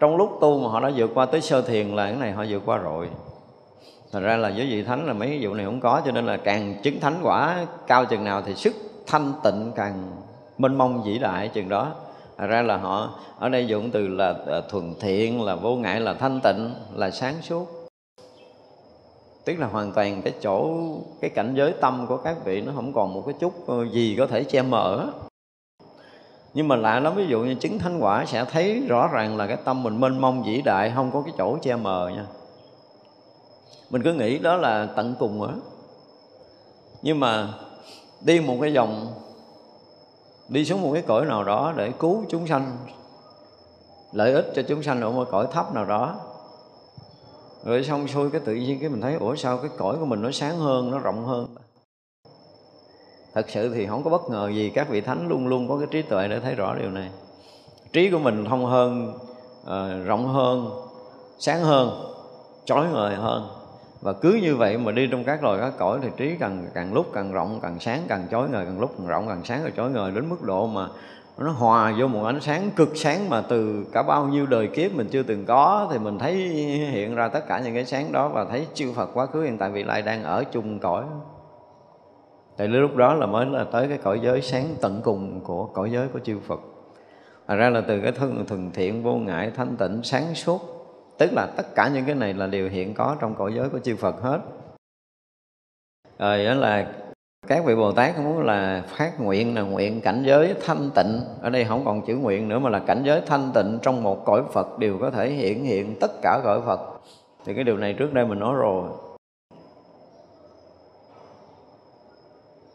trong 0.01 0.17
lúc 0.17 0.39
tu 0.41 0.59
mà 0.59 0.69
họ 0.69 0.81
đã 0.81 0.91
vượt 0.97 1.11
qua 1.15 1.27
tới 1.27 1.41
sơ 1.41 1.63
thiền 1.63 1.89
là 1.89 2.05
cái 2.05 2.17
này 2.17 2.33
họ 2.33 2.45
vượt 2.49 2.63
qua 2.67 2.77
rồi. 2.77 3.09
Thật 4.13 4.21
ra 4.21 4.37
là 4.37 4.53
với 4.57 4.67
vị 4.67 4.83
thánh 4.83 5.07
là 5.07 5.13
mấy 5.13 5.29
cái 5.29 5.39
vụ 5.43 5.55
này 5.55 5.65
không 5.65 5.81
có, 5.81 6.01
Cho 6.05 6.13
nên 6.13 6.27
là 6.27 6.37
càng 6.37 6.75
chứng 6.83 7.01
thánh 7.01 7.21
quả 7.23 7.67
cao 7.87 8.05
chừng 8.05 8.25
nào 8.25 8.43
Thì 8.43 8.55
sức 8.55 8.75
thanh 9.07 9.33
tịnh 9.45 9.73
càng 9.77 9.95
mênh 10.59 10.79
mông 10.79 11.03
vĩ 11.03 11.19
đại 11.19 11.49
chừng 11.49 11.69
đó. 11.69 11.93
Thật 12.39 12.47
ra 12.47 12.63
là 12.63 12.77
họ 12.77 13.11
ở 13.39 13.49
đây 13.49 13.67
dụng 13.67 13.91
từ 13.91 14.09
là 14.09 14.35
à, 14.47 14.61
thuần 14.69 14.95
thiện, 15.01 15.43
là 15.43 15.55
vô 15.55 15.77
ngại, 15.77 16.01
là 16.01 16.15
thanh 16.15 16.41
tịnh, 16.41 16.75
là 16.95 17.11
sáng 17.11 17.35
suốt 17.43 17.76
tức 19.47 19.59
là 19.59 19.67
hoàn 19.67 19.93
toàn 19.93 20.23
cái 20.23 20.33
chỗ, 20.43 20.77
cái 21.21 21.31
cảnh 21.31 21.55
giới 21.55 21.75
tâm 21.81 22.07
của 22.09 22.17
các 22.17 22.37
vị 22.45 22.61
nó 22.61 22.73
không 22.75 22.93
còn 22.93 23.15
một 23.15 23.23
cái 23.27 23.35
chút 23.41 23.67
ờ, 23.67 23.85
gì 23.89 24.17
có 24.19 24.27
thể 24.27 24.45
che 24.45 24.63
mờ 24.63 25.13
nhưng 26.55 26.69
mà 26.69 26.77
lạ 26.77 27.01
lắm, 27.01 27.15
ví 27.17 27.27
dụ 27.27 27.41
như 27.41 27.55
chứng 27.55 27.79
thánh 27.79 27.99
quả 28.01 28.25
sẽ 28.27 28.45
thấy 28.45 28.83
rõ 28.89 29.09
ràng 29.13 29.37
là 29.37 29.47
cái 29.47 29.57
tâm 29.65 29.83
mình 29.83 30.01
mênh 30.01 30.21
mông 30.21 30.43
vĩ 30.43 30.63
đại, 30.63 30.93
không 30.95 31.11
có 31.13 31.23
cái 31.23 31.35
chỗ 31.39 31.59
che 31.63 31.77
mờ 31.77 32.11
nha. 32.15 32.27
Mình 33.91 34.03
cứ 34.03 34.15
nghĩ 34.15 34.39
đó 34.39 34.57
là 34.57 34.89
tận 34.97 35.15
cùng 35.19 35.41
nữa 35.41 35.55
nhưng 37.03 37.21
mà 37.21 37.49
đi 38.21 38.41
một 38.41 38.57
cái 38.61 38.73
dòng 38.73 39.13
đi 40.49 40.65
xuống 40.65 40.83
một 40.83 40.91
cái 40.93 41.03
cõi 41.03 41.25
nào 41.27 41.45
đó 41.45 41.73
để 41.77 41.93
cứu 41.99 42.25
chúng 42.29 42.47
sanh, 42.47 42.77
lợi 44.13 44.33
ích 44.33 44.53
cho 44.55 44.63
chúng 44.69 44.83
sanh 44.83 45.01
ở 45.01 45.11
một 45.11 45.29
cõi 45.31 45.47
thấp 45.53 45.75
nào 45.75 45.85
đó 45.85 46.17
rồi 47.67 47.85
xong 47.85 48.09
xuôi 48.09 48.31
cái 48.31 48.41
tự 48.45 48.55
nhiên 48.55 48.81
cái 48.81 48.89
mình 48.89 49.01
thấy 49.01 49.15
ủa 49.15 49.35
sao 49.35 49.59
cái 49.59 49.71
cõi 49.79 49.97
của 50.01 50.07
mình 50.07 50.23
nó 50.23 50.31
sáng 50.31 50.59
hơn 50.59 50.91
nó 50.91 50.99
rộng 50.99 51.25
hơn? 51.25 51.47
Thật 53.35 53.51
sự 53.51 53.75
thì 53.75 53.87
không 53.87 54.03
có 54.05 54.11
bất 54.11 54.31
ngờ 54.31 54.51
gì 54.55 54.71
các 54.71 54.89
vị 54.89 55.01
thánh 55.01 55.29
luôn 55.29 55.49
luôn 55.49 55.69
có 55.69 55.79
cái 55.79 55.87
trí 55.91 56.03
tuệ 56.03 56.29
để 56.29 56.41
thấy 56.41 56.55
rõ 56.55 56.75
điều 56.75 56.91
này. 56.91 57.11
Trí 57.93 58.11
của 58.11 58.19
mình 58.19 58.45
thông 58.45 58.67
hơn 58.67 59.19
uh, 59.63 60.07
rộng 60.07 60.27
hơn 60.27 60.71
sáng 61.39 61.63
hơn 61.63 61.91
chói 62.65 62.87
ngời 62.93 63.15
hơn. 63.15 63.49
Và 64.01 64.13
cứ 64.13 64.41
như 64.43 64.57
vậy 64.57 64.79
mà 64.79 64.93
đi 64.93 65.09
trong 65.11 65.25
các 65.25 65.45
loài 65.45 65.59
các 65.61 65.73
cõi 65.79 65.99
thì 66.03 66.09
trí 66.17 66.37
càng 66.41 66.67
càng 66.75 66.95
lúc 66.95 67.07
càng 67.13 67.33
rộng 67.33 67.61
càng 67.63 67.81
sáng 67.81 68.03
càng 68.09 68.27
chói 68.31 68.49
ngời 68.49 68.65
càng 68.65 68.81
lúc 68.81 68.95
càng 68.99 69.07
rộng 69.07 69.29
càng 69.29 69.45
sáng 69.45 69.63
rồi 69.63 69.73
chói 69.77 69.91
ngời 69.91 70.11
đến 70.11 70.29
mức 70.29 70.43
độ 70.43 70.67
mà 70.67 70.89
nó 71.39 71.51
hòa 71.51 71.95
vô 71.99 72.07
một 72.07 72.25
ánh 72.25 72.41
sáng 72.41 72.71
cực 72.77 72.97
sáng 72.97 73.31
mà 73.31 73.41
từ 73.41 73.87
cả 73.93 74.03
bao 74.03 74.25
nhiêu 74.25 74.47
đời 74.47 74.69
kiếp 74.69 74.95
mình 74.95 75.09
chưa 75.11 75.23
từng 75.23 75.45
có 75.47 75.89
thì 75.93 75.99
mình 75.99 76.19
thấy 76.19 76.35
hiện 76.93 77.15
ra 77.15 77.29
tất 77.29 77.49
cả 77.49 77.61
những 77.61 77.75
cái 77.75 77.85
sáng 77.85 78.13
đó 78.13 78.29
và 78.29 78.45
thấy 78.45 78.67
chư 78.75 78.93
Phật 78.93 79.11
quá 79.15 79.27
khứ 79.27 79.43
hiện 79.43 79.59
tại 79.59 79.71
vị 79.71 79.83
lai 79.83 80.03
đang 80.03 80.23
ở 80.25 80.45
chung 80.53 80.79
cõi. 80.79 81.05
Tại 82.57 82.69
lúc 82.69 82.97
đó 82.97 83.15
là 83.15 83.27
mới 83.27 83.47
là 83.47 83.65
tới 83.65 83.89
cái 83.89 83.99
cõi 83.99 84.21
giới 84.23 84.43
sáng 84.43 84.65
tận 84.81 85.01
cùng 85.05 85.41
của 85.41 85.67
cõi 85.67 85.91
giới 85.91 86.09
của 86.09 86.19
chư 86.19 86.39
Phật. 86.47 86.61
Thật 87.49 87.57
ra 87.57 87.71
là 87.71 87.81
từ 87.81 88.01
cái 88.01 88.13
thân, 88.13 88.45
thuần 88.49 88.71
thiện, 88.71 89.03
vô 89.03 89.15
ngại, 89.15 89.51
thanh 89.57 89.77
tịnh, 89.77 90.01
sáng 90.03 90.35
suốt, 90.35 90.77
Tức 91.19 91.33
là 91.33 91.47
tất 91.57 91.75
cả 91.75 91.89
những 91.89 92.05
cái 92.05 92.15
này 92.15 92.35
là 92.35 92.47
điều 92.47 92.69
hiện 92.69 92.95
có 92.95 93.17
trong 93.21 93.35
cõi 93.35 93.53
giới 93.55 93.69
của 93.69 93.79
chư 93.79 93.97
Phật 93.97 94.21
hết. 94.21 94.41
Rồi 96.19 96.45
đó 96.45 96.55
là 96.55 96.93
các 97.49 97.65
vị 97.65 97.75
Bồ 97.75 97.93
Tát 97.93 98.19
muốn 98.19 98.43
là 98.43 98.83
phát 98.87 99.21
nguyện 99.21 99.55
là 99.55 99.63
nguyện 99.63 100.01
cảnh 100.01 100.23
giới 100.27 100.55
thanh 100.65 100.91
tịnh. 100.95 101.21
Ở 101.43 101.51
đây 101.51 101.65
không 101.65 101.85
còn 101.85 102.07
chữ 102.07 102.17
nguyện 102.17 102.49
nữa 102.49 102.59
mà 102.59 102.71
là 102.71 102.79
cảnh 102.79 103.03
giới 103.05 103.21
thanh 103.27 103.51
tịnh 103.55 103.79
trong 103.83 104.03
một 104.03 104.25
cõi 104.25 104.43
Phật 104.53 104.79
đều 104.79 104.99
có 105.01 105.11
thể 105.11 105.31
hiện 105.31 105.65
hiện 105.65 105.97
tất 106.01 106.23
cả 106.23 106.41
cõi 106.45 106.61
Phật. 106.67 106.81
Thì 107.45 107.55
cái 107.55 107.65
điều 107.65 107.77
này 107.77 107.95
trước 107.99 108.13
đây 108.13 108.27
mình 108.27 108.39
nói 108.39 108.55
rồi. 108.55 108.91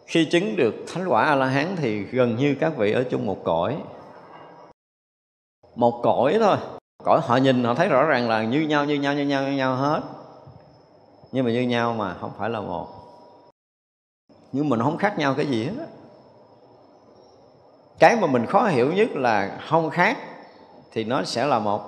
Khi 0.05 0.25
chứng 0.25 0.55
được 0.55 0.75
thánh 0.93 1.07
quả 1.07 1.23
A-la-hán 1.23 1.67
thì 1.75 2.03
gần 2.03 2.35
như 2.35 2.55
các 2.59 2.77
vị 2.77 2.91
ở 2.91 3.03
chung 3.03 3.25
một 3.25 3.37
cõi. 3.43 3.77
Một 5.75 5.99
cõi 6.03 6.37
thôi. 6.39 6.57
Cõi 7.03 7.19
họ 7.23 7.37
nhìn 7.37 7.63
họ 7.63 7.73
thấy 7.73 7.89
rõ 7.89 8.03
ràng 8.03 8.29
là 8.29 8.43
như 8.43 8.61
nhau, 8.61 8.85
như 8.85 8.95
nhau, 8.95 9.13
như 9.13 9.25
nhau, 9.25 9.43
như 9.43 9.51
nhau 9.51 9.75
hết. 9.75 10.01
Nhưng 11.31 11.45
mà 11.45 11.51
như 11.51 11.61
nhau 11.61 11.93
mà 11.93 12.13
không 12.13 12.31
phải 12.37 12.49
là 12.49 12.61
một. 12.61 13.00
Nhưng 14.51 14.69
mình 14.69 14.79
không 14.79 14.97
khác 14.97 15.17
nhau 15.17 15.33
cái 15.37 15.45
gì 15.45 15.63
hết 15.63 15.85
Cái 17.99 18.15
mà 18.15 18.27
mình 18.27 18.45
khó 18.45 18.67
hiểu 18.67 18.93
nhất 18.93 19.09
là 19.15 19.59
không 19.69 19.89
khác 19.89 20.17
Thì 20.91 21.03
nó 21.03 21.23
sẽ 21.23 21.45
là 21.45 21.59
một. 21.59 21.81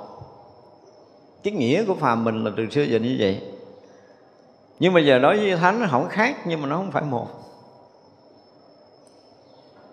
Cái 1.44 1.53
nghĩa 1.53 1.85
của 1.85 1.95
phàm 1.95 2.23
mình 2.23 2.44
là 2.44 2.52
từ 2.57 2.69
xưa 2.69 2.84
giờ 2.84 2.99
như 2.99 3.15
vậy. 3.19 3.41
Nhưng 4.80 4.94
mà 4.94 4.99
giờ 4.99 5.19
đối 5.19 5.38
với 5.38 5.57
thánh 5.57 5.80
nó 5.80 5.88
không 5.91 6.07
khác, 6.10 6.38
nhưng 6.45 6.61
mà 6.61 6.68
nó 6.68 6.76
không 6.76 6.91
phải 6.91 7.03
một. 7.03 7.27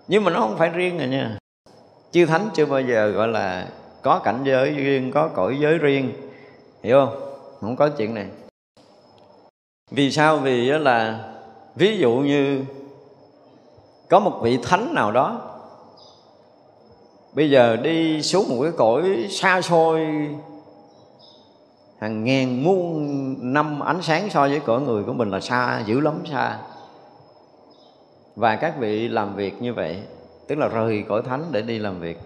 Nhưng 0.09 0.25
mà 0.25 0.31
nó 0.31 0.41
không 0.41 0.57
phải 0.59 0.69
riêng 0.69 0.99
rồi 0.99 1.09
nha. 1.09 1.39
Chư 2.11 2.27
thánh 2.27 2.49
chưa 2.55 2.67
bao 2.67 2.81
giờ 2.81 3.09
gọi 3.09 3.29
là 3.29 3.69
có 4.03 4.19
cảnh 4.19 4.41
giới 4.45 4.71
riêng, 4.71 5.11
có 5.13 5.29
cõi 5.29 5.59
giới 5.61 5.79
riêng. 5.79 6.13
Hiểu 6.83 7.07
không? 7.07 7.21
Không 7.61 7.77
có 7.77 7.89
chuyện 7.89 8.15
này. 8.15 8.27
Vì 9.91 10.11
sao? 10.11 10.37
Vì 10.37 10.71
đó 10.71 10.79
là 10.79 11.25
ví 11.75 11.99
dụ 11.99 12.13
như 12.13 12.65
có 14.09 14.21
một 14.21 14.41
vị 14.43 14.59
thánh 14.63 14.95
nào 14.95 15.13
đó, 15.13 15.41
bây 17.33 17.51
giờ 17.51 17.77
đi 17.77 18.23
xuống 18.23 18.49
một 18.49 18.63
cái 18.63 18.73
cõi 18.77 19.27
xa 19.31 19.63
xôi, 19.63 20.07
hàng 21.99 22.25
ngàn 22.25 22.65
muôn 22.65 23.53
năm 23.53 23.81
ánh 23.81 24.03
sáng 24.03 24.31
so 24.31 24.41
với 24.41 24.61
cõi 24.61 24.81
người 24.81 25.05
của 25.05 25.13
mình 25.13 25.31
là 25.31 25.41
xa, 25.41 25.83
dữ 25.87 26.01
lắm, 26.01 26.23
xa. 26.31 26.59
Và 28.37 28.57
các 28.57 28.79
vị 28.79 29.09
làm 29.09 29.37
việc 29.37 29.63
như 29.63 29.75
vậy, 29.75 30.03
tức 30.49 30.59
là 30.59 30.69
rời 30.69 31.05
cõi 31.09 31.23
thánh 31.23 31.45
để 31.51 31.63
đi 31.63 31.79
làm 31.79 32.01
việc. 32.01 32.19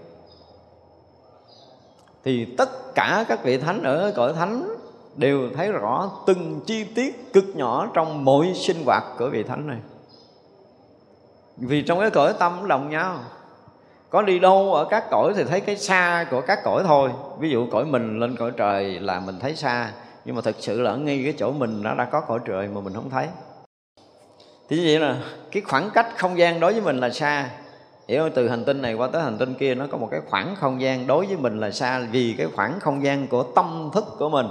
Thì 2.25 2.45
tất 2.45 2.95
cả 2.95 3.25
các 3.29 3.45
vị 3.45 3.59
thánh 3.59 3.83
ở 3.83 4.13
cõi 4.17 4.33
thánh 4.33 4.74
đều 5.17 5.49
thấy 5.55 5.73
rõ 5.73 6.11
từng 6.27 6.61
chi 6.67 6.85
tiết 6.85 7.33
cực 7.33 7.45
nhỏ 7.55 7.89
trong 7.95 8.25
mỗi 8.25 8.53
sinh 8.55 8.85
hoạt 8.85 9.03
của 9.19 9.29
vị 9.29 9.43
thánh 9.43 9.67
này. 9.67 9.79
Vì 11.57 11.83
trong 11.83 12.01
cái 12.01 12.11
cõi 12.11 12.35
tâm 12.39 12.69
đồng 12.69 12.91
nhau, 12.91 13.19
có 14.11 14.23
đi 14.23 14.39
đâu 14.39 14.75
ở 14.75 14.85
các 14.85 15.05
cõi 15.11 15.33
thì 15.37 15.45
thấy 15.45 15.61
cái 15.61 15.77
xa 15.77 16.27
của 16.31 16.41
các 16.41 16.59
cõi 16.65 16.83
thôi. 16.87 17.11
Ví 17.39 17.51
dụ 17.51 17.67
cõi 17.71 17.85
mình 17.85 18.21
lên 18.21 18.37
cõi 18.37 18.51
trời 18.57 19.01
là 19.01 19.21
mình 19.21 19.39
thấy 19.41 19.57
xa, 19.57 19.93
nhưng 20.25 20.37
mà 20.37 20.43
thực 20.43 20.57
sự 20.59 20.81
là 20.81 20.91
ở 20.91 20.97
ngay 20.97 21.21
cái 21.25 21.35
chỗ 21.39 21.53
mình 21.53 21.83
nó 21.83 21.95
đã 21.95 22.05
có 22.05 22.21
cõi 22.21 22.39
trời 22.45 22.69
mà 22.69 22.81
mình 22.81 22.95
không 22.95 23.11
thấy. 23.11 23.29
Thì 24.69 24.77
như 24.77 24.83
vậy 24.85 24.99
là 24.99 25.17
cái 25.53 25.63
khoảng 25.63 25.91
cách 25.95 26.07
không 26.17 26.39
gian 26.39 26.61
đối 26.61 26.73
với 26.73 26.83
mình 26.83 26.99
là 26.99 27.11
xa. 27.11 27.51
Hiểu 28.09 28.23
không? 28.23 28.33
Từ 28.35 28.49
hành 28.49 28.65
tinh 28.65 28.83
này 28.83 28.95
qua 28.95 29.09
tới 29.13 29.23
hành 29.23 29.39
tinh 29.39 29.55
kia 29.55 29.75
nó 29.75 29.87
có 29.91 29.99
một 29.99 30.09
cái 30.11 30.21
khoảng 30.31 30.57
không 30.57 30.81
gian 30.81 31.07
đối 31.07 31.27
với 31.27 31.37
mình 31.37 31.61
là 31.61 31.71
xa 31.71 32.07
vì 32.11 32.35
cái 32.39 32.47
khoảng 32.55 32.81
không 32.81 33.05
gian 33.05 33.27
của 33.27 33.43
tâm 33.43 33.91
thức 33.95 34.05
của 34.19 34.29
mình 34.29 34.47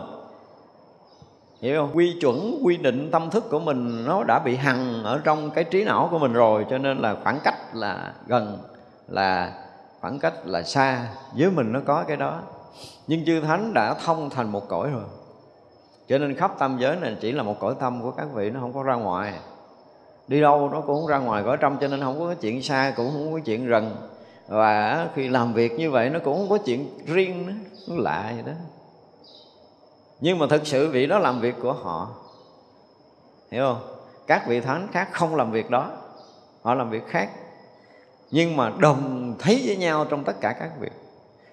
hiểu 1.64 1.82
không? 1.82 1.98
Quy 1.98 2.18
chuẩn, 2.22 2.60
quy 2.64 2.78
định 2.78 3.10
tâm 3.12 3.30
thức 3.30 3.50
của 3.50 3.60
mình 3.60 4.06
nó 4.06 4.24
đã 4.24 4.40
bị 4.40 4.56
hằn 4.56 5.04
ở 5.04 5.22
trong 5.24 5.50
cái 5.50 5.64
trí 5.64 5.84
não 5.84 6.08
của 6.12 6.20
mình 6.20 6.34
rồi, 6.34 6.66
cho 6.70 6.78
nên 6.78 6.98
là 6.98 7.16
khoảng 7.24 7.40
cách 7.44 7.76
là 7.76 8.14
gần, 8.28 8.58
là 9.08 9.54
khoảng 10.02 10.20
cách 10.20 10.34
là 10.46 10.64
xa. 10.64 11.08
Với 11.38 11.52
mình 11.52 11.72
nó 11.72 11.80
có 11.86 12.04
cái 12.08 12.18
đó. 12.18 12.40
Nhưng 13.08 13.26
chư 13.26 13.42
thánh 13.42 13.74
đã 13.74 13.94
thông 13.94 14.30
thành 14.30 14.52
một 14.52 14.68
cõi 14.68 14.90
rồi. 14.92 15.04
Cho 16.08 16.18
nên 16.18 16.36
khắp 16.36 16.52
tâm 16.60 16.78
giới 16.80 16.96
này 16.96 17.18
chỉ 17.22 17.32
là 17.32 17.44
một 17.44 17.60
cõi 17.60 17.76
tâm 17.80 18.02
của 18.02 18.12
các 18.12 18.28
vị, 18.34 18.50
nó 18.50 18.60
không 18.60 18.74
có 18.74 18.84
ra 18.84 18.96
ngoài. 18.96 19.34
Đi 20.28 20.42
đâu 20.42 20.70
nó 20.70 20.82
cũng 20.82 20.96
không 20.96 21.08
ra 21.08 21.18
ngoài 21.18 21.44
cõi 21.44 21.58
trong, 21.60 21.78
cho 21.82 21.88
nên 21.88 22.02
không 22.02 22.20
có 22.20 22.34
chuyện 22.42 22.64
xa, 22.64 22.94
cũng 22.96 23.12
không 23.12 23.34
có 23.34 23.40
chuyện 23.46 23.66
gần. 23.66 23.96
Và 24.48 25.08
khi 25.16 25.30
làm 25.30 25.54
việc 25.54 25.72
như 25.72 25.92
vậy, 25.92 26.10
nó 26.10 26.20
cũng 26.24 26.38
không 26.38 26.50
có 26.50 26.58
chuyện 26.58 26.90
riêng 27.06 27.46
nữa 27.48 27.54
nó 27.90 27.96
lạ 28.04 28.32
vậy 28.36 28.44
đó 28.46 28.52
nhưng 30.24 30.40
mà 30.40 30.48
thực 30.50 30.68
sự 30.68 30.90
vị 30.90 31.08
đó 31.08 31.20
làm 31.20 31.40
việc 31.40 31.56
của 31.62 31.74
họ. 31.74 32.10
Hiểu 33.52 33.64
không? 33.64 33.82
Các 34.28 34.48
vị 34.48 34.62
thánh 34.62 34.88
khác 34.92 35.08
không 35.12 35.36
làm 35.36 35.52
việc 35.52 35.70
đó. 35.70 35.90
Họ 36.62 36.74
làm 36.74 36.90
việc 36.90 37.08
khác. 37.08 37.30
Nhưng 38.32 38.58
mà 38.58 38.72
đồng 38.78 39.34
thấy 39.40 39.62
với 39.66 39.78
nhau 39.78 40.06
trong 40.10 40.24
tất 40.24 40.42
cả 40.42 40.56
các 40.60 40.70
việc. 40.80 40.92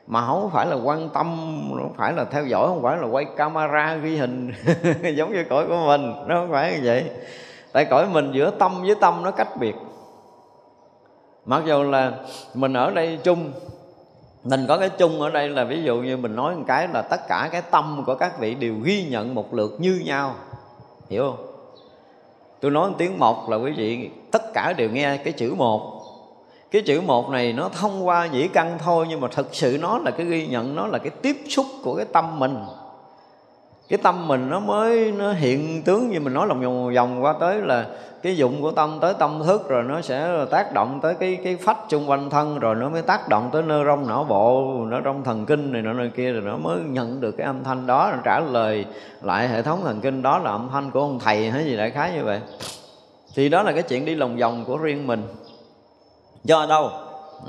Mà 0.07 0.27
không 0.27 0.51
phải 0.53 0.67
là 0.67 0.77
quan 0.77 1.09
tâm, 1.09 1.27
không 1.69 1.95
phải 1.97 2.13
là 2.13 2.25
theo 2.25 2.47
dõi, 2.47 2.69
không 2.69 2.83
phải 2.83 2.97
là 2.97 3.07
quay 3.07 3.27
camera 3.37 3.95
ghi 3.95 4.17
hình 4.17 4.53
giống 5.17 5.33
như 5.33 5.45
cõi 5.51 5.67
của 5.69 5.87
mình. 5.87 6.13
Nó 6.27 6.35
không 6.35 6.51
phải 6.53 6.73
như 6.73 6.81
vậy. 6.85 7.11
Tại 7.73 7.85
cõi 7.85 8.09
mình 8.13 8.31
giữa 8.33 8.51
tâm 8.51 8.83
với 8.83 8.95
tâm 9.01 9.23
nó 9.23 9.31
cách 9.31 9.57
biệt. 9.61 9.75
Mặc 11.45 11.63
dù 11.67 11.83
là 11.83 12.13
mình 12.55 12.73
ở 12.73 12.91
đây 12.91 13.19
chung 13.23 13.53
mình 14.45 14.65
có 14.69 14.79
cái 14.79 14.89
chung 14.89 15.21
ở 15.21 15.31
đây 15.31 15.49
là 15.49 15.65
ví 15.65 15.83
dụ 15.83 15.97
như 15.97 16.17
mình 16.17 16.37
nói 16.37 16.57
một 16.57 16.65
cái 16.67 16.89
là 16.89 17.03
tất 17.03 17.21
cả 17.29 17.49
cái 17.53 17.63
tâm 17.63 18.03
của 18.07 18.15
các 18.15 18.41
vị 18.41 18.55
đều 18.55 18.75
ghi 18.83 19.05
nhận 19.11 19.35
một 19.35 19.55
lượt 19.55 19.77
như 19.81 20.03
nhau. 20.05 20.35
Hiểu 21.09 21.23
không? 21.23 21.47
Tôi 22.61 22.71
nói 22.71 22.91
tiếng 22.99 23.19
một 23.19 23.51
là 23.51 23.57
quý 23.57 23.73
vị 23.73 24.11
tất 24.31 24.53
cả 24.55 24.73
đều 24.73 24.91
nghe 24.91 25.17
cái 25.17 25.33
chữ 25.33 25.55
một. 25.57 26.03
Cái 26.71 26.83
chữ 26.83 27.01
một 27.01 27.31
này 27.31 27.53
nó 27.53 27.69
thông 27.69 28.07
qua 28.07 28.27
nhĩ 28.27 28.49
căn 28.49 28.79
thôi 28.79 29.07
nhưng 29.09 29.21
mà 29.21 29.29
thực 29.29 29.55
sự 29.55 29.79
nó 29.81 29.99
là 29.99 30.11
cái 30.11 30.27
ghi 30.27 30.47
nhận, 30.47 30.75
nó 30.75 30.87
là 30.87 30.99
cái 30.99 31.11
tiếp 31.23 31.37
xúc 31.49 31.67
của 31.83 31.95
cái 31.95 32.07
tâm 32.13 32.39
mình 32.39 32.57
cái 33.91 33.99
tâm 34.03 34.29
mình 34.29 34.51
nó 34.51 34.61
mới, 34.61 35.13
nó 35.13 35.33
hiện 35.33 35.83
tướng 35.83 36.11
như 36.11 36.21
mình 36.21 36.35
nói 36.35 36.47
lòng 36.47 36.61
vòng 36.61 36.95
vòng 36.95 37.25
qua 37.25 37.35
tới 37.41 37.61
là 37.61 37.87
cái 38.23 38.37
dụng 38.37 38.63
của 38.63 38.71
tâm 38.71 38.99
tới 39.01 39.15
tâm 39.19 39.43
thức 39.47 39.69
rồi 39.69 39.83
nó 39.83 40.01
sẽ 40.01 40.47
tác 40.51 40.73
động 40.73 41.01
tới 41.03 41.15
cái 41.15 41.39
cái 41.45 41.57
phách 41.57 41.79
xung 41.89 42.11
quanh 42.11 42.31
thân 42.31 42.59
rồi 42.59 42.75
nó 42.75 42.89
mới 42.89 43.03
tác 43.03 43.29
động 43.29 43.51
tới 43.53 43.63
nơ 43.63 43.85
rong 43.85 44.09
não 44.09 44.25
bộ 44.25 44.77
nó 44.89 45.01
rong 45.05 45.25
thần 45.25 45.47
kinh 45.47 45.73
này 45.73 45.83
nọ 45.83 45.93
nơi 45.93 46.11
kia 46.17 46.33
rồi 46.33 46.43
nó 46.43 46.57
mới 46.57 46.79
nhận 46.81 47.21
được 47.21 47.33
cái 47.33 47.47
âm 47.47 47.65
thanh 47.65 47.87
đó 47.87 48.11
rồi 48.11 48.21
trả 48.25 48.41
lời 48.41 48.85
lại 49.23 49.49
hệ 49.49 49.63
thống 49.63 49.81
thần 49.85 50.01
kinh. 50.01 50.23
Đó 50.23 50.39
là 50.39 50.51
âm 50.51 50.69
thanh 50.73 50.91
của 50.91 51.01
ông 51.01 51.19
thầy 51.19 51.51
hay 51.51 51.65
gì 51.65 51.77
đại 51.77 51.91
khái 51.91 52.13
như 52.13 52.25
vậy. 52.25 52.41
Thì 53.35 53.49
đó 53.49 53.63
là 53.63 53.73
cái 53.73 53.83
chuyện 53.83 54.05
đi 54.05 54.15
lòng 54.15 54.37
vòng 54.37 54.65
của 54.65 54.77
riêng 54.77 55.07
mình. 55.07 55.23
Do 56.45 56.67
đâu? 56.67 56.91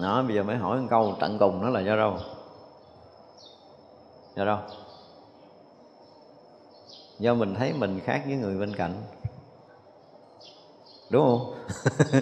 Đó 0.02 0.24
bây 0.28 0.36
giờ 0.36 0.44
mới 0.44 0.56
hỏi 0.56 0.78
một 0.78 0.88
câu, 0.90 1.16
tận 1.20 1.38
cùng 1.40 1.62
nó 1.62 1.70
là 1.70 1.80
do 1.80 1.96
đâu? 1.96 2.18
Do 4.36 4.46
đâu? 4.46 4.58
Do 7.22 7.34
mình 7.34 7.56
thấy 7.56 7.74
mình 7.74 8.00
khác 8.06 8.22
với 8.26 8.36
người 8.36 8.58
bên 8.58 8.76
cạnh. 8.76 8.94
Đúng 11.10 11.28
không? 11.28 11.54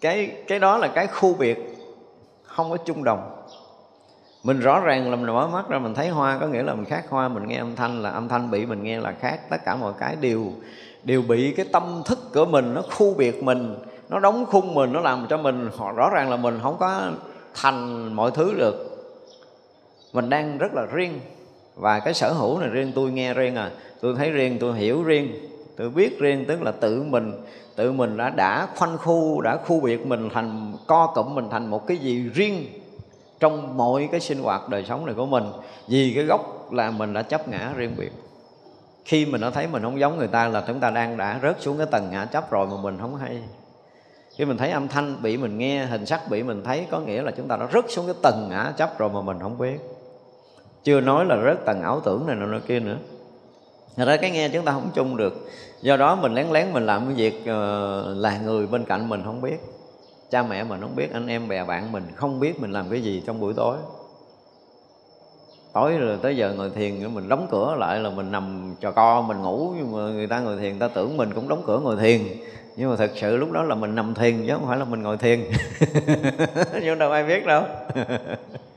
Cái 0.00 0.32
cái 0.48 0.58
đó 0.58 0.78
là 0.78 0.88
cái 0.88 1.06
khu 1.06 1.34
biệt, 1.34 1.58
không 2.42 2.70
có 2.70 2.76
chung 2.76 3.04
đồng. 3.04 3.44
Mình 4.42 4.60
rõ 4.60 4.80
ràng 4.80 5.10
là 5.10 5.16
mình 5.16 5.34
mở 5.34 5.46
mắt 5.46 5.68
ra 5.68 5.78
mình 5.78 5.94
thấy 5.94 6.08
hoa, 6.08 6.38
có 6.38 6.46
nghĩa 6.46 6.62
là 6.62 6.74
mình 6.74 6.84
khác 6.84 7.04
hoa, 7.08 7.28
mình 7.28 7.48
nghe 7.48 7.56
âm 7.56 7.76
thanh 7.76 8.02
là 8.02 8.10
âm 8.10 8.28
thanh 8.28 8.50
bị, 8.50 8.66
mình 8.66 8.82
nghe 8.82 9.00
là 9.00 9.12
khác. 9.12 9.40
Tất 9.50 9.64
cả 9.64 9.76
mọi 9.76 9.92
cái 9.98 10.16
đều 10.16 10.52
đều 11.04 11.22
bị 11.22 11.54
cái 11.56 11.66
tâm 11.72 12.02
thức 12.04 12.18
của 12.34 12.44
mình 12.44 12.74
nó 12.74 12.82
khu 12.90 13.14
biệt 13.14 13.42
mình, 13.42 13.74
nó 14.08 14.18
đóng 14.18 14.46
khung 14.46 14.74
mình, 14.74 14.92
nó 14.92 15.00
làm 15.00 15.26
cho 15.30 15.36
mình 15.36 15.70
họ 15.76 15.92
rõ 15.92 16.10
ràng 16.10 16.30
là 16.30 16.36
mình 16.36 16.58
không 16.62 16.76
có 16.78 17.10
thành 17.54 18.12
mọi 18.14 18.30
thứ 18.30 18.54
được. 18.54 18.88
Mình 20.12 20.30
đang 20.30 20.58
rất 20.58 20.74
là 20.74 20.86
riêng 20.92 21.20
và 21.74 22.00
cái 22.00 22.14
sở 22.14 22.32
hữu 22.32 22.58
này 22.58 22.68
riêng 22.68 22.92
tôi 22.94 23.10
nghe 23.10 23.34
riêng 23.34 23.56
à. 23.56 23.70
Tôi 24.00 24.14
thấy 24.18 24.30
riêng, 24.30 24.56
tôi 24.60 24.78
hiểu 24.78 25.02
riêng. 25.02 25.34
Tôi 25.76 25.90
biết 25.90 26.20
riêng, 26.20 26.44
tức 26.48 26.62
là 26.62 26.72
tự 26.72 27.02
mình 27.02 27.32
tự 27.76 27.92
mình 27.92 28.16
đã 28.16 28.30
đã 28.30 28.66
khoanh 28.76 28.98
khu, 28.98 29.40
đã 29.40 29.56
khu 29.56 29.80
biệt 29.80 30.06
mình 30.06 30.28
thành, 30.32 30.72
co 30.86 31.06
cụm 31.14 31.34
mình 31.34 31.48
thành 31.50 31.66
một 31.66 31.86
cái 31.86 31.96
gì 31.96 32.28
riêng 32.34 32.66
trong 33.40 33.76
mọi 33.76 34.08
cái 34.12 34.20
sinh 34.20 34.42
hoạt 34.42 34.68
đời 34.68 34.84
sống 34.88 35.06
này 35.06 35.14
của 35.14 35.26
mình. 35.26 35.44
Vì 35.88 36.12
cái 36.14 36.24
gốc 36.24 36.72
là 36.72 36.90
mình 36.90 37.12
đã 37.12 37.22
chấp 37.22 37.48
ngã 37.48 37.72
riêng 37.76 37.94
biệt. 37.96 38.12
Khi 39.04 39.26
mình 39.26 39.40
đã 39.40 39.50
thấy 39.50 39.66
mình 39.66 39.82
không 39.82 40.00
giống 40.00 40.18
người 40.18 40.28
ta 40.28 40.48
là 40.48 40.64
chúng 40.66 40.80
ta 40.80 40.90
đang 40.90 41.16
đã 41.16 41.38
rớt 41.42 41.60
xuống 41.60 41.78
cái 41.78 41.86
tầng 41.90 42.08
ngã 42.10 42.24
chấp 42.24 42.50
rồi 42.50 42.66
mà 42.66 42.76
mình 42.82 42.98
không 43.00 43.16
hay. 43.16 43.38
Khi 44.36 44.44
mình 44.44 44.56
thấy 44.56 44.70
âm 44.70 44.88
thanh 44.88 45.22
bị 45.22 45.36
mình 45.36 45.58
nghe, 45.58 45.84
hình 45.84 46.06
sắc 46.06 46.30
bị 46.30 46.42
mình 46.42 46.62
thấy, 46.64 46.86
có 46.90 47.00
nghĩa 47.00 47.22
là 47.22 47.30
chúng 47.30 47.48
ta 47.48 47.56
đã 47.56 47.68
rớt 47.72 47.84
xuống 47.88 48.06
cái 48.06 48.14
tầng 48.22 48.46
ngã 48.50 48.72
chấp 48.76 48.98
rồi 48.98 49.08
mà 49.08 49.20
mình 49.20 49.38
không 49.40 49.58
biết 49.58 49.78
chưa 50.84 51.00
nói 51.00 51.24
là 51.24 51.36
rất 51.36 51.64
tầng 51.64 51.82
ảo 51.82 52.00
tưởng 52.00 52.26
này 52.26 52.36
nọ 52.36 52.58
kia 52.66 52.80
nữa. 52.80 52.96
Thật 53.96 54.04
ra 54.04 54.16
cái 54.16 54.30
nghe 54.30 54.48
chúng 54.48 54.64
ta 54.64 54.72
không 54.72 54.90
chung 54.94 55.16
được. 55.16 55.48
Do 55.82 55.96
đó 55.96 56.16
mình 56.16 56.34
lén 56.34 56.46
lén 56.50 56.72
mình 56.72 56.86
làm 56.86 57.06
cái 57.06 57.14
việc 57.14 57.40
uh, 57.40 58.16
là 58.16 58.38
người 58.44 58.66
bên 58.66 58.84
cạnh 58.84 59.08
mình 59.08 59.22
không 59.24 59.40
biết. 59.40 59.56
Cha 60.30 60.42
mẹ 60.42 60.64
mình 60.64 60.80
không 60.80 60.96
biết, 60.96 61.12
anh 61.12 61.26
em 61.26 61.48
bè 61.48 61.64
bạn 61.64 61.92
mình 61.92 62.04
không 62.14 62.40
biết 62.40 62.60
mình 62.60 62.72
làm 62.72 62.90
cái 62.90 63.00
gì 63.00 63.22
trong 63.26 63.40
buổi 63.40 63.54
tối. 63.54 63.76
Tối 65.72 65.98
rồi 65.98 66.18
tới 66.22 66.36
giờ 66.36 66.54
ngồi 66.56 66.70
thiền 66.70 67.14
mình 67.14 67.28
đóng 67.28 67.46
cửa 67.50 67.76
lại 67.78 68.00
là 68.00 68.10
mình 68.10 68.32
nằm 68.32 68.74
trò 68.80 68.90
co 68.90 69.22
mình 69.22 69.42
ngủ. 69.42 69.72
Nhưng 69.76 69.92
mà 69.92 69.98
người 69.98 70.26
ta 70.26 70.40
ngồi 70.40 70.56
thiền 70.56 70.70
người 70.70 70.80
ta 70.80 70.88
tưởng 70.88 71.16
mình 71.16 71.30
cũng 71.34 71.48
đóng 71.48 71.62
cửa 71.66 71.78
ngồi 71.78 71.96
thiền. 71.96 72.20
Nhưng 72.76 72.90
mà 72.90 72.96
thật 72.96 73.10
sự 73.14 73.36
lúc 73.36 73.52
đó 73.52 73.62
là 73.62 73.74
mình 73.74 73.94
nằm 73.94 74.14
thiền 74.14 74.46
chứ 74.46 74.52
không 74.52 74.66
phải 74.66 74.78
là 74.78 74.84
mình 74.84 75.02
ngồi 75.02 75.16
thiền. 75.16 75.40
Nhưng 76.82 76.98
đâu 76.98 77.10
ai 77.10 77.24
biết 77.24 77.46
đâu. 77.46 77.62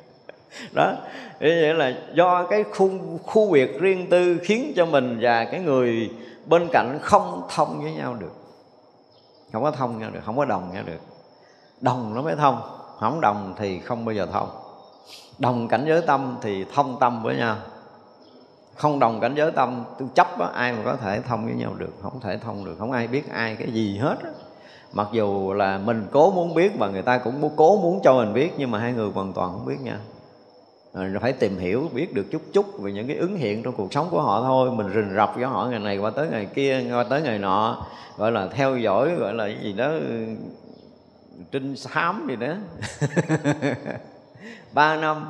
đó. 0.73 0.94
Thế 1.40 1.61
vậy 1.61 1.73
là 1.73 1.94
do 2.14 2.44
cái 2.44 2.64
khu 2.64 2.90
khu 3.23 3.52
biệt 3.52 3.80
riêng 3.80 4.10
tư 4.10 4.38
khiến 4.44 4.73
cho 4.76 4.86
mình 4.86 5.18
và 5.22 5.45
cái 5.45 5.60
người 5.60 6.10
bên 6.45 6.68
cạnh 6.72 6.99
không 7.02 7.44
thông 7.56 7.82
với 7.82 7.91
nhau 7.91 8.15
được. 8.19 8.34
Không 9.53 9.64
có 9.64 9.72
thông 9.72 9.99
nhau 9.99 10.10
được 10.14 10.19
không 10.26 10.38
có 10.38 10.45
đồng 10.45 10.69
nhau 10.73 10.84
được. 10.86 10.99
Đồng 11.82 12.14
nó 12.15 12.22
mới 12.22 12.36
thông 12.36 12.61
không 12.99 13.22
đồng 13.22 13.53
thì 13.57 13.80
không 13.80 14.06
bao 14.06 14.15
giờ 14.15 14.27
thông. 14.32 14.49
Đồng 15.40 15.68
cảnh 15.68 15.86
giới 15.88 16.02
tâm 16.02 16.38
thì 16.41 16.65
thông 16.73 16.98
tâm 16.99 17.23
với 17.23 17.36
nhau. 17.36 17.56
Không 18.76 18.99
đồng 18.99 19.19
cảnh 19.19 19.34
giới 19.36 19.52
tâm 19.52 19.84
tôi 19.99 20.07
chấp 20.15 20.38
đó, 20.38 20.49
ai 20.53 20.73
mà 20.73 20.80
có 20.86 20.95
thể 20.95 21.22
thông 21.22 21.45
với 21.45 21.53
nhau 21.53 21.73
được 21.77 21.94
không 22.02 22.19
thể 22.19 22.38
thông 22.38 22.65
được 22.65 22.76
không 22.80 22.91
ai 22.91 23.07
biết 23.07 23.30
ai 23.30 23.56
cái 23.56 23.72
gì 23.72 23.98
hết 23.98 24.15
đó. 24.23 24.30
mặc 24.94 25.07
dù 25.11 25.53
là 25.53 25.77
mình 25.77 26.07
cố 26.11 26.32
muốn 26.32 26.53
biết 26.53 26.72
và 26.80 26.88
người 26.88 27.02
ta 27.02 27.18
cũng 27.18 27.49
cố 27.56 27.77
muốn 27.77 27.99
cho 28.03 28.14
mình 28.14 28.34
biết 28.34 28.52
nhưng 28.57 28.72
mà 28.72 28.80
hai 28.80 28.94
người 28.94 29.11
hoàn 29.14 29.34
toàn 29.34 29.52
không 29.52 29.65
biết 29.65 29.82
nhau 29.82 29.98
rồi 30.95 31.19
phải 31.22 31.34
tìm 31.34 31.57
hiểu 31.57 31.89
biết 31.93 32.13
được 32.13 32.31
chút 32.31 32.41
chút 32.53 32.80
về 32.80 32.91
những 32.91 33.07
cái 33.07 33.17
ứng 33.17 33.35
hiện 33.35 33.63
trong 33.63 33.73
cuộc 33.77 33.93
sống 33.93 34.07
của 34.11 34.22
họ 34.22 34.41
thôi. 34.41 34.72
Mình 34.72 34.88
rình 34.95 35.15
rập 35.15 35.34
cho 35.39 35.47
họ 35.47 35.67
ngày 35.67 35.80
này 35.80 35.97
qua 35.97 36.09
tới 36.09 36.27
ngày 36.31 36.47
kia 36.55 36.84
qua 36.91 37.03
tới 37.03 37.22
ngày 37.22 37.39
nọ. 37.39 37.85
Gọi 38.17 38.31
là 38.31 38.47
theo 38.47 38.77
dõi 38.77 39.15
gọi 39.15 39.34
là 39.34 39.47
cái 39.47 39.57
gì 39.61 39.73
đó 39.73 39.91
trinh 41.51 41.76
xám 41.76 42.27
gì 42.30 42.35
đó. 42.35 42.53
Ba 44.73 44.95
năm 44.95 45.26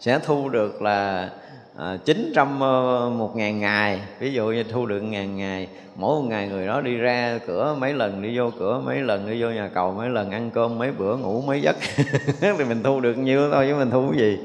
sẽ 0.00 0.18
thu 0.18 0.48
được 0.48 0.82
là 0.82 1.30
à, 1.76 1.98
chín 2.04 2.32
trăm 2.34 2.60
ờ, 2.60 3.10
một 3.16 3.36
ngàn 3.36 3.60
ngày. 3.60 4.00
Ví 4.18 4.32
dụ 4.32 4.46
như 4.46 4.62
thu 4.62 4.86
được 4.86 5.00
ngàn 5.00 5.36
ngày 5.36 5.68
mỗi 5.96 6.22
một 6.22 6.28
ngày 6.28 6.48
người 6.48 6.66
đó 6.66 6.80
đi 6.80 6.96
ra 6.96 7.38
cửa 7.46 7.76
mấy 7.78 7.92
lần 7.92 8.22
đi 8.22 8.38
vô 8.38 8.50
cửa 8.58 8.82
mấy 8.84 9.00
lần 9.00 9.30
đi 9.30 9.42
vô 9.42 9.48
nhà 9.48 9.70
cầu 9.74 9.92
mấy 9.92 10.08
lần 10.08 10.30
ăn 10.30 10.50
cơm 10.50 10.78
mấy 10.78 10.92
bữa 10.92 11.16
ngủ 11.16 11.42
mấy 11.46 11.60
giấc. 11.62 11.76
Thì 12.40 12.64
mình 12.68 12.82
thu 12.82 13.00
được 13.00 13.18
nhiêu 13.18 13.50
thôi 13.52 13.66
chứ 13.68 13.74
mình 13.74 13.90
thu 13.90 14.08
cái 14.10 14.18
gì? 14.18 14.38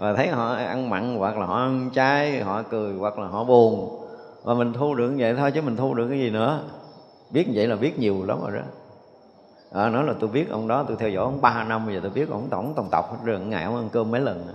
Và 0.00 0.14
thấy 0.14 0.28
họ 0.28 0.52
ăn 0.54 0.90
mặn 0.90 1.16
hoặc 1.16 1.38
là 1.38 1.46
họ 1.46 1.54
ăn 1.54 1.90
chay 1.94 2.40
họ 2.40 2.62
cười 2.62 2.92
hoặc 2.92 3.18
là 3.18 3.26
họ 3.26 3.44
buồn. 3.44 4.00
Và 4.42 4.54
mình 4.54 4.72
thu 4.72 4.94
được 4.94 5.14
vậy 5.18 5.34
thôi 5.34 5.50
chứ 5.54 5.62
mình 5.62 5.76
thu 5.76 5.94
được 5.94 6.08
cái 6.08 6.18
gì 6.18 6.30
nữa. 6.30 6.60
Biết 7.30 7.46
vậy 7.54 7.66
là 7.66 7.76
biết 7.76 7.98
nhiều 7.98 8.24
lắm 8.26 8.38
rồi 8.42 8.50
đó. 8.56 8.62
À, 9.72 9.90
nói 9.90 10.04
là 10.04 10.14
tôi 10.20 10.30
biết 10.30 10.50
ông 10.50 10.68
đó 10.68 10.84
tôi 10.88 10.96
theo 11.00 11.08
dõi 11.08 11.24
ông 11.24 11.40
ba 11.40 11.64
năm 11.64 11.86
bây 11.86 11.94
giờ 11.94 12.00
tôi 12.02 12.10
biết 12.10 12.30
ông 12.30 12.48
tổng 12.50 12.72
tổng 12.76 12.88
tộc 12.90 13.10
hết 13.10 13.16
rồi. 13.24 13.40
Ngày 13.40 13.64
ông 13.64 13.76
ăn 13.76 13.88
cơm 13.92 14.10
mấy 14.10 14.20
lần 14.20 14.46
à, 14.48 14.54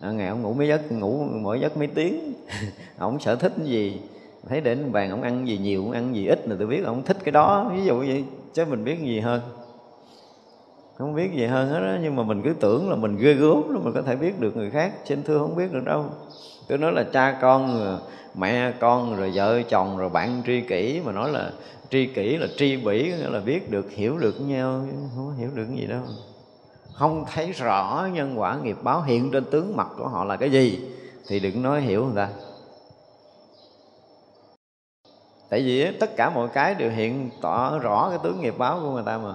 ờ, 0.00 0.12
ngày 0.12 0.28
ông 0.28 0.42
ngủ 0.42 0.52
mấy 0.52 0.68
giấc 0.68 0.92
ngủ 0.92 1.24
mỗi 1.32 1.60
giấc 1.60 1.76
mấy 1.76 1.86
tiếng. 1.86 2.32
Ông 2.98 3.20
sở 3.20 3.36
thích 3.36 3.52
cái 3.56 3.66
gì? 3.66 4.00
Thấy 4.48 4.60
đến 4.60 4.92
bàn 4.92 5.10
ông 5.10 5.22
ăn 5.22 5.48
gì 5.48 5.58
nhiều 5.58 5.82
ông 5.82 5.92
ăn 5.92 6.14
gì 6.14 6.26
ít 6.26 6.48
là 6.48 6.56
tôi 6.58 6.66
biết 6.66 6.84
ông 6.84 7.02
thích 7.02 7.16
cái 7.24 7.32
đó. 7.32 7.70
Ví 7.74 7.84
dụ 7.84 7.98
vậy 7.98 8.24
chứ 8.54 8.64
mình 8.64 8.84
biết 8.84 9.00
gì 9.00 9.20
hơn 9.20 9.40
không 10.98 11.14
biết 11.14 11.32
gì 11.34 11.46
hơn 11.46 11.68
hết 11.68 11.80
đó 11.80 11.98
nhưng 12.02 12.16
mà 12.16 12.22
mình 12.22 12.42
cứ 12.44 12.54
tưởng 12.60 12.90
là 12.90 12.96
mình 12.96 13.16
ghê 13.16 13.34
gớm 13.34 13.74
đó 13.74 13.80
mình 13.82 13.94
có 13.94 14.02
thể 14.02 14.16
biết 14.16 14.40
được 14.40 14.56
người 14.56 14.70
khác. 14.70 14.92
Trên 15.04 15.22
thưa 15.22 15.38
không 15.38 15.56
biết 15.56 15.72
được 15.72 15.84
đâu. 15.84 16.04
Tôi 16.68 16.78
nói 16.78 16.92
là 16.92 17.04
cha 17.12 17.38
con 17.40 17.98
mẹ 18.34 18.72
con, 18.80 19.16
rồi 19.16 19.32
vợ 19.34 19.62
chồng, 19.62 19.98
rồi 19.98 20.08
bạn 20.08 20.42
tri 20.46 20.60
kỷ. 20.60 21.00
Mà 21.04 21.12
nói 21.12 21.32
là 21.32 21.50
tri 21.90 22.06
kỷ 22.06 22.36
là 22.36 22.46
tri 22.56 22.76
bỉ 22.76 23.02
nghĩa 23.02 23.30
là 23.30 23.40
biết 23.40 23.70
được, 23.70 23.90
hiểu 23.90 24.18
được 24.18 24.40
nhau 24.40 24.84
không 25.16 25.36
hiểu 25.36 25.50
được 25.54 25.66
gì 25.76 25.86
đâu. 25.86 26.00
Không 26.92 27.24
thấy 27.34 27.52
rõ 27.52 28.08
nhân 28.12 28.34
quả 28.36 28.58
nghiệp 28.62 28.76
báo, 28.82 29.02
hiện 29.02 29.30
trên 29.30 29.44
tướng 29.44 29.76
mặt 29.76 29.88
của 29.98 30.08
họ 30.08 30.24
là 30.24 30.36
cái 30.36 30.50
gì, 30.50 30.78
thì 31.28 31.40
đừng 31.40 31.62
nói 31.62 31.80
hiểu 31.80 32.04
người 32.04 32.16
ta. 32.16 32.28
Tại 35.50 35.60
vì 35.60 35.92
tất 36.00 36.16
cả 36.16 36.30
mọi 36.30 36.48
cái 36.48 36.74
đều 36.74 36.90
hiện 36.90 37.30
tỏ 37.40 37.78
rõ 37.78 38.08
cái 38.10 38.18
tướng 38.22 38.40
nghiệp 38.40 38.54
báo 38.58 38.80
của 38.82 38.90
người 38.90 39.04
ta 39.06 39.18
mà 39.18 39.34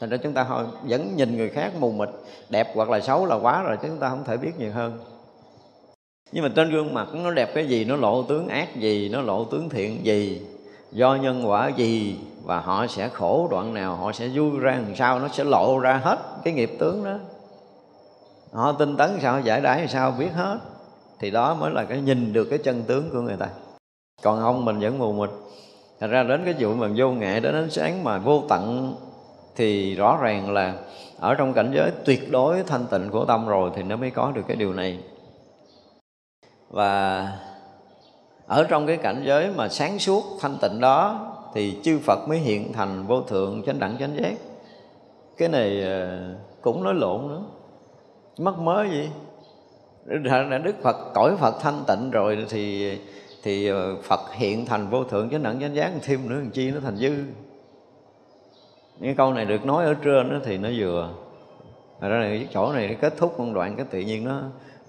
thành 0.00 0.10
ra 0.10 0.16
chúng 0.16 0.32
ta 0.32 0.46
vẫn 0.82 1.16
nhìn 1.16 1.36
người 1.36 1.48
khác 1.48 1.72
mù 1.80 1.90
mịt, 1.90 2.08
đẹp 2.48 2.72
hoặc 2.74 2.90
là 2.90 3.00
xấu 3.00 3.26
là 3.26 3.36
quá 3.36 3.62
rồi 3.62 3.76
chứ 3.82 3.88
chúng 3.88 3.98
ta 3.98 4.08
không 4.08 4.24
thể 4.24 4.36
biết 4.36 4.52
nhiều 4.58 4.72
hơn. 4.72 4.98
Nhưng 6.32 6.44
mà 6.44 6.50
trên 6.56 6.70
gương 6.70 6.94
mặt 6.94 7.08
nó 7.12 7.30
đẹp 7.30 7.54
cái 7.54 7.66
gì, 7.66 7.84
nó 7.84 7.96
lộ 7.96 8.22
tướng 8.22 8.48
ác 8.48 8.76
gì, 8.76 9.08
nó 9.08 9.20
lộ 9.20 9.44
tướng 9.44 9.68
thiện 9.68 10.04
gì, 10.06 10.46
do 10.92 11.14
nhân 11.14 11.42
quả 11.46 11.68
gì, 11.68 12.18
và 12.44 12.60
họ 12.60 12.86
sẽ 12.86 13.08
khổ 13.08 13.48
đoạn 13.50 13.74
nào, 13.74 13.96
họ 13.96 14.12
sẽ 14.12 14.28
vui 14.28 14.50
ra 14.60 14.72
làm 14.72 14.96
sao, 14.96 15.18
nó 15.18 15.28
sẽ 15.28 15.44
lộ 15.44 15.78
ra 15.78 16.00
hết 16.04 16.18
cái 16.44 16.54
nghiệp 16.54 16.76
tướng 16.78 17.04
đó. 17.04 17.16
Họ 18.52 18.72
tinh 18.72 18.96
tấn 18.96 19.10
sao 19.22 19.40
giải 19.40 19.60
đãi 19.60 19.88
sao, 19.88 20.10
biết 20.10 20.32
hết. 20.34 20.58
Thì 21.18 21.30
đó 21.30 21.54
mới 21.54 21.70
là 21.70 21.84
cái 21.84 22.00
nhìn 22.00 22.32
được 22.32 22.44
cái 22.44 22.58
chân 22.58 22.82
tướng 22.82 23.10
của 23.10 23.20
người 23.20 23.36
ta. 23.36 23.48
Còn 24.22 24.40
ông 24.40 24.64
mình 24.64 24.80
vẫn 24.80 24.98
mù 24.98 25.12
mịt. 25.12 25.30
Thật 26.00 26.06
ra 26.06 26.22
đến 26.22 26.42
cái 26.44 26.54
vụ 26.58 26.74
mà 26.74 26.88
vô 26.96 27.10
nghệ 27.10 27.40
đến 27.40 27.54
ánh 27.54 27.70
sáng 27.70 28.04
mà 28.04 28.18
vô 28.18 28.42
tận 28.48 28.94
thì 29.56 29.94
rõ 29.94 30.18
ràng 30.22 30.52
là 30.52 30.74
ở 31.18 31.34
trong 31.34 31.52
cảnh 31.52 31.72
giới 31.74 31.90
tuyệt 32.04 32.30
đối 32.30 32.62
thanh 32.62 32.86
tịnh 32.90 33.10
của 33.10 33.24
tâm 33.24 33.46
rồi 33.46 33.70
thì 33.76 33.82
nó 33.82 33.96
mới 33.96 34.10
có 34.10 34.32
được 34.34 34.42
cái 34.48 34.56
điều 34.56 34.72
này. 34.72 34.98
Và 36.70 37.28
ở 38.46 38.66
trong 38.68 38.86
cái 38.86 38.96
cảnh 38.96 39.22
giới 39.26 39.50
mà 39.56 39.68
sáng 39.68 39.98
suốt, 39.98 40.24
thanh 40.40 40.56
tịnh 40.62 40.80
đó 40.80 41.30
thì 41.54 41.78
chư 41.82 41.98
Phật 41.98 42.28
mới 42.28 42.38
hiện 42.38 42.72
thành 42.72 43.06
vô 43.06 43.22
thượng, 43.22 43.62
chánh 43.66 43.78
đẳng, 43.78 43.96
chánh 43.98 44.16
giác. 44.16 44.34
Cái 45.36 45.48
này 45.48 45.82
ờ, 45.82 46.18
cũng 46.60 46.84
nói 46.84 46.94
lộn 46.94 47.28
nữa. 47.28 47.42
Mất 48.38 48.58
mới 48.58 48.90
gì? 48.90 49.08
Đức 50.64 50.74
Phật 50.82 50.96
cõi 51.14 51.36
Phật 51.36 51.54
thanh 51.60 51.84
tịnh 51.86 52.10
rồi 52.10 52.46
thì 52.50 52.92
thì 53.42 53.68
ờ, 53.68 53.96
Phật 54.02 54.20
hiện 54.32 54.66
thành 54.66 54.90
vô 54.90 55.04
thượng, 55.04 55.30
chánh 55.30 55.42
đẳng, 55.42 55.60
chánh 55.60 55.74
giác, 55.74 55.92
thêm 56.02 56.28
nữa 56.28 56.36
làm 56.36 56.50
chi 56.50 56.70
nó 56.70 56.80
thành 56.80 56.96
dư 56.96 57.12
những 58.98 59.14
câu 59.14 59.32
này 59.32 59.44
được 59.44 59.64
nói 59.66 59.84
ở 59.84 59.94
trên 59.94 60.30
đó 60.30 60.36
thì 60.44 60.58
nó 60.58 60.68
vừa. 60.76 61.10
Thật 62.00 62.08
ra 62.08 62.16
là 62.16 62.28
cái 62.28 62.48
chỗ 62.52 62.72
này 62.72 62.88
nó 62.88 62.94
kết 63.00 63.14
thúc 63.16 63.40
một 63.40 63.52
đoạn 63.54 63.76
cái 63.76 63.86
tự 63.90 64.00
nhiên 64.00 64.24
nó 64.24 64.40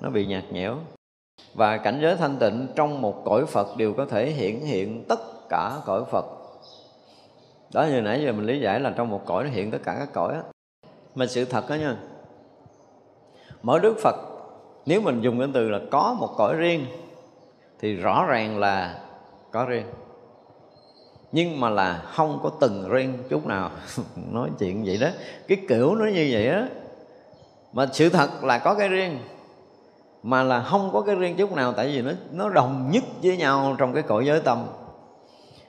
nó 0.02 0.10
bị 0.10 0.26
nhạt 0.26 0.44
nhẽo. 0.52 0.78
Và 1.54 1.78
cảnh 1.78 2.00
giới 2.02 2.16
thanh 2.16 2.38
tịnh 2.40 2.68
trong 2.76 3.02
một 3.02 3.22
cõi 3.26 3.46
Phật 3.46 3.78
đều 3.78 3.94
có 3.94 4.06
thể 4.06 4.30
hiển 4.30 4.60
hiện 4.60 5.04
tất 5.08 5.20
cả 5.50 5.72
cõi 5.86 6.04
Phật. 6.12 6.26
Đó, 7.74 7.84
như 7.84 8.02
nãy 8.02 8.24
giờ 8.24 8.32
mình 8.32 8.46
lý 8.46 8.60
giải 8.60 8.80
là 8.80 8.94
trong 8.96 9.10
một 9.10 9.22
cõi 9.26 9.44
nó 9.44 9.50
hiện 9.50 9.72
tất 9.72 9.78
cả 9.84 9.96
các 10.00 10.14
cõi 10.14 10.34
á. 10.34 10.42
Mà 11.16 11.26
sự 11.26 11.46
thật 11.46 11.70
đó 11.70 11.76
nha, 11.76 11.96
mỗi 13.62 13.80
đức 13.80 13.98
Phật, 14.04 14.16
nếu 14.86 15.02
mình 15.02 15.22
dùng 15.22 15.40
cái 15.40 15.48
từ 15.54 15.70
là 15.70 15.80
có 15.92 16.16
một 16.20 16.30
cõi 16.38 16.56
riêng, 16.56 16.86
thì 17.80 17.96
rõ 17.96 18.26
ràng 18.26 18.58
là 18.58 19.00
có 19.52 19.66
riêng 19.66 19.86
nhưng 21.36 21.60
mà 21.60 21.70
là 21.70 22.02
không 22.06 22.40
có 22.44 22.52
từng 22.60 22.90
riêng 22.90 23.14
chút 23.30 23.48
nào. 23.48 23.72
Nói 24.32 24.50
chuyện 24.60 24.84
vậy 24.86 24.98
đó. 25.02 25.08
Cái 25.48 25.58
kiểu 25.68 25.96
nó 25.96 26.06
như 26.06 26.30
vậy 26.32 26.50
đó 26.50 26.62
mà 27.74 27.88
sự 27.94 28.10
thật 28.10 28.44
là 28.44 28.58
có 28.58 28.76
cái 28.76 28.90
riêng. 28.90 29.18
Mà 30.24 30.44
là 30.44 30.62
không 30.62 30.90
có 30.94 31.02
cái 31.02 31.16
riêng 31.16 31.36
chút 31.38 31.52
nào, 31.54 31.74
tại 31.74 31.88
vì 31.88 32.02
nó 32.02 32.12
nó 32.32 32.50
đồng 32.50 32.90
nhất 32.92 33.04
với 33.24 33.38
nhau 33.38 33.76
trong 33.78 33.94
cái 33.94 34.04
cõi 34.04 34.26
giới 34.26 34.40
tâm. 34.40 34.66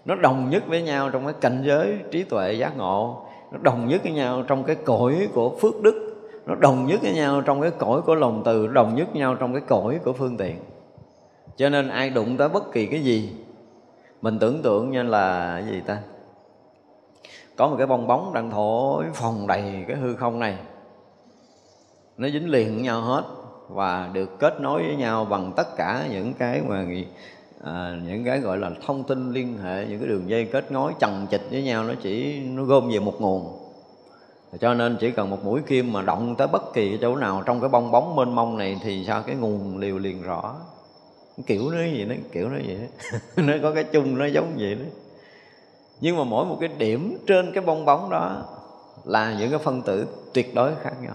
Nó 0.04 0.14
đồng 0.14 0.50
nhất 0.50 0.62
với 0.66 0.82
nhau 0.82 1.10
trong 1.10 1.24
cái 1.24 1.34
cảnh 1.40 1.62
giới 1.66 1.98
trí 2.10 2.22
tuệ 2.22 2.52
giác 2.52 2.76
ngộ. 2.76 3.26
Nó 3.52 3.58
đồng 3.62 3.88
nhất 3.88 4.02
với 4.02 4.12
nhau 4.12 4.42
trong 4.48 4.64
cái 4.64 4.76
cõi 4.76 5.28
của 5.34 5.56
phước 5.60 5.82
đức. 5.82 6.16
Nó 6.46 6.54
đồng 6.54 6.86
nhất 6.86 7.00
với 7.02 7.12
nhau 7.12 7.40
trong 7.40 7.60
cái 7.60 7.70
cõi 7.70 8.00
của 8.02 8.14
lòng 8.14 8.42
từ. 8.44 8.66
Đồng 8.66 8.94
nhất 8.96 9.08
với 9.12 9.20
nhau 9.20 9.34
trong 9.34 9.52
cái 9.52 9.62
cõi 9.68 9.98
của 10.04 10.12
phương 10.12 10.36
tiện. 10.36 10.56
Cho 11.56 11.68
nên 11.68 11.88
ai 11.88 12.10
đụng 12.10 12.36
tới 12.36 12.48
bất 12.48 12.72
kỳ 12.72 12.86
cái 12.86 13.00
gì 13.00 13.32
mình 14.26 14.38
tưởng 14.38 14.62
tượng 14.62 14.90
như 14.90 15.02
là 15.02 15.60
cái 15.60 15.72
gì 15.72 15.80
ta? 15.80 15.98
Có 17.56 17.68
một 17.68 17.74
cái 17.78 17.86
bong 17.86 18.06
bóng 18.06 18.34
đang 18.34 18.50
thổi 18.50 19.04
phòng 19.14 19.46
đầy 19.46 19.84
cái 19.88 19.96
hư 19.96 20.16
không 20.16 20.38
này. 20.38 20.56
Nó 22.16 22.28
dính 22.28 22.50
liền 22.50 22.74
với 22.74 22.82
nhau 22.82 23.00
hết 23.00 23.22
và 23.68 24.10
được 24.12 24.38
kết 24.38 24.60
nối 24.60 24.82
với 24.82 24.96
nhau 24.96 25.24
bằng 25.24 25.52
tất 25.56 25.76
cả 25.76 26.06
những 26.10 26.34
cái 26.34 26.62
mà 26.68 26.86
à, 27.64 27.96
những 28.06 28.24
cái 28.24 28.40
gọi 28.40 28.58
là 28.58 28.70
thông 28.86 29.04
tin 29.04 29.32
liên 29.32 29.58
hệ 29.58 29.86
những 29.86 29.98
cái 29.98 30.08
đường 30.08 30.30
dây 30.30 30.44
kết 30.44 30.72
nối 30.72 30.92
chằng 31.00 31.26
chịch 31.30 31.46
với 31.50 31.62
nhau 31.62 31.84
nó 31.84 31.94
chỉ 32.02 32.40
nó 32.40 32.62
gom 32.64 32.88
về 32.90 32.98
một 32.98 33.20
nguồn. 33.20 33.58
Cho 34.60 34.74
nên 34.74 34.96
chỉ 35.00 35.10
cần 35.10 35.30
một 35.30 35.44
mũi 35.44 35.60
kim 35.66 35.92
mà 35.92 36.02
động 36.02 36.34
tới 36.38 36.46
bất 36.46 36.72
kỳ 36.74 36.98
chỗ 37.00 37.16
nào 37.16 37.42
trong 37.46 37.60
cái 37.60 37.68
bong 37.68 37.90
bóng 37.90 38.16
mênh 38.16 38.34
mông 38.34 38.58
này 38.58 38.80
thì 38.82 39.04
sao 39.04 39.22
cái 39.22 39.36
nguồn 39.36 39.78
liều 39.78 39.98
liền 39.98 40.22
rõ 40.22 40.54
kiểu 41.46 41.70
nó 41.70 41.82
gì 41.82 42.04
đó, 42.04 42.14
kiểu 42.32 42.48
nó 42.48 42.56
vậy 42.66 42.78
đó. 42.80 43.18
Nó 43.42 43.52
có 43.62 43.72
cái 43.74 43.84
chung, 43.84 44.18
nó 44.18 44.26
giống 44.26 44.52
vậy 44.58 44.74
đó. 44.74 44.84
Nhưng 46.00 46.16
mà 46.16 46.24
mỗi 46.24 46.46
một 46.46 46.56
cái 46.60 46.68
điểm 46.78 47.18
trên 47.26 47.52
cái 47.52 47.64
bong 47.64 47.84
bóng 47.84 48.10
đó 48.10 48.44
là 49.04 49.34
những 49.38 49.50
cái 49.50 49.58
phân 49.58 49.82
tử 49.82 50.06
tuyệt 50.34 50.54
đối 50.54 50.72
khác 50.82 50.92
nhau. 51.02 51.14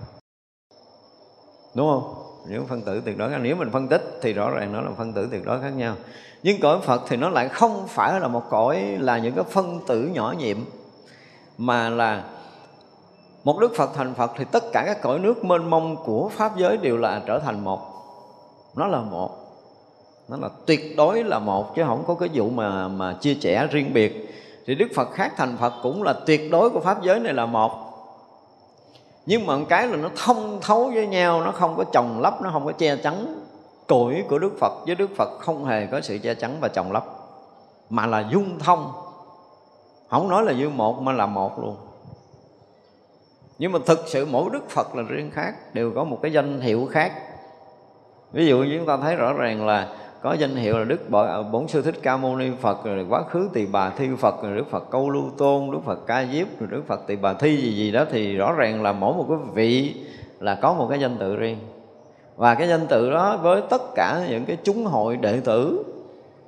Đúng 1.75 1.89
không? 1.89 2.13
Những 2.49 2.67
phân 2.67 2.81
tử 2.81 3.01
tuyệt 3.05 3.17
đối 3.17 3.29
khác 3.29 3.37
nếu 3.41 3.55
mình 3.55 3.71
phân 3.71 3.87
tích 3.87 4.01
thì 4.21 4.33
rõ 4.33 4.49
ràng 4.49 4.73
nó 4.73 4.81
là 4.81 4.91
phân 4.97 5.13
tử 5.13 5.27
tuyệt 5.31 5.45
đối 5.45 5.61
khác 5.61 5.69
nhau. 5.69 5.95
Nhưng 6.43 6.61
cõi 6.61 6.79
phật 6.83 7.01
thì 7.07 7.17
nó 7.17 7.29
lại 7.29 7.49
không 7.49 7.87
phải 7.87 8.19
là 8.19 8.27
một 8.27 8.43
cõi, 8.49 8.97
là 8.99 9.17
những 9.17 9.35
cái 9.35 9.43
phân 9.43 9.79
tử 9.87 10.09
nhỏ 10.13 10.33
nhiệm, 10.37 10.57
mà 11.57 11.89
là 11.89 12.23
một 13.43 13.59
đức 13.59 13.73
phật 13.75 13.89
thành 13.95 14.13
phật 14.13 14.31
thì 14.37 14.45
tất 14.51 14.63
cả 14.73 14.83
các 14.85 15.01
cõi 15.01 15.19
nước 15.19 15.45
mênh 15.45 15.69
mông 15.69 15.95
của 16.03 16.29
pháp 16.29 16.57
giới 16.57 16.77
đều 16.77 16.97
là 16.97 17.21
trở 17.25 17.39
thành 17.39 17.63
một. 17.63 17.79
Nó 18.75 18.87
là 18.87 19.01
một 19.01 19.40
nó 20.27 20.37
là 20.37 20.49
tuyệt 20.65 20.97
đối 20.97 21.23
là 21.23 21.39
một, 21.39 21.75
chứ 21.75 21.83
không 21.87 22.03
có 22.07 22.13
cái 22.13 22.29
vụ 22.33 22.49
mà 22.49 22.87
mà 22.87 23.13
chia 23.13 23.35
sẻ 23.41 23.67
riêng 23.71 23.93
biệt. 23.93 24.27
Thì 24.65 24.75
đức 24.75 24.87
phật 24.95 25.11
khác 25.11 25.33
thành 25.37 25.57
phật 25.57 25.73
cũng 25.83 26.03
là 26.03 26.13
tuyệt 26.25 26.51
đối 26.51 26.69
của 26.69 26.79
pháp 26.79 27.03
giới 27.03 27.19
này 27.19 27.33
là 27.33 27.45
một. 27.45 27.71
Nhưng 29.25 29.45
mà 29.45 29.57
một 29.57 29.65
cái 29.69 29.87
là 29.87 29.97
nó 29.97 30.09
thông 30.15 30.59
thấu 30.61 30.91
với 30.93 31.07
nhau, 31.07 31.41
nó 31.41 31.51
không 31.51 31.77
có 31.77 31.83
chồng 31.83 32.21
lấp, 32.21 32.41
nó 32.41 32.49
không 32.53 32.65
có 32.65 32.71
che 32.71 32.95
chắn 32.95 33.43
cõi 33.87 34.23
của 34.29 34.39
đức 34.39 34.53
phật. 34.59 34.73
Với 34.85 34.95
đức 34.95 35.09
phật 35.15 35.39
không 35.39 35.65
hề 35.65 35.85
có 35.85 36.01
sự 36.01 36.17
che 36.17 36.33
chắn 36.33 36.57
và 36.61 36.67
chồng 36.67 36.91
lấp, 36.91 37.05
mà 37.89 38.05
là 38.05 38.29
dung 38.31 38.59
thông. 38.59 38.91
Không 40.09 40.29
nói 40.29 40.43
là 40.43 40.53
như 40.53 40.69
một, 40.69 41.01
mà 41.01 41.11
là 41.11 41.25
một 41.25 41.59
luôn. 41.59 41.75
Nhưng 43.59 43.71
mà 43.71 43.79
thực 43.85 43.99
sự 44.07 44.27
mỗi 44.31 44.49
đức 44.53 44.69
phật 44.69 44.95
là 44.95 45.03
riêng 45.07 45.31
khác, 45.31 45.73
đều 45.73 45.91
có 45.95 46.03
một 46.03 46.19
cái 46.21 46.33
danh 46.33 46.61
hiệu 46.61 46.87
khác. 46.91 47.11
Ví 48.31 48.45
dụ 48.45 48.57
như 48.57 48.77
chúng 48.77 48.87
ta 48.87 48.97
thấy 48.97 49.15
rõ 49.15 49.33
ràng 49.33 49.65
là 49.65 49.87
có 50.21 50.33
danh 50.33 50.55
hiệu 50.55 50.77
là 50.77 50.83
đức 50.83 51.11
à, 51.11 51.41
bổn 51.51 51.67
sư 51.67 51.81
thích 51.81 51.95
ca 52.03 52.17
mâu 52.17 52.35
ni 52.35 52.51
phật, 52.61 52.83
rồi 52.83 53.05
quá 53.09 53.23
khứ 53.23 53.49
tỳ 53.53 53.65
bà 53.65 53.89
thi 53.89 54.07
phật, 54.17 54.43
rồi 54.43 54.57
đức 54.57 54.69
phật 54.69 54.89
câu 54.91 55.09
lưu 55.09 55.29
tôn, 55.37 55.71
đức 55.71 55.79
phật 55.85 55.99
ca 56.07 56.25
diếp, 56.25 56.59
rồi 56.59 56.69
đức 56.71 56.83
phật 56.87 57.07
tỳ 57.07 57.15
bà 57.15 57.33
thi 57.33 57.57
gì 57.57 57.71
gì 57.71 57.91
đó. 57.91 58.05
Thì 58.11 58.35
rõ 58.35 58.53
ràng 58.53 58.83
là 58.83 58.91
mỗi 58.91 59.13
một 59.13 59.25
cái 59.29 59.37
vị 59.53 59.95
là 60.39 60.55
có 60.55 60.73
một 60.73 60.87
cái 60.89 60.99
danh 60.99 61.17
tự 61.17 61.35
riêng. 61.35 61.57
Và 62.35 62.55
cái 62.55 62.67
danh 62.67 62.87
tự 62.87 63.11
đó 63.11 63.37
với 63.37 63.61
tất 63.69 63.81
cả 63.95 64.25
những 64.29 64.45
cái 64.45 64.57
chúng 64.63 64.85
hội 64.85 65.17
đệ 65.17 65.39
tử, 65.39 65.83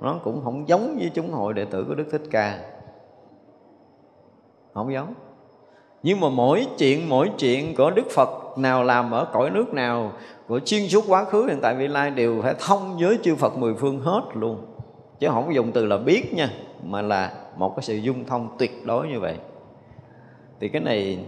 nó 0.02 0.16
cũng 0.24 0.42
không 0.44 0.68
giống 0.68 0.96
với 1.00 1.12
chúng 1.14 1.32
hội 1.32 1.54
đệ 1.54 1.66
tử 1.66 1.86
của 1.88 1.96
đức 1.96 2.06
thích 2.12 2.24
ca. 2.32 2.60
Không 4.74 4.94
giống. 4.94 5.14
Nhưng 6.04 6.20
mà 6.20 6.30
mỗi 6.30 6.68
chuyện 6.78 7.10
mỗi 7.10 7.32
chuyện 7.38 7.76
của 7.76 7.92
đức 7.92 8.10
phật 8.10 8.58
nào 8.58 8.84
làm 8.84 9.12
ở 9.12 9.26
cõi 9.34 9.50
nước 9.50 9.74
nào 9.74 10.12
của 10.48 10.60
chuyên 10.60 10.88
suốt 10.90 11.04
quá 11.08 11.26
khứ 11.26 11.46
hiện 11.48 11.60
tại 11.62 11.76
vị 11.76 11.88
lai 11.88 12.12
đều 12.12 12.42
phải 12.42 12.56
thông 12.60 12.98
với 12.98 13.20
chư 13.24 13.36
phật 13.36 13.58
mười 13.58 13.74
phương 13.76 14.00
hết 14.00 14.22
luôn. 14.34 14.66
Chứ 15.20 15.28
không 15.30 15.56
dùng 15.56 15.72
từ 15.72 15.86
là 15.86 15.98
biết 15.98 16.34
nha, 16.34 16.50
mà 16.84 17.02
là 17.02 17.32
một 17.58 17.76
cái 17.76 17.84
sự 17.84 17.96
dung 17.96 18.26
thông 18.26 18.56
tuyệt 18.60 18.86
đối 18.86 19.08
như 19.08 19.20
vậy. 19.20 19.36
Thì 20.60 20.70
cái 20.70 20.82
này 20.82 21.20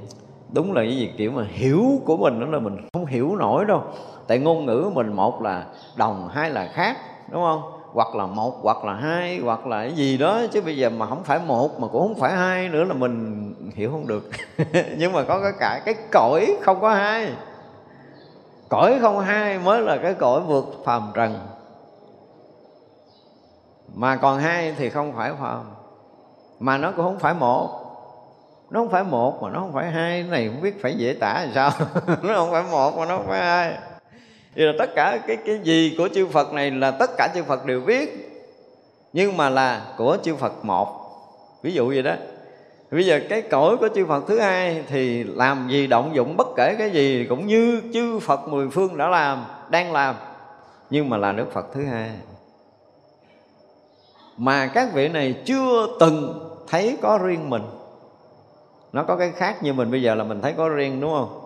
đúng 0.54 0.74
là 0.74 0.82
cái 0.82 0.98
gì, 0.98 1.12
kiểu 1.18 1.32
mà 1.32 1.46
hiểu 1.50 1.86
của 2.06 2.18
mình 2.18 2.40
đó 2.40 2.46
là 2.46 2.60
mình 2.60 2.78
không 2.94 3.06
hiểu 3.06 3.36
nổi 3.36 3.66
đâu. 3.66 3.84
Tại 4.28 4.40
ngôn 4.40 4.66
ngữ 4.66 4.82
của 4.84 4.90
mình 4.90 5.14
một 5.14 5.42
là 5.42 5.66
đồng, 5.96 6.30
hai 6.32 6.50
là 6.50 6.70
khác, 6.74 6.98
đúng 7.32 7.42
không? 7.42 7.62
Hoặc 7.94 8.16
là 8.16 8.26
một, 8.26 8.60
hoặc 8.62 8.86
là 8.86 8.94
hai, 8.94 9.40
hoặc 9.44 9.68
là 9.68 9.82
cái 9.82 9.92
gì 9.92 10.18
đó. 10.18 10.42
Chứ 10.52 10.62
bây 10.62 10.78
giờ 10.78 10.90
mà 10.90 11.06
không 11.06 11.24
phải 11.24 11.40
một, 11.48 11.80
mà 11.80 11.88
cũng 11.88 12.08
không 12.08 12.20
phải 12.20 12.34
hai 12.34 12.70
nữa 12.70 12.84
là 12.84 12.94
mình 12.94 13.54
hiểu 13.76 13.92
không 13.92 14.08
được. 14.08 14.30
Nhưng 14.98 15.12
mà 15.12 15.24
có 15.24 15.42
cái 15.42 15.52
cả 15.60 15.82
cái 15.86 15.96
cõi 16.12 16.58
không 16.62 16.82
có 16.82 16.94
hai 16.94 17.32
cõi 18.76 19.00
không 19.02 19.20
hai 19.20 19.60
mới 19.60 19.82
là 19.82 19.98
cái 19.98 20.14
cõi 20.14 20.42
vượt 20.42 20.66
phàm 20.86 21.12
trần. 21.14 21.40
Mà 23.96 24.16
còn 24.16 24.40
hai 24.40 24.76
thì 24.78 24.90
không 24.90 25.14
phải 25.16 25.32
phàm. 25.42 25.64
Mà 26.60 26.78
nó 26.78 26.92
cũng 26.92 27.06
không 27.06 27.20
phải 27.20 27.34
một. 27.34 27.82
Nó 28.70 28.80
không 28.80 28.90
phải 28.90 29.04
một 29.04 29.44
mà 29.44 29.50
nó 29.50 29.60
không 29.60 29.74
phải 29.74 29.92
hai. 29.92 30.22
Cái 30.22 30.32
này 30.32 30.50
không 30.50 30.62
biết 30.62 30.82
phải 30.82 30.94
dễ 30.94 31.14
tả 31.20 31.34
làm 31.34 31.52
sao. 31.56 31.72
Nó 32.24 32.34
không 32.36 32.52
phải 32.52 32.64
một 32.72 32.98
mà 32.98 33.06
nó 33.06 33.18
không 33.18 33.28
phải 33.28 33.40
hai. 33.40 33.78
Thì 34.56 34.64
là 34.64 34.74
tất 34.80 34.90
cả 34.96 35.20
cái 35.28 35.38
cái 35.46 35.60
gì 35.64 35.96
của 35.98 36.10
chư 36.16 36.28
Phật 36.28 36.54
này 36.54 36.72
là 36.72 36.92
tất 36.92 37.10
cả 37.18 37.30
chư 37.36 37.44
Phật 37.44 37.66
đều 37.66 37.82
biết. 37.82 38.32
Nhưng 39.14 39.38
mà 39.38 39.50
là 39.50 39.86
của 39.98 40.18
chư 40.24 40.36
Phật 40.36 40.66
một. 40.66 40.88
Ví 41.62 41.74
dụ 41.74 41.88
vậy 41.88 42.04
đó 42.04 42.14
bây 42.92 43.06
giờ 43.06 43.20
cái 43.30 43.42
cõi 43.42 43.78
của 43.78 43.90
chư 43.96 44.06
Phật 44.06 44.24
thứ 44.28 44.40
hai 44.40 44.84
thì 44.88 45.24
làm 45.24 45.68
gì 45.70 45.88
động 45.88 46.12
dụng 46.16 46.38
bất 46.38 46.48
kể 46.56 46.76
cái 46.80 46.92
gì 46.92 47.26
cũng 47.30 47.48
như 47.48 47.82
chư 47.94 48.20
Phật 48.20 48.48
mười 48.48 48.70
phương 48.70 48.98
đã 48.98 49.08
làm, 49.08 49.46
đang 49.70 49.92
làm. 49.92 50.16
Nhưng 50.90 51.10
mà 51.10 51.18
là 51.18 51.32
Đức 51.32 51.52
Phật 51.54 51.66
thứ 51.74 51.86
hai. 51.86 52.12
Mà 54.38 54.68
các 54.68 54.94
vị 54.94 55.08
này 55.08 55.36
chưa 55.46 55.88
từng 56.00 56.40
thấy 56.68 56.98
có 57.02 57.20
riêng 57.24 57.50
mình. 57.50 57.64
Nó 58.94 59.04
có 59.04 59.16
cái 59.16 59.32
khác 59.32 59.64
như 59.64 59.74
mình 59.74 59.92
bây 59.92 60.02
giờ 60.02 60.16
là 60.16 60.24
mình 60.24 60.42
thấy 60.42 60.54
có 60.58 60.70
riêng, 60.70 61.02
đúng 61.02 61.12
không? 61.12 61.42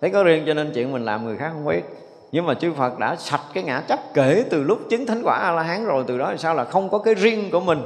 Thấy 0.00 0.10
có 0.10 0.22
riêng 0.22 0.44
cho 0.46 0.54
nên 0.54 0.72
chuyện 0.74 0.92
mình 0.92 1.04
làm 1.04 1.24
người 1.24 1.36
khác 1.36 1.50
không 1.52 1.66
biết. 1.66 1.82
Nhưng 2.32 2.46
mà 2.46 2.54
chư 2.54 2.72
Phật 2.72 2.98
đã 2.98 3.16
sạch 3.16 3.40
cái 3.54 3.64
ngã 3.64 3.80
chấp 3.80 3.98
kể 4.14 4.44
từ 4.50 4.62
lúc 4.62 4.78
chứng 4.90 5.06
thánh 5.06 5.22
quả 5.24 5.36
A 5.36 5.50
La 5.50 5.62
Hán 5.62 5.84
rồi, 5.84 6.04
từ 6.06 6.18
đó 6.18 6.34
sao 6.38 6.54
là 6.54 6.64
không 6.64 6.88
có 6.90 6.98
cái 6.98 7.14
riêng 7.14 7.50
của 7.50 7.60
mình 7.60 7.82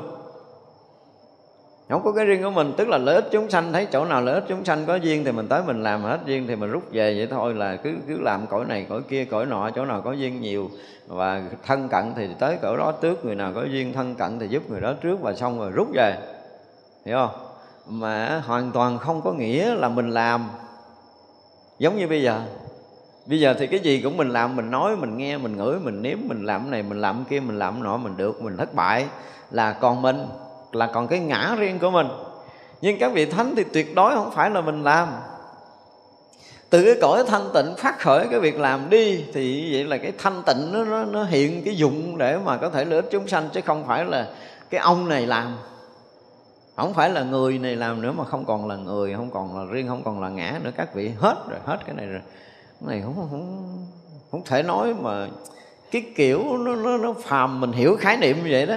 không 1.94 2.04
có 2.04 2.12
cái 2.12 2.24
riêng 2.24 2.42
của 2.42 2.50
mình, 2.50 2.72
tức 2.76 2.88
là 2.88 2.98
lợi 2.98 3.14
ích 3.14 3.28
chúng 3.30 3.50
sanh, 3.50 3.72
thấy 3.72 3.86
chỗ 3.86 4.04
nào 4.04 4.22
lợi 4.22 4.34
ích 4.34 4.44
chúng 4.48 4.64
sanh 4.64 4.86
có 4.86 4.94
duyên 4.94 5.24
thì 5.24 5.32
mình 5.32 5.48
tới 5.48 5.62
mình 5.66 5.82
làm, 5.82 6.02
hết 6.02 6.18
duyên 6.26 6.46
thì 6.46 6.56
mình 6.56 6.70
rút 6.70 6.82
về 6.92 7.14
vậy 7.16 7.26
thôi 7.30 7.54
là 7.54 7.76
cứ 7.76 7.94
cứ 8.08 8.20
làm 8.20 8.46
cõi 8.46 8.64
này 8.68 8.86
cõi 8.88 9.00
kia, 9.08 9.24
cõi 9.24 9.46
nọ, 9.46 9.70
chỗ 9.70 9.84
nào 9.84 10.00
có 10.00 10.12
duyên 10.12 10.40
nhiều. 10.40 10.70
Và 11.06 11.42
thân 11.66 11.88
cận 11.88 12.12
thì 12.16 12.28
tới 12.38 12.56
cỡ 12.62 12.76
đó 12.76 12.92
trước 13.00 13.24
người 13.24 13.34
nào 13.34 13.52
có 13.54 13.64
duyên 13.64 13.92
thân 13.92 14.14
cận 14.14 14.38
thì 14.38 14.48
giúp 14.48 14.70
người 14.70 14.80
đó 14.80 14.92
trước 15.00 15.20
và 15.20 15.34
xong 15.34 15.58
rồi 15.58 15.70
rút 15.70 15.88
về. 15.94 16.16
Hiểu 17.06 17.16
không? 17.16 17.46
Mà 17.88 18.42
hoàn 18.46 18.70
toàn 18.72 18.98
không 18.98 19.20
có 19.20 19.32
nghĩa 19.32 19.74
là 19.74 19.88
mình 19.88 20.10
làm. 20.10 20.48
Giống 21.78 21.96
như 21.96 22.08
bây 22.08 22.22
giờ. 22.22 22.40
Bây 23.26 23.40
giờ 23.40 23.54
thì 23.58 23.66
cái 23.66 23.80
gì 23.80 24.00
cũng 24.00 24.16
mình 24.16 24.28
làm, 24.28 24.56
mình 24.56 24.70
nói, 24.70 24.96
mình 24.96 25.16
nghe, 25.16 25.38
mình 25.38 25.56
ngửi, 25.56 25.78
mình 25.78 26.02
nếm, 26.02 26.18
mình 26.28 26.44
làm 26.44 26.62
cái 26.62 26.70
này, 26.70 26.82
mình 26.82 27.00
làm 27.00 27.16
cái 27.16 27.24
kia, 27.30 27.40
mình 27.40 27.58
làm 27.58 27.82
nọ, 27.82 27.96
mình 27.96 28.16
được, 28.16 28.42
mình 28.42 28.56
thất 28.56 28.74
bại 28.74 29.06
là 29.50 29.72
còn 29.72 30.02
mình 30.02 30.26
là 30.76 30.86
còn 30.86 31.08
cái 31.08 31.18
ngã 31.18 31.54
riêng 31.58 31.78
của 31.78 31.90
mình. 31.90 32.06
Nhưng 32.80 32.98
các 32.98 33.12
vị 33.12 33.26
thánh 33.26 33.54
thì 33.56 33.64
tuyệt 33.64 33.94
đối 33.94 34.14
không 34.14 34.30
phải 34.30 34.50
là 34.50 34.60
mình 34.60 34.82
làm. 34.82 35.08
Từ 36.70 36.84
cái 36.84 36.94
cõi 37.00 37.24
thanh 37.26 37.48
tịnh 37.54 37.74
phát 37.78 37.98
khởi 37.98 38.26
cái 38.30 38.40
việc 38.40 38.60
làm 38.60 38.90
đi 38.90 39.24
thì 39.34 39.72
vậy 39.72 39.84
là 39.84 39.98
cái 39.98 40.12
thanh 40.18 40.42
tịnh 40.46 40.72
nó, 40.72 40.84
nó, 40.84 41.04
nó 41.04 41.24
hiện 41.24 41.62
cái 41.64 41.76
dụng 41.76 42.18
để 42.18 42.38
mà 42.44 42.56
có 42.56 42.70
thể 42.70 42.84
lợi 42.84 42.96
ích 42.96 43.08
chúng 43.10 43.28
sanh 43.28 43.48
chứ 43.52 43.60
không 43.60 43.86
phải 43.86 44.04
là 44.04 44.28
cái 44.70 44.80
ông 44.80 45.08
này 45.08 45.26
làm. 45.26 45.56
Không 46.76 46.94
phải 46.94 47.10
là 47.10 47.22
người 47.22 47.58
này 47.58 47.76
làm 47.76 48.02
nữa 48.02 48.12
mà 48.12 48.24
không 48.24 48.44
còn 48.44 48.68
là 48.68 48.76
người 48.76 49.14
không 49.14 49.30
còn 49.30 49.58
là 49.58 49.72
riêng 49.72 49.88
không 49.88 50.02
còn 50.04 50.20
là 50.22 50.28
ngã 50.28 50.58
nữa. 50.62 50.70
Các 50.76 50.94
vị 50.94 51.10
hết 51.18 51.36
rồi 51.48 51.58
hết 51.64 51.78
cái 51.86 51.94
này 51.96 52.06
rồi. 52.06 52.20
Cái 52.80 52.88
này 52.88 53.02
không 53.04 53.14
không 53.30 53.86
không 54.30 54.44
thể 54.44 54.62
nói 54.62 54.94
mà 54.94 55.28
cái 55.90 56.04
kiểu 56.16 56.44
nó 56.58 56.74
nó, 56.74 56.96
nó 56.96 57.12
phàm 57.12 57.60
mình 57.60 57.72
hiểu 57.72 57.96
khái 58.00 58.16
niệm 58.16 58.36
như 58.36 58.48
vậy 58.50 58.66
đó 58.66 58.76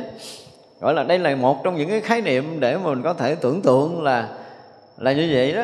gọi 0.79 0.93
là 0.93 1.03
đây 1.03 1.19
là 1.19 1.35
một 1.35 1.63
trong 1.63 1.75
những 1.75 1.89
cái 1.89 2.01
khái 2.01 2.21
niệm 2.21 2.59
để 2.59 2.77
mình 2.77 3.01
có 3.01 3.13
thể 3.13 3.35
tưởng 3.35 3.61
tượng 3.61 4.03
là 4.03 4.29
là 4.97 5.11
như 5.11 5.29
vậy 5.33 5.53
đó. 5.53 5.63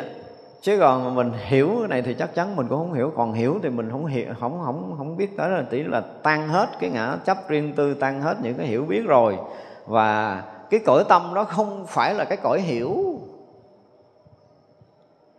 Chứ 0.62 0.78
còn 0.80 1.04
mà 1.04 1.10
mình 1.10 1.32
hiểu 1.46 1.76
cái 1.80 1.88
này 1.88 2.02
thì 2.02 2.14
chắc 2.14 2.36
chắn 2.36 2.56
mình 2.56 2.68
cũng 2.68 2.78
không 2.78 2.94
hiểu. 2.94 3.12
Còn 3.16 3.34
hiểu 3.34 3.60
thì 3.64 3.70
mình 3.70 3.92
không 3.92 4.06
hiểu, 4.06 4.26
không 4.40 4.62
không 4.66 4.96
không 4.98 5.18
biết 5.18 5.38
tới 5.38 5.50
là 5.50 5.64
tỷ 5.70 5.84
là 5.84 6.02
tan 6.24 6.48
hết 6.48 6.68
cái 6.80 6.90
ngã 6.90 7.18
chấp 7.26 7.38
riêng 7.48 7.74
tư, 7.74 7.94
tan 7.94 8.22
hết 8.22 8.38
những 8.42 8.54
cái 8.54 8.68
hiểu 8.68 8.86
biết 8.86 9.02
rồi. 9.06 9.38
Và 9.86 10.44
cái 10.70 10.80
cõi 10.86 11.04
tâm 11.10 11.34
nó 11.34 11.44
không 11.44 11.86
phải 11.88 12.14
là 12.14 12.26
cái 12.26 12.38
cõi 12.38 12.62
hiểu. 12.62 13.20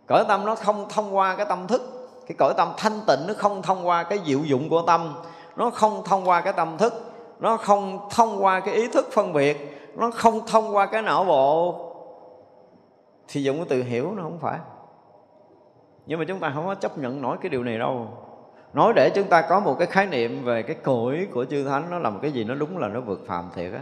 Cõi 0.07 0.23
tâm 0.27 0.45
nó 0.45 0.55
không 0.55 0.85
thông 0.89 1.15
qua 1.15 1.35
cái 1.35 1.45
tâm 1.49 1.67
thức. 1.67 2.09
Cái 2.27 2.35
cõi 2.39 2.53
tâm 2.57 2.71
thanh 2.77 2.99
tịnh 3.07 3.19
nó 3.27 3.33
không 3.37 3.61
thông 3.61 3.87
qua 3.87 4.03
cái 4.03 4.19
diệu 4.25 4.39
dụng 4.39 4.69
của 4.69 4.81
tâm. 4.81 5.13
Nó 5.55 5.69
không 5.69 6.03
thông 6.05 6.29
qua 6.29 6.41
cái 6.41 6.53
tâm 6.53 6.77
thức 6.77 7.14
nó 7.39 7.57
không 7.57 7.99
thông 8.11 8.43
qua 8.43 8.59
cái 8.59 8.75
ý 8.75 8.87
thức 8.87 9.09
phân 9.11 9.33
biệt, 9.33 9.57
nó 9.95 10.11
không 10.11 10.47
thông 10.47 10.75
qua 10.75 10.85
cái 10.85 11.01
não 11.01 11.23
bộ. 11.23 11.81
Thì 13.27 13.43
dùng 13.43 13.57
cái 13.57 13.65
từ 13.69 13.83
hiểu 13.83 14.13
nó 14.15 14.23
không 14.23 14.39
phải. 14.41 14.59
Nhưng 16.05 16.19
mà 16.19 16.25
chúng 16.27 16.39
ta 16.39 16.51
không 16.55 16.65
có 16.65 16.75
chấp 16.75 16.97
nhận 16.97 17.21
nổi 17.21 17.37
cái 17.41 17.49
điều 17.49 17.63
này 17.63 17.77
đâu. 17.77 18.07
Nói 18.73 18.93
để 18.95 19.09
chúng 19.15 19.27
ta 19.27 19.41
có 19.41 19.59
một 19.59 19.75
cái 19.79 19.87
khái 19.87 20.05
niệm 20.05 20.43
về 20.43 20.63
cái 20.63 20.75
cõi 20.83 21.27
của 21.33 21.45
chư 21.45 21.63
thánh, 21.63 21.89
nó 21.89 21.99
là 21.99 22.09
một 22.09 22.19
cái 22.21 22.31
gì 22.31 22.43
nó 22.43 22.55
đúng 22.55 22.77
là 22.77 22.87
nó 22.87 23.01
vượt 23.01 23.23
phàm 23.27 23.49
thiệt 23.55 23.73
á. 23.73 23.81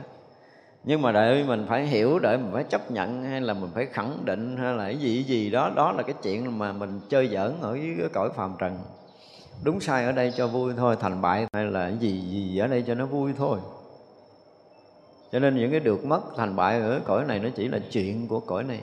Nhưng 0.84 1.02
mà 1.02 1.12
để 1.12 1.44
mình 1.48 1.66
phải 1.70 1.86
hiểu, 1.86 2.20
để 2.20 2.38
mình 2.38 2.50
phải 2.54 2.64
chấp 2.64 2.92
nhận, 2.92 3.24
hay 3.24 3.42
là 3.42 3.54
mình 3.54 3.70
phải 3.74 3.86
khẳng 3.86 4.18
định, 4.26 4.58
hay 4.58 4.74
là 4.74 4.84
cái 4.84 4.98
gì 4.98 5.24
gì 5.24 5.50
đó 5.50 5.72
đó 5.76 5.92
là 5.92 6.04
cái 6.04 6.16
chuyện 6.24 6.60
mà 6.60 6.72
mình 6.72 7.00
chơi 7.10 7.28
giỡn 7.28 7.58
ở 7.62 7.76
dưới 7.76 7.96
cái 8.00 8.10
cõi 8.14 8.30
phàm 8.36 8.56
trần 8.60 8.78
đúng 9.64 9.80
sai 9.80 10.06
ở 10.06 10.12
đây 10.12 10.34
cho 10.38 10.48
vui 10.48 10.74
thôi, 10.78 10.96
thành 11.00 11.22
bại 11.22 11.48
hay 11.54 11.66
là 11.66 11.90
gì 11.90 12.22
gì 12.22 12.58
ở 12.58 12.68
đây 12.68 12.84
cho 12.88 12.96
nó 12.96 13.06
vui 13.06 13.34
thôi. 13.38 13.60
Cho 15.32 15.40
nên 15.40 15.56
những 15.56 15.72
cái 15.72 15.80
được 15.80 16.06
mất, 16.06 16.22
thành 16.38 16.56
bại 16.56 16.82
ở 16.82 17.02
cõi 17.06 17.26
này 17.26 17.40
nó 17.40 17.50
chỉ 17.56 17.68
là 17.68 17.80
chuyện 17.92 18.28
của 18.28 18.40
cõi 18.40 18.64
này. 18.64 18.82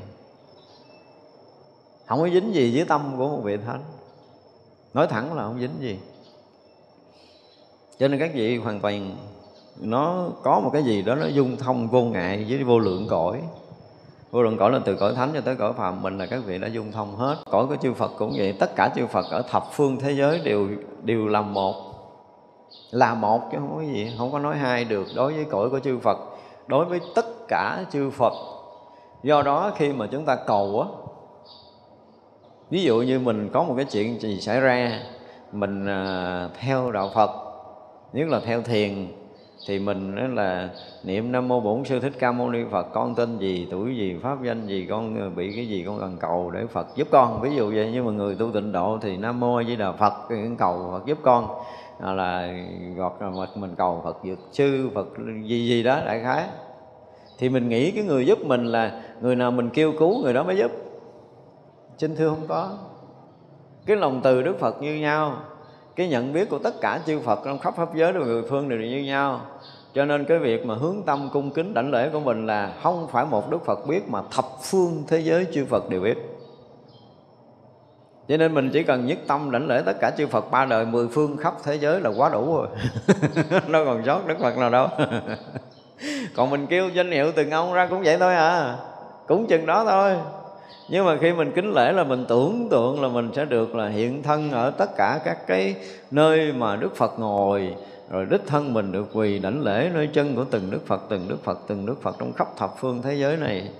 Không 2.06 2.20
có 2.20 2.28
dính 2.28 2.54
gì 2.54 2.76
với 2.76 2.84
tâm 2.84 3.14
của 3.16 3.28
một 3.28 3.40
vị 3.44 3.56
thánh. 3.66 3.82
Nói 4.94 5.06
thẳng 5.06 5.34
là 5.34 5.42
không 5.42 5.60
dính 5.60 5.74
gì. 5.80 5.98
Cho 7.98 8.08
nên 8.08 8.20
các 8.20 8.30
vị 8.34 8.56
hoàn 8.56 8.80
toàn, 8.80 9.16
nó 9.80 10.28
có 10.42 10.60
một 10.60 10.70
cái 10.72 10.82
gì 10.82 11.02
đó 11.02 11.14
nó 11.14 11.26
dung 11.26 11.56
thông 11.56 11.88
vô 11.88 12.02
ngại 12.02 12.46
với 12.48 12.64
vô 12.64 12.78
lượng 12.78 13.06
cõi 13.10 13.42
vô 14.30 14.42
lượng 14.42 14.56
cõi 14.58 14.70
là 14.70 14.78
từ 14.84 14.94
cõi 14.94 15.14
thánh 15.14 15.30
cho 15.34 15.40
tới 15.40 15.56
cõi 15.56 15.72
phàm, 15.72 16.02
mình 16.02 16.18
là 16.18 16.26
các 16.26 16.40
vị 16.46 16.58
đã 16.58 16.68
dung 16.68 16.92
thông 16.92 17.16
hết. 17.16 17.36
Cõi 17.50 17.66
của 17.66 17.76
chư 17.76 17.94
Phật 17.94 18.12
cũng 18.18 18.32
vậy, 18.36 18.52
tất 18.52 18.76
cả 18.76 18.90
chư 18.96 19.06
Phật 19.06 19.26
ở 19.30 19.42
thập 19.42 19.64
phương 19.72 19.96
thế 20.00 20.14
giới 20.14 20.40
đều 20.44 20.68
đều 21.02 21.28
là 21.28 21.40
một. 21.40 21.74
Là 22.90 23.14
một 23.14 23.40
chứ 23.52 23.58
không 23.58 23.76
có 23.76 23.82
gì, 23.82 24.12
không 24.18 24.32
có 24.32 24.38
nói 24.38 24.56
hai 24.56 24.84
được 24.84 25.06
đối 25.16 25.32
với 25.32 25.44
cõi 25.44 25.70
của 25.70 25.80
chư 25.80 25.98
Phật. 25.98 26.18
Đối 26.66 26.84
với 26.84 27.00
tất 27.14 27.26
cả 27.48 27.84
chư 27.92 28.10
Phật. 28.10 28.32
Do 29.22 29.42
đó 29.42 29.72
khi 29.76 29.92
mà 29.92 30.06
chúng 30.10 30.24
ta 30.24 30.36
cầu 30.36 30.86
á, 30.86 30.88
ví 32.70 32.82
dụ 32.82 33.02
như 33.02 33.18
mình 33.18 33.50
có 33.52 33.62
một 33.62 33.74
cái 33.76 33.84
chuyện 33.84 34.20
gì 34.20 34.40
xảy 34.40 34.60
ra, 34.60 35.00
mình 35.52 35.86
à, 35.86 36.48
theo 36.60 36.92
đạo 36.92 37.10
Phật, 37.14 37.30
nhất 38.12 38.28
là 38.28 38.40
theo 38.40 38.62
thiền 38.62 39.06
thì 39.66 39.78
mình 39.78 40.16
đó 40.16 40.22
là 40.26 40.68
niệm 41.02 41.32
nam 41.32 41.48
mô 41.48 41.60
bổn 41.60 41.84
sư 41.84 42.00
thích 42.00 42.12
ca 42.18 42.32
mâu 42.32 42.50
ni 42.50 42.58
phật 42.70 42.86
con 42.92 43.14
tên 43.14 43.38
gì 43.38 43.68
tuổi 43.70 43.96
gì 43.96 44.16
pháp 44.22 44.42
danh 44.42 44.66
gì 44.66 44.86
con 44.90 45.20
ờ, 45.20 45.30
bị 45.30 45.52
cái 45.56 45.68
gì 45.68 45.84
con 45.86 46.00
cần 46.00 46.16
cầu 46.20 46.50
để 46.50 46.66
phật 46.66 46.86
giúp 46.96 47.08
con. 47.10 47.40
Ví 47.40 47.56
dụ 47.56 47.72
vậy 47.74 47.90
nhưng 47.92 48.06
mà 48.06 48.12
người 48.12 48.34
tu 48.34 48.50
tịnh 48.52 48.72
độ 48.72 48.98
thì 49.02 49.16
nam 49.16 49.40
mô 49.40 49.62
di 49.62 49.76
đà 49.76 49.92
phật 49.92 50.12
ờ, 50.28 50.36
cầu 50.58 50.88
phật 50.92 51.06
giúp 51.06 51.18
con. 51.22 51.48
À, 52.00 52.12
là 52.12 52.52
gọt 52.96 53.12
là 53.20 53.30
mình 53.54 53.74
cầu 53.78 54.00
phật 54.04 54.16
dược 54.24 54.38
sư 54.52 54.90
phật 54.94 55.08
gì 55.44 55.68
gì 55.68 55.82
đó 55.82 56.00
đại 56.06 56.20
khái. 56.20 56.44
Thì 57.38 57.48
mình 57.48 57.68
nghĩ 57.68 57.90
cái 57.90 58.04
người 58.04 58.26
giúp 58.26 58.38
mình 58.44 58.64
là 58.64 59.02
người 59.20 59.36
nào 59.36 59.50
mình 59.50 59.70
kêu 59.70 59.92
cứu 59.98 60.22
người 60.22 60.32
đó 60.32 60.42
mới 60.42 60.56
giúp. 60.56 60.70
Xin 61.98 62.16
thưa 62.16 62.28
không 62.28 62.46
có. 62.48 62.70
Cái 63.86 63.96
lòng 63.96 64.20
từ 64.24 64.42
đức 64.42 64.58
phật 64.58 64.82
như 64.82 64.94
nhau 64.94 65.36
cái 66.00 66.08
nhận 66.08 66.32
biết 66.32 66.50
của 66.50 66.58
tất 66.58 66.80
cả 66.80 67.00
chư 67.06 67.20
Phật 67.20 67.40
trong 67.44 67.58
khắp 67.58 67.74
pháp 67.76 67.94
giới 67.94 68.12
và 68.12 68.26
người 68.26 68.42
phương 68.50 68.68
đều 68.68 68.78
như 68.78 69.02
nhau. 69.02 69.40
Cho 69.94 70.04
nên 70.04 70.24
cái 70.24 70.38
việc 70.38 70.66
mà 70.66 70.74
hướng 70.74 71.02
tâm 71.06 71.28
cung 71.32 71.50
kính 71.50 71.74
đảnh 71.74 71.90
lễ 71.90 72.08
của 72.12 72.20
mình 72.20 72.46
là 72.46 72.72
không 72.82 73.08
phải 73.12 73.24
một 73.24 73.50
Đức 73.50 73.64
Phật 73.64 73.86
biết 73.86 74.08
mà 74.08 74.20
thập 74.30 74.44
phương 74.62 75.04
thế 75.08 75.18
giới 75.18 75.46
chư 75.52 75.64
Phật 75.64 75.88
đều 75.88 76.00
biết. 76.00 76.18
Cho 78.28 78.36
nên 78.36 78.54
mình 78.54 78.70
chỉ 78.72 78.82
cần 78.82 79.06
nhất 79.06 79.18
tâm 79.26 79.50
đảnh 79.50 79.66
lễ 79.66 79.82
tất 79.86 80.00
cả 80.00 80.10
chư 80.18 80.26
Phật 80.26 80.50
ba 80.50 80.64
đời, 80.64 80.86
mười 80.86 81.08
phương 81.08 81.36
khắp 81.36 81.54
thế 81.64 81.78
giới 81.78 82.00
là 82.00 82.10
quá 82.16 82.28
đủ 82.32 82.56
rồi. 82.56 82.68
Nó 83.68 83.84
còn 83.84 84.02
sót 84.06 84.26
Đức 84.26 84.38
Phật 84.40 84.58
nào 84.58 84.70
đâu. 84.70 84.88
Còn 86.36 86.50
mình 86.50 86.66
kêu 86.66 86.88
danh 86.88 87.10
hiệu 87.10 87.32
từng 87.32 87.50
ông 87.50 87.72
ra 87.72 87.86
cũng 87.86 88.02
vậy 88.02 88.16
thôi 88.18 88.34
à. 88.34 88.76
Cũng 89.26 89.46
chừng 89.46 89.66
đó 89.66 89.84
thôi 89.84 90.16
nhưng 90.90 91.04
mà 91.04 91.16
khi 91.20 91.32
mình 91.32 91.52
kính 91.54 91.72
lễ 91.72 91.92
là 91.92 92.04
mình 92.04 92.24
tưởng 92.28 92.68
tượng 92.70 93.02
là 93.02 93.08
mình 93.08 93.30
sẽ 93.34 93.44
được 93.44 93.74
là 93.74 93.88
hiện 93.88 94.22
thân 94.22 94.50
ở 94.50 94.70
tất 94.70 94.96
cả 94.96 95.20
các 95.24 95.46
cái 95.46 95.74
nơi 96.10 96.52
mà 96.52 96.76
Đức 96.76 96.96
Phật 96.96 97.18
ngồi. 97.18 97.74
Rồi 98.10 98.26
đích 98.30 98.46
thân 98.46 98.74
mình 98.74 98.92
được 98.92 99.06
quỳ 99.12 99.38
đảnh 99.38 99.62
lễ 99.62 99.90
nơi 99.94 100.08
chân 100.12 100.36
của 100.36 100.44
từng 100.50 100.70
Đức 100.70 100.86
Phật, 100.86 101.00
từng 101.08 101.28
Đức 101.28 101.44
Phật, 101.44 101.58
từng 101.66 101.86
Đức 101.86 102.02
Phật 102.02 102.16
trong 102.18 102.32
khắp 102.32 102.48
thập 102.56 102.70
phương 102.78 103.02
thế 103.02 103.14
giới 103.14 103.36
này. 103.36 103.70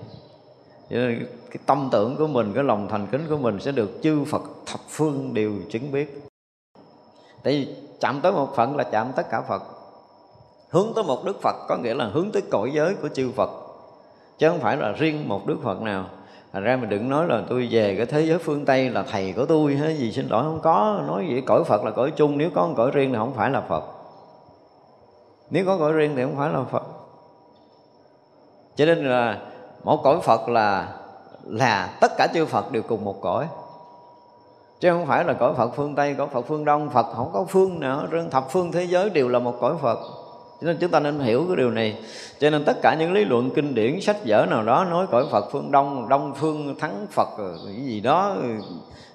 Cho 0.89 0.97
nên 0.97 1.25
cái 1.49 1.57
tâm 1.65 1.89
tưởng 1.91 2.15
của 2.15 2.27
mình, 2.27 2.51
cái 2.55 2.63
lòng 2.63 2.87
thành 2.89 3.07
kính 3.11 3.21
của 3.29 3.37
mình 3.37 3.59
sẽ 3.59 3.71
được 3.71 3.99
chư 4.03 4.23
Phật 4.23 4.41
thập 4.65 4.79
phương 4.89 5.33
đều 5.33 5.51
chứng 5.69 5.91
biết. 5.91 6.21
Tại 7.43 7.53
vì 7.53 7.75
chạm 7.99 8.21
tới 8.21 8.31
một 8.31 8.55
phận 8.55 8.75
là 8.75 8.83
chạm 8.83 9.11
tất 9.15 9.29
cả 9.31 9.41
Phật. 9.41 9.63
Hướng 10.69 10.87
tới 10.95 11.03
một 11.03 11.25
Đức 11.25 11.41
Phật 11.41 11.55
có 11.69 11.77
nghĩa 11.77 11.93
là 11.93 12.05
hướng 12.05 12.31
tới 12.31 12.41
cõi 12.51 12.71
giới 12.73 12.95
của 13.01 13.07
chư 13.07 13.31
Phật. 13.31 13.49
Chứ 14.37 14.49
không 14.49 14.59
phải 14.59 14.77
là 14.77 14.91
riêng 14.91 15.29
một 15.29 15.47
Đức 15.47 15.57
Phật 15.63 15.81
nào 15.81 16.05
thành 16.53 16.63
ra 16.63 16.75
mình 16.75 16.89
đừng 16.89 17.09
nói 17.09 17.27
là 17.27 17.43
tôi 17.49 17.67
về 17.71 17.95
cái 17.97 18.05
thế 18.05 18.21
giới 18.21 18.37
phương 18.37 18.65
tây 18.65 18.89
là 18.89 19.03
thầy 19.11 19.33
của 19.33 19.45
tôi 19.45 19.75
hay 19.75 19.97
gì 19.97 20.11
xin 20.11 20.27
lỗi, 20.27 20.43
không 20.43 20.59
có. 20.63 21.01
Nói 21.07 21.25
vậy 21.29 21.43
cõi 21.45 21.63
phật 21.63 21.83
là 21.83 21.91
cõi 21.91 22.11
chung. 22.11 22.37
Nếu 22.37 22.49
có 22.55 22.67
một 22.67 22.73
cõi 22.77 22.91
riêng 22.93 23.11
thì 23.11 23.17
không 23.17 23.33
phải 23.33 23.49
là 23.49 23.61
phật. 23.61 23.83
Nếu 25.49 25.65
có 25.65 25.77
cõi 25.77 25.93
riêng 25.93 26.13
thì 26.15 26.23
không 26.23 26.35
phải 26.37 26.49
là 26.49 26.63
phật. 26.63 26.83
Cho 28.75 28.85
nên 28.85 29.05
là 29.05 29.39
mỗi 29.83 29.97
cõi 30.03 30.19
phật 30.23 30.49
là 30.49 30.95
là 31.45 31.97
tất 32.01 32.11
cả 32.17 32.27
chư 32.33 32.45
phật 32.45 32.71
đều 32.71 32.83
cùng 32.83 33.05
một 33.05 33.21
cõi. 33.21 33.47
Chứ 34.79 34.91
không 34.91 35.05
phải 35.05 35.23
là 35.23 35.33
cõi 35.33 35.53
phật 35.53 35.71
phương 35.75 35.95
tây, 35.95 36.15
cõi 36.17 36.27
phật 36.31 36.41
phương 36.41 36.65
đông. 36.65 36.89
Phật 36.89 37.05
không 37.15 37.29
có 37.33 37.45
phương 37.49 37.79
nữa 37.79 38.07
riêng 38.11 38.29
thập 38.29 38.51
phương 38.51 38.71
thế 38.71 38.83
giới 38.83 39.09
đều 39.09 39.27
là 39.27 39.39
một 39.39 39.53
cõi 39.59 39.73
phật 39.81 39.99
cho 40.61 40.67
nên 40.67 40.77
chúng 40.77 40.91
ta 40.91 40.99
nên 40.99 41.19
hiểu 41.19 41.45
cái 41.47 41.55
điều 41.55 41.71
này. 41.71 41.97
Cho 42.39 42.49
nên 42.49 42.63
tất 42.65 42.81
cả 42.81 42.95
những 42.99 43.13
lý 43.13 43.25
luận 43.25 43.49
kinh 43.55 43.75
điển 43.75 44.01
sách 44.01 44.17
vở 44.25 44.45
nào 44.49 44.63
đó 44.63 44.85
nói 44.85 45.07
cõi 45.11 45.25
phật 45.31 45.45
phương 45.51 45.71
đông 45.71 46.09
đông 46.09 46.33
phương 46.35 46.75
thắng 46.79 47.07
phật 47.11 47.29
ờ, 47.37 47.57
cái 47.65 47.85
gì 47.85 47.99
đó 47.99 48.35
ờ, 48.41 48.47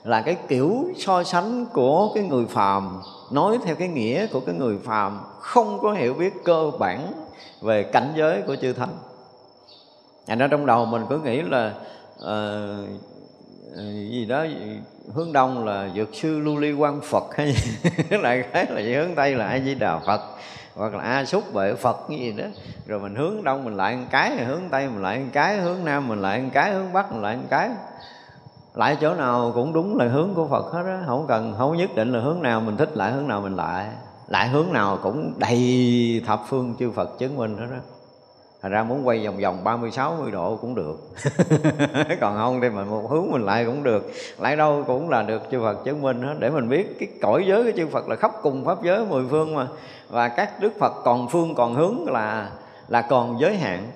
là 0.05 0.23
cái 0.23 0.37
kiểu 0.49 0.85
so 0.97 1.23
sánh 1.23 1.67
của 1.73 2.13
cái 2.15 2.25
người 2.25 2.47
phàm 2.47 3.01
nói 3.31 3.59
theo 3.65 3.75
cái 3.75 3.89
nghĩa 3.89 4.27
của 4.27 4.41
cái 4.41 4.55
người 4.55 4.79
phàm 4.85 5.21
không 5.41 5.79
có 5.83 5.93
hiểu 5.93 6.15
biết 6.15 6.33
cơ 6.45 6.71
bản 6.79 7.13
về 7.63 7.83
cảnh 7.83 8.13
giới 8.17 8.43
của 8.43 8.57
chư 8.57 8.73
thánh. 8.73 8.97
Thành 10.27 10.39
ra 10.39 10.47
trong 10.47 10.67
đầu 10.67 10.87
mình 10.87 11.03
cứ 11.09 11.19
nghĩ 11.19 11.43
là 11.43 11.73
uh, 12.17 12.89
gì 14.11 14.27
đó 14.29 14.47
hướng 15.15 15.33
đông 15.33 15.65
là 15.65 15.89
dược 15.97 16.15
sư 16.15 16.39
lưu 16.39 16.57
ly 16.57 16.73
quan 16.73 17.01
phật 17.01 17.37
hay 17.37 17.55
lại 18.11 18.45
cái 18.53 18.67
là 18.71 19.01
hướng 19.01 19.15
tây 19.15 19.35
là 19.35 19.47
ai 19.47 19.63
di 19.65 19.75
đà 19.75 19.99
phật 19.99 20.21
hoặc 20.77 20.95
là 20.95 21.03
a 21.03 21.25
xúc 21.25 21.55
bệ 21.55 21.75
phật 21.75 21.97
cái 22.09 22.19
gì 22.19 22.33
đó 22.33 22.45
rồi 22.87 23.01
mình 23.01 23.15
hướng 23.15 23.45
đông 23.45 23.65
mình 23.65 23.77
lại 23.77 23.97
một 23.97 24.07
cái, 24.11 24.45
hướng 24.45 24.63
tây 24.71 24.89
mình 24.89 25.03
lại 25.03 25.19
một 25.19 25.31
cái, 25.33 25.57
hướng 25.57 25.85
nam 25.85 26.09
mình 26.09 26.23
lại 26.23 26.43
một 26.43 26.51
cái, 26.53 26.73
hướng 26.73 26.93
bắc 26.93 27.13
mình 27.13 27.23
lại 27.23 27.37
một 27.37 27.47
cái 27.51 27.71
lại 28.75 28.97
chỗ 29.01 29.15
nào 29.15 29.53
cũng 29.55 29.73
đúng 29.73 29.97
là 29.97 30.09
hướng 30.09 30.35
của 30.35 30.49
phật 30.49 30.73
hết 30.73 30.83
á 30.87 31.03
không 31.07 31.27
cần, 31.29 31.55
không 31.59 31.77
nhất 31.77 31.91
định 31.95 32.13
là 32.13 32.21
hướng 32.21 32.43
nào 32.43 32.61
mình 32.61 32.77
thích 32.77 32.97
lại, 32.97 33.13
hướng 33.13 33.29
nào 33.29 33.41
mình 33.41 33.57
lại 33.57 33.89
lại 34.29 34.49
hướng 34.49 34.73
nào 34.73 34.99
cũng 35.03 35.33
đầy 35.37 36.23
thập 36.27 36.43
phương 36.49 36.75
chư 36.79 36.91
phật 36.91 37.19
chứng 37.19 37.37
minh 37.37 37.57
hết 37.59 37.67
đó 37.71 37.77
Thành 38.63 38.73
ra 38.73 38.83
muốn 38.83 39.07
quay 39.07 39.27
vòng 39.27 39.37
vòng 39.37 39.65
30 39.65 39.91
60 39.91 40.31
độ 40.31 40.57
cũng 40.57 40.75
được. 40.75 40.97
Còn 42.21 42.37
không 42.37 42.61
thì 42.61 42.71
mình 42.71 42.89
một 42.91 43.11
hướng 43.11 43.31
mình 43.31 43.43
lại 43.43 43.65
cũng 43.65 43.83
được. 43.83 44.11
Lại 44.39 44.57
đâu 44.57 44.85
cũng 44.87 45.11
là 45.11 45.23
được 45.23 45.43
chư 45.51 45.61
Phật 45.61 45.85
chứng 45.85 46.03
minh 46.03 46.23
hết 46.23 46.35
để 46.39 46.51
mình 46.51 46.69
biết 46.69 46.97
cái 47.01 47.09
cõi 47.23 47.45
giới 47.49 47.65
của 47.65 47.71
chư 47.77 47.87
Phật 47.87 48.09
là 48.09 48.17
khắp 48.17 48.33
cùng 48.43 48.65
pháp 48.65 48.83
giới 48.83 49.05
mười 49.05 49.25
phương 49.31 49.55
mà. 49.55 49.67
Và 50.09 50.29
các 50.29 50.61
đức 50.61 50.73
Phật 50.79 50.93
còn 51.05 51.29
phương, 51.29 51.55
còn 51.55 51.75
hướng 51.75 52.09
là 52.09 52.51
là 52.89 53.03
còn 53.03 53.41
giới 53.41 53.57
hạn. 53.57 53.91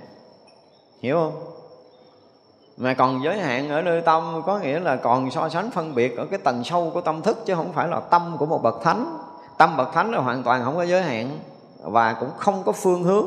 Hiểu 1.02 1.16
không? 1.16 1.32
Mà 2.76 2.94
còn 2.94 3.22
giới 3.24 3.40
hạn 3.40 3.68
ở 3.68 3.82
nơi 3.82 4.02
tâm 4.02 4.42
có 4.46 4.58
nghĩa 4.58 4.80
là 4.80 4.96
còn 4.96 5.30
so 5.30 5.48
sánh 5.48 5.70
phân 5.70 5.94
biệt 5.94 6.16
ở 6.16 6.26
cái 6.26 6.38
tầng 6.38 6.64
sâu 6.64 6.90
của 6.94 7.00
tâm 7.00 7.22
thức, 7.22 7.38
chứ 7.46 7.54
không 7.54 7.72
phải 7.72 7.88
là 7.88 8.00
tâm 8.00 8.36
của 8.38 8.46
một 8.46 8.62
bậc 8.62 8.82
thánh. 8.82 9.18
Tâm 9.58 9.76
bậc 9.76 9.92
thánh 9.92 10.10
là 10.10 10.18
hoàn 10.18 10.42
toàn 10.42 10.64
không 10.64 10.76
có 10.76 10.82
giới 10.82 11.02
hạn 11.02 11.38
và 11.82 12.12
cũng 12.20 12.30
không 12.36 12.62
có 12.66 12.72
phương 12.72 13.02
hướng 13.02 13.26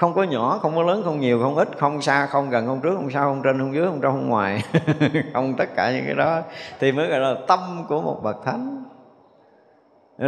không 0.00 0.14
có 0.14 0.22
nhỏ, 0.22 0.58
không 0.62 0.76
có 0.76 0.82
lớn, 0.82 1.02
không 1.04 1.20
nhiều, 1.20 1.42
không 1.42 1.56
ít, 1.56 1.68
không 1.78 2.02
xa, 2.02 2.26
không 2.26 2.50
gần, 2.50 2.66
không 2.66 2.80
trước, 2.80 2.94
không 2.96 3.10
sau, 3.10 3.24
không 3.24 3.42
trên, 3.42 3.58
không 3.58 3.74
dưới, 3.74 3.86
không 3.86 4.00
trong, 4.00 4.12
không 4.12 4.28
ngoài 4.28 4.62
không 5.34 5.54
tất 5.56 5.68
cả 5.76 5.92
những 5.92 6.04
cái 6.06 6.14
đó 6.14 6.40
thì 6.80 6.92
mới 6.92 7.08
gọi 7.08 7.20
là 7.20 7.34
tâm 7.48 7.84
của 7.88 8.02
một 8.02 8.20
bậc 8.22 8.44
thánh 8.44 8.84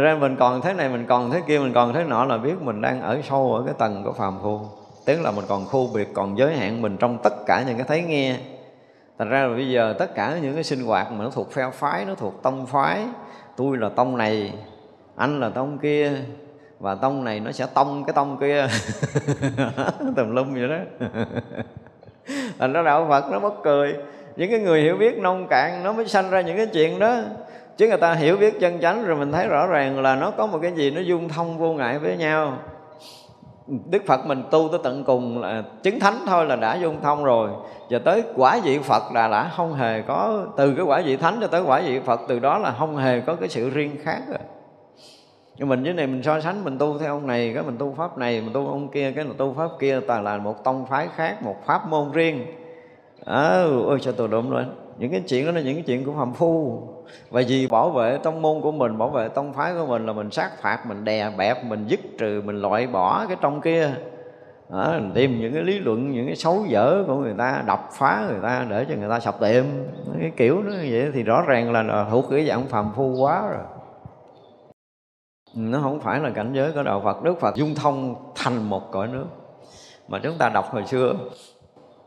ra 0.01 0.15
mình 0.15 0.35
còn 0.39 0.61
thế 0.61 0.73
này, 0.73 0.89
mình 0.89 1.05
còn 1.09 1.31
thế 1.31 1.41
kia, 1.47 1.59
mình 1.59 1.73
còn 1.73 1.93
thế 1.93 2.03
nọ 2.03 2.25
là 2.25 2.37
biết 2.37 2.61
mình 2.61 2.81
đang 2.81 3.01
ở 3.01 3.21
sâu 3.29 3.53
ở 3.53 3.63
cái 3.65 3.73
tầng 3.77 4.03
của 4.03 4.13
phàm 4.13 4.39
phu. 4.43 4.59
Tức 5.05 5.21
là 5.21 5.31
mình 5.31 5.45
còn 5.47 5.65
khu 5.65 5.89
biệt, 5.93 6.07
còn 6.13 6.37
giới 6.37 6.55
hạn 6.55 6.81
mình 6.81 6.97
trong 6.97 7.17
tất 7.23 7.33
cả 7.45 7.63
những 7.67 7.77
cái 7.77 7.85
thấy 7.87 8.01
nghe. 8.01 8.37
Thành 9.17 9.29
ra 9.29 9.43
là 9.43 9.55
bây 9.55 9.69
giờ 9.69 9.95
tất 9.99 10.15
cả 10.15 10.37
những 10.41 10.53
cái 10.53 10.63
sinh 10.63 10.83
hoạt 10.83 11.11
mà 11.11 11.23
nó 11.23 11.29
thuộc 11.29 11.51
phe 11.51 11.69
phái, 11.73 12.05
nó 12.05 12.15
thuộc 12.15 12.43
tông 12.43 12.65
phái, 12.65 13.05
tôi 13.57 13.77
là 13.77 13.89
tông 13.89 14.17
này, 14.17 14.53
anh 15.15 15.39
là 15.39 15.49
tông 15.49 15.77
kia, 15.77 16.11
và 16.79 16.95
tông 16.95 17.23
này 17.23 17.39
nó 17.39 17.51
sẽ 17.51 17.67
tông 17.73 18.03
cái 18.05 18.13
tông 18.13 18.37
kia. 18.37 18.67
Tùm 20.15 20.35
lum 20.35 20.53
vậy 20.53 20.67
đó. 20.67 21.07
Thành 22.59 22.73
ra 22.73 22.81
đạo 22.81 23.05
phật 23.09 23.31
nó 23.31 23.39
mất 23.39 23.53
cười. 23.63 23.95
Những 24.35 24.51
cái 24.51 24.59
người 24.59 24.81
hiểu 24.81 24.97
biết 24.97 25.17
nông 25.17 25.47
cạn 25.47 25.83
nó 25.83 25.93
mới 25.93 26.07
sanh 26.07 26.29
ra 26.29 26.41
những 26.41 26.57
cái 26.57 26.65
chuyện 26.65 26.99
đó 26.99 27.21
chứ 27.77 27.87
người 27.87 27.97
ta 27.97 28.13
hiểu 28.13 28.37
biết 28.37 28.59
chân 28.59 28.79
chánh 28.81 29.05
rồi 29.05 29.15
mình 29.15 29.31
thấy 29.31 29.47
rõ 29.47 29.67
ràng 29.67 30.01
là 30.01 30.15
nó 30.15 30.31
có 30.31 30.47
một 30.47 30.59
cái 30.61 30.71
gì 30.71 30.91
nó 30.91 31.01
dung 31.01 31.29
thông 31.29 31.57
vô 31.57 31.73
ngại 31.73 31.99
với 31.99 32.17
nhau. 32.17 32.57
Đức 33.67 34.03
Phật 34.05 34.25
mình 34.25 34.43
tu 34.51 34.67
tới 34.71 34.79
tận 34.83 35.03
cùng 35.03 35.41
là 35.41 35.63
chứng 35.83 35.99
thánh 35.99 36.17
thôi 36.27 36.45
là 36.45 36.55
đã 36.55 36.75
dung 36.75 37.01
thông 37.01 37.23
rồi. 37.23 37.49
Và 37.89 37.99
tới 37.99 38.23
quả 38.35 38.59
vị 38.63 38.79
Phật 38.79 39.03
là 39.13 39.27
đã 39.27 39.51
không 39.57 39.73
hề 39.73 40.01
có 40.01 40.45
Từ 40.57 40.73
cái 40.75 40.85
quả 40.85 41.01
vị 41.05 41.17
thánh 41.17 41.37
cho 41.41 41.47
tới 41.47 41.61
quả 41.61 41.81
vị 41.85 41.99
Phật 41.99 42.21
Từ 42.27 42.39
đó 42.39 42.57
là 42.57 42.75
không 42.79 42.97
hề 42.97 43.21
có 43.21 43.35
cái 43.35 43.49
sự 43.49 43.69
riêng 43.69 43.95
khác 44.03 44.21
rồi. 44.27 44.39
Nhưng 45.57 45.69
mình 45.69 45.83
dưới 45.83 45.93
này 45.93 46.07
mình 46.07 46.23
so 46.23 46.39
sánh 46.39 46.63
mình 46.63 46.77
tu 46.77 46.99
theo 46.99 47.13
ông 47.13 47.27
này 47.27 47.51
cái 47.53 47.63
mình 47.63 47.77
tu 47.77 47.93
pháp 47.97 48.17
này 48.17 48.41
mình 48.41 48.53
tu 48.53 48.67
ông 48.67 48.87
kia 48.87 49.11
cái 49.11 49.25
mình 49.25 49.37
tu 49.37 49.53
pháp 49.57 49.69
kia 49.79 49.99
toàn 50.07 50.23
là 50.23 50.37
một 50.37 50.63
tông 50.63 50.85
phái 50.85 51.07
khác 51.15 51.43
một 51.43 51.55
pháp 51.65 51.87
môn 51.87 52.11
riêng. 52.11 52.45
À, 53.25 53.63
ôi 53.85 53.97
cho 54.01 54.11
tôi 54.11 54.27
đụng 54.27 54.53
lên. 54.53 54.75
Những 54.97 55.11
cái 55.11 55.21
chuyện 55.27 55.45
đó 55.45 55.51
là 55.51 55.61
những 55.61 55.75
cái 55.75 55.83
chuyện 55.87 56.05
của 56.05 56.13
phàm 56.17 56.33
phu 56.33 56.81
và 57.29 57.41
vì 57.47 57.67
bảo 57.67 57.89
vệ 57.89 58.17
tông 58.17 58.41
môn 58.41 58.61
của 58.61 58.71
mình 58.71 58.97
bảo 58.97 59.09
vệ 59.09 59.27
tông 59.29 59.53
phái 59.53 59.73
của 59.73 59.85
mình 59.85 60.05
là 60.05 60.13
mình 60.13 60.31
sát 60.31 60.61
phạt 60.61 60.85
mình 60.87 61.03
đè 61.03 61.29
bẹp 61.37 61.65
mình 61.65 61.87
dứt 61.87 61.99
trừ 62.17 62.41
mình 62.45 62.61
loại 62.61 62.87
bỏ 62.87 63.25
cái 63.27 63.37
trong 63.41 63.61
kia. 63.61 63.91
Đó, 64.69 64.91
mình 64.93 65.11
tìm 65.13 65.39
những 65.39 65.53
cái 65.53 65.63
lý 65.63 65.79
luận 65.79 66.11
những 66.11 66.25
cái 66.25 66.35
xấu 66.35 66.65
dở 66.67 67.03
của 67.07 67.15
người 67.15 67.33
ta 67.37 67.63
đập 67.67 67.89
phá 67.91 68.25
người 68.29 68.39
ta 68.43 68.65
để 68.69 68.85
cho 68.89 68.95
người 68.95 69.09
ta 69.09 69.19
sập 69.19 69.39
tiệm. 69.39 69.65
Cái 70.19 70.31
kiểu 70.37 70.63
nó 70.63 70.71
như 70.71 70.87
vậy 70.91 71.11
thì 71.13 71.23
rõ 71.23 71.41
ràng 71.41 71.71
là, 71.71 71.83
là 71.83 72.05
thuộc 72.11 72.25
cái 72.29 72.45
dạng 72.45 72.67
phàm 72.67 72.91
phu 72.95 73.15
quá 73.19 73.47
rồi. 73.49 73.63
Nó 75.55 75.79
không 75.81 75.99
phải 75.99 76.19
là 76.19 76.29
cảnh 76.29 76.53
giới 76.53 76.71
của 76.71 76.83
đạo 76.83 77.01
Phật. 77.03 77.23
Đức 77.23 77.39
Phật 77.39 77.55
dung 77.55 77.75
thông 77.75 78.15
thành 78.35 78.69
một 78.69 78.91
cõi 78.91 79.07
nước 79.07 79.25
mà 80.07 80.19
chúng 80.23 80.37
ta 80.37 80.49
đọc 80.49 80.73
hồi 80.73 80.85
xưa. 80.85 81.13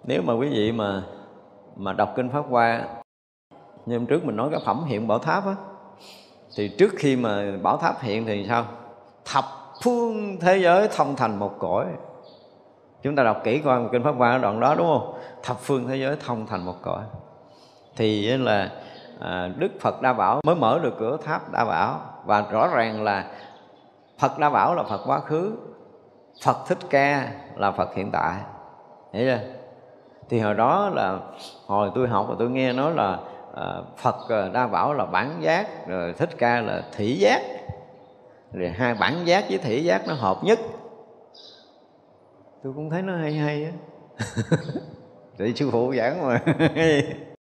Nếu 0.04 0.22
mà 0.22 0.34
quý 0.34 0.48
vị 0.48 0.72
mà 0.72 1.02
mà 1.76 1.92
đọc 1.92 2.12
kinh 2.16 2.28
pháp 2.28 2.44
hoa 2.50 2.84
như 3.86 3.98
hôm 3.98 4.06
trước 4.06 4.24
mình 4.24 4.36
nói 4.36 4.48
cái 4.50 4.60
phẩm 4.64 4.84
hiện 4.84 5.08
bảo 5.08 5.18
tháp 5.18 5.46
á 5.46 5.54
thì 6.56 6.68
trước 6.68 6.92
khi 6.96 7.16
mà 7.16 7.44
bảo 7.62 7.76
tháp 7.76 8.00
hiện 8.00 8.26
thì 8.26 8.46
sao? 8.48 8.64
Thập 9.24 9.44
phương 9.82 10.40
thế 10.40 10.58
giới 10.58 10.88
thông 10.96 11.16
thành 11.16 11.38
một 11.38 11.54
cõi. 11.58 11.86
Chúng 13.02 13.16
ta 13.16 13.22
đọc 13.22 13.40
kỹ 13.44 13.58
coi 13.58 13.82
kinh 13.92 14.04
pháp 14.04 14.14
hoa 14.18 14.38
đoạn 14.38 14.60
đó 14.60 14.74
đúng 14.74 14.86
không? 14.86 15.14
Thập 15.42 15.60
phương 15.60 15.88
thế 15.88 15.96
giới 15.96 16.16
thông 16.26 16.46
thành 16.46 16.64
một 16.64 16.74
cõi. 16.82 17.02
Thì 17.96 18.36
là 18.36 18.70
à, 19.20 19.50
đức 19.56 19.68
phật 19.80 20.02
đa 20.02 20.12
bảo 20.12 20.40
mới 20.44 20.54
mở 20.54 20.78
được 20.82 20.94
cửa 20.98 21.16
tháp 21.24 21.52
đa 21.52 21.64
bảo. 21.64 22.00
Và 22.24 22.44
rõ 22.50 22.68
ràng 22.68 23.02
là 23.02 23.30
phật 24.18 24.38
đa 24.38 24.50
bảo 24.50 24.74
là 24.74 24.82
phật 24.82 25.00
quá 25.06 25.20
khứ 25.20 25.52
phật 26.44 26.56
thích 26.66 26.78
ca 26.90 27.28
là 27.56 27.70
phật 27.70 27.94
hiện 27.94 28.10
tại. 28.10 28.40
Hiểu 29.12 29.28
chưa? 29.30 29.44
Thì 30.28 30.40
hồi 30.40 30.54
đó 30.54 30.90
là 30.94 31.18
hồi 31.66 31.90
tôi 31.94 32.08
học 32.08 32.26
và 32.28 32.34
tôi 32.38 32.50
nghe 32.50 32.72
nói 32.72 32.94
là 32.94 33.18
à, 33.56 33.82
phật 33.96 34.28
à, 34.28 34.48
đa 34.48 34.66
bảo 34.66 34.94
là 34.94 35.06
bản 35.06 35.42
giác 35.42 35.86
rồi 35.86 36.12
thích 36.12 36.30
ca 36.38 36.60
là 36.60 36.82
thủy 36.96 37.18
giác. 37.18 37.42
Rồi 38.52 38.70
hai 38.70 38.94
bản 38.94 39.26
giác 39.26 39.44
với 39.48 39.58
thủy 39.58 39.84
giác 39.84 40.08
nó 40.08 40.14
hợp 40.14 40.44
nhất. 40.44 40.58
Tôi 42.62 42.72
cũng 42.76 42.90
thấy 42.90 43.02
nó 43.02 43.16
hay 43.16 43.32
hay 43.32 43.64
á. 43.64 43.72
Thì 45.38 45.54
sư 45.54 45.70
phụ 45.72 45.94
giảng 45.96 46.26
mà 46.26 46.40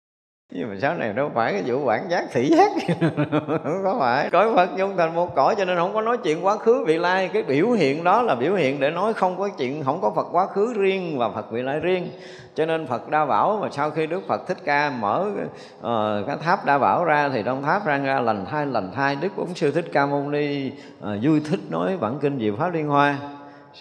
nhưng 0.55 0.69
mà 0.69 0.75
sau 0.81 0.95
này 0.95 1.13
đâu 1.13 1.31
phải 1.33 1.53
cái 1.53 1.63
vụ 1.65 1.85
bản 1.85 2.09
giác 2.09 2.25
thị 2.31 2.49
giác. 2.49 2.71
Không 3.63 3.81
có 3.83 3.95
phải. 3.99 4.29
Cõi 4.29 4.55
phật 4.55 4.69
dung 4.77 4.97
thành 4.97 5.15
một 5.15 5.35
cõi 5.35 5.55
cho 5.57 5.65
nên 5.65 5.77
không 5.77 5.93
có 5.93 6.01
nói 6.01 6.17
chuyện 6.17 6.45
quá 6.45 6.57
khứ 6.57 6.83
vị 6.87 6.97
lai. 6.97 7.29
Cái 7.33 7.43
biểu 7.43 7.71
hiện 7.71 8.03
đó 8.03 8.21
là 8.21 8.35
biểu 8.35 8.55
hiện 8.55 8.79
để 8.79 8.89
nói 8.89 9.13
không 9.13 9.39
có 9.39 9.49
chuyện 9.57 9.83
không 9.83 10.01
có 10.01 10.11
phật 10.15 10.27
quá 10.31 10.47
khứ 10.47 10.73
riêng 10.73 11.17
và 11.17 11.29
phật 11.29 11.51
vị 11.51 11.61
lai 11.61 11.79
riêng. 11.79 12.07
Cho 12.55 12.65
nên 12.65 12.87
phật 12.87 13.09
đa 13.09 13.25
bảo 13.25 13.59
mà 13.61 13.67
sau 13.71 13.91
khi 13.91 14.07
đức 14.07 14.21
phật 14.27 14.47
thích 14.47 14.57
ca 14.65 14.89
mở 14.89 15.27
uh, 15.79 16.27
cái 16.27 16.35
tháp 16.43 16.65
đa 16.65 16.77
bảo 16.77 17.05
ra 17.05 17.29
thì 17.29 17.43
trong 17.45 17.63
tháp 17.63 17.85
ra 17.85 17.97
ra 17.97 18.19
lành 18.19 18.45
thai 18.45 18.65
lành 18.65 18.91
thai. 18.95 19.15
Đức 19.15 19.29
bổn 19.37 19.53
sư 19.55 19.71
thích 19.71 19.85
ca 19.93 20.05
mâu 20.05 20.29
ni 20.29 20.71
uh, 20.99 21.09
vui 21.21 21.41
thích 21.49 21.59
nói 21.69 21.97
bản 21.97 22.19
kinh 22.21 22.39
diệu 22.39 22.55
pháp 22.55 22.73
liên 22.73 22.87
hoa. 22.87 23.17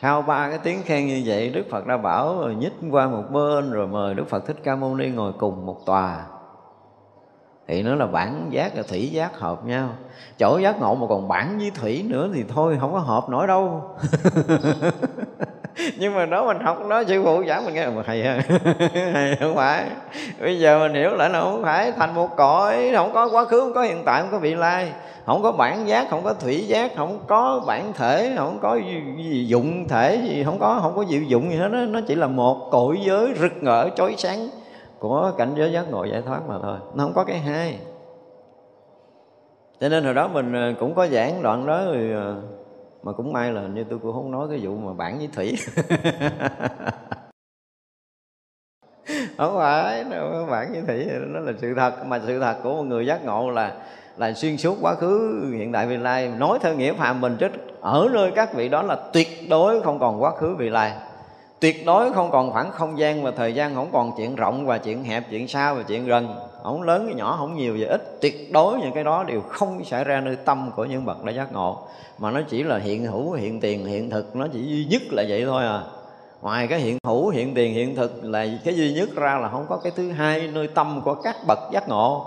Sau 0.01 0.23
ba 0.23 0.49
cái 0.49 0.59
tiếng 0.63 0.83
khen 0.85 1.07
như 1.07 1.23
vậy 1.27 1.51
đức 1.51 1.63
phật 1.71 1.87
đa 1.87 1.97
bảo 1.97 2.41
rồi 2.41 2.55
nhích 2.55 2.73
qua 2.91 3.09
một 3.09 3.25
bên 3.31 3.71
rồi 3.71 3.87
mời 3.87 4.15
đức 4.15 4.29
phật 4.29 4.47
thích 4.47 4.57
ca 4.65 4.77
mâu 4.77 4.97
ni 4.97 5.09
ngồi 5.09 5.33
cùng 5.39 5.67
một 5.67 5.87
tòa 5.87 6.25
thì 7.73 7.83
nó 7.83 7.95
là 7.95 8.07
bản 8.07 8.47
giác 8.51 8.73
và 8.77 8.83
thủy 8.83 9.11
giác 9.13 9.39
hợp 9.39 9.65
nhau. 9.65 9.89
Chỗ 10.39 10.59
giác 10.59 10.81
ngộ 10.81 10.95
mà 10.95 11.07
còn 11.09 11.29
bản 11.29 11.59
với 11.59 11.71
thủy 11.71 12.05
nữa 12.09 12.29
thì 12.35 12.45
thôi, 12.55 12.77
không 12.81 12.93
có 12.93 12.99
hợp 12.99 13.29
nổi 13.29 13.47
đâu. 13.47 13.83
Nhưng 15.99 16.15
mà 16.15 16.27
đó 16.27 16.47
mình 16.47 16.61
học 16.61 16.79
đó 16.89 17.03
sư 17.09 17.23
phụ 17.25 17.45
giảng 17.49 17.65
mình 17.65 17.75
nghe, 17.75 17.87
mà 17.87 18.03
hay 18.07 18.23
ha. 18.23 18.43
Hay 19.15 19.37
không 19.41 19.55
phải. 19.55 19.85
Bây 20.41 20.59
giờ 20.59 20.79
mình 20.79 20.95
hiểu 20.95 21.11
lại 21.11 21.31
là 21.31 21.41
không 21.41 21.63
phải 21.63 21.93
thành 21.93 22.15
một 22.15 22.37
cõi, 22.37 22.91
không 22.95 23.13
có 23.13 23.29
quá 23.29 23.45
khứ, 23.45 23.61
không 23.61 23.75
có 23.75 23.83
hiện 23.83 24.03
tại, 24.05 24.21
không 24.21 24.31
có 24.33 24.39
vị 24.39 24.55
lai. 24.55 24.93
Không 25.27 25.43
có 25.43 25.53
bản 25.53 25.89
giác, 25.89 26.07
không 26.11 26.23
có 26.25 26.35
thủy 26.35 26.67
giác, 26.67 26.93
không 26.97 27.19
có 27.27 27.65
bản 27.67 27.93
thể, 27.93 28.33
không 28.37 28.59
có 28.63 28.79
gì 29.19 29.47
dụng 29.47 29.89
thể 29.89 30.17
gì, 30.29 30.43
không 30.45 30.59
có 30.59 30.79
không 30.83 30.97
có 30.97 31.05
diệu 31.09 31.23
dụng 31.23 31.51
gì 31.51 31.57
hết 31.57 31.69
đó. 31.69 31.79
nó 31.79 32.01
chỉ 32.09 32.15
là 32.15 32.27
một 32.27 32.69
cõi 32.71 32.99
giới 33.03 33.35
rực 33.41 33.53
ngỡ, 33.63 33.89
chói 33.97 34.15
sáng 34.19 34.49
của 35.03 35.33
cảnh 35.39 35.55
giới 35.57 35.73
giác 35.73 35.91
ngộ 35.91 36.05
giải 36.05 36.23
thoát 36.23 36.41
mà 36.49 36.59
thôi, 36.63 36.79
nó 36.95 37.05
không 37.05 37.13
có 37.15 37.25
cái 37.25 37.39
hai. 37.39 37.79
Cho 39.81 39.89
nên 39.89 40.05
hồi 40.05 40.15
đó 40.15 40.29
mình 40.29 40.53
ờ, 40.53 40.75
cũng 40.81 40.95
có 40.95 41.07
giảng 41.07 41.43
đoạn 41.43 41.67
đó 41.67 41.85
rồi 41.85 42.35
mà 43.03 43.13
cũng 43.13 43.33
may 43.33 43.53
là 43.53 43.63
như 43.63 43.85
tôi 43.91 43.99
cũng 43.99 44.13
không 44.13 44.31
nói 44.31 44.49
cái 44.51 44.59
vụ 44.63 44.77
mà 44.77 44.93
bản 44.93 45.19
với 45.19 45.29
thủy. 45.33 45.59
Không 49.39 49.55
phải, 49.57 50.05
đâu 50.05 50.47
bản 50.51 50.73
với 50.73 50.83
thủy 50.87 51.07
nó 51.21 51.41
là 51.41 51.53
sự 51.59 51.75
thật, 51.75 52.07
mà 52.07 52.21
sự 52.27 52.41
thật 52.41 52.57
của 52.63 52.75
một 52.75 52.83
người 52.83 53.07
giác 53.07 53.25
ngộ 53.25 53.51
là 53.51 53.75
là 54.17 54.33
xuyên 54.33 54.57
suốt 54.57 54.77
quá 54.81 54.95
khứ 54.95 55.45
hiện 55.53 55.73
tại 55.73 55.87
vị 55.87 55.97
lai. 55.97 56.29
Nói 56.39 56.59
theo 56.63 56.75
nghĩa 56.75 56.93
phàm 56.93 57.21
mình 57.21 57.37
chứ 57.41 57.49
ở 57.81 58.09
nơi 58.13 58.33
các 58.35 58.55
vị 58.55 58.69
đó 58.69 58.83
là 58.83 58.97
tuyệt 59.13 59.29
đối 59.51 59.81
không 59.81 59.99
còn 59.99 60.23
quá 60.23 60.31
khứ 60.31 60.55
vị 60.55 60.69
lai 60.69 60.93
tuyệt 61.63 61.87
đối 61.87 62.13
không 62.13 62.31
còn 62.31 62.51
khoảng 62.51 62.71
không 62.71 62.99
gian 62.99 63.23
và 63.23 63.31
thời 63.31 63.55
gian, 63.55 63.75
không 63.75 63.89
còn 63.93 64.13
chuyện 64.17 64.37
rộng 64.37 64.67
và 64.67 64.79
chuyện 64.79 65.05
hẹp, 65.05 65.31
chuyện 65.31 65.49
xa 65.49 65.73
và 65.73 65.83
chuyện 65.83 66.07
gần. 66.07 66.35
Không 66.63 66.83
lớn 66.83 67.07
cái 67.07 67.15
nhỏ, 67.15 67.37
không 67.39 67.57
nhiều 67.57 67.77
và 67.81 67.87
ít. 67.89 68.21
Tuyệt 68.21 68.53
đối 68.53 68.79
những 68.79 68.93
cái 68.95 69.05
đó 69.05 69.25
đều 69.25 69.41
không 69.49 69.85
xảy 69.85 70.05
ra 70.05 70.21
nơi 70.21 70.37
tâm 70.37 70.71
của 70.77 70.85
những 70.85 71.05
bậc 71.05 71.25
đã 71.25 71.33
giác 71.33 71.53
ngộ. 71.53 71.79
Mà 72.19 72.31
nó 72.31 72.41
chỉ 72.49 72.63
là 72.63 72.79
hiện 72.79 73.07
hữu, 73.07 73.33
hiện 73.33 73.61
tiền, 73.61 73.87
hiện 73.87 74.11
thực. 74.11 74.37
Nó 74.37 74.47
chỉ 74.53 74.63
duy 74.63 74.85
nhất 74.85 75.03
là 75.11 75.25
vậy 75.29 75.45
thôi 75.45 75.65
à. 75.65 75.83
Ngoài 76.41 76.67
cái 76.67 76.81
hiện 76.81 76.99
hữu, 77.07 77.29
hiện 77.29 77.55
tiền, 77.55 77.75
hiện 77.75 77.97
thực 77.97 78.25
là 78.25 78.47
cái 78.65 78.77
duy 78.77 78.93
nhất 78.93 79.09
ra 79.15 79.39
là 79.39 79.49
không 79.49 79.67
có 79.69 79.77
cái 79.77 79.93
thứ 79.97 80.11
hai 80.11 80.49
nơi 80.53 80.67
tâm 80.67 81.01
của 81.05 81.15
các 81.15 81.37
bậc 81.47 81.59
giác 81.73 81.89
ngộ. 81.89 82.27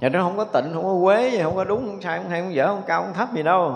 Và 0.00 0.08
nó 0.08 0.22
không 0.22 0.36
có 0.36 0.44
tịnh, 0.44 0.70
không 0.74 0.84
có 0.84 0.98
quế 1.04 1.30
gì, 1.30 1.42
không 1.42 1.56
có 1.56 1.64
đúng, 1.64 1.86
không 1.86 2.02
sai, 2.02 2.18
không 2.18 2.30
hay, 2.30 2.40
không 2.40 2.54
dở, 2.54 2.66
không 2.66 2.82
cao, 2.86 3.02
không 3.02 3.14
thấp 3.14 3.28
gì 3.34 3.42
đâu. 3.42 3.74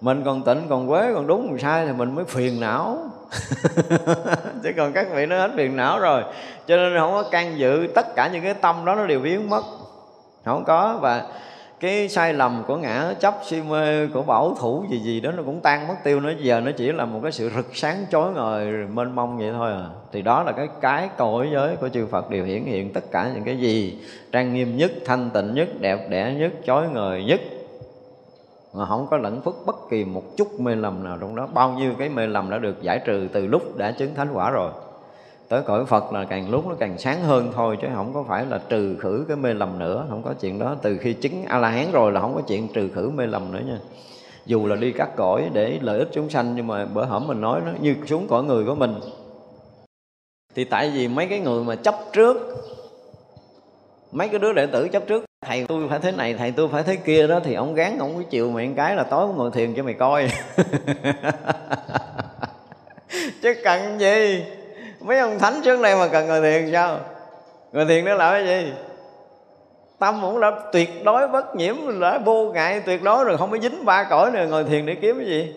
Mình 0.00 0.22
còn 0.24 0.42
tịnh, 0.42 0.66
còn 0.68 0.88
quế, 0.88 1.12
còn 1.14 1.26
đúng, 1.26 1.48
còn 1.48 1.58
sai 1.58 1.86
thì 1.86 1.92
mình 1.92 2.14
mới 2.14 2.24
phiền 2.24 2.60
não. 2.60 2.98
chứ 4.62 4.72
còn 4.76 4.92
các 4.92 5.06
vị 5.14 5.26
nó 5.26 5.36
hết 5.36 5.50
phiền 5.56 5.76
não 5.76 5.98
rồi. 5.98 6.22
Cho 6.66 6.76
nên 6.76 6.98
không 6.98 7.12
có 7.12 7.22
can 7.30 7.58
dự, 7.58 7.86
tất 7.94 8.06
cả 8.16 8.30
những 8.32 8.42
cái 8.42 8.54
tâm 8.54 8.84
đó 8.84 8.94
nó 8.94 9.06
đều 9.06 9.20
biến 9.20 9.50
mất. 9.50 9.62
Không 10.44 10.64
có, 10.64 10.98
và 11.00 11.22
cái 11.80 12.08
sai 12.08 12.32
lầm 12.32 12.62
của 12.66 12.76
ngã 12.76 13.14
chấp 13.20 13.34
si 13.46 13.62
mê, 13.62 14.06
của 14.06 14.22
bảo 14.22 14.56
thủ 14.60 14.84
gì 14.90 14.98
gì 14.98 15.20
đó 15.20 15.32
nó 15.36 15.42
cũng 15.42 15.60
tan 15.60 15.88
mất 15.88 15.94
tiêu. 16.04 16.20
Nó 16.20 16.30
giờ 16.40 16.60
nó 16.60 16.70
chỉ 16.76 16.92
là 16.92 17.04
một 17.04 17.20
cái 17.22 17.32
sự 17.32 17.50
rực 17.56 17.76
sáng 17.76 18.06
chói 18.10 18.32
ngời, 18.32 18.66
mênh 18.66 19.14
mông 19.14 19.38
vậy 19.38 19.50
thôi 19.52 19.72
à. 19.72 19.86
Thì 20.12 20.22
đó 20.22 20.42
là 20.42 20.52
cái 20.52 20.68
cái 20.80 21.08
cõi 21.16 21.48
giới 21.52 21.76
của 21.76 21.88
chư 21.88 22.06
Phật 22.06 22.30
đều 22.30 22.44
hiển 22.44 22.64
hiện 22.64 22.92
tất 22.92 23.10
cả 23.10 23.30
những 23.34 23.44
cái 23.44 23.56
gì 23.56 23.98
trang 24.32 24.54
nghiêm 24.54 24.76
nhất, 24.76 24.92
thanh 25.06 25.30
tịnh 25.30 25.54
nhất, 25.54 25.68
đẹp 25.80 26.06
đẽ 26.10 26.34
nhất, 26.38 26.52
chói 26.66 26.88
ngời 26.88 27.24
nhất 27.24 27.40
mà 28.74 28.86
không 28.86 29.06
có 29.10 29.16
lẫn 29.16 29.40
phức 29.40 29.56
bất 29.66 29.76
kỳ 29.90 30.04
một 30.04 30.36
chút 30.36 30.60
mê 30.60 30.74
lầm 30.74 31.04
nào 31.04 31.18
trong 31.20 31.36
đó. 31.36 31.48
Bao 31.54 31.72
nhiêu 31.72 31.92
cái 31.98 32.08
mê 32.08 32.26
lầm 32.26 32.50
đã 32.50 32.58
được 32.58 32.82
giải 32.82 33.00
trừ 33.04 33.28
từ 33.32 33.46
lúc 33.46 33.76
đã 33.76 33.90
chứng 33.90 34.14
thánh 34.14 34.28
quả 34.32 34.50
rồi. 34.50 34.72
Tới 35.48 35.62
cõi 35.62 35.84
Phật 35.84 36.12
là 36.12 36.24
càng 36.24 36.50
lúc 36.50 36.66
nó 36.66 36.74
càng 36.78 36.98
sáng 36.98 37.22
hơn 37.22 37.52
thôi, 37.54 37.78
chứ 37.82 37.88
không 37.94 38.14
có 38.14 38.24
phải 38.28 38.46
là 38.46 38.60
trừ 38.68 38.96
khử 39.00 39.24
cái 39.28 39.36
mê 39.36 39.54
lầm 39.54 39.78
nữa. 39.78 40.06
Không 40.10 40.22
có 40.22 40.34
chuyện 40.40 40.58
đó. 40.58 40.76
Từ 40.82 40.98
khi 40.98 41.12
chứng 41.12 41.44
a 41.44 41.58
la 41.58 41.68
hán 41.68 41.92
rồi 41.92 42.12
là 42.12 42.20
không 42.20 42.34
có 42.34 42.40
chuyện 42.40 42.68
trừ 42.68 42.88
khử 42.94 43.10
mê 43.14 43.26
lầm 43.26 43.52
nữa 43.52 43.60
nha. 43.66 43.78
Dù 44.46 44.66
là 44.66 44.76
đi 44.76 44.92
cắt 44.92 45.16
cõi 45.16 45.50
để 45.52 45.78
lợi 45.82 45.98
ích 45.98 46.08
chúng 46.12 46.30
sanh, 46.30 46.56
nhưng 46.56 46.66
mà 46.66 46.84
bữa 46.86 47.04
hổm 47.04 47.26
mình 47.26 47.40
nói 47.40 47.60
nó 47.66 47.72
như 47.80 47.96
xuống 48.06 48.26
cõi 48.28 48.44
người 48.44 48.64
của 48.64 48.74
mình. 48.74 48.94
Thì 50.54 50.64
tại 50.64 50.90
vì 50.94 51.08
mấy 51.08 51.26
cái 51.26 51.40
người 51.40 51.64
mà 51.64 51.74
chấp 51.74 51.94
trước, 52.12 52.36
mấy 54.12 54.28
cái 54.28 54.38
đứa 54.38 54.52
đệ 54.52 54.66
tử 54.66 54.88
chấp 54.88 55.02
trước 55.06 55.24
thầy, 55.46 55.64
tôi 55.68 55.88
phải 55.88 55.98
thế 55.98 56.12
này, 56.12 56.34
thầy, 56.34 56.50
tôi 56.50 56.68
phải 56.72 56.82
thế 56.82 56.96
kia 56.96 57.26
đó. 57.26 57.40
Thì 57.44 57.54
ông 57.54 57.74
gán, 57.74 57.98
ông 57.98 58.16
cứ 58.16 58.24
chịu 58.30 58.50
mày 58.50 58.70
cái 58.76 58.96
là 58.96 59.02
tối 59.02 59.28
ngồi 59.28 59.50
thiền 59.50 59.74
cho 59.74 59.82
mày 59.82 59.94
coi. 59.94 60.28
Chứ 63.42 63.54
cần 63.64 64.00
gì? 64.00 64.44
Mấy 65.00 65.18
ông 65.18 65.38
thánh 65.38 65.60
trước 65.64 65.82
đây 65.82 65.96
mà 65.96 66.08
cần 66.08 66.26
ngồi 66.26 66.40
thiền 66.40 66.72
sao? 66.72 66.98
Ngồi 67.72 67.84
thiền 67.84 68.04
nó 68.04 68.14
làm 68.14 68.32
cái 68.32 68.46
gì? 68.46 68.72
Tâm 69.98 70.18
cũng 70.22 70.40
đã 70.40 70.50
tuyệt 70.72 71.04
đối 71.04 71.28
bất 71.28 71.56
nhiễm, 71.56 72.00
đã 72.00 72.18
vô 72.18 72.52
ngại 72.52 72.80
tuyệt 72.86 73.02
đối 73.02 73.24
rồi, 73.24 73.36
không 73.38 73.50
có 73.50 73.58
dính 73.58 73.84
ba 73.84 74.04
cõi 74.04 74.30
nữa, 74.30 74.46
ngồi 74.50 74.64
thiền 74.64 74.86
để 74.86 74.94
kiếm 74.94 75.16
cái 75.18 75.26
gì? 75.26 75.54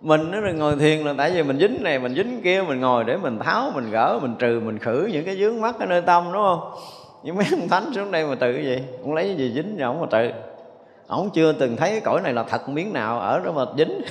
Mình 0.00 0.30
nó 0.30 0.38
ngồi 0.54 0.76
thiền 0.76 0.98
là 0.98 1.14
tại 1.18 1.30
vì 1.30 1.42
mình 1.42 1.58
dính 1.58 1.78
này, 1.80 1.98
mình 1.98 2.14
dính 2.14 2.40
kia, 2.44 2.62
mình 2.68 2.80
ngồi 2.80 3.04
để 3.04 3.16
mình 3.16 3.38
tháo, 3.38 3.70
mình 3.74 3.90
gỡ, 3.90 4.18
mình 4.22 4.34
trừ, 4.38 4.60
mình 4.64 4.78
khử 4.78 5.08
những 5.12 5.24
cái 5.24 5.36
dướng 5.36 5.60
mắt 5.60 5.74
ở 5.78 5.86
nơi 5.86 6.02
tâm, 6.02 6.24
đúng 6.32 6.42
không? 6.42 6.72
Nhưng 7.22 7.36
mấy 7.36 7.46
ông 7.50 7.68
thánh 7.68 7.92
xuống 7.94 8.10
đây 8.10 8.26
mà 8.26 8.34
tự 8.34 8.52
cái 8.52 8.64
gì? 8.64 8.82
Ông 9.02 9.14
lấy 9.14 9.24
cái 9.24 9.36
gì 9.36 9.52
dính 9.54 9.76
cho 9.78 9.86
ông 9.86 10.00
mà 10.00 10.06
tự, 10.10 10.30
ông 11.06 11.30
chưa 11.34 11.52
từng 11.52 11.76
thấy 11.76 11.90
cái 11.90 12.00
cõi 12.00 12.20
này 12.24 12.32
là 12.32 12.42
thật 12.42 12.68
miếng 12.68 12.92
nào 12.92 13.20
ở 13.20 13.40
đó 13.40 13.52
mà 13.52 13.64
dính. 13.78 14.00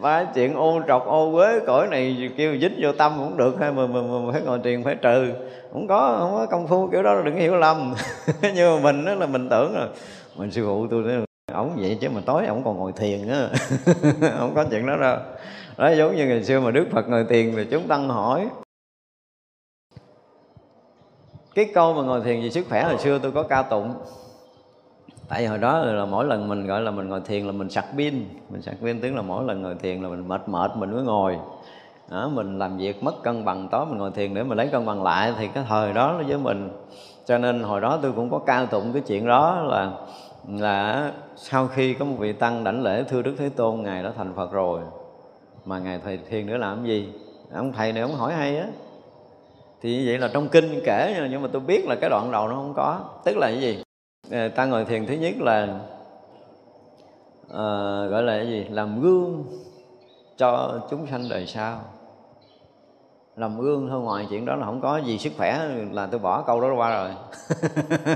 Ba 0.00 0.24
chuyện 0.24 0.54
ô 0.54 0.80
trọc 0.88 1.06
ô 1.06 1.32
quế 1.34 1.60
cõi 1.66 1.88
này 1.88 2.30
kêu 2.36 2.56
dính 2.60 2.78
vô 2.82 2.92
tâm 2.92 3.12
cũng 3.18 3.36
được 3.36 3.60
hay 3.60 3.72
mà, 3.72 3.86
mà, 3.86 4.00
mà 4.02 4.32
phải 4.32 4.42
ngồi 4.42 4.60
tiền 4.62 4.84
phải 4.84 4.94
trừ. 4.94 5.32
Không 5.72 5.88
có 5.88 6.16
không 6.18 6.32
có 6.32 6.46
công 6.50 6.66
phu 6.66 6.88
kiểu 6.92 7.02
đó 7.02 7.22
đừng 7.24 7.36
hiểu 7.36 7.56
lầm. 7.56 7.94
Nhưng 8.54 8.74
mà 8.74 8.80
mình 8.82 9.04
đó 9.04 9.14
là 9.14 9.26
mình 9.26 9.48
tưởng 9.48 9.74
là 9.74 9.88
mình 10.36 10.50
sư 10.50 10.62
phụ 10.66 10.86
tôi 10.90 11.02
nói 11.02 11.24
ổng 11.52 11.76
vậy 11.76 11.98
chứ 12.00 12.08
mà 12.14 12.20
tối 12.26 12.46
ổng 12.46 12.64
còn 12.64 12.78
ngồi 12.78 12.92
thiền 12.96 13.28
á. 13.28 13.48
Không 14.38 14.52
có 14.54 14.64
chuyện 14.70 14.86
đó 14.86 14.96
đâu. 14.96 15.16
Đó 15.76 15.90
giống 15.90 16.16
như 16.16 16.26
ngày 16.26 16.44
xưa 16.44 16.60
mà 16.60 16.70
đức 16.70 16.86
phật 16.92 17.08
ngồi 17.08 17.24
thiền 17.28 17.52
thì 17.56 17.64
chúng 17.70 17.88
tăng 17.88 18.08
hỏi 18.08 18.48
cái 21.54 21.70
câu 21.74 21.94
mà 21.94 22.02
ngồi 22.02 22.20
thiền 22.20 22.40
vì 22.40 22.50
sức 22.50 22.66
khỏe 22.68 22.84
hồi 22.84 22.98
xưa 22.98 23.18
tôi 23.18 23.32
có 23.32 23.42
ca 23.42 23.62
tụng. 23.62 23.94
Tại 25.28 25.40
vì 25.40 25.46
hồi 25.46 25.58
đó 25.58 25.78
là 25.78 26.04
mỗi 26.04 26.24
lần 26.24 26.48
mình 26.48 26.66
gọi 26.66 26.80
là 26.80 26.90
mình 26.90 27.08
ngồi 27.08 27.20
thiền 27.20 27.46
là 27.46 27.52
mình 27.52 27.70
sạc 27.70 27.84
pin. 27.96 28.24
Mình 28.48 28.62
sạc 28.62 28.74
pin 28.82 29.00
tức 29.00 29.10
là 29.14 29.22
mỗi 29.22 29.44
lần 29.44 29.62
ngồi 29.62 29.74
thiền 29.74 30.02
là 30.02 30.08
mình 30.08 30.28
mệt 30.28 30.48
mệt 30.48 30.70
mình 30.76 30.92
mới 30.92 31.02
ngồi. 31.02 31.38
Đó, 32.10 32.28
mình 32.34 32.58
làm 32.58 32.76
việc 32.76 33.02
mất 33.02 33.22
cân 33.22 33.44
bằng 33.44 33.68
tối 33.70 33.86
mình 33.86 33.98
ngồi 33.98 34.10
thiền 34.10 34.34
để 34.34 34.42
mình 34.42 34.58
lấy 34.58 34.68
cân 34.68 34.86
bằng 34.86 35.02
lại 35.02 35.34
thì 35.38 35.48
cái 35.48 35.64
thời 35.68 35.92
đó 35.92 36.22
với 36.26 36.38
mình. 36.38 36.70
Cho 37.26 37.38
nên 37.38 37.62
hồi 37.62 37.80
đó 37.80 37.98
tôi 38.02 38.12
cũng 38.12 38.30
có 38.30 38.38
ca 38.38 38.64
tụng 38.64 38.92
cái 38.92 39.02
chuyện 39.06 39.26
đó 39.26 39.62
là 39.62 39.92
là 40.48 41.12
sau 41.36 41.66
khi 41.66 41.94
có 41.94 42.04
một 42.04 42.16
vị 42.18 42.32
tăng 42.32 42.64
đảnh 42.64 42.82
lễ 42.82 43.04
thưa 43.08 43.22
đức 43.22 43.34
thế 43.38 43.48
tôn 43.48 43.82
ngài 43.82 44.02
đã 44.02 44.12
thành 44.16 44.32
phật 44.36 44.52
rồi. 44.52 44.80
Mà 45.64 45.78
ngài 45.78 45.98
thầy 46.04 46.18
thiền 46.30 46.46
nữa 46.46 46.56
làm 46.56 46.76
cái 46.76 46.86
gì? 46.86 47.08
Ông 47.54 47.72
thầy 47.72 47.92
này 47.92 48.02
ông 48.02 48.14
hỏi 48.14 48.32
hay 48.32 48.56
á 48.58 48.66
thì 49.82 49.96
như 49.96 50.04
vậy 50.06 50.18
là 50.18 50.30
trong 50.32 50.48
kinh 50.48 50.80
kể 50.84 51.28
nhưng 51.30 51.42
mà 51.42 51.48
tôi 51.52 51.60
biết 51.60 51.86
là 51.86 51.94
cái 51.94 52.10
đoạn 52.10 52.30
đầu 52.30 52.48
nó 52.48 52.54
không 52.54 52.74
có. 52.76 53.00
Tức 53.24 53.36
là 53.36 53.46
cái 53.46 53.60
gì? 53.60 53.82
Ờ, 54.30 54.48
ta 54.48 54.66
ngồi 54.66 54.84
thiền 54.84 55.06
thứ 55.06 55.14
nhất 55.14 55.34
là 55.38 55.68
uh, 57.46 58.10
gọi 58.10 58.22
là 58.22 58.36
cái 58.36 58.46
gì? 58.46 58.66
Làm 58.70 59.00
gương 59.00 59.44
cho 60.36 60.80
chúng 60.90 61.06
sanh 61.06 61.28
đời 61.28 61.46
sau. 61.46 61.80
Làm 63.36 63.60
gương 63.60 63.88
thôi 63.88 64.00
ngoài 64.00 64.26
chuyện 64.30 64.46
đó 64.46 64.54
là 64.54 64.66
không 64.66 64.80
có 64.80 64.96
gì 64.96 65.18
sức 65.18 65.32
khỏe 65.36 65.68
là 65.92 66.06
tôi 66.06 66.20
bỏ 66.20 66.42
câu 66.42 66.60
đó 66.60 66.74
qua 66.76 66.94
rồi. 66.94 67.10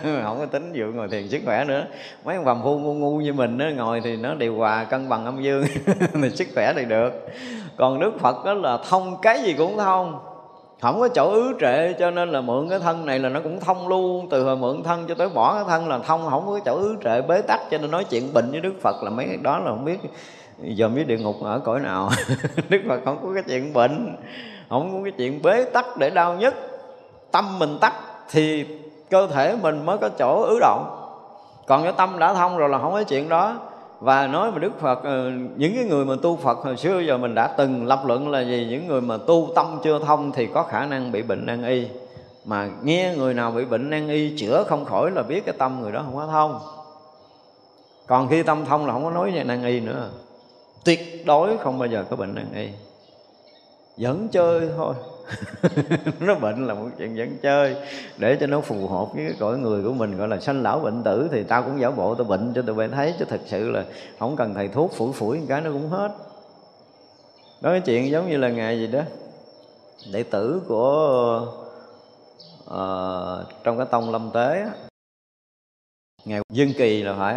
Không 0.22 0.38
có 0.38 0.46
tính 0.46 0.72
vụ 0.74 0.86
ngồi 0.94 1.08
thiền 1.08 1.28
sức 1.28 1.40
khỏe 1.44 1.64
nữa. 1.64 1.86
Mấy 2.24 2.36
ông 2.36 2.44
vầm 2.44 2.62
phu 2.62 2.78
ngu 2.78 2.94
ngu 2.94 3.18
như 3.18 3.32
mình 3.32 3.58
đó, 3.58 3.66
ngồi 3.76 4.00
thì 4.00 4.16
nó 4.16 4.34
điều 4.34 4.56
hòa 4.56 4.84
cân 4.84 5.08
bằng 5.08 5.24
âm 5.24 5.42
dương. 5.42 5.64
Thì 6.22 6.30
sức 6.30 6.48
khỏe 6.54 6.72
thì 6.76 6.84
được. 6.84 7.12
Còn 7.76 8.00
đức 8.00 8.12
phật 8.20 8.44
đó 8.44 8.54
là 8.54 8.78
thông 8.88 9.16
cái 9.22 9.42
gì 9.42 9.54
cũng 9.58 9.76
thông 9.76 10.33
không 10.80 11.00
có 11.00 11.08
chỗ 11.08 11.30
ứ 11.30 11.54
trệ, 11.60 11.92
cho 11.92 12.10
nên 12.10 12.28
là 12.28 12.40
mượn 12.40 12.68
cái 12.68 12.78
thân 12.78 13.06
này 13.06 13.18
là 13.18 13.28
nó 13.28 13.40
cũng 13.40 13.60
thông 13.60 13.88
luôn 13.88 14.28
từ 14.30 14.44
hồi 14.44 14.56
mượn 14.56 14.82
thân 14.82 15.04
cho 15.08 15.14
tới 15.14 15.28
bỏ 15.28 15.54
cái 15.54 15.64
thân 15.68 15.88
là 15.88 15.98
thông, 15.98 16.30
không 16.30 16.46
có 16.46 16.60
chỗ 16.64 16.76
ứ 16.76 16.96
trệ, 17.04 17.22
bế 17.22 17.42
tắc. 17.42 17.60
Cho 17.70 17.78
nên 17.78 17.90
nói 17.90 18.04
chuyện 18.04 18.32
bệnh 18.32 18.50
với 18.50 18.60
đức 18.60 18.74
phật 18.80 19.02
là 19.02 19.10
mấy 19.10 19.26
cái 19.26 19.36
đó 19.36 19.58
là 19.58 19.70
không 19.70 19.84
biết. 19.84 19.98
Giờ 20.62 20.88
biết 20.88 21.06
địa 21.06 21.18
ngục 21.18 21.36
ở 21.42 21.58
cõi 21.58 21.80
nào. 21.80 22.10
Đức 22.68 22.80
phật 22.88 23.00
không 23.04 23.18
có 23.22 23.28
cái 23.34 23.42
chuyện 23.46 23.72
bệnh, 23.72 24.16
không 24.68 24.92
có 24.92 24.98
cái 25.04 25.12
chuyện 25.18 25.42
bế 25.42 25.64
tắc 25.64 25.96
để 25.96 26.10
đau 26.10 26.34
nhất 26.34 26.54
tâm 27.30 27.58
mình 27.58 27.78
tắc 27.80 27.94
thì 28.30 28.66
cơ 29.10 29.26
thể 29.26 29.56
mình 29.62 29.86
mới 29.86 29.98
có 29.98 30.08
chỗ 30.08 30.42
ứ 30.42 30.58
động. 30.60 31.00
Còn 31.66 31.82
cái 31.82 31.92
tâm 31.96 32.18
đã 32.18 32.34
thông 32.34 32.56
rồi 32.56 32.68
là 32.68 32.78
không 32.78 32.92
có 32.92 33.02
chuyện 33.02 33.28
đó 33.28 33.56
và 34.00 34.26
nói 34.26 34.52
mà 34.52 34.58
Đức 34.58 34.80
Phật 34.80 35.02
ờ, 35.04 35.30
những 35.56 35.74
cái 35.74 35.84
người 35.84 36.04
mà 36.04 36.14
tu 36.22 36.36
Phật 36.36 36.58
hồi 36.58 36.76
xưa 36.76 37.00
giờ 37.00 37.18
mình 37.18 37.34
đã 37.34 37.46
từng 37.46 37.86
lập 37.86 38.02
luận 38.06 38.28
là 38.28 38.40
gì? 38.40 38.66
Những 38.70 38.86
người 38.86 39.00
mà 39.00 39.16
tu 39.16 39.48
tâm 39.54 39.78
chưa 39.84 39.98
thông 39.98 40.32
thì 40.32 40.46
có 40.46 40.62
khả 40.62 40.86
năng 40.86 41.12
bị 41.12 41.22
bệnh 41.22 41.46
nan 41.46 41.64
y. 41.64 41.86
Mà 42.44 42.68
nghe 42.82 43.14
người 43.16 43.34
nào 43.34 43.50
bị 43.50 43.64
bệnh 43.64 43.90
nan 43.90 44.08
y 44.08 44.36
chữa 44.38 44.64
không 44.64 44.84
khỏi 44.84 45.10
là 45.10 45.22
biết 45.22 45.44
cái 45.46 45.54
tâm 45.58 45.80
người 45.80 45.92
đó 45.92 46.02
không 46.04 46.16
có 46.16 46.26
thông. 46.26 46.60
Còn 48.06 48.28
khi 48.28 48.42
tâm 48.42 48.64
thông 48.64 48.86
là 48.86 48.92
không 48.92 49.04
có 49.04 49.10
nói 49.10 49.30
về 49.30 49.44
nan 49.44 49.64
y 49.64 49.80
nữa. 49.80 50.10
Tuyệt 50.84 51.26
đối 51.26 51.58
không 51.58 51.78
bao 51.78 51.88
giờ 51.88 52.04
có 52.10 52.16
bệnh 52.16 52.34
nan 52.34 52.46
y. 52.54 52.68
Vẫn 53.96 54.28
chơi 54.28 54.68
thôi. 54.76 54.94
nó 56.20 56.34
bệnh 56.34 56.66
là 56.66 56.74
một 56.74 56.88
chuyện 56.98 57.16
dẫn 57.16 57.38
chơi. 57.42 57.76
Để 58.18 58.36
cho 58.40 58.46
nó 58.46 58.60
phù 58.60 58.88
hợp 58.88 59.14
với 59.14 59.24
cái 59.24 59.34
cõi 59.40 59.58
người 59.58 59.82
của 59.82 59.92
mình 59.92 60.16
gọi 60.16 60.28
là 60.28 60.40
sanh 60.40 60.62
lão 60.62 60.78
bệnh 60.78 61.02
tử 61.02 61.28
thì 61.32 61.44
tao 61.44 61.62
cũng 61.62 61.80
giả 61.80 61.90
bộ 61.90 62.14
tao 62.14 62.24
bệnh 62.24 62.52
cho 62.54 62.62
tụi 62.62 62.74
bay 62.74 62.88
thấy. 62.88 63.14
Chứ 63.18 63.24
thật 63.24 63.40
sự 63.46 63.70
là 63.70 63.84
không 64.18 64.36
cần 64.36 64.54
thầy 64.54 64.68
thuốc 64.68 64.92
phủi 64.92 65.12
phủi 65.12 65.38
một 65.38 65.46
cái 65.48 65.60
nó 65.60 65.70
cũng 65.72 65.88
hết. 65.88 66.08
Đó 67.60 67.70
cái 67.70 67.80
chuyện 67.80 68.10
giống 68.10 68.30
như 68.30 68.36
là 68.36 68.48
ngày 68.48 68.78
gì 68.78 68.86
đó 68.86 69.00
đệ 70.12 70.22
tử 70.22 70.62
của 70.68 71.46
uh, 72.64 73.64
trong 73.64 73.78
cái 73.78 73.86
tông 73.90 74.10
lâm 74.10 74.30
tế 74.34 74.66
ngày 76.24 76.40
dương 76.52 76.72
kỳ 76.78 77.02
là 77.02 77.14
phải 77.18 77.36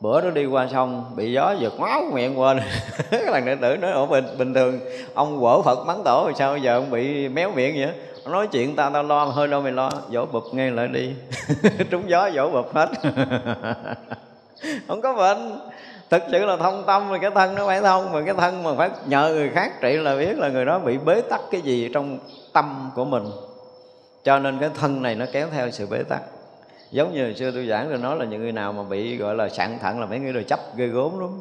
bữa 0.00 0.20
đó 0.20 0.30
đi 0.30 0.46
qua 0.46 0.68
sông, 0.72 1.12
bị 1.16 1.32
gió 1.32 1.54
giật 1.58 1.80
máu 1.80 2.02
miệng 2.12 2.40
quên. 2.40 2.60
Cái 3.10 3.22
thằng 3.32 3.46
đệ 3.46 3.54
tử 3.54 3.76
nói, 3.76 3.92
ủa, 3.92 4.06
bình 4.06 4.24
bình 4.38 4.54
thường, 4.54 4.80
ông 5.14 5.40
quở 5.40 5.62
phật 5.62 5.86
mắng 5.86 6.02
tổ 6.04 6.22
rồi 6.24 6.34
sao? 6.36 6.58
Giờ 6.58 6.74
ông 6.74 6.90
bị 6.90 7.28
méo 7.28 7.50
miệng 7.50 7.74
vậy? 7.76 7.92
Ông 8.24 8.32
nói, 8.32 8.46
chuyện 8.46 8.76
ta 8.76 8.90
tao 8.90 9.02
lo, 9.02 9.24
hơi 9.24 9.48
đâu 9.48 9.60
mày 9.60 9.72
lo 9.72 9.90
dỗ 10.12 10.26
bụp 10.26 10.44
ngay 10.52 10.70
lại 10.70 10.88
đi. 10.88 11.12
Trúng 11.90 12.10
gió 12.10 12.30
dỗ 12.34 12.50
bụp 12.50 12.74
hết. 12.74 12.88
Không 14.88 15.00
có 15.00 15.14
bệnh. 15.14 15.60
Thực 16.10 16.22
sự 16.32 16.44
là 16.44 16.56
thông 16.56 16.84
tâm 16.86 17.08
rồi 17.08 17.18
cái 17.22 17.30
thân 17.34 17.54
nó 17.54 17.66
phải 17.66 17.80
thông 17.80 18.12
mà, 18.12 18.22
cái 18.26 18.34
thân 18.34 18.62
mà 18.62 18.70
phải 18.76 18.90
nhờ 19.06 19.30
người 19.34 19.50
khác 19.54 19.72
trị 19.80 19.92
là 19.92 20.16
biết 20.16 20.38
là 20.38 20.48
người 20.48 20.64
đó 20.64 20.78
bị 20.78 20.98
bế 20.98 21.20
tắc 21.20 21.40
cái 21.50 21.60
gì 21.60 21.90
trong 21.94 22.18
tâm 22.52 22.90
của 22.94 23.04
mình. 23.04 23.24
Cho 24.24 24.38
nên 24.38 24.58
cái 24.58 24.70
thân 24.80 25.02
này 25.02 25.14
nó 25.14 25.26
kéo 25.32 25.48
theo 25.52 25.70
sự 25.70 25.86
bế 25.90 26.02
tắc 26.02 26.22
giống 26.90 27.14
như 27.14 27.24
hồi 27.24 27.34
xưa 27.34 27.50
tôi 27.50 27.66
giảng 27.66 27.88
rồi 27.88 27.98
nói 27.98 28.16
là 28.16 28.24
những 28.24 28.40
người 28.40 28.52
nào 28.52 28.72
mà 28.72 28.82
bị 28.82 29.16
gọi 29.16 29.34
là 29.34 29.48
sạn 29.48 29.78
thận 29.78 30.00
là 30.00 30.06
mấy 30.06 30.18
người 30.18 30.32
đồ 30.32 30.40
chấp 30.42 30.60
ghê 30.76 30.86
gốm 30.86 31.18
lắm. 31.18 31.40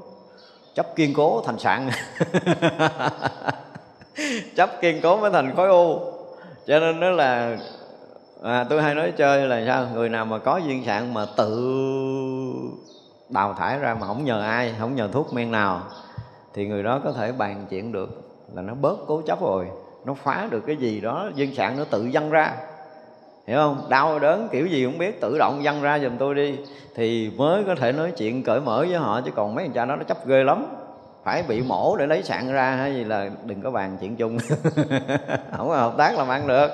Chấp 0.76 0.95
kiên 0.95 1.14
cố 1.14 1.41
thành 1.45 1.60
sạn. 1.60 1.90
Chấp 4.56 4.69
kiên 4.82 4.99
cố 5.03 5.18
mới 5.18 5.32
thành 5.32 5.56
khối 5.56 5.69
u. 5.69 5.99
Cho 6.68 6.80
nên 6.80 6.99
đó 6.99 7.10
là 7.10 7.57
à, 8.44 8.65
tôi 8.69 8.82
hay 8.82 8.95
nói 8.95 9.14
chơi 9.18 9.48
là 9.48 9.64
sao? 9.68 9.88
Người 9.94 10.10
nào 10.10 10.26
mà 10.26 10.38
có 10.38 10.57
duyên 10.57 10.84
sạn 10.86 11.14
mà 11.14 11.26
tự 11.38 11.84
đào 13.30 13.53
thải 13.53 13.80
ra 13.80 13.94
mà 13.99 14.07
không 14.07 14.26
nhờ 14.26 14.41
ai 14.41 14.76
không 14.80 14.95
nhờ 14.95 15.10
thuốc 15.14 15.34
men 15.34 15.52
nào 15.52 15.82
thì 16.53 16.68
người 16.68 16.84
đó 16.84 17.02
có 17.03 17.11
thể 17.11 17.32
bàn 17.32 17.65
chuyện 17.69 17.91
được 17.91 18.10
là 18.53 18.61
nó 18.61 18.74
bớt 18.74 18.98
cố 19.07 19.22
chấp 19.22 19.41
rồi 19.41 19.68
nó 20.06 20.14
phá 20.14 20.48
được 20.52 20.64
cái 20.68 20.76
gì 20.76 21.02
đó 21.02 21.30
duyên 21.36 21.56
sạn 21.56 21.78
nó 21.78 21.84
tự 21.84 22.06
dâng 22.06 22.30
ra 22.30 22.53
hiểu 23.48 23.57
không? 23.57 23.86
Đau 23.90 24.19
đớn 24.19 24.48
kiểu 24.52 24.65
gì 24.65 24.86
cũng 24.86 24.98
biết, 24.98 25.22
tự 25.22 25.38
động 25.38 25.61
văng 25.64 25.82
ra 25.82 25.99
giùm 25.99 26.18
tôi 26.18 26.36
đi. 26.36 26.56
Thì 26.95 27.32
mới 27.38 27.64
có 27.64 27.76
thể 27.76 27.91
nói 27.91 28.11
chuyện 28.18 28.44
cởi 28.44 28.60
mở 28.60 28.86
với 28.90 28.98
họ, 28.98 29.22
chứ 29.22 29.32
còn 29.36 29.56
mấy 29.56 29.65
thằng 29.65 29.74
cha 29.74 29.86
đó 29.86 29.95
nó 29.95 30.03
chấp 30.03 30.28
ghê 30.28 30.44
lắm. 30.44 30.65
Phải 31.24 31.44
bị 31.48 31.61
mổ 31.61 31.95
để 31.98 32.07
lấy 32.07 32.24
sạn 32.24 32.53
ra, 32.53 32.72
hay 32.72 32.95
gì 32.95 33.03
là 33.03 33.30
đừng 33.45 33.61
có 33.61 33.72
bàn 33.72 33.98
chuyện 34.02 34.15
chung. 34.15 34.38
Không 35.57 35.68
có 35.68 35.76
hợp 35.76 35.94
tác 35.98 36.18
làm 36.18 36.28
ăn 36.28 36.48
được. 36.48 36.69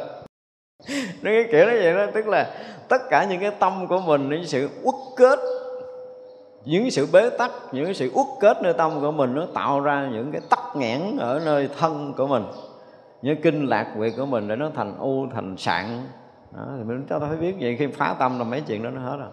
Nó 1.22 1.32
cái 1.32 1.45
kiểu 1.52 1.66
đó 1.66 1.72
vậy 1.72 1.94
đó, 1.94 2.06
tức 2.14 2.28
là 2.28 2.52
tất 2.90 3.02
cả 3.10 3.26
những 3.30 3.41
cái 3.41 3.52
tâm 3.60 3.88
của 3.88 4.00
mình, 4.00 4.30
những 4.30 4.45
sự 4.45 4.70
uất 4.84 4.95
kết, 5.18 5.40
những 6.66 6.91
sự 6.91 7.08
bế 7.14 7.30
tắc, 7.30 7.52
những 7.72 7.94
sự 7.94 8.12
uất 8.14 8.28
kết 8.40 8.58
nơi 8.62 8.74
tâm 8.74 9.02
của 9.02 9.12
mình, 9.12 9.36
nó 9.36 9.45
tạo 9.54 9.80
ra 9.80 10.10
những 10.12 10.32
cái 10.32 10.41
tắc 10.50 10.60
nghẽn 10.76 11.18
ở 11.20 11.41
nơi 11.45 11.70
thân 11.80 12.14
của 12.18 12.28
mình. 12.28 12.44
Những 13.22 13.41
kinh 13.41 13.66
lạc 13.66 13.94
quyệt 13.98 14.14
của 14.18 14.26
mình 14.26 14.48
để 14.48 14.56
nó 14.56 14.70
thành 14.76 14.98
u, 15.00 15.28
thành 15.34 15.58
sạn 15.58 16.08
đó, 16.56 16.66
thì 16.78 16.84
mình 16.84 17.06
cho 17.10 17.20
ta 17.20 17.28
phải 17.28 17.38
biết 17.38 17.56
vậy 17.60 17.76
khi 17.80 17.88
phá 17.88 18.16
tâm 18.20 18.40
là 18.40 18.44
mấy 18.44 18.62
chuyện 18.62 18.84
đó 18.84 18.90
nó 18.90 19.02
hết 19.02 19.18
rồi. 19.18 19.30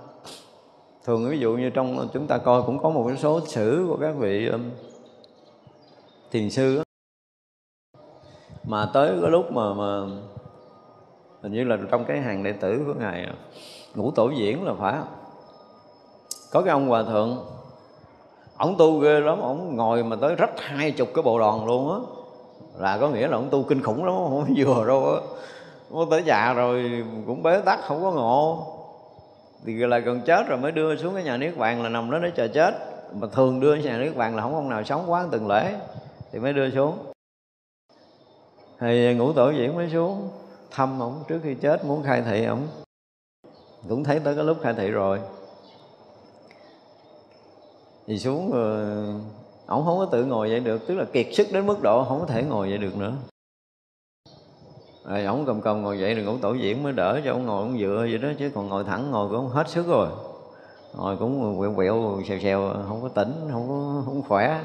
Thường 1.04 1.28
ví 1.30 1.38
dụ 1.38 1.56
như 1.56 1.70
trong 1.70 2.08
chúng 2.12 2.26
ta 2.26 2.38
coi 2.38 2.62
cũng 2.62 2.78
có 2.78 2.90
một 2.90 3.04
cái 3.08 3.16
số 3.16 3.40
sử 3.46 3.86
của 3.88 3.96
các 4.00 4.14
vị 4.18 4.48
um, 4.48 4.70
thiền 6.30 6.50
sư 6.50 6.76
đó. 6.76 6.82
mà 8.64 8.90
tới 8.92 9.18
cái 9.22 9.30
lúc 9.30 9.52
mà 9.52 9.74
mà 9.74 10.00
hình 11.42 11.52
như 11.52 11.64
là 11.64 11.78
trong 11.90 12.04
cái 12.04 12.20
hàng 12.20 12.42
đệ 12.42 12.52
tử 12.52 12.82
của 12.86 12.94
ngài 13.00 13.24
à, 13.24 13.34
ngũ 13.94 14.10
tổ 14.10 14.30
diễn 14.30 14.64
là 14.64 14.74
phải. 14.74 14.98
Có 16.52 16.62
cái 16.62 16.72
ông 16.72 16.88
hòa 16.88 17.02
thượng 17.02 17.38
ổng 18.58 18.74
tu 18.78 18.98
ghê 18.98 19.20
lắm 19.20 19.40
ổng 19.40 19.76
ngồi 19.76 20.04
mà 20.04 20.16
tới 20.16 20.34
rách 20.34 20.60
hai 20.60 20.90
chục 20.90 21.08
cái 21.14 21.22
bộ 21.22 21.38
đoàn 21.38 21.66
luôn 21.66 21.92
á. 21.92 21.98
Là 22.78 22.98
có 22.98 23.08
nghĩa 23.08 23.28
là 23.28 23.36
ổng 23.36 23.48
tu 23.50 23.62
kinh 23.62 23.82
khủng 23.82 24.04
lắm 24.04 24.14
không 24.14 24.54
vừa 24.56 24.86
đâu 24.86 25.12
á. 25.12 25.20
Ô 25.90 26.04
tới 26.04 26.22
già 26.26 26.52
rồi, 26.52 27.04
cũng 27.26 27.42
bế 27.42 27.60
tắc, 27.60 27.80
không 27.82 28.02
có 28.02 28.10
ngộ. 28.10 28.66
Thì 29.64 29.74
là 29.74 29.98
gần 29.98 30.20
chết 30.26 30.48
rồi 30.48 30.58
mới 30.58 30.72
đưa 30.72 30.96
xuống 30.96 31.14
cái 31.14 31.24
nhà 31.24 31.36
niết 31.36 31.56
bàn 31.56 31.82
là 31.82 31.88
nằm 31.88 32.10
đó 32.10 32.18
để 32.18 32.30
chờ 32.36 32.48
chết. 32.48 32.74
Mà 33.14 33.28
thường 33.32 33.60
đưa 33.60 33.74
nhà 33.74 33.98
niết 33.98 34.16
bàn 34.16 34.36
là 34.36 34.42
không 34.42 34.54
ông 34.54 34.68
nào 34.68 34.84
sống 34.84 35.04
quá 35.06 35.26
từng 35.30 35.48
lễ, 35.48 35.74
thì 36.32 36.38
mới 36.38 36.52
đưa 36.52 36.70
xuống. 36.70 36.98
Thì 38.80 39.14
ngũ 39.14 39.32
tổ 39.32 39.50
diễn 39.50 39.76
mới 39.76 39.90
xuống, 39.90 40.28
thăm 40.70 41.00
ổng 41.00 41.24
trước 41.28 41.40
khi 41.42 41.54
chết, 41.54 41.84
muốn 41.84 42.02
khai 42.02 42.22
thị 42.22 42.44
ổng. 42.44 42.66
Cũng 43.88 44.04
thấy 44.04 44.20
tới 44.20 44.34
cái 44.34 44.44
lúc 44.44 44.56
khai 44.62 44.74
thị 44.74 44.90
rồi. 44.90 45.20
Thì 48.06 48.18
xuống 48.18 48.50
rồi, 48.52 48.86
ổng 49.66 49.84
không 49.84 49.98
có 49.98 50.04
tự 50.12 50.24
ngồi 50.24 50.50
dậy 50.50 50.60
được, 50.60 50.86
tức 50.86 50.94
là 50.94 51.04
kiệt 51.12 51.26
sức 51.32 51.46
đến 51.52 51.66
mức 51.66 51.82
độ 51.82 52.04
không 52.04 52.20
có 52.20 52.26
thể 52.26 52.42
ngồi 52.42 52.68
dậy 52.68 52.78
được 52.78 52.96
nữa 52.96 53.12
rồi 55.04 55.24
ổng 55.24 55.44
cầm 55.46 55.60
cầm 55.60 55.82
ngồi 55.82 55.98
dậy 55.98 56.14
rồi 56.14 56.24
ngủ 56.24 56.38
tổ 56.42 56.54
diễn 56.54 56.82
mới 56.82 56.92
đỡ 56.92 57.20
cho 57.24 57.32
ông 57.32 57.46
ngồi 57.46 57.62
ông 57.62 57.78
dựa 57.78 58.06
vậy 58.10 58.18
đó, 58.18 58.28
chứ 58.38 58.50
còn 58.54 58.68
ngồi 58.68 58.84
thẳng 58.84 59.10
ngồi 59.10 59.28
cũng 59.30 59.48
hết 59.48 59.68
sức 59.68 59.86
rồi. 59.86 60.08
Ngồi 60.96 61.16
cũng 61.16 61.58
quẹo 61.58 61.74
quẹo, 61.74 62.20
xèo 62.28 62.38
xèo, 62.38 62.72
không 62.88 63.02
có 63.02 63.08
tỉnh, 63.08 63.32
không 63.52 63.68
có, 63.68 64.02
không 64.04 64.22
khỏe. 64.28 64.64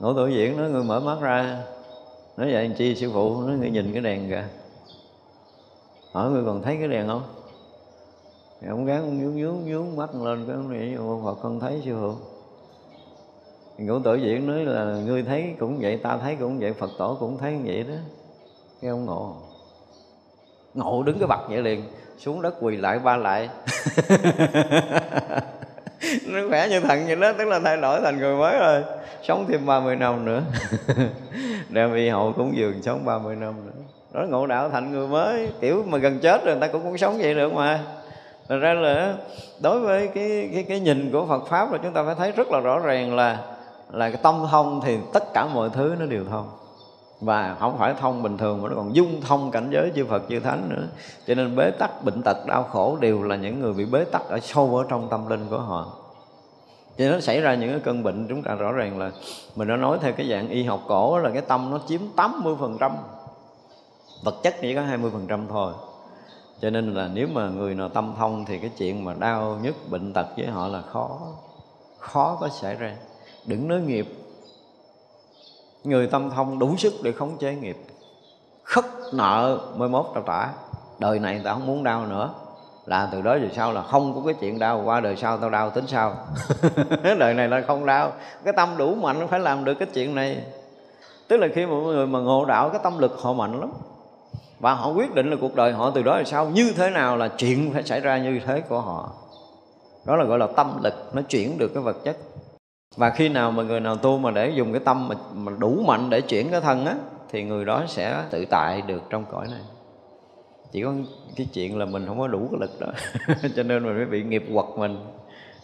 Ngồi 0.00 0.14
tổ 0.16 0.26
diễn 0.26 0.56
nó 0.56 0.68
người 0.68 0.84
mở 0.84 1.00
mắt 1.00 1.20
ra. 1.20 1.64
Nói 2.36 2.52
vậy 2.52 2.70
chi, 2.78 2.94
sư 2.94 3.10
phụ 3.14 3.40
nó 3.40 3.52
người 3.52 3.70
nhìn 3.70 3.92
cái 3.92 4.02
đèn 4.02 4.28
kìa. 4.28 4.44
Hỏi, 6.12 6.30
người 6.30 6.44
còn 6.44 6.62
thấy 6.62 6.76
cái 6.76 6.88
đèn 6.88 7.08
không? 7.08 7.22
Thì 8.60 8.68
ông 8.68 8.84
gán 8.84 9.00
ông 9.00 9.18
nhướng 9.18 9.36
nhướng 9.36 9.56
nhướng 9.64 9.96
mắt 9.96 10.14
lên, 10.14 10.44
cái 10.46 10.56
ông 10.56 10.70
này 10.70 10.96
Phật 11.24 11.34
con 11.42 11.60
thấy, 11.60 11.82
sư 11.84 11.96
phụ. 12.00 12.14
Ngũ 13.78 13.98
tổ 13.98 14.14
diễn 14.14 14.46
nói 14.46 14.64
là, 14.64 14.84
ngươi 14.84 15.22
thấy 15.22 15.54
cũng 15.58 15.78
vậy, 15.80 15.96
ta 15.96 16.18
thấy 16.18 16.36
cũng 16.40 16.58
vậy, 16.58 16.72
phật 16.72 16.90
tổ 16.98 17.16
cũng 17.20 17.38
thấy 17.38 17.58
vậy 17.64 17.84
đó 17.84 17.94
nghe 18.80 18.88
ông 18.88 19.06
ngộ. 19.06 19.36
Ngộ 20.74 21.02
đứng 21.02 21.18
cái 21.18 21.26
bật 21.26 21.48
vậy 21.48 21.62
liền 21.62 21.84
xuống 22.18 22.42
đất 22.42 22.54
quỳ 22.60 22.76
lại 22.76 22.98
ba 22.98 23.16
lại. 23.16 23.48
Nó 26.26 26.40
khỏe 26.48 26.68
như 26.68 26.80
thần 26.80 27.06
vậy 27.06 27.16
đó 27.16 27.32
tức 27.38 27.44
là 27.44 27.60
thay 27.64 27.76
đổi 27.76 28.00
thành 28.00 28.18
người 28.18 28.36
mới 28.36 28.58
rồi. 28.58 28.84
Sống 29.22 29.44
thêm 29.48 29.66
30 29.66 29.96
năm 29.96 30.24
nữa. 30.24 30.42
Đem 31.68 31.94
y 31.94 32.08
hậu 32.08 32.32
cúng 32.32 32.52
dường 32.56 32.82
sống 32.82 33.04
30 33.04 33.36
năm 33.36 33.54
nữa. 33.66 33.72
Đó 34.12 34.26
ngộ 34.28 34.46
đạo 34.46 34.70
thành 34.70 34.92
người 34.92 35.08
mới 35.08 35.48
kiểu 35.60 35.84
mà 35.86 35.98
gần 35.98 36.18
chết 36.18 36.44
rồi 36.44 36.54
người 36.54 36.68
ta 36.68 36.72
cũng 36.72 36.84
muốn 36.84 36.98
sống 36.98 37.18
vậy 37.18 37.34
được 37.34 37.52
mà. 37.52 37.80
Thật 38.48 38.58
ra 38.58 38.74
là 38.74 39.14
đối 39.60 39.80
với 39.80 40.08
cái, 40.08 40.50
cái 40.54 40.64
cái 40.68 40.80
nhìn 40.80 41.12
của 41.12 41.26
Phật 41.26 41.46
pháp 41.48 41.72
là 41.72 41.78
chúng 41.82 41.92
ta 41.92 42.04
phải 42.04 42.14
thấy 42.14 42.32
rất 42.32 42.48
là 42.48 42.60
rõ 42.60 42.78
ràng 42.78 43.16
là 43.16 43.38
là 43.92 44.10
cái 44.10 44.20
tâm 44.22 44.46
thông 44.50 44.80
thì 44.84 44.98
tất 45.12 45.24
cả 45.34 45.46
mọi 45.54 45.70
thứ 45.74 45.94
nó 45.98 46.06
đều 46.06 46.24
thông 46.24 46.48
và 47.20 47.56
không 47.60 47.78
phải 47.78 47.94
thông 47.94 48.22
bình 48.22 48.38
thường 48.38 48.62
mà 48.62 48.68
nó 48.68 48.74
còn 48.76 48.96
dung 48.96 49.20
thông 49.20 49.50
cảnh 49.50 49.68
giới 49.72 49.92
chư 49.94 50.06
Phật, 50.06 50.22
chư 50.28 50.40
Thánh 50.40 50.68
nữa. 50.68 50.88
Cho 51.26 51.34
nên 51.34 51.56
bế 51.56 51.70
tắc, 51.70 52.04
bệnh 52.04 52.22
tật, 52.22 52.46
đau 52.46 52.62
khổ 52.62 52.96
đều 53.00 53.22
là 53.22 53.36
những 53.36 53.60
người 53.60 53.72
bị 53.72 53.84
bế 53.84 54.04
tắc 54.04 54.28
ở 54.28 54.40
sâu 54.40 54.76
ở 54.76 54.84
trong 54.88 55.08
tâm 55.08 55.28
linh 55.28 55.46
của 55.50 55.58
họ. 55.58 55.92
Cho 56.98 57.04
nên 57.04 57.12
nó 57.12 57.20
xảy 57.20 57.40
ra 57.40 57.54
những 57.54 57.70
cái 57.70 57.80
cơn 57.80 58.02
bệnh, 58.02 58.26
chúng 58.28 58.42
ta 58.42 58.54
rõ 58.54 58.72
ràng 58.72 58.98
là 58.98 59.10
mình 59.56 59.68
đã 59.68 59.76
nói 59.76 59.98
theo 60.00 60.12
cái 60.12 60.28
dạng 60.30 60.48
y 60.48 60.62
học 60.62 60.80
cổ 60.88 61.18
là 61.18 61.30
cái 61.30 61.42
tâm 61.42 61.70
nó 61.70 61.80
chiếm 61.88 62.00
80% 62.16 62.90
vật 64.22 64.34
chất 64.42 64.54
chỉ 64.60 64.74
có 64.74 64.80
20% 64.80 65.46
thôi. 65.48 65.72
Cho 66.60 66.70
nên 66.70 66.94
là 66.94 67.08
nếu 67.14 67.28
mà 67.32 67.48
người 67.48 67.74
nào 67.74 67.88
tâm 67.88 68.14
thông 68.18 68.44
thì 68.44 68.58
cái 68.58 68.70
chuyện 68.78 69.04
mà 69.04 69.14
đau 69.14 69.58
nhất 69.62 69.74
bệnh 69.90 70.12
tật 70.12 70.26
với 70.36 70.46
họ 70.46 70.68
là 70.68 70.82
khó 70.82 71.18
khó 71.98 72.36
có 72.40 72.48
xảy 72.48 72.74
ra. 72.74 72.96
Đừng 73.46 73.68
nói 73.68 73.80
nghiệp 73.80 74.06
người 75.84 76.06
tâm 76.06 76.30
thông 76.30 76.58
đủ 76.58 76.76
sức 76.76 76.92
để 77.02 77.12
khống 77.12 77.38
chế 77.38 77.54
nghiệp. 77.54 77.76
Khất 78.62 78.84
nợ 79.12 79.58
mới 79.76 79.88
mốt 79.88 80.06
tao 80.14 80.24
trả. 80.26 80.52
Đời 80.98 81.18
này 81.18 81.40
tao 81.44 81.54
không 81.54 81.66
muốn 81.66 81.84
đau 81.84 82.06
nữa. 82.06 82.30
Là 82.86 83.08
từ 83.12 83.22
đó 83.22 83.34
về 83.34 83.50
sau 83.56 83.72
là 83.72 83.82
không 83.82 84.14
có 84.14 84.20
cái 84.24 84.34
chuyện 84.40 84.58
đau. 84.58 84.82
Qua 84.84 85.00
đời 85.00 85.16
sau 85.16 85.38
tao 85.38 85.50
đau 85.50 85.70
tính 85.70 85.86
sau 85.86 86.14
đời 87.18 87.34
này 87.34 87.48
là 87.48 87.62
không 87.66 87.86
đau. 87.86 88.12
Cái 88.44 88.54
tâm 88.56 88.68
đủ 88.76 88.94
mạnh 88.94 89.28
phải 89.28 89.40
làm 89.40 89.64
được 89.64 89.74
cái 89.74 89.88
chuyện 89.94 90.14
này. 90.14 90.42
Tức 91.28 91.36
là 91.36 91.48
khi 91.54 91.66
mọi 91.66 91.82
người 91.82 92.06
mà 92.06 92.18
ngộ 92.18 92.44
đạo 92.44 92.70
cái 92.70 92.80
tâm 92.82 92.98
lực 92.98 93.16
họ 93.18 93.32
mạnh 93.32 93.60
lắm. 93.60 93.70
Và 94.60 94.74
họ 94.74 94.90
quyết 94.90 95.14
định 95.14 95.30
là 95.30 95.36
cuộc 95.40 95.54
đời 95.54 95.72
họ 95.72 95.90
từ 95.90 96.02
đó 96.02 96.16
về 96.16 96.24
sau 96.24 96.46
như 96.46 96.72
thế 96.76 96.90
nào 96.90 97.16
là 97.16 97.28
chuyện 97.28 97.70
phải 97.72 97.82
xảy 97.82 98.00
ra 98.00 98.18
như 98.18 98.40
thế 98.46 98.60
của 98.60 98.80
họ. 98.80 99.10
Đó 100.04 100.16
là 100.16 100.24
gọi 100.24 100.38
là 100.38 100.46
tâm 100.56 100.80
lực 100.82 100.94
nó 101.12 101.22
chuyển 101.22 101.58
được 101.58 101.68
cái 101.74 101.82
vật 101.82 101.96
chất 102.04 102.16
và 102.96 103.10
khi 103.10 103.28
nào 103.28 103.50
mà 103.50 103.62
người 103.62 103.80
nào 103.80 103.96
tu 103.96 104.18
mà 104.18 104.30
để 104.30 104.50
dùng 104.50 104.72
cái 104.72 104.80
tâm 104.84 105.08
mà, 105.08 105.14
mà 105.34 105.52
đủ 105.58 105.82
mạnh 105.86 106.10
để 106.10 106.20
chuyển 106.20 106.50
cái 106.50 106.60
thân 106.60 106.86
á 106.86 106.94
thì 107.30 107.42
người 107.42 107.64
đó 107.64 107.84
sẽ 107.88 108.22
tự 108.30 108.44
tại 108.44 108.82
được 108.86 109.02
trong 109.10 109.24
cõi 109.30 109.46
này. 109.50 109.60
Chỉ 110.72 110.82
có 110.82 110.92
cái 111.36 111.46
chuyện 111.52 111.78
là 111.78 111.84
mình 111.84 112.06
không 112.06 112.18
có 112.18 112.26
đủ 112.26 112.48
cái 112.50 112.60
lực 112.60 112.80
đó. 112.80 112.86
Cho 113.56 113.62
nên 113.62 113.84
mình 113.84 113.96
mới 113.96 114.06
bị 114.06 114.22
nghiệp 114.22 114.44
quật 114.54 114.66
mình. 114.76 114.96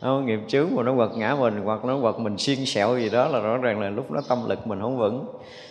Nó 0.02 0.20
nghiệp 0.20 0.40
chướng 0.48 0.66
mà 0.74 0.82
nó 0.82 0.94
quật 0.94 1.10
ngã 1.16 1.36
mình 1.40 1.60
hoặc 1.64 1.84
nó 1.84 1.98
quật 2.00 2.18
mình 2.18 2.38
xiên 2.38 2.66
sẹo 2.66 2.98
gì 2.98 3.10
đó 3.10 3.28
là 3.28 3.40
rõ 3.40 3.56
ràng 3.56 3.80
là 3.80 3.90
lúc 3.90 4.10
đó 4.10 4.20
tâm 4.28 4.38
lực 4.48 4.66
mình 4.66 4.80
không 4.80 4.98
vững. 4.98 5.26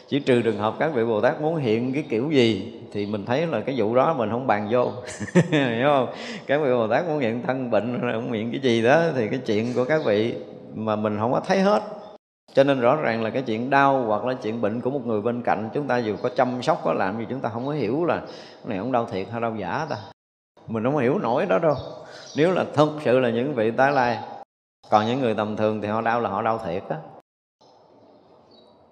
Chỉ 0.08 0.20
trừ 0.20 0.42
trường 0.42 0.58
hợp 0.58 0.76
các 0.80 0.94
vị 0.94 1.06
bồ 1.06 1.22
tát 1.22 1.42
muốn 1.42 1.56
hiện 1.56 1.94
cái 1.94 2.04
kiểu 2.10 2.32
gì 2.32 2.74
thì 2.92 3.06
mình 3.06 3.26
thấy 3.26 3.48
là 3.48 3.62
cái 3.62 3.76
vụ 3.78 3.96
đó 3.96 4.16
mình 4.18 4.30
không 4.30 4.48
bàn 4.48 4.68
vô. 4.72 4.92
Hiểu 5.52 5.88
không? 5.88 6.08
Các 6.48 6.62
vị 6.62 6.70
bồ 6.72 6.88
tát 6.88 7.08
muốn 7.08 7.20
hiện 7.20 7.44
thân 7.48 7.72
bệnh 7.72 8.02
muốn 8.02 8.32
hiện 8.32 8.52
cái 8.52 8.60
gì 8.62 8.82
đó 8.82 9.04
thì 9.16 9.28
cái 9.28 9.40
chuyện 9.46 9.74
của 9.76 9.86
các 9.86 10.02
vị 10.06 10.36
mà 10.74 10.96
mình 10.96 11.18
không 11.20 11.32
có 11.32 11.40
thấy 11.40 11.62
hết. 11.62 11.84
Cho 12.54 12.64
nên 12.64 12.80
rõ 12.80 12.96
ràng 12.96 13.24
là 13.24 13.30
cái 13.30 13.42
chuyện 13.42 13.70
đau 13.70 14.04
hoặc 14.08 14.26
là 14.26 14.34
chuyện 14.34 14.62
bệnh 14.62 14.82
của 14.82 14.90
một 14.90 15.06
người 15.06 15.22
bên 15.22 15.42
cạnh, 15.44 15.70
chúng 15.74 15.88
ta 15.88 15.98
dù 15.98 16.16
có 16.24 16.30
chăm 16.36 16.62
sóc, 16.62 16.82
có 16.84 16.94
làm 16.94 17.18
gì, 17.18 17.26
chúng 17.30 17.40
ta 17.40 17.50
không 17.50 17.66
có 17.66 17.72
hiểu 17.72 18.06
là 18.06 18.18
cái 18.18 18.66
này 18.66 18.80
không 18.80 18.92
đau 18.92 19.06
thiệt 19.06 19.28
hay 19.32 19.42
đau 19.42 19.56
giả 19.56 19.86
ta. 19.90 19.98
Mình 20.68 20.84
không 20.84 20.98
hiểu 20.98 21.20
nổi 21.20 21.46
đó 21.46 21.60
đâu. 21.60 21.76
Nếu 22.38 22.52
là 22.52 22.66
thật 22.74 22.90
sự 23.04 23.20
là 23.20 23.30
những 23.30 23.54
vị 23.54 23.72
tái 23.72 23.92
lai, 23.92 24.20
còn 24.90 25.06
những 25.06 25.20
người 25.20 25.36
tầm 25.36 25.56
thường 25.56 25.82
thì 25.82 25.88
họ 25.88 26.02
đau 26.02 26.22
là 26.22 26.30
họ 26.30 26.42
đau 26.42 26.60
thiệt 26.66 26.84
á. 26.90 26.98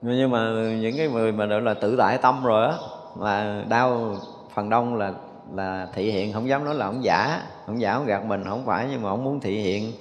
Nhưng 0.01 0.31
mà 0.31 0.51
những 0.81 0.97
cái 0.97 1.07
người 1.07 1.31
mà 1.31 1.45
gọi 1.45 1.61
là 1.61 1.73
tự 1.73 1.95
tại 1.97 2.17
tâm 2.17 2.43
rồi 2.43 2.67
á, 2.67 2.73
mà 3.17 3.63
đau 3.69 4.15
phần 4.53 4.69
đông 4.69 4.95
là 4.95 5.13
là 5.55 5.87
thị 5.93 6.11
hiện, 6.11 6.33
không 6.33 6.47
dám 6.47 6.65
nói 6.65 6.75
là 6.75 6.85
ông 6.85 7.03
giả. 7.03 7.41
Ông 7.67 7.81
giả, 7.81 7.93
ông 7.93 8.05
gạt 8.05 8.25
mình 8.25 8.43
không 8.43 8.65
phải, 8.65 8.87
nhưng 8.91 9.01
mà 9.01 9.09
ông 9.09 9.23
muốn 9.23 9.39
thị 9.39 9.57
hiện 9.57 9.91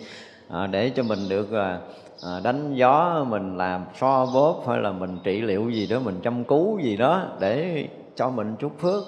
à, 0.52 0.66
để 0.66 0.90
cho 0.90 1.02
mình 1.02 1.28
được 1.28 1.52
à, 1.52 1.78
à, 2.22 2.40
đánh 2.44 2.74
gió 2.74 3.24
mình 3.28 3.56
làm 3.56 3.84
so 4.00 4.26
bóp 4.26 4.62
hay 4.68 4.78
là 4.78 4.92
mình 4.92 5.18
trị 5.24 5.40
liệu 5.40 5.70
gì 5.70 5.86
đó 5.86 5.98
mình 6.04 6.20
chăm 6.22 6.44
cứu 6.44 6.78
gì 6.78 6.96
đó 6.96 7.22
để 7.40 7.86
cho 8.16 8.30
mình 8.30 8.56
chút 8.58 8.72
phước. 8.78 9.04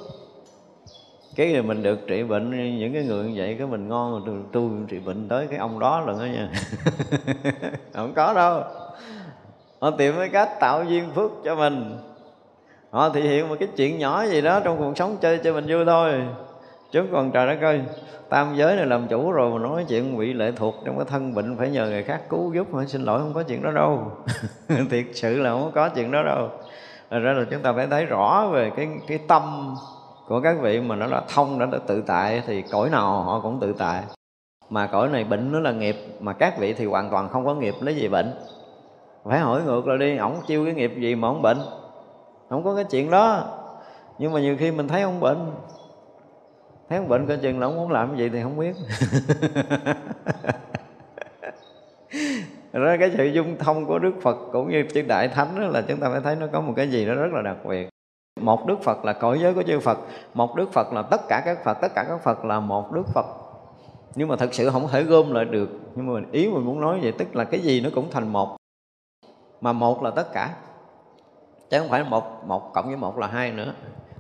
Cái 1.37 1.53
gì 1.53 1.63
mình 1.63 1.83
được 1.83 1.99
trị 2.07 2.23
bệnh 2.23 2.79
những 2.79 2.93
cái 2.93 3.05
người 3.05 3.25
như 3.25 3.33
vậy 3.37 3.57
cái 3.59 3.67
mình 3.67 3.89
ngon 3.89 4.25
rồi 4.25 4.37
tu 4.53 4.71
trị 4.89 4.99
bệnh 4.99 5.29
tới 5.29 5.47
cái 5.47 5.59
ông 5.59 5.79
đó 5.79 6.01
lần 6.01 6.19
đó 6.19 6.25
nha. 6.25 6.51
Không 7.93 8.13
có 8.15 8.35
đâu. 8.35 8.63
Họ 9.81 9.91
tìm 9.91 10.15
cái 10.17 10.29
cách 10.29 10.51
tạo 10.61 10.85
duyên 10.85 11.11
phước 11.15 11.31
cho 11.45 11.55
mình. 11.55 11.99
Họ 12.91 13.09
thể 13.09 13.21
hiện 13.21 13.49
một 13.49 13.57
cái 13.61 13.69
chuyện 13.77 13.99
nhỏ 13.99 14.25
gì 14.27 14.41
đó 14.41 14.61
trong 14.61 14.79
cuộc 14.79 14.93
sống 14.97 15.17
chơi 15.21 15.41
cho 15.45 15.53
mình 15.53 15.67
vui 15.69 15.85
thôi 15.85 16.13
chứ 16.93 17.03
còn 17.13 17.31
trời 17.31 17.47
đất 17.47 17.61
ơi 17.61 17.83
tam 18.29 18.55
giới 18.57 18.77
này 18.77 18.87
làm 18.87 19.09
chủ 19.09 19.33
rồi 19.33 19.51
mà 19.51 19.59
nói 19.59 19.85
chuyện 19.89 20.19
bị 20.19 20.33
lệ 20.33 20.53
thuộc 20.57 20.75
trong 20.85 20.97
cái 20.97 21.07
thân 21.09 21.35
bệnh 21.35 21.57
phải 21.57 21.71
nhờ 21.71 21.87
người 21.87 22.03
khác 22.03 22.21
cứu 22.29 22.55
giúp. 22.55 22.75
Mà 22.75 22.85
xin 22.87 23.03
lỗi 23.03 23.21
không 23.21 23.35
có 23.35 23.43
chuyện 23.43 23.63
đó 23.63 23.71
đâu. 23.71 24.11
Thiệt 24.91 25.07
sự 25.13 25.39
là 25.39 25.51
không 25.51 25.71
có 25.75 25.89
chuyện 25.89 26.11
đó 26.11 26.23
đâu. 26.23 26.49
Thật 27.11 27.19
ra 27.19 27.33
là 27.33 27.45
chúng 27.51 27.63
ta 27.63 27.73
phải 27.73 27.87
thấy 27.87 28.05
rõ 28.05 28.49
về 28.53 28.71
cái 28.77 28.89
cái 29.09 29.19
tâm 29.29 29.75
của 30.29 30.41
các 30.41 30.57
vị 30.61 30.81
mà 30.81 30.97
nó 30.97 31.07
là 31.07 31.23
thông 31.35 31.59
đã, 31.59 31.67
đã 31.67 31.79
tự 31.87 32.03
tại 32.07 32.43
thì 32.47 32.63
cõi 32.63 32.91
nào 32.91 33.23
họ 33.23 33.41
cũng 33.41 33.61
tự 33.61 33.75
tại. 33.79 34.03
Mà 34.71 34.87
cõi 34.87 35.09
này 35.09 35.25
bệnh 35.25 35.53
nó 35.53 35.61
là 35.61 35.73
nghiệp 35.73 35.97
mà 36.21 36.33
các 36.33 36.59
vị 36.59 36.73
thì 36.73 36.85
hoàn 36.87 37.11
toàn 37.11 37.29
không 37.29 37.45
có 37.45 37.55
nghiệp 37.55 37.75
lấy 37.81 37.97
gì 37.97 38.09
bệnh? 38.09 38.35
Phải 39.25 39.39
hỏi 39.39 39.63
ngược 39.63 39.87
lại 39.87 39.99
đi 39.99 40.17
ổng 40.17 40.37
chiêu 40.47 40.65
cái 40.65 40.75
nghiệp 40.75 40.93
gì 40.97 41.15
mà 41.15 41.29
ổng 41.29 41.43
bệnh? 41.43 41.59
Không 42.51 42.65
có 42.65 42.75
cái 42.75 42.85
chuyện 42.85 43.11
đó. 43.11 43.45
Nhưng 44.19 44.33
mà 44.33 44.41
nhiều 44.41 44.57
khi 44.59 44.71
mình 44.71 44.89
thấy 44.89 45.03
ông 45.03 45.21
bệnh 45.21 45.51
thấy 46.93 46.99
ông 46.99 47.09
bệnh 47.09 47.27
coi 47.27 47.37
chừng 47.37 47.61
là 47.61 47.67
ông 47.67 47.77
muốn 47.77 47.91
làm 47.91 48.09
cái 48.09 48.19
gì 48.19 48.29
thì 48.29 48.43
không 48.43 48.59
biết. 48.59 48.77
Đó 52.73 52.97
cái 53.01 53.11
sự 53.17 53.25
dung 53.25 53.59
thông 53.59 53.87
của 53.87 53.99
Đức 53.99 54.13
Phật 54.23 54.37
cũng 54.53 54.71
như 54.71 54.85
chư 54.95 55.03
Đại 55.03 55.29
Thánh 55.29 55.61
đó 55.61 55.67
là 55.67 55.83
chúng 55.83 56.01
ta 56.01 56.11
phải 56.11 56.21
thấy 56.21 56.37
nó 56.37 56.47
có 56.53 56.61
một 56.61 56.73
cái 56.77 56.91
gì 56.91 57.07
đó 57.07 57.15
rất 57.15 57.33
là 57.33 57.43
đặc 57.43 57.57
biệt. 57.69 57.89
Một 58.41 58.67
Đức 58.67 58.83
Phật 58.83 59.05
là 59.05 59.13
cõi 59.13 59.39
giới 59.39 59.55
của 59.55 59.63
chư 59.63 59.81
Phật, 59.81 59.99
một 60.35 60.57
Đức 60.57 60.73
Phật 60.73 60.93
là 60.93 61.03
tất 61.03 61.21
cả 61.29 61.43
các 61.45 61.65
Phật, 61.65 61.75
tất 61.75 61.95
cả 61.95 62.05
các 62.09 62.23
Phật 62.23 62.45
là 62.45 62.61
một 62.61 62.93
Đức 62.93 63.07
Phật. 63.15 63.27
Nhưng 64.15 64.29
mà 64.29 64.37
thật 64.37 64.55
sự 64.55 64.71
không 64.71 64.89
thể 64.89 65.03
gom 65.03 65.33
lại 65.33 65.45
được. 65.45 65.69
Nhưng 65.95 66.15
mà 66.15 66.21
ý 66.33 66.49
mình 66.49 66.65
muốn 66.65 66.81
nói 66.81 66.99
vậy, 67.03 67.13
tức 67.13 67.37
là 67.37 67.45
cái 67.45 67.61
gì 67.61 67.81
nó 67.81 67.91
cũng 67.95 68.11
thành 68.11 68.33
một. 68.33 68.57
Mà 69.61 69.73
một 69.73 70.03
là 70.03 70.11
tất 70.11 70.33
cả. 70.33 70.55
Chứ 71.71 71.79
không 71.79 71.89
phải 71.89 72.05
một 72.05 72.47
một 72.47 72.73
cộng 72.75 72.87
với 72.87 72.97
một 72.97 73.19
là 73.19 73.27
hai 73.27 73.53
nữa 73.53 73.75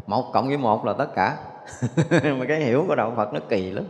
một 0.06 0.32
cộng 0.32 0.48
với 0.48 0.56
một 0.56 0.84
là 0.84 0.92
tất 0.92 1.14
cả. 1.14 1.38
Mà 2.38 2.44
cái 2.48 2.60
hiểu 2.60 2.84
của 2.88 2.94
đạo 2.94 3.12
Phật 3.16 3.32
nó 3.32 3.40
kỳ 3.48 3.70
lắm. 3.70 3.84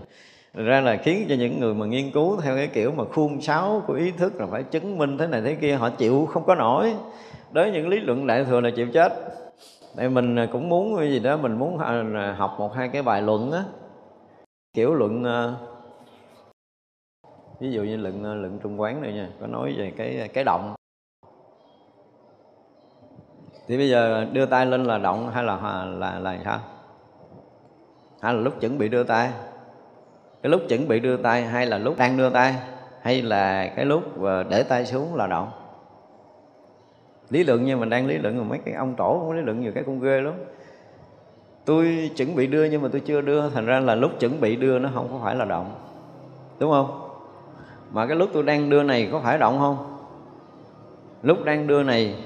Thật 0.55 0.63
ra 0.63 0.81
là 0.81 0.97
khiến 0.97 1.27
cho 1.29 1.35
những 1.35 1.61
người 1.61 1.75
mà 1.75 1.87
nghiên 1.87 2.11
cứu 2.11 2.41
theo 2.41 2.57
cái 2.57 2.67
kiểu 2.67 2.93
mà 2.93 3.05
khuôn 3.13 3.41
sáo 3.41 3.83
của 3.87 3.95
ý 3.95 4.11
thức 4.11 4.35
là 4.41 4.47
phải 4.51 4.63
chứng 4.63 4.99
minh 4.99 5.19
thế 5.19 5.27
này 5.27 5.43
thế 5.43 5.55
kia, 5.55 5.75
họ 5.75 5.91
chịu 5.91 6.27
không 6.27 6.45
có 6.45 6.55
nổi. 6.55 6.95
Đối 7.53 7.65
với 7.65 7.73
những 7.73 7.89
lý 7.89 8.01
luận 8.01 8.27
đại 8.27 8.45
thừa 8.45 8.61
là 8.61 8.71
chịu 8.77 8.87
chết. 8.93 9.13
Tại 9.97 10.09
mình 10.09 10.37
cũng 10.53 10.69
muốn 10.69 10.97
cái 10.99 11.11
gì 11.11 11.19
đó, 11.19 11.37
mình 11.37 11.59
muốn 11.59 11.79
à, 11.79 12.35
học 12.39 12.55
một 12.59 12.75
hai 12.75 12.89
cái 12.89 13.03
bài 13.03 13.23
luận 13.23 13.53
á. 13.53 13.65
Kiểu 14.75 14.95
luận 14.95 15.25
à, 15.25 15.53
ví 17.61 17.73
dụ 17.73 17.83
như 17.83 17.97
luận 17.97 18.25
à, 18.25 18.35
luận 18.35 18.59
trung 18.63 18.81
quán 18.81 19.03
này 19.03 19.13
nha, 19.13 19.29
có 19.41 19.47
nói 19.47 19.75
về 19.79 19.93
cái 19.97 20.31
cái 20.35 20.45
động 20.45 20.75
thì 23.69 23.77
bây 23.77 23.89
giờ 23.89 24.27
đưa 24.33 24.47
tay 24.47 24.67
lên 24.67 24.85
là 24.85 24.99
động 24.99 25.31
hay 25.35 25.45
là 25.45 25.59
là 25.63 25.85
là, 25.85 26.19
là 26.19 26.39
sao 26.45 26.59
hay 28.21 28.35
là 28.35 28.41
lúc 28.41 28.61
chuẩn 28.61 28.79
bị 28.79 28.89
đưa 28.89 29.05
tay? 29.05 29.31
Cái 30.43 30.51
lúc 30.51 30.61
chuẩn 30.69 30.89
bị 30.89 31.01
đưa 31.01 31.17
tay 31.17 31.43
hay 31.43 31.67
là 31.67 31.79
lúc 31.79 31.95
đang 31.99 32.17
đưa 32.17 32.31
tay? 32.31 32.55
Hay 33.01 33.23
là 33.23 33.73
cái 33.77 33.85
lúc 33.85 34.03
để 34.49 34.63
tay 34.63 34.87
xuống 34.87 35.15
là 35.15 35.27
động? 35.27 35.51
Lý 37.31 37.45
luận 37.45 37.65
như 37.65 37.77
mình 37.77 37.91
đang 37.91 38.07
lý 38.07 38.19
luận 38.19 38.37
rồi 38.37 38.45
mấy 38.45 38.59
cái 38.65 38.75
ông 38.75 38.95
tổ 38.97 39.19
không 39.19 39.33
lý 39.33 39.43
luận 39.43 39.61
nhiều 39.61 39.73
cái 39.75 39.85
cũng 39.85 40.01
ghê 40.01 40.21
lắm. 40.21 40.35
Tôi 41.65 42.11
chuẩn 42.17 42.35
bị 42.35 42.47
đưa 42.47 42.65
nhưng 42.65 42.83
mà 42.83 42.89
tôi 42.93 43.01
chưa 43.01 43.21
đưa 43.21 43.51
thành 43.51 43.67
ra 43.67 43.81
là 43.81 43.95
lúc 43.95 44.11
chuẩn 44.21 44.41
bị 44.41 44.57
đưa 44.57 44.79
nó 44.79 44.89
không 44.95 45.09
có 45.13 45.19
phải 45.23 45.35
là 45.35 45.45
động. 45.45 45.75
Đúng 46.59 46.71
không? 46.71 47.09
Mà 47.93 48.07
cái 48.07 48.17
lúc 48.17 48.31
tôi 48.33 48.43
đang 48.43 48.71
đưa 48.71 48.83
này 48.83 49.09
có 49.13 49.21
phải 49.21 49.39
động 49.39 49.59
không? 49.59 49.77
Lúc 51.23 51.45
đang 51.45 51.67
đưa 51.67 51.83
này 51.83 52.17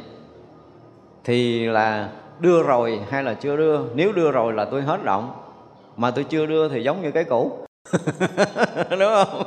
thì 1.27 1.67
là 1.67 2.09
đưa 2.41 2.63
rồi 2.63 3.01
hay 3.11 3.23
là 3.23 3.35
chưa 3.35 3.57
đưa? 3.57 3.81
Nếu 3.95 4.13
đưa 4.13 4.31
rồi 4.31 4.53
là 4.53 4.65
tôi 4.65 4.83
hết 4.83 5.05
động. 5.05 5.33
Mà 5.97 6.11
tôi 6.11 6.25
chưa 6.25 6.47
đưa 6.47 6.69
thì 6.69 6.83
giống 6.83 7.03
như 7.03 7.11
cái 7.11 7.25
cũ. 7.25 7.59
Đúng 8.91 9.11
không? 9.15 9.43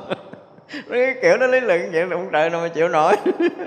Cái 0.90 1.16
kiểu 1.22 1.38
nó 1.38 1.48
lý 1.48 1.60
luận 1.60 1.90
vậy, 1.92 2.08
ông 2.12 2.30
trời 2.32 2.50
nào 2.50 2.62
mà 2.62 2.68
chịu 2.68 2.88
nổi. 2.88 3.16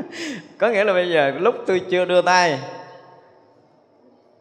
Có 0.58 0.68
nghĩa 0.68 0.84
là 0.84 0.92
bây 0.92 1.10
giờ 1.10 1.30
lúc 1.30 1.54
tôi 1.66 1.80
chưa 1.90 2.04
đưa 2.04 2.22
tay, 2.22 2.58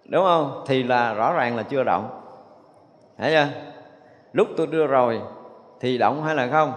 đúng 0.06 0.24
không? 0.24 0.64
Thì 0.68 0.84
là 0.84 1.14
rõ 1.14 1.34
ràng 1.34 1.58
là 1.58 1.64
chưa 1.64 1.84
động. 1.84 2.10
Thấy 3.18 3.32
chưa? 3.32 3.48
Lúc 4.34 4.48
tôi 4.58 4.68
đưa 4.68 4.88
rồi 4.88 5.22
thì 5.80 5.98
động 5.98 6.24
hay 6.24 6.36
là 6.36 6.48
không? 6.52 6.74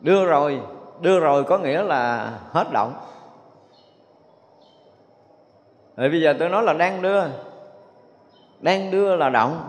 Đưa 0.00 0.24
rồi 0.24 0.60
đưa 1.00 1.20
rồi 1.20 1.44
có 1.44 1.58
nghĩa 1.58 1.82
là 1.82 2.30
hết 2.52 2.72
động 2.72 2.94
rồi 5.96 6.08
bây 6.08 6.20
giờ 6.20 6.34
tôi 6.38 6.48
nói 6.48 6.62
là 6.62 6.72
đang 6.72 7.02
đưa. 7.02 7.22
Đang 8.60 8.90
đưa 8.90 9.16
là 9.16 9.30
động. 9.30 9.68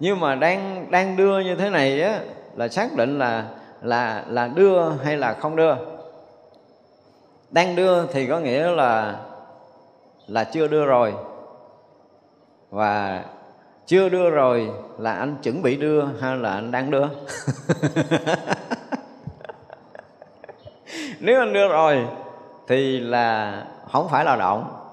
Nhưng 0.00 0.20
mà 0.20 0.34
đang 0.34 0.90
đang 0.90 1.16
đưa 1.16 1.40
như 1.40 1.54
thế 1.54 1.70
này 1.70 2.02
á, 2.02 2.20
là 2.56 2.68
xác 2.68 2.96
định 2.96 3.18
là 3.18 3.44
là 3.82 4.24
là 4.28 4.48
đưa 4.48 4.90
hay 4.90 5.16
là 5.16 5.34
không 5.34 5.56
đưa? 5.56 5.74
Đang 7.50 7.76
đưa 7.76 8.06
thì 8.06 8.26
có 8.26 8.38
nghĩa 8.38 8.70
là 8.70 9.16
là 10.26 10.44
chưa 10.44 10.68
đưa 10.68 10.84
rồi. 10.84 11.14
Và 12.70 13.24
chưa 13.86 14.08
đưa 14.08 14.30
rồi 14.30 14.70
là 14.98 15.12
anh 15.12 15.36
chuẩn 15.42 15.62
bị 15.62 15.76
đưa 15.76 16.04
hay 16.20 16.36
là 16.36 16.52
anh 16.52 16.70
đang 16.70 16.90
đưa? 16.90 17.06
Nếu 21.20 21.40
anh 21.40 21.52
đưa 21.52 21.68
rồi 21.68 22.06
thì 22.68 23.00
là 23.00 23.54
không 23.92 24.08
phải 24.08 24.24
là 24.24 24.36
động 24.36 24.83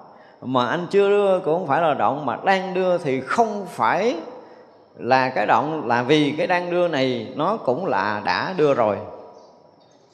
mà 0.42 0.68
anh 0.68 0.88
chưa 0.90 1.10
đưa, 1.10 1.40
cũng 1.40 1.60
không 1.60 1.68
phải 1.68 1.82
là 1.82 1.94
động 1.94 2.26
mà 2.26 2.38
đang 2.46 2.74
đưa 2.74 2.98
thì 2.98 3.22
không 3.22 3.66
phải 3.70 4.18
là 4.98 5.30
cái 5.30 5.46
động, 5.46 5.88
là 5.88 6.04
vì 6.04 6.36
cái 6.38 6.48
đang 6.48 6.72
đưa 6.72 6.88
này 6.88 7.34
nó 7.36 7.58
cũng 7.58 7.86
là 7.86 8.22
đã 8.26 8.54
đưa 8.58 8.74
rồi. 8.74 8.98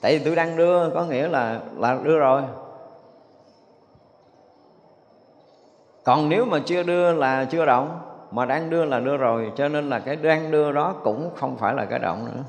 Tại 0.02 0.18
vì 0.18 0.26
tôi 0.26 0.36
đang 0.36 0.58
đưa 0.58 0.90
có 0.90 1.04
nghĩa 1.04 1.28
là 1.28 1.60
là 1.78 1.98
đưa 2.04 2.18
rồi. 2.20 2.41
Còn 6.04 6.30
nếu 6.30 6.45
mà 6.45 6.60
chưa 6.66 6.84
đưa 6.84 7.12
là 7.12 7.45
chưa 7.45 7.66
động 7.66 7.99
mà 8.32 8.45
đang 8.45 8.70
đưa 8.70 8.86
là 8.86 8.99
đưa 8.99 9.18
rồi, 9.18 9.52
cho 9.58 9.68
nên 9.68 9.90
là 9.90 9.99
cái 9.99 10.16
đang 10.16 10.52
đưa 10.52 10.72
đó 10.72 10.95
cũng 11.04 11.30
không 11.36 11.58
phải 11.58 11.74
là 11.74 11.86
cái 11.86 11.99
động 11.99 12.28
nữa. 12.28 12.44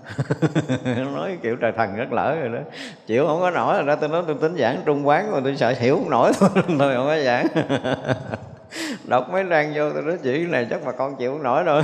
Nói 1.15 1.39
kiểu 1.43 1.57
trời 1.57 1.73
thần 1.73 1.97
rất 1.97 2.13
lỡ 2.13 2.37
rồi 2.41 2.49
đó. 2.49 2.59
Chịu 3.07 3.27
không 3.27 3.41
có 3.41 3.51
nổi 3.51 3.77
là 3.77 3.83
ra 3.83 3.97
tôi 3.97 4.09
nói 4.09 4.23
tôi 4.27 4.37
tính 4.41 4.57
giảng 4.59 4.77
trung 4.85 5.09
quán 5.09 5.33
mà 5.33 5.41
tôi 5.45 5.57
sợ 5.57 5.75
hiểu 5.79 5.97
không 5.97 6.11
nổi 6.11 6.33
thôi 6.39 6.49
thôi 6.79 6.95
không 6.97 7.07
có 7.07 7.19
giảng. 7.25 7.47
Đọc 9.09 9.31
mấy 9.33 9.45
trang 9.51 9.73
vô 9.75 9.91
tôi 9.91 10.03
nói 10.03 10.19
chuyện 10.23 10.51
này 10.51 10.67
chắc 10.71 10.87
mà 10.87 10.93
con 10.93 11.17
chịu 11.17 11.33
không 11.33 11.43
nổi 11.43 11.63
rồi. 11.63 11.83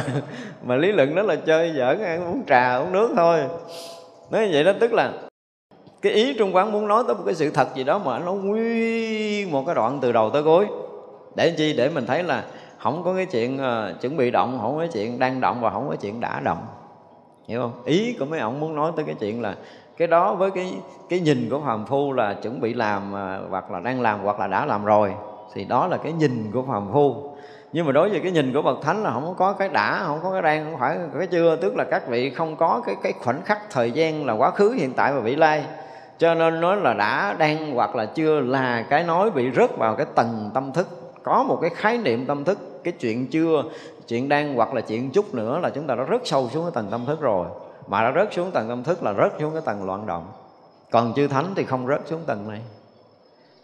Mà 0.62 0.76
lý 0.76 0.92
luận 0.92 1.14
đó 1.14 1.22
là 1.22 1.36
chơi 1.36 1.72
giỡn, 1.76 2.02
ăn 2.02 2.26
uống 2.26 2.42
trà, 2.46 2.76
uống 2.76 2.92
nước 2.92 3.10
thôi. 3.16 3.40
Nói 4.30 4.48
vậy 4.52 4.64
đó, 4.64 4.72
tức 4.80 4.92
là 4.92 5.12
cái 6.02 6.12
ý 6.12 6.34
trung 6.38 6.56
quán 6.56 6.72
muốn 6.72 6.88
nói 6.88 7.04
tới 7.06 7.16
một 7.16 7.22
cái 7.26 7.34
sự 7.34 7.50
thật 7.50 7.74
gì 7.74 7.84
đó 7.84 7.98
mà 7.98 8.18
nó 8.18 8.32
nguyên 8.32 9.52
một 9.52 9.62
cái 9.66 9.74
đoạn 9.74 9.98
từ 10.02 10.12
đầu 10.12 10.30
tới 10.30 10.42
cuối. 10.42 10.66
Để 11.34 11.50
chi? 11.50 11.72
Để 11.72 11.88
mình 11.88 12.06
thấy 12.06 12.22
là 12.22 12.44
không 12.84 13.02
có 13.04 13.14
cái 13.14 13.26
chuyện 13.26 13.56
uh, 13.56 14.00
chuẩn 14.00 14.16
bị 14.16 14.30
động 14.30 14.58
không 14.60 14.74
có 14.74 14.78
cái 14.78 14.88
chuyện 14.92 15.18
đang 15.18 15.40
động 15.40 15.60
và 15.60 15.70
không 15.70 15.88
có 15.88 15.96
chuyện 15.96 16.20
đã 16.20 16.40
động. 16.40 16.66
Hiểu 17.48 17.60
không? 17.60 17.72
Ý 17.84 18.16
của 18.18 18.24
mấy 18.24 18.40
ông 18.40 18.60
muốn 18.60 18.76
nói 18.76 18.92
tới 18.96 19.04
cái 19.04 19.14
chuyện 19.20 19.42
là 19.42 19.54
cái 19.96 20.08
đó 20.08 20.34
với 20.34 20.50
cái 20.50 20.74
cái 21.08 21.20
nhìn 21.20 21.48
của 21.50 21.60
phàm 21.60 21.86
phu 21.86 22.12
là 22.12 22.34
chuẩn 22.34 22.60
bị 22.60 22.74
làm 22.74 23.12
uh, 23.12 23.50
hoặc 23.50 23.70
là 23.70 23.80
đang 23.80 24.00
làm 24.00 24.20
hoặc 24.20 24.40
là 24.40 24.46
đã 24.46 24.66
làm 24.66 24.84
rồi 24.84 25.14
thì 25.54 25.64
đó 25.64 25.86
là 25.86 25.96
cái 25.96 26.12
nhìn 26.12 26.50
của 26.52 26.62
phàm 26.62 26.92
phu. 26.92 27.36
Nhưng 27.72 27.86
mà 27.86 27.92
đối 27.92 28.08
với 28.08 28.20
cái 28.20 28.32
nhìn 28.32 28.52
của 28.52 28.62
bậc 28.62 28.82
thánh 28.82 29.02
là 29.02 29.10
không 29.10 29.34
có 29.38 29.52
cái 29.52 29.68
đã 29.68 30.02
không 30.06 30.18
có 30.22 30.32
cái 30.32 30.42
đang 30.42 30.64
không 30.64 30.80
phải 30.80 30.98
cái 31.18 31.26
chưa 31.26 31.56
tức 31.56 31.76
là 31.76 31.84
các 31.84 32.08
vị 32.08 32.30
không 32.30 32.56
có 32.56 32.82
cái 32.86 32.96
cái 33.02 33.12
khoảnh 33.12 33.42
khắc 33.44 33.70
thời 33.70 33.90
gian 33.90 34.26
là 34.26 34.32
quá 34.32 34.50
khứ 34.50 34.70
hiện 34.70 34.92
tại 34.92 35.12
và 35.12 35.20
vị 35.20 35.36
lai. 35.36 35.64
Cho 36.18 36.34
nên 36.34 36.60
nói 36.60 36.76
là 36.76 36.94
đã 36.94 37.34
đang 37.38 37.74
hoặc 37.74 37.96
là 37.96 38.06
chưa 38.06 38.40
là 38.40 38.84
cái 38.90 39.04
nói 39.04 39.30
bị 39.30 39.50
rớt 39.56 39.76
vào 39.76 39.94
cái 39.94 40.06
tầng 40.14 40.50
tâm 40.54 40.72
thức. 40.72 40.88
Có 41.22 41.42
một 41.42 41.58
cái 41.60 41.70
khái 41.70 41.98
niệm 41.98 42.26
tâm 42.26 42.44
thức 42.44 42.73
cái 42.84 42.92
chuyện 42.92 43.26
chưa 43.26 43.64
chuyện 44.08 44.28
đang 44.28 44.54
hoặc 44.54 44.74
là 44.74 44.80
chuyện 44.80 45.10
chút 45.10 45.34
nữa 45.34 45.58
là 45.62 45.70
chúng 45.70 45.86
ta 45.86 45.94
đã 45.94 46.02
rất 46.02 46.22
sâu 46.24 46.50
xuống 46.52 46.64
cái 46.64 46.72
tầng 46.74 46.88
tâm 46.90 47.06
thức 47.06 47.20
rồi. 47.20 47.46
Mà 47.86 48.02
đã 48.02 48.12
rớt 48.14 48.34
xuống 48.34 48.50
tầng 48.50 48.68
tâm 48.68 48.84
thức 48.84 49.02
là 49.02 49.14
rớt 49.14 49.32
xuống 49.40 49.52
cái 49.52 49.62
tầng 49.64 49.84
loạn 49.84 50.06
động. 50.06 50.32
Còn 50.90 51.14
chư 51.14 51.28
thánh 51.28 51.52
thì 51.56 51.64
không 51.64 51.86
rớt 51.86 52.00
xuống 52.06 52.20
tầng 52.26 52.48
này. 52.48 52.60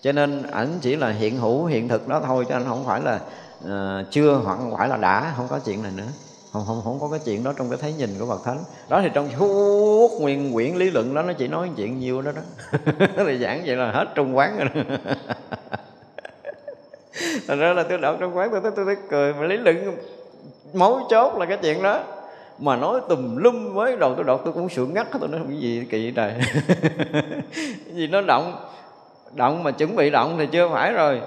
Cho 0.01 0.13
nên 0.13 0.43
ảnh 0.43 0.79
chỉ 0.81 0.97
là 0.97 1.11
hiện 1.11 1.39
hữu 1.39 1.65
hiện 1.65 1.89
thực 1.89 2.09
đó 2.09 2.21
thôi 2.27 2.47
cho 2.49 2.59
nên 2.59 2.69
không 2.69 2.85
phải 2.85 3.01
là 3.01 3.21
uh, 3.65 4.11
chưa 4.11 4.35
hoặc 4.45 4.57
không 4.57 4.77
phải 4.77 4.89
là 4.89 4.97
đã 4.97 5.35
không 5.37 5.47
có 5.49 5.59
chuyện 5.59 5.83
này 5.83 5.93
nữa. 5.97 6.09
Không 6.53 6.65
không 6.67 6.81
không 6.85 7.01
có 7.01 7.09
cái 7.11 7.21
chuyện 7.25 7.45
đó 7.45 7.53
trong 7.57 7.71
cái 7.71 7.79
thấy 7.83 7.93
nhìn 7.93 8.11
của 8.19 8.27
bậc 8.27 8.45
thánh. 8.45 8.59
Đó 8.89 9.01
thì 9.03 9.09
trong 9.15 9.29
suốt 9.39 10.11
nguyên 10.21 10.53
quyển 10.53 10.75
lý 10.75 10.91
luận 10.91 11.15
đó 11.15 11.23
nó 11.23 11.33
chỉ 11.33 11.49
nói 11.49 11.71
chuyện 11.77 11.99
nhiêu 11.99 12.23
đó 12.23 12.33
đó. 12.33 12.43
Thì 13.17 13.39
giảng 13.39 13.63
vậy 13.67 13.77
là 13.77 13.93
hết 13.93 14.09
trung 14.15 14.37
quán 14.37 14.59
rồi 14.59 14.69
đó. 14.75 14.97
thành 17.49 17.59
ra 17.59 17.73
là 17.73 17.83
tôi 17.83 17.99
đọc 17.99 18.17
trong 18.21 18.37
quán 18.37 18.51
tôi 18.51 18.61
tôi, 18.61 18.73
tôi, 18.77 18.85
tôi 18.85 18.97
cười 19.11 19.35
mà 19.35 19.47
lý 19.47 19.57
luận 19.57 19.97
mấu 20.73 21.01
chốt 21.11 21.39
là 21.39 21.47
cái 21.47 21.59
chuyện 21.63 21.83
đó. 21.83 22.01
Mà 22.59 22.77
nói 22.77 23.01
tùm 23.09 23.37
lum 23.37 23.75
với 23.75 23.97
đầu 23.97 24.15
tôi 24.15 24.25
đọc 24.25 24.41
tôi 24.45 24.53
cũng 24.53 24.69
sượng 24.69 24.95
ngắt 24.95 25.07
tôi 25.21 25.29
nói 25.29 25.41
cái 25.49 25.59
gì 25.59 25.87
kỳ 25.91 26.13
trời? 26.17 26.35
Gì 27.93 28.07
nó 28.07 28.21
động 28.21 28.57
động 29.33 29.63
mà 29.63 29.71
chuẩn 29.71 29.97
bị 29.97 30.11
động 30.11 30.37
thì 30.39 30.47
chưa 30.47 30.69
phải 30.69 30.93
rồi. 30.93 31.21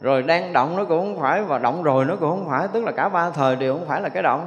Rồi 0.00 0.22
đang 0.22 0.52
động 0.52 0.76
nó 0.76 0.84
cũng 0.84 0.98
không 0.98 1.22
phải 1.22 1.42
và 1.42 1.58
động 1.58 1.82
rồi 1.82 2.04
nó 2.04 2.16
cũng 2.16 2.30
không 2.30 2.46
phải 2.50 2.68
tức 2.72 2.84
là 2.84 2.92
cả 2.92 3.08
ba 3.08 3.30
thời 3.30 3.56
đều 3.56 3.74
không 3.74 3.88
phải 3.88 4.00
là 4.00 4.08
cái 4.08 4.22
động. 4.22 4.46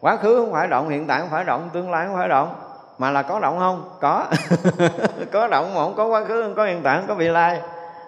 Quá 0.00 0.16
khứ 0.16 0.36
không 0.36 0.52
phải 0.52 0.68
động 0.68 0.88
hiện 0.88 1.06
tại 1.06 1.20
không 1.20 1.30
phải 1.30 1.44
động 1.44 1.70
tương 1.72 1.90
lai 1.90 2.06
không 2.06 2.16
phải 2.16 2.28
động. 2.28 2.54
Mà 2.98 3.10
là 3.10 3.22
có 3.22 3.40
động 3.40 3.58
không? 3.58 3.90
Có. 4.00 4.26
Có 5.32 5.48
động 5.48 5.74
mà 5.74 5.80
không 5.80 5.94
có 5.96 6.06
quá 6.06 6.24
khứ 6.24 6.42
không 6.42 6.54
có 6.54 6.64
hiện 6.64 6.80
tại 6.82 6.96
không 6.96 7.06
có 7.08 7.14
vị 7.14 7.28
lai 7.28 7.60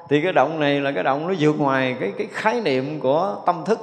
thì 0.08 0.20
cái 0.20 0.32
động 0.32 0.60
này 0.60 0.80
là 0.80 0.92
cái 0.92 1.02
động 1.02 1.28
nó 1.28 1.34
vượt 1.38 1.58
ngoài 1.58 1.96
cái 2.00 2.12
cái 2.18 2.26
khái 2.30 2.60
niệm 2.60 3.00
của 3.00 3.42
tâm 3.46 3.62
thức, 3.66 3.78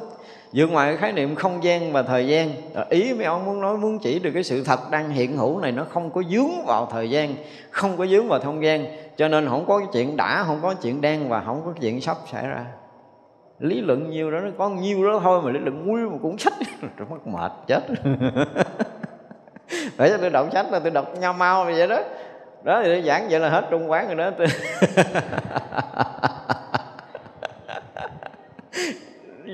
vượt 0.53 0.68
ngoài 0.68 0.91
cái 0.91 0.98
khái 0.98 1.11
niệm 1.11 1.35
không 1.35 1.64
gian 1.64 1.93
và 1.93 2.03
thời 2.03 2.27
gian. 2.27 2.49
Ý 2.89 3.14
mấy 3.14 3.26
ông 3.26 3.45
muốn 3.45 3.61
nói, 3.61 3.77
muốn 3.77 3.99
chỉ 3.99 4.19
được 4.19 4.31
cái 4.34 4.43
sự 4.43 4.64
thật 4.64 4.80
đang 4.91 5.10
hiện 5.10 5.38
hữu 5.38 5.60
này 5.60 5.72
nó 5.72 5.85
không 5.89 6.11
có 6.11 6.23
dướng 6.31 6.65
vào 6.65 6.88
thời 6.91 7.10
gian, 7.10 7.35
không 7.72 7.98
có 7.98 8.06
dướng 8.07 8.27
vào 8.27 8.39
không 8.39 8.64
gian. 8.64 8.85
Cho 9.18 9.27
nên 9.27 9.48
không 9.49 9.65
có 9.68 9.77
cái 9.77 9.88
chuyện 9.93 10.18
đã, 10.18 10.43
không 10.48 10.60
có 10.61 10.73
chuyện 10.73 11.02
đang 11.02 11.30
và 11.30 11.43
không 11.45 11.61
có 11.65 11.73
chuyện 11.81 12.02
sắp 12.02 12.18
xảy 12.31 12.48
ra. 12.48 12.65
Lý 13.60 13.81
luận 13.81 14.10
nhiều 14.10 14.31
đó, 14.31 14.39
nó 14.39 14.49
có 14.57 14.69
nhiêu 14.69 15.11
đó 15.11 15.19
thôi 15.23 15.41
mà 15.43 15.52
lý 15.52 15.60
luận 15.60 15.88
nguyên 15.88 16.11
một 16.11 16.19
cuốn 16.22 16.38
sách 16.38 16.53
mất 17.10 17.27
mệt 17.27 17.52
chết. 17.68 17.81
Phải 19.98 20.10
cho 20.10 20.18
tôi 20.18 20.30
đọc 20.30 20.48
sách 20.53 20.65
là 20.72 20.80
tôi 20.80 20.91
đọc 20.91 21.19
nhau 21.19 21.34
mau 21.34 21.65
vậy 21.65 21.88
đó 21.88 21.99
đó, 22.64 22.82
thì 22.84 23.02
giảng 23.02 23.28
vậy 23.30 23.40
là 23.40 23.50
hết 23.50 23.68
trung 23.70 23.92
quán 23.92 24.08
rồi 24.08 24.16
đó. 24.16 24.32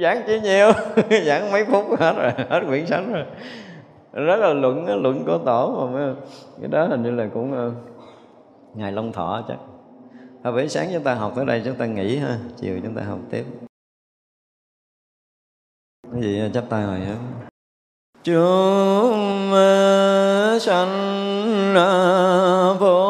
Giảng 0.02 0.24
chỉ 0.28 0.40
nhiều, 0.40 0.72
giảng 1.26 1.52
mấy 1.52 1.66
phút 1.66 2.00
hết 2.00 2.14
rồi, 2.18 2.32
hết 2.50 2.62
quyển 2.68 2.86
sách 2.86 3.04
rồi. 3.12 3.26
Rất 4.14 4.36
là 4.36 4.54
luận 4.54 5.02
luận 5.02 5.24
của 5.26 5.38
tổ 5.46 5.90
mà 5.94 6.14
cái 6.62 6.68
đó 6.68 6.88
hình 6.88 7.04
như 7.04 7.12
là 7.12 7.28
cũng 7.34 7.54
ờ, 7.54 7.72
ngày 8.74 8.92
long 8.92 9.12
thọ 9.12 9.44
chắc. 9.48 9.58
Thôi 10.44 10.54
buổi 10.54 10.70
sáng 10.70 10.90
chúng 10.94 11.04
ta 11.04 11.14
học 11.14 11.34
tới 11.36 11.46
đây, 11.46 11.62
chúng 11.66 11.76
ta 11.76 11.86
nghỉ 11.86 12.18
ha, 12.18 12.38
chiều 12.58 12.80
chúng 12.84 12.96
ta 12.96 13.02
học 13.02 13.20
tiếp. 13.30 13.46
Cái 16.14 16.22
gì 16.22 16.40
ờ, 16.40 16.50
chắp 16.54 16.64
tay 16.70 16.84
rồi 16.84 17.00
á 17.00 17.16
chúng 18.24 19.52
ờ, 19.52 20.60
sanh 20.62 21.27
vô 22.80 23.07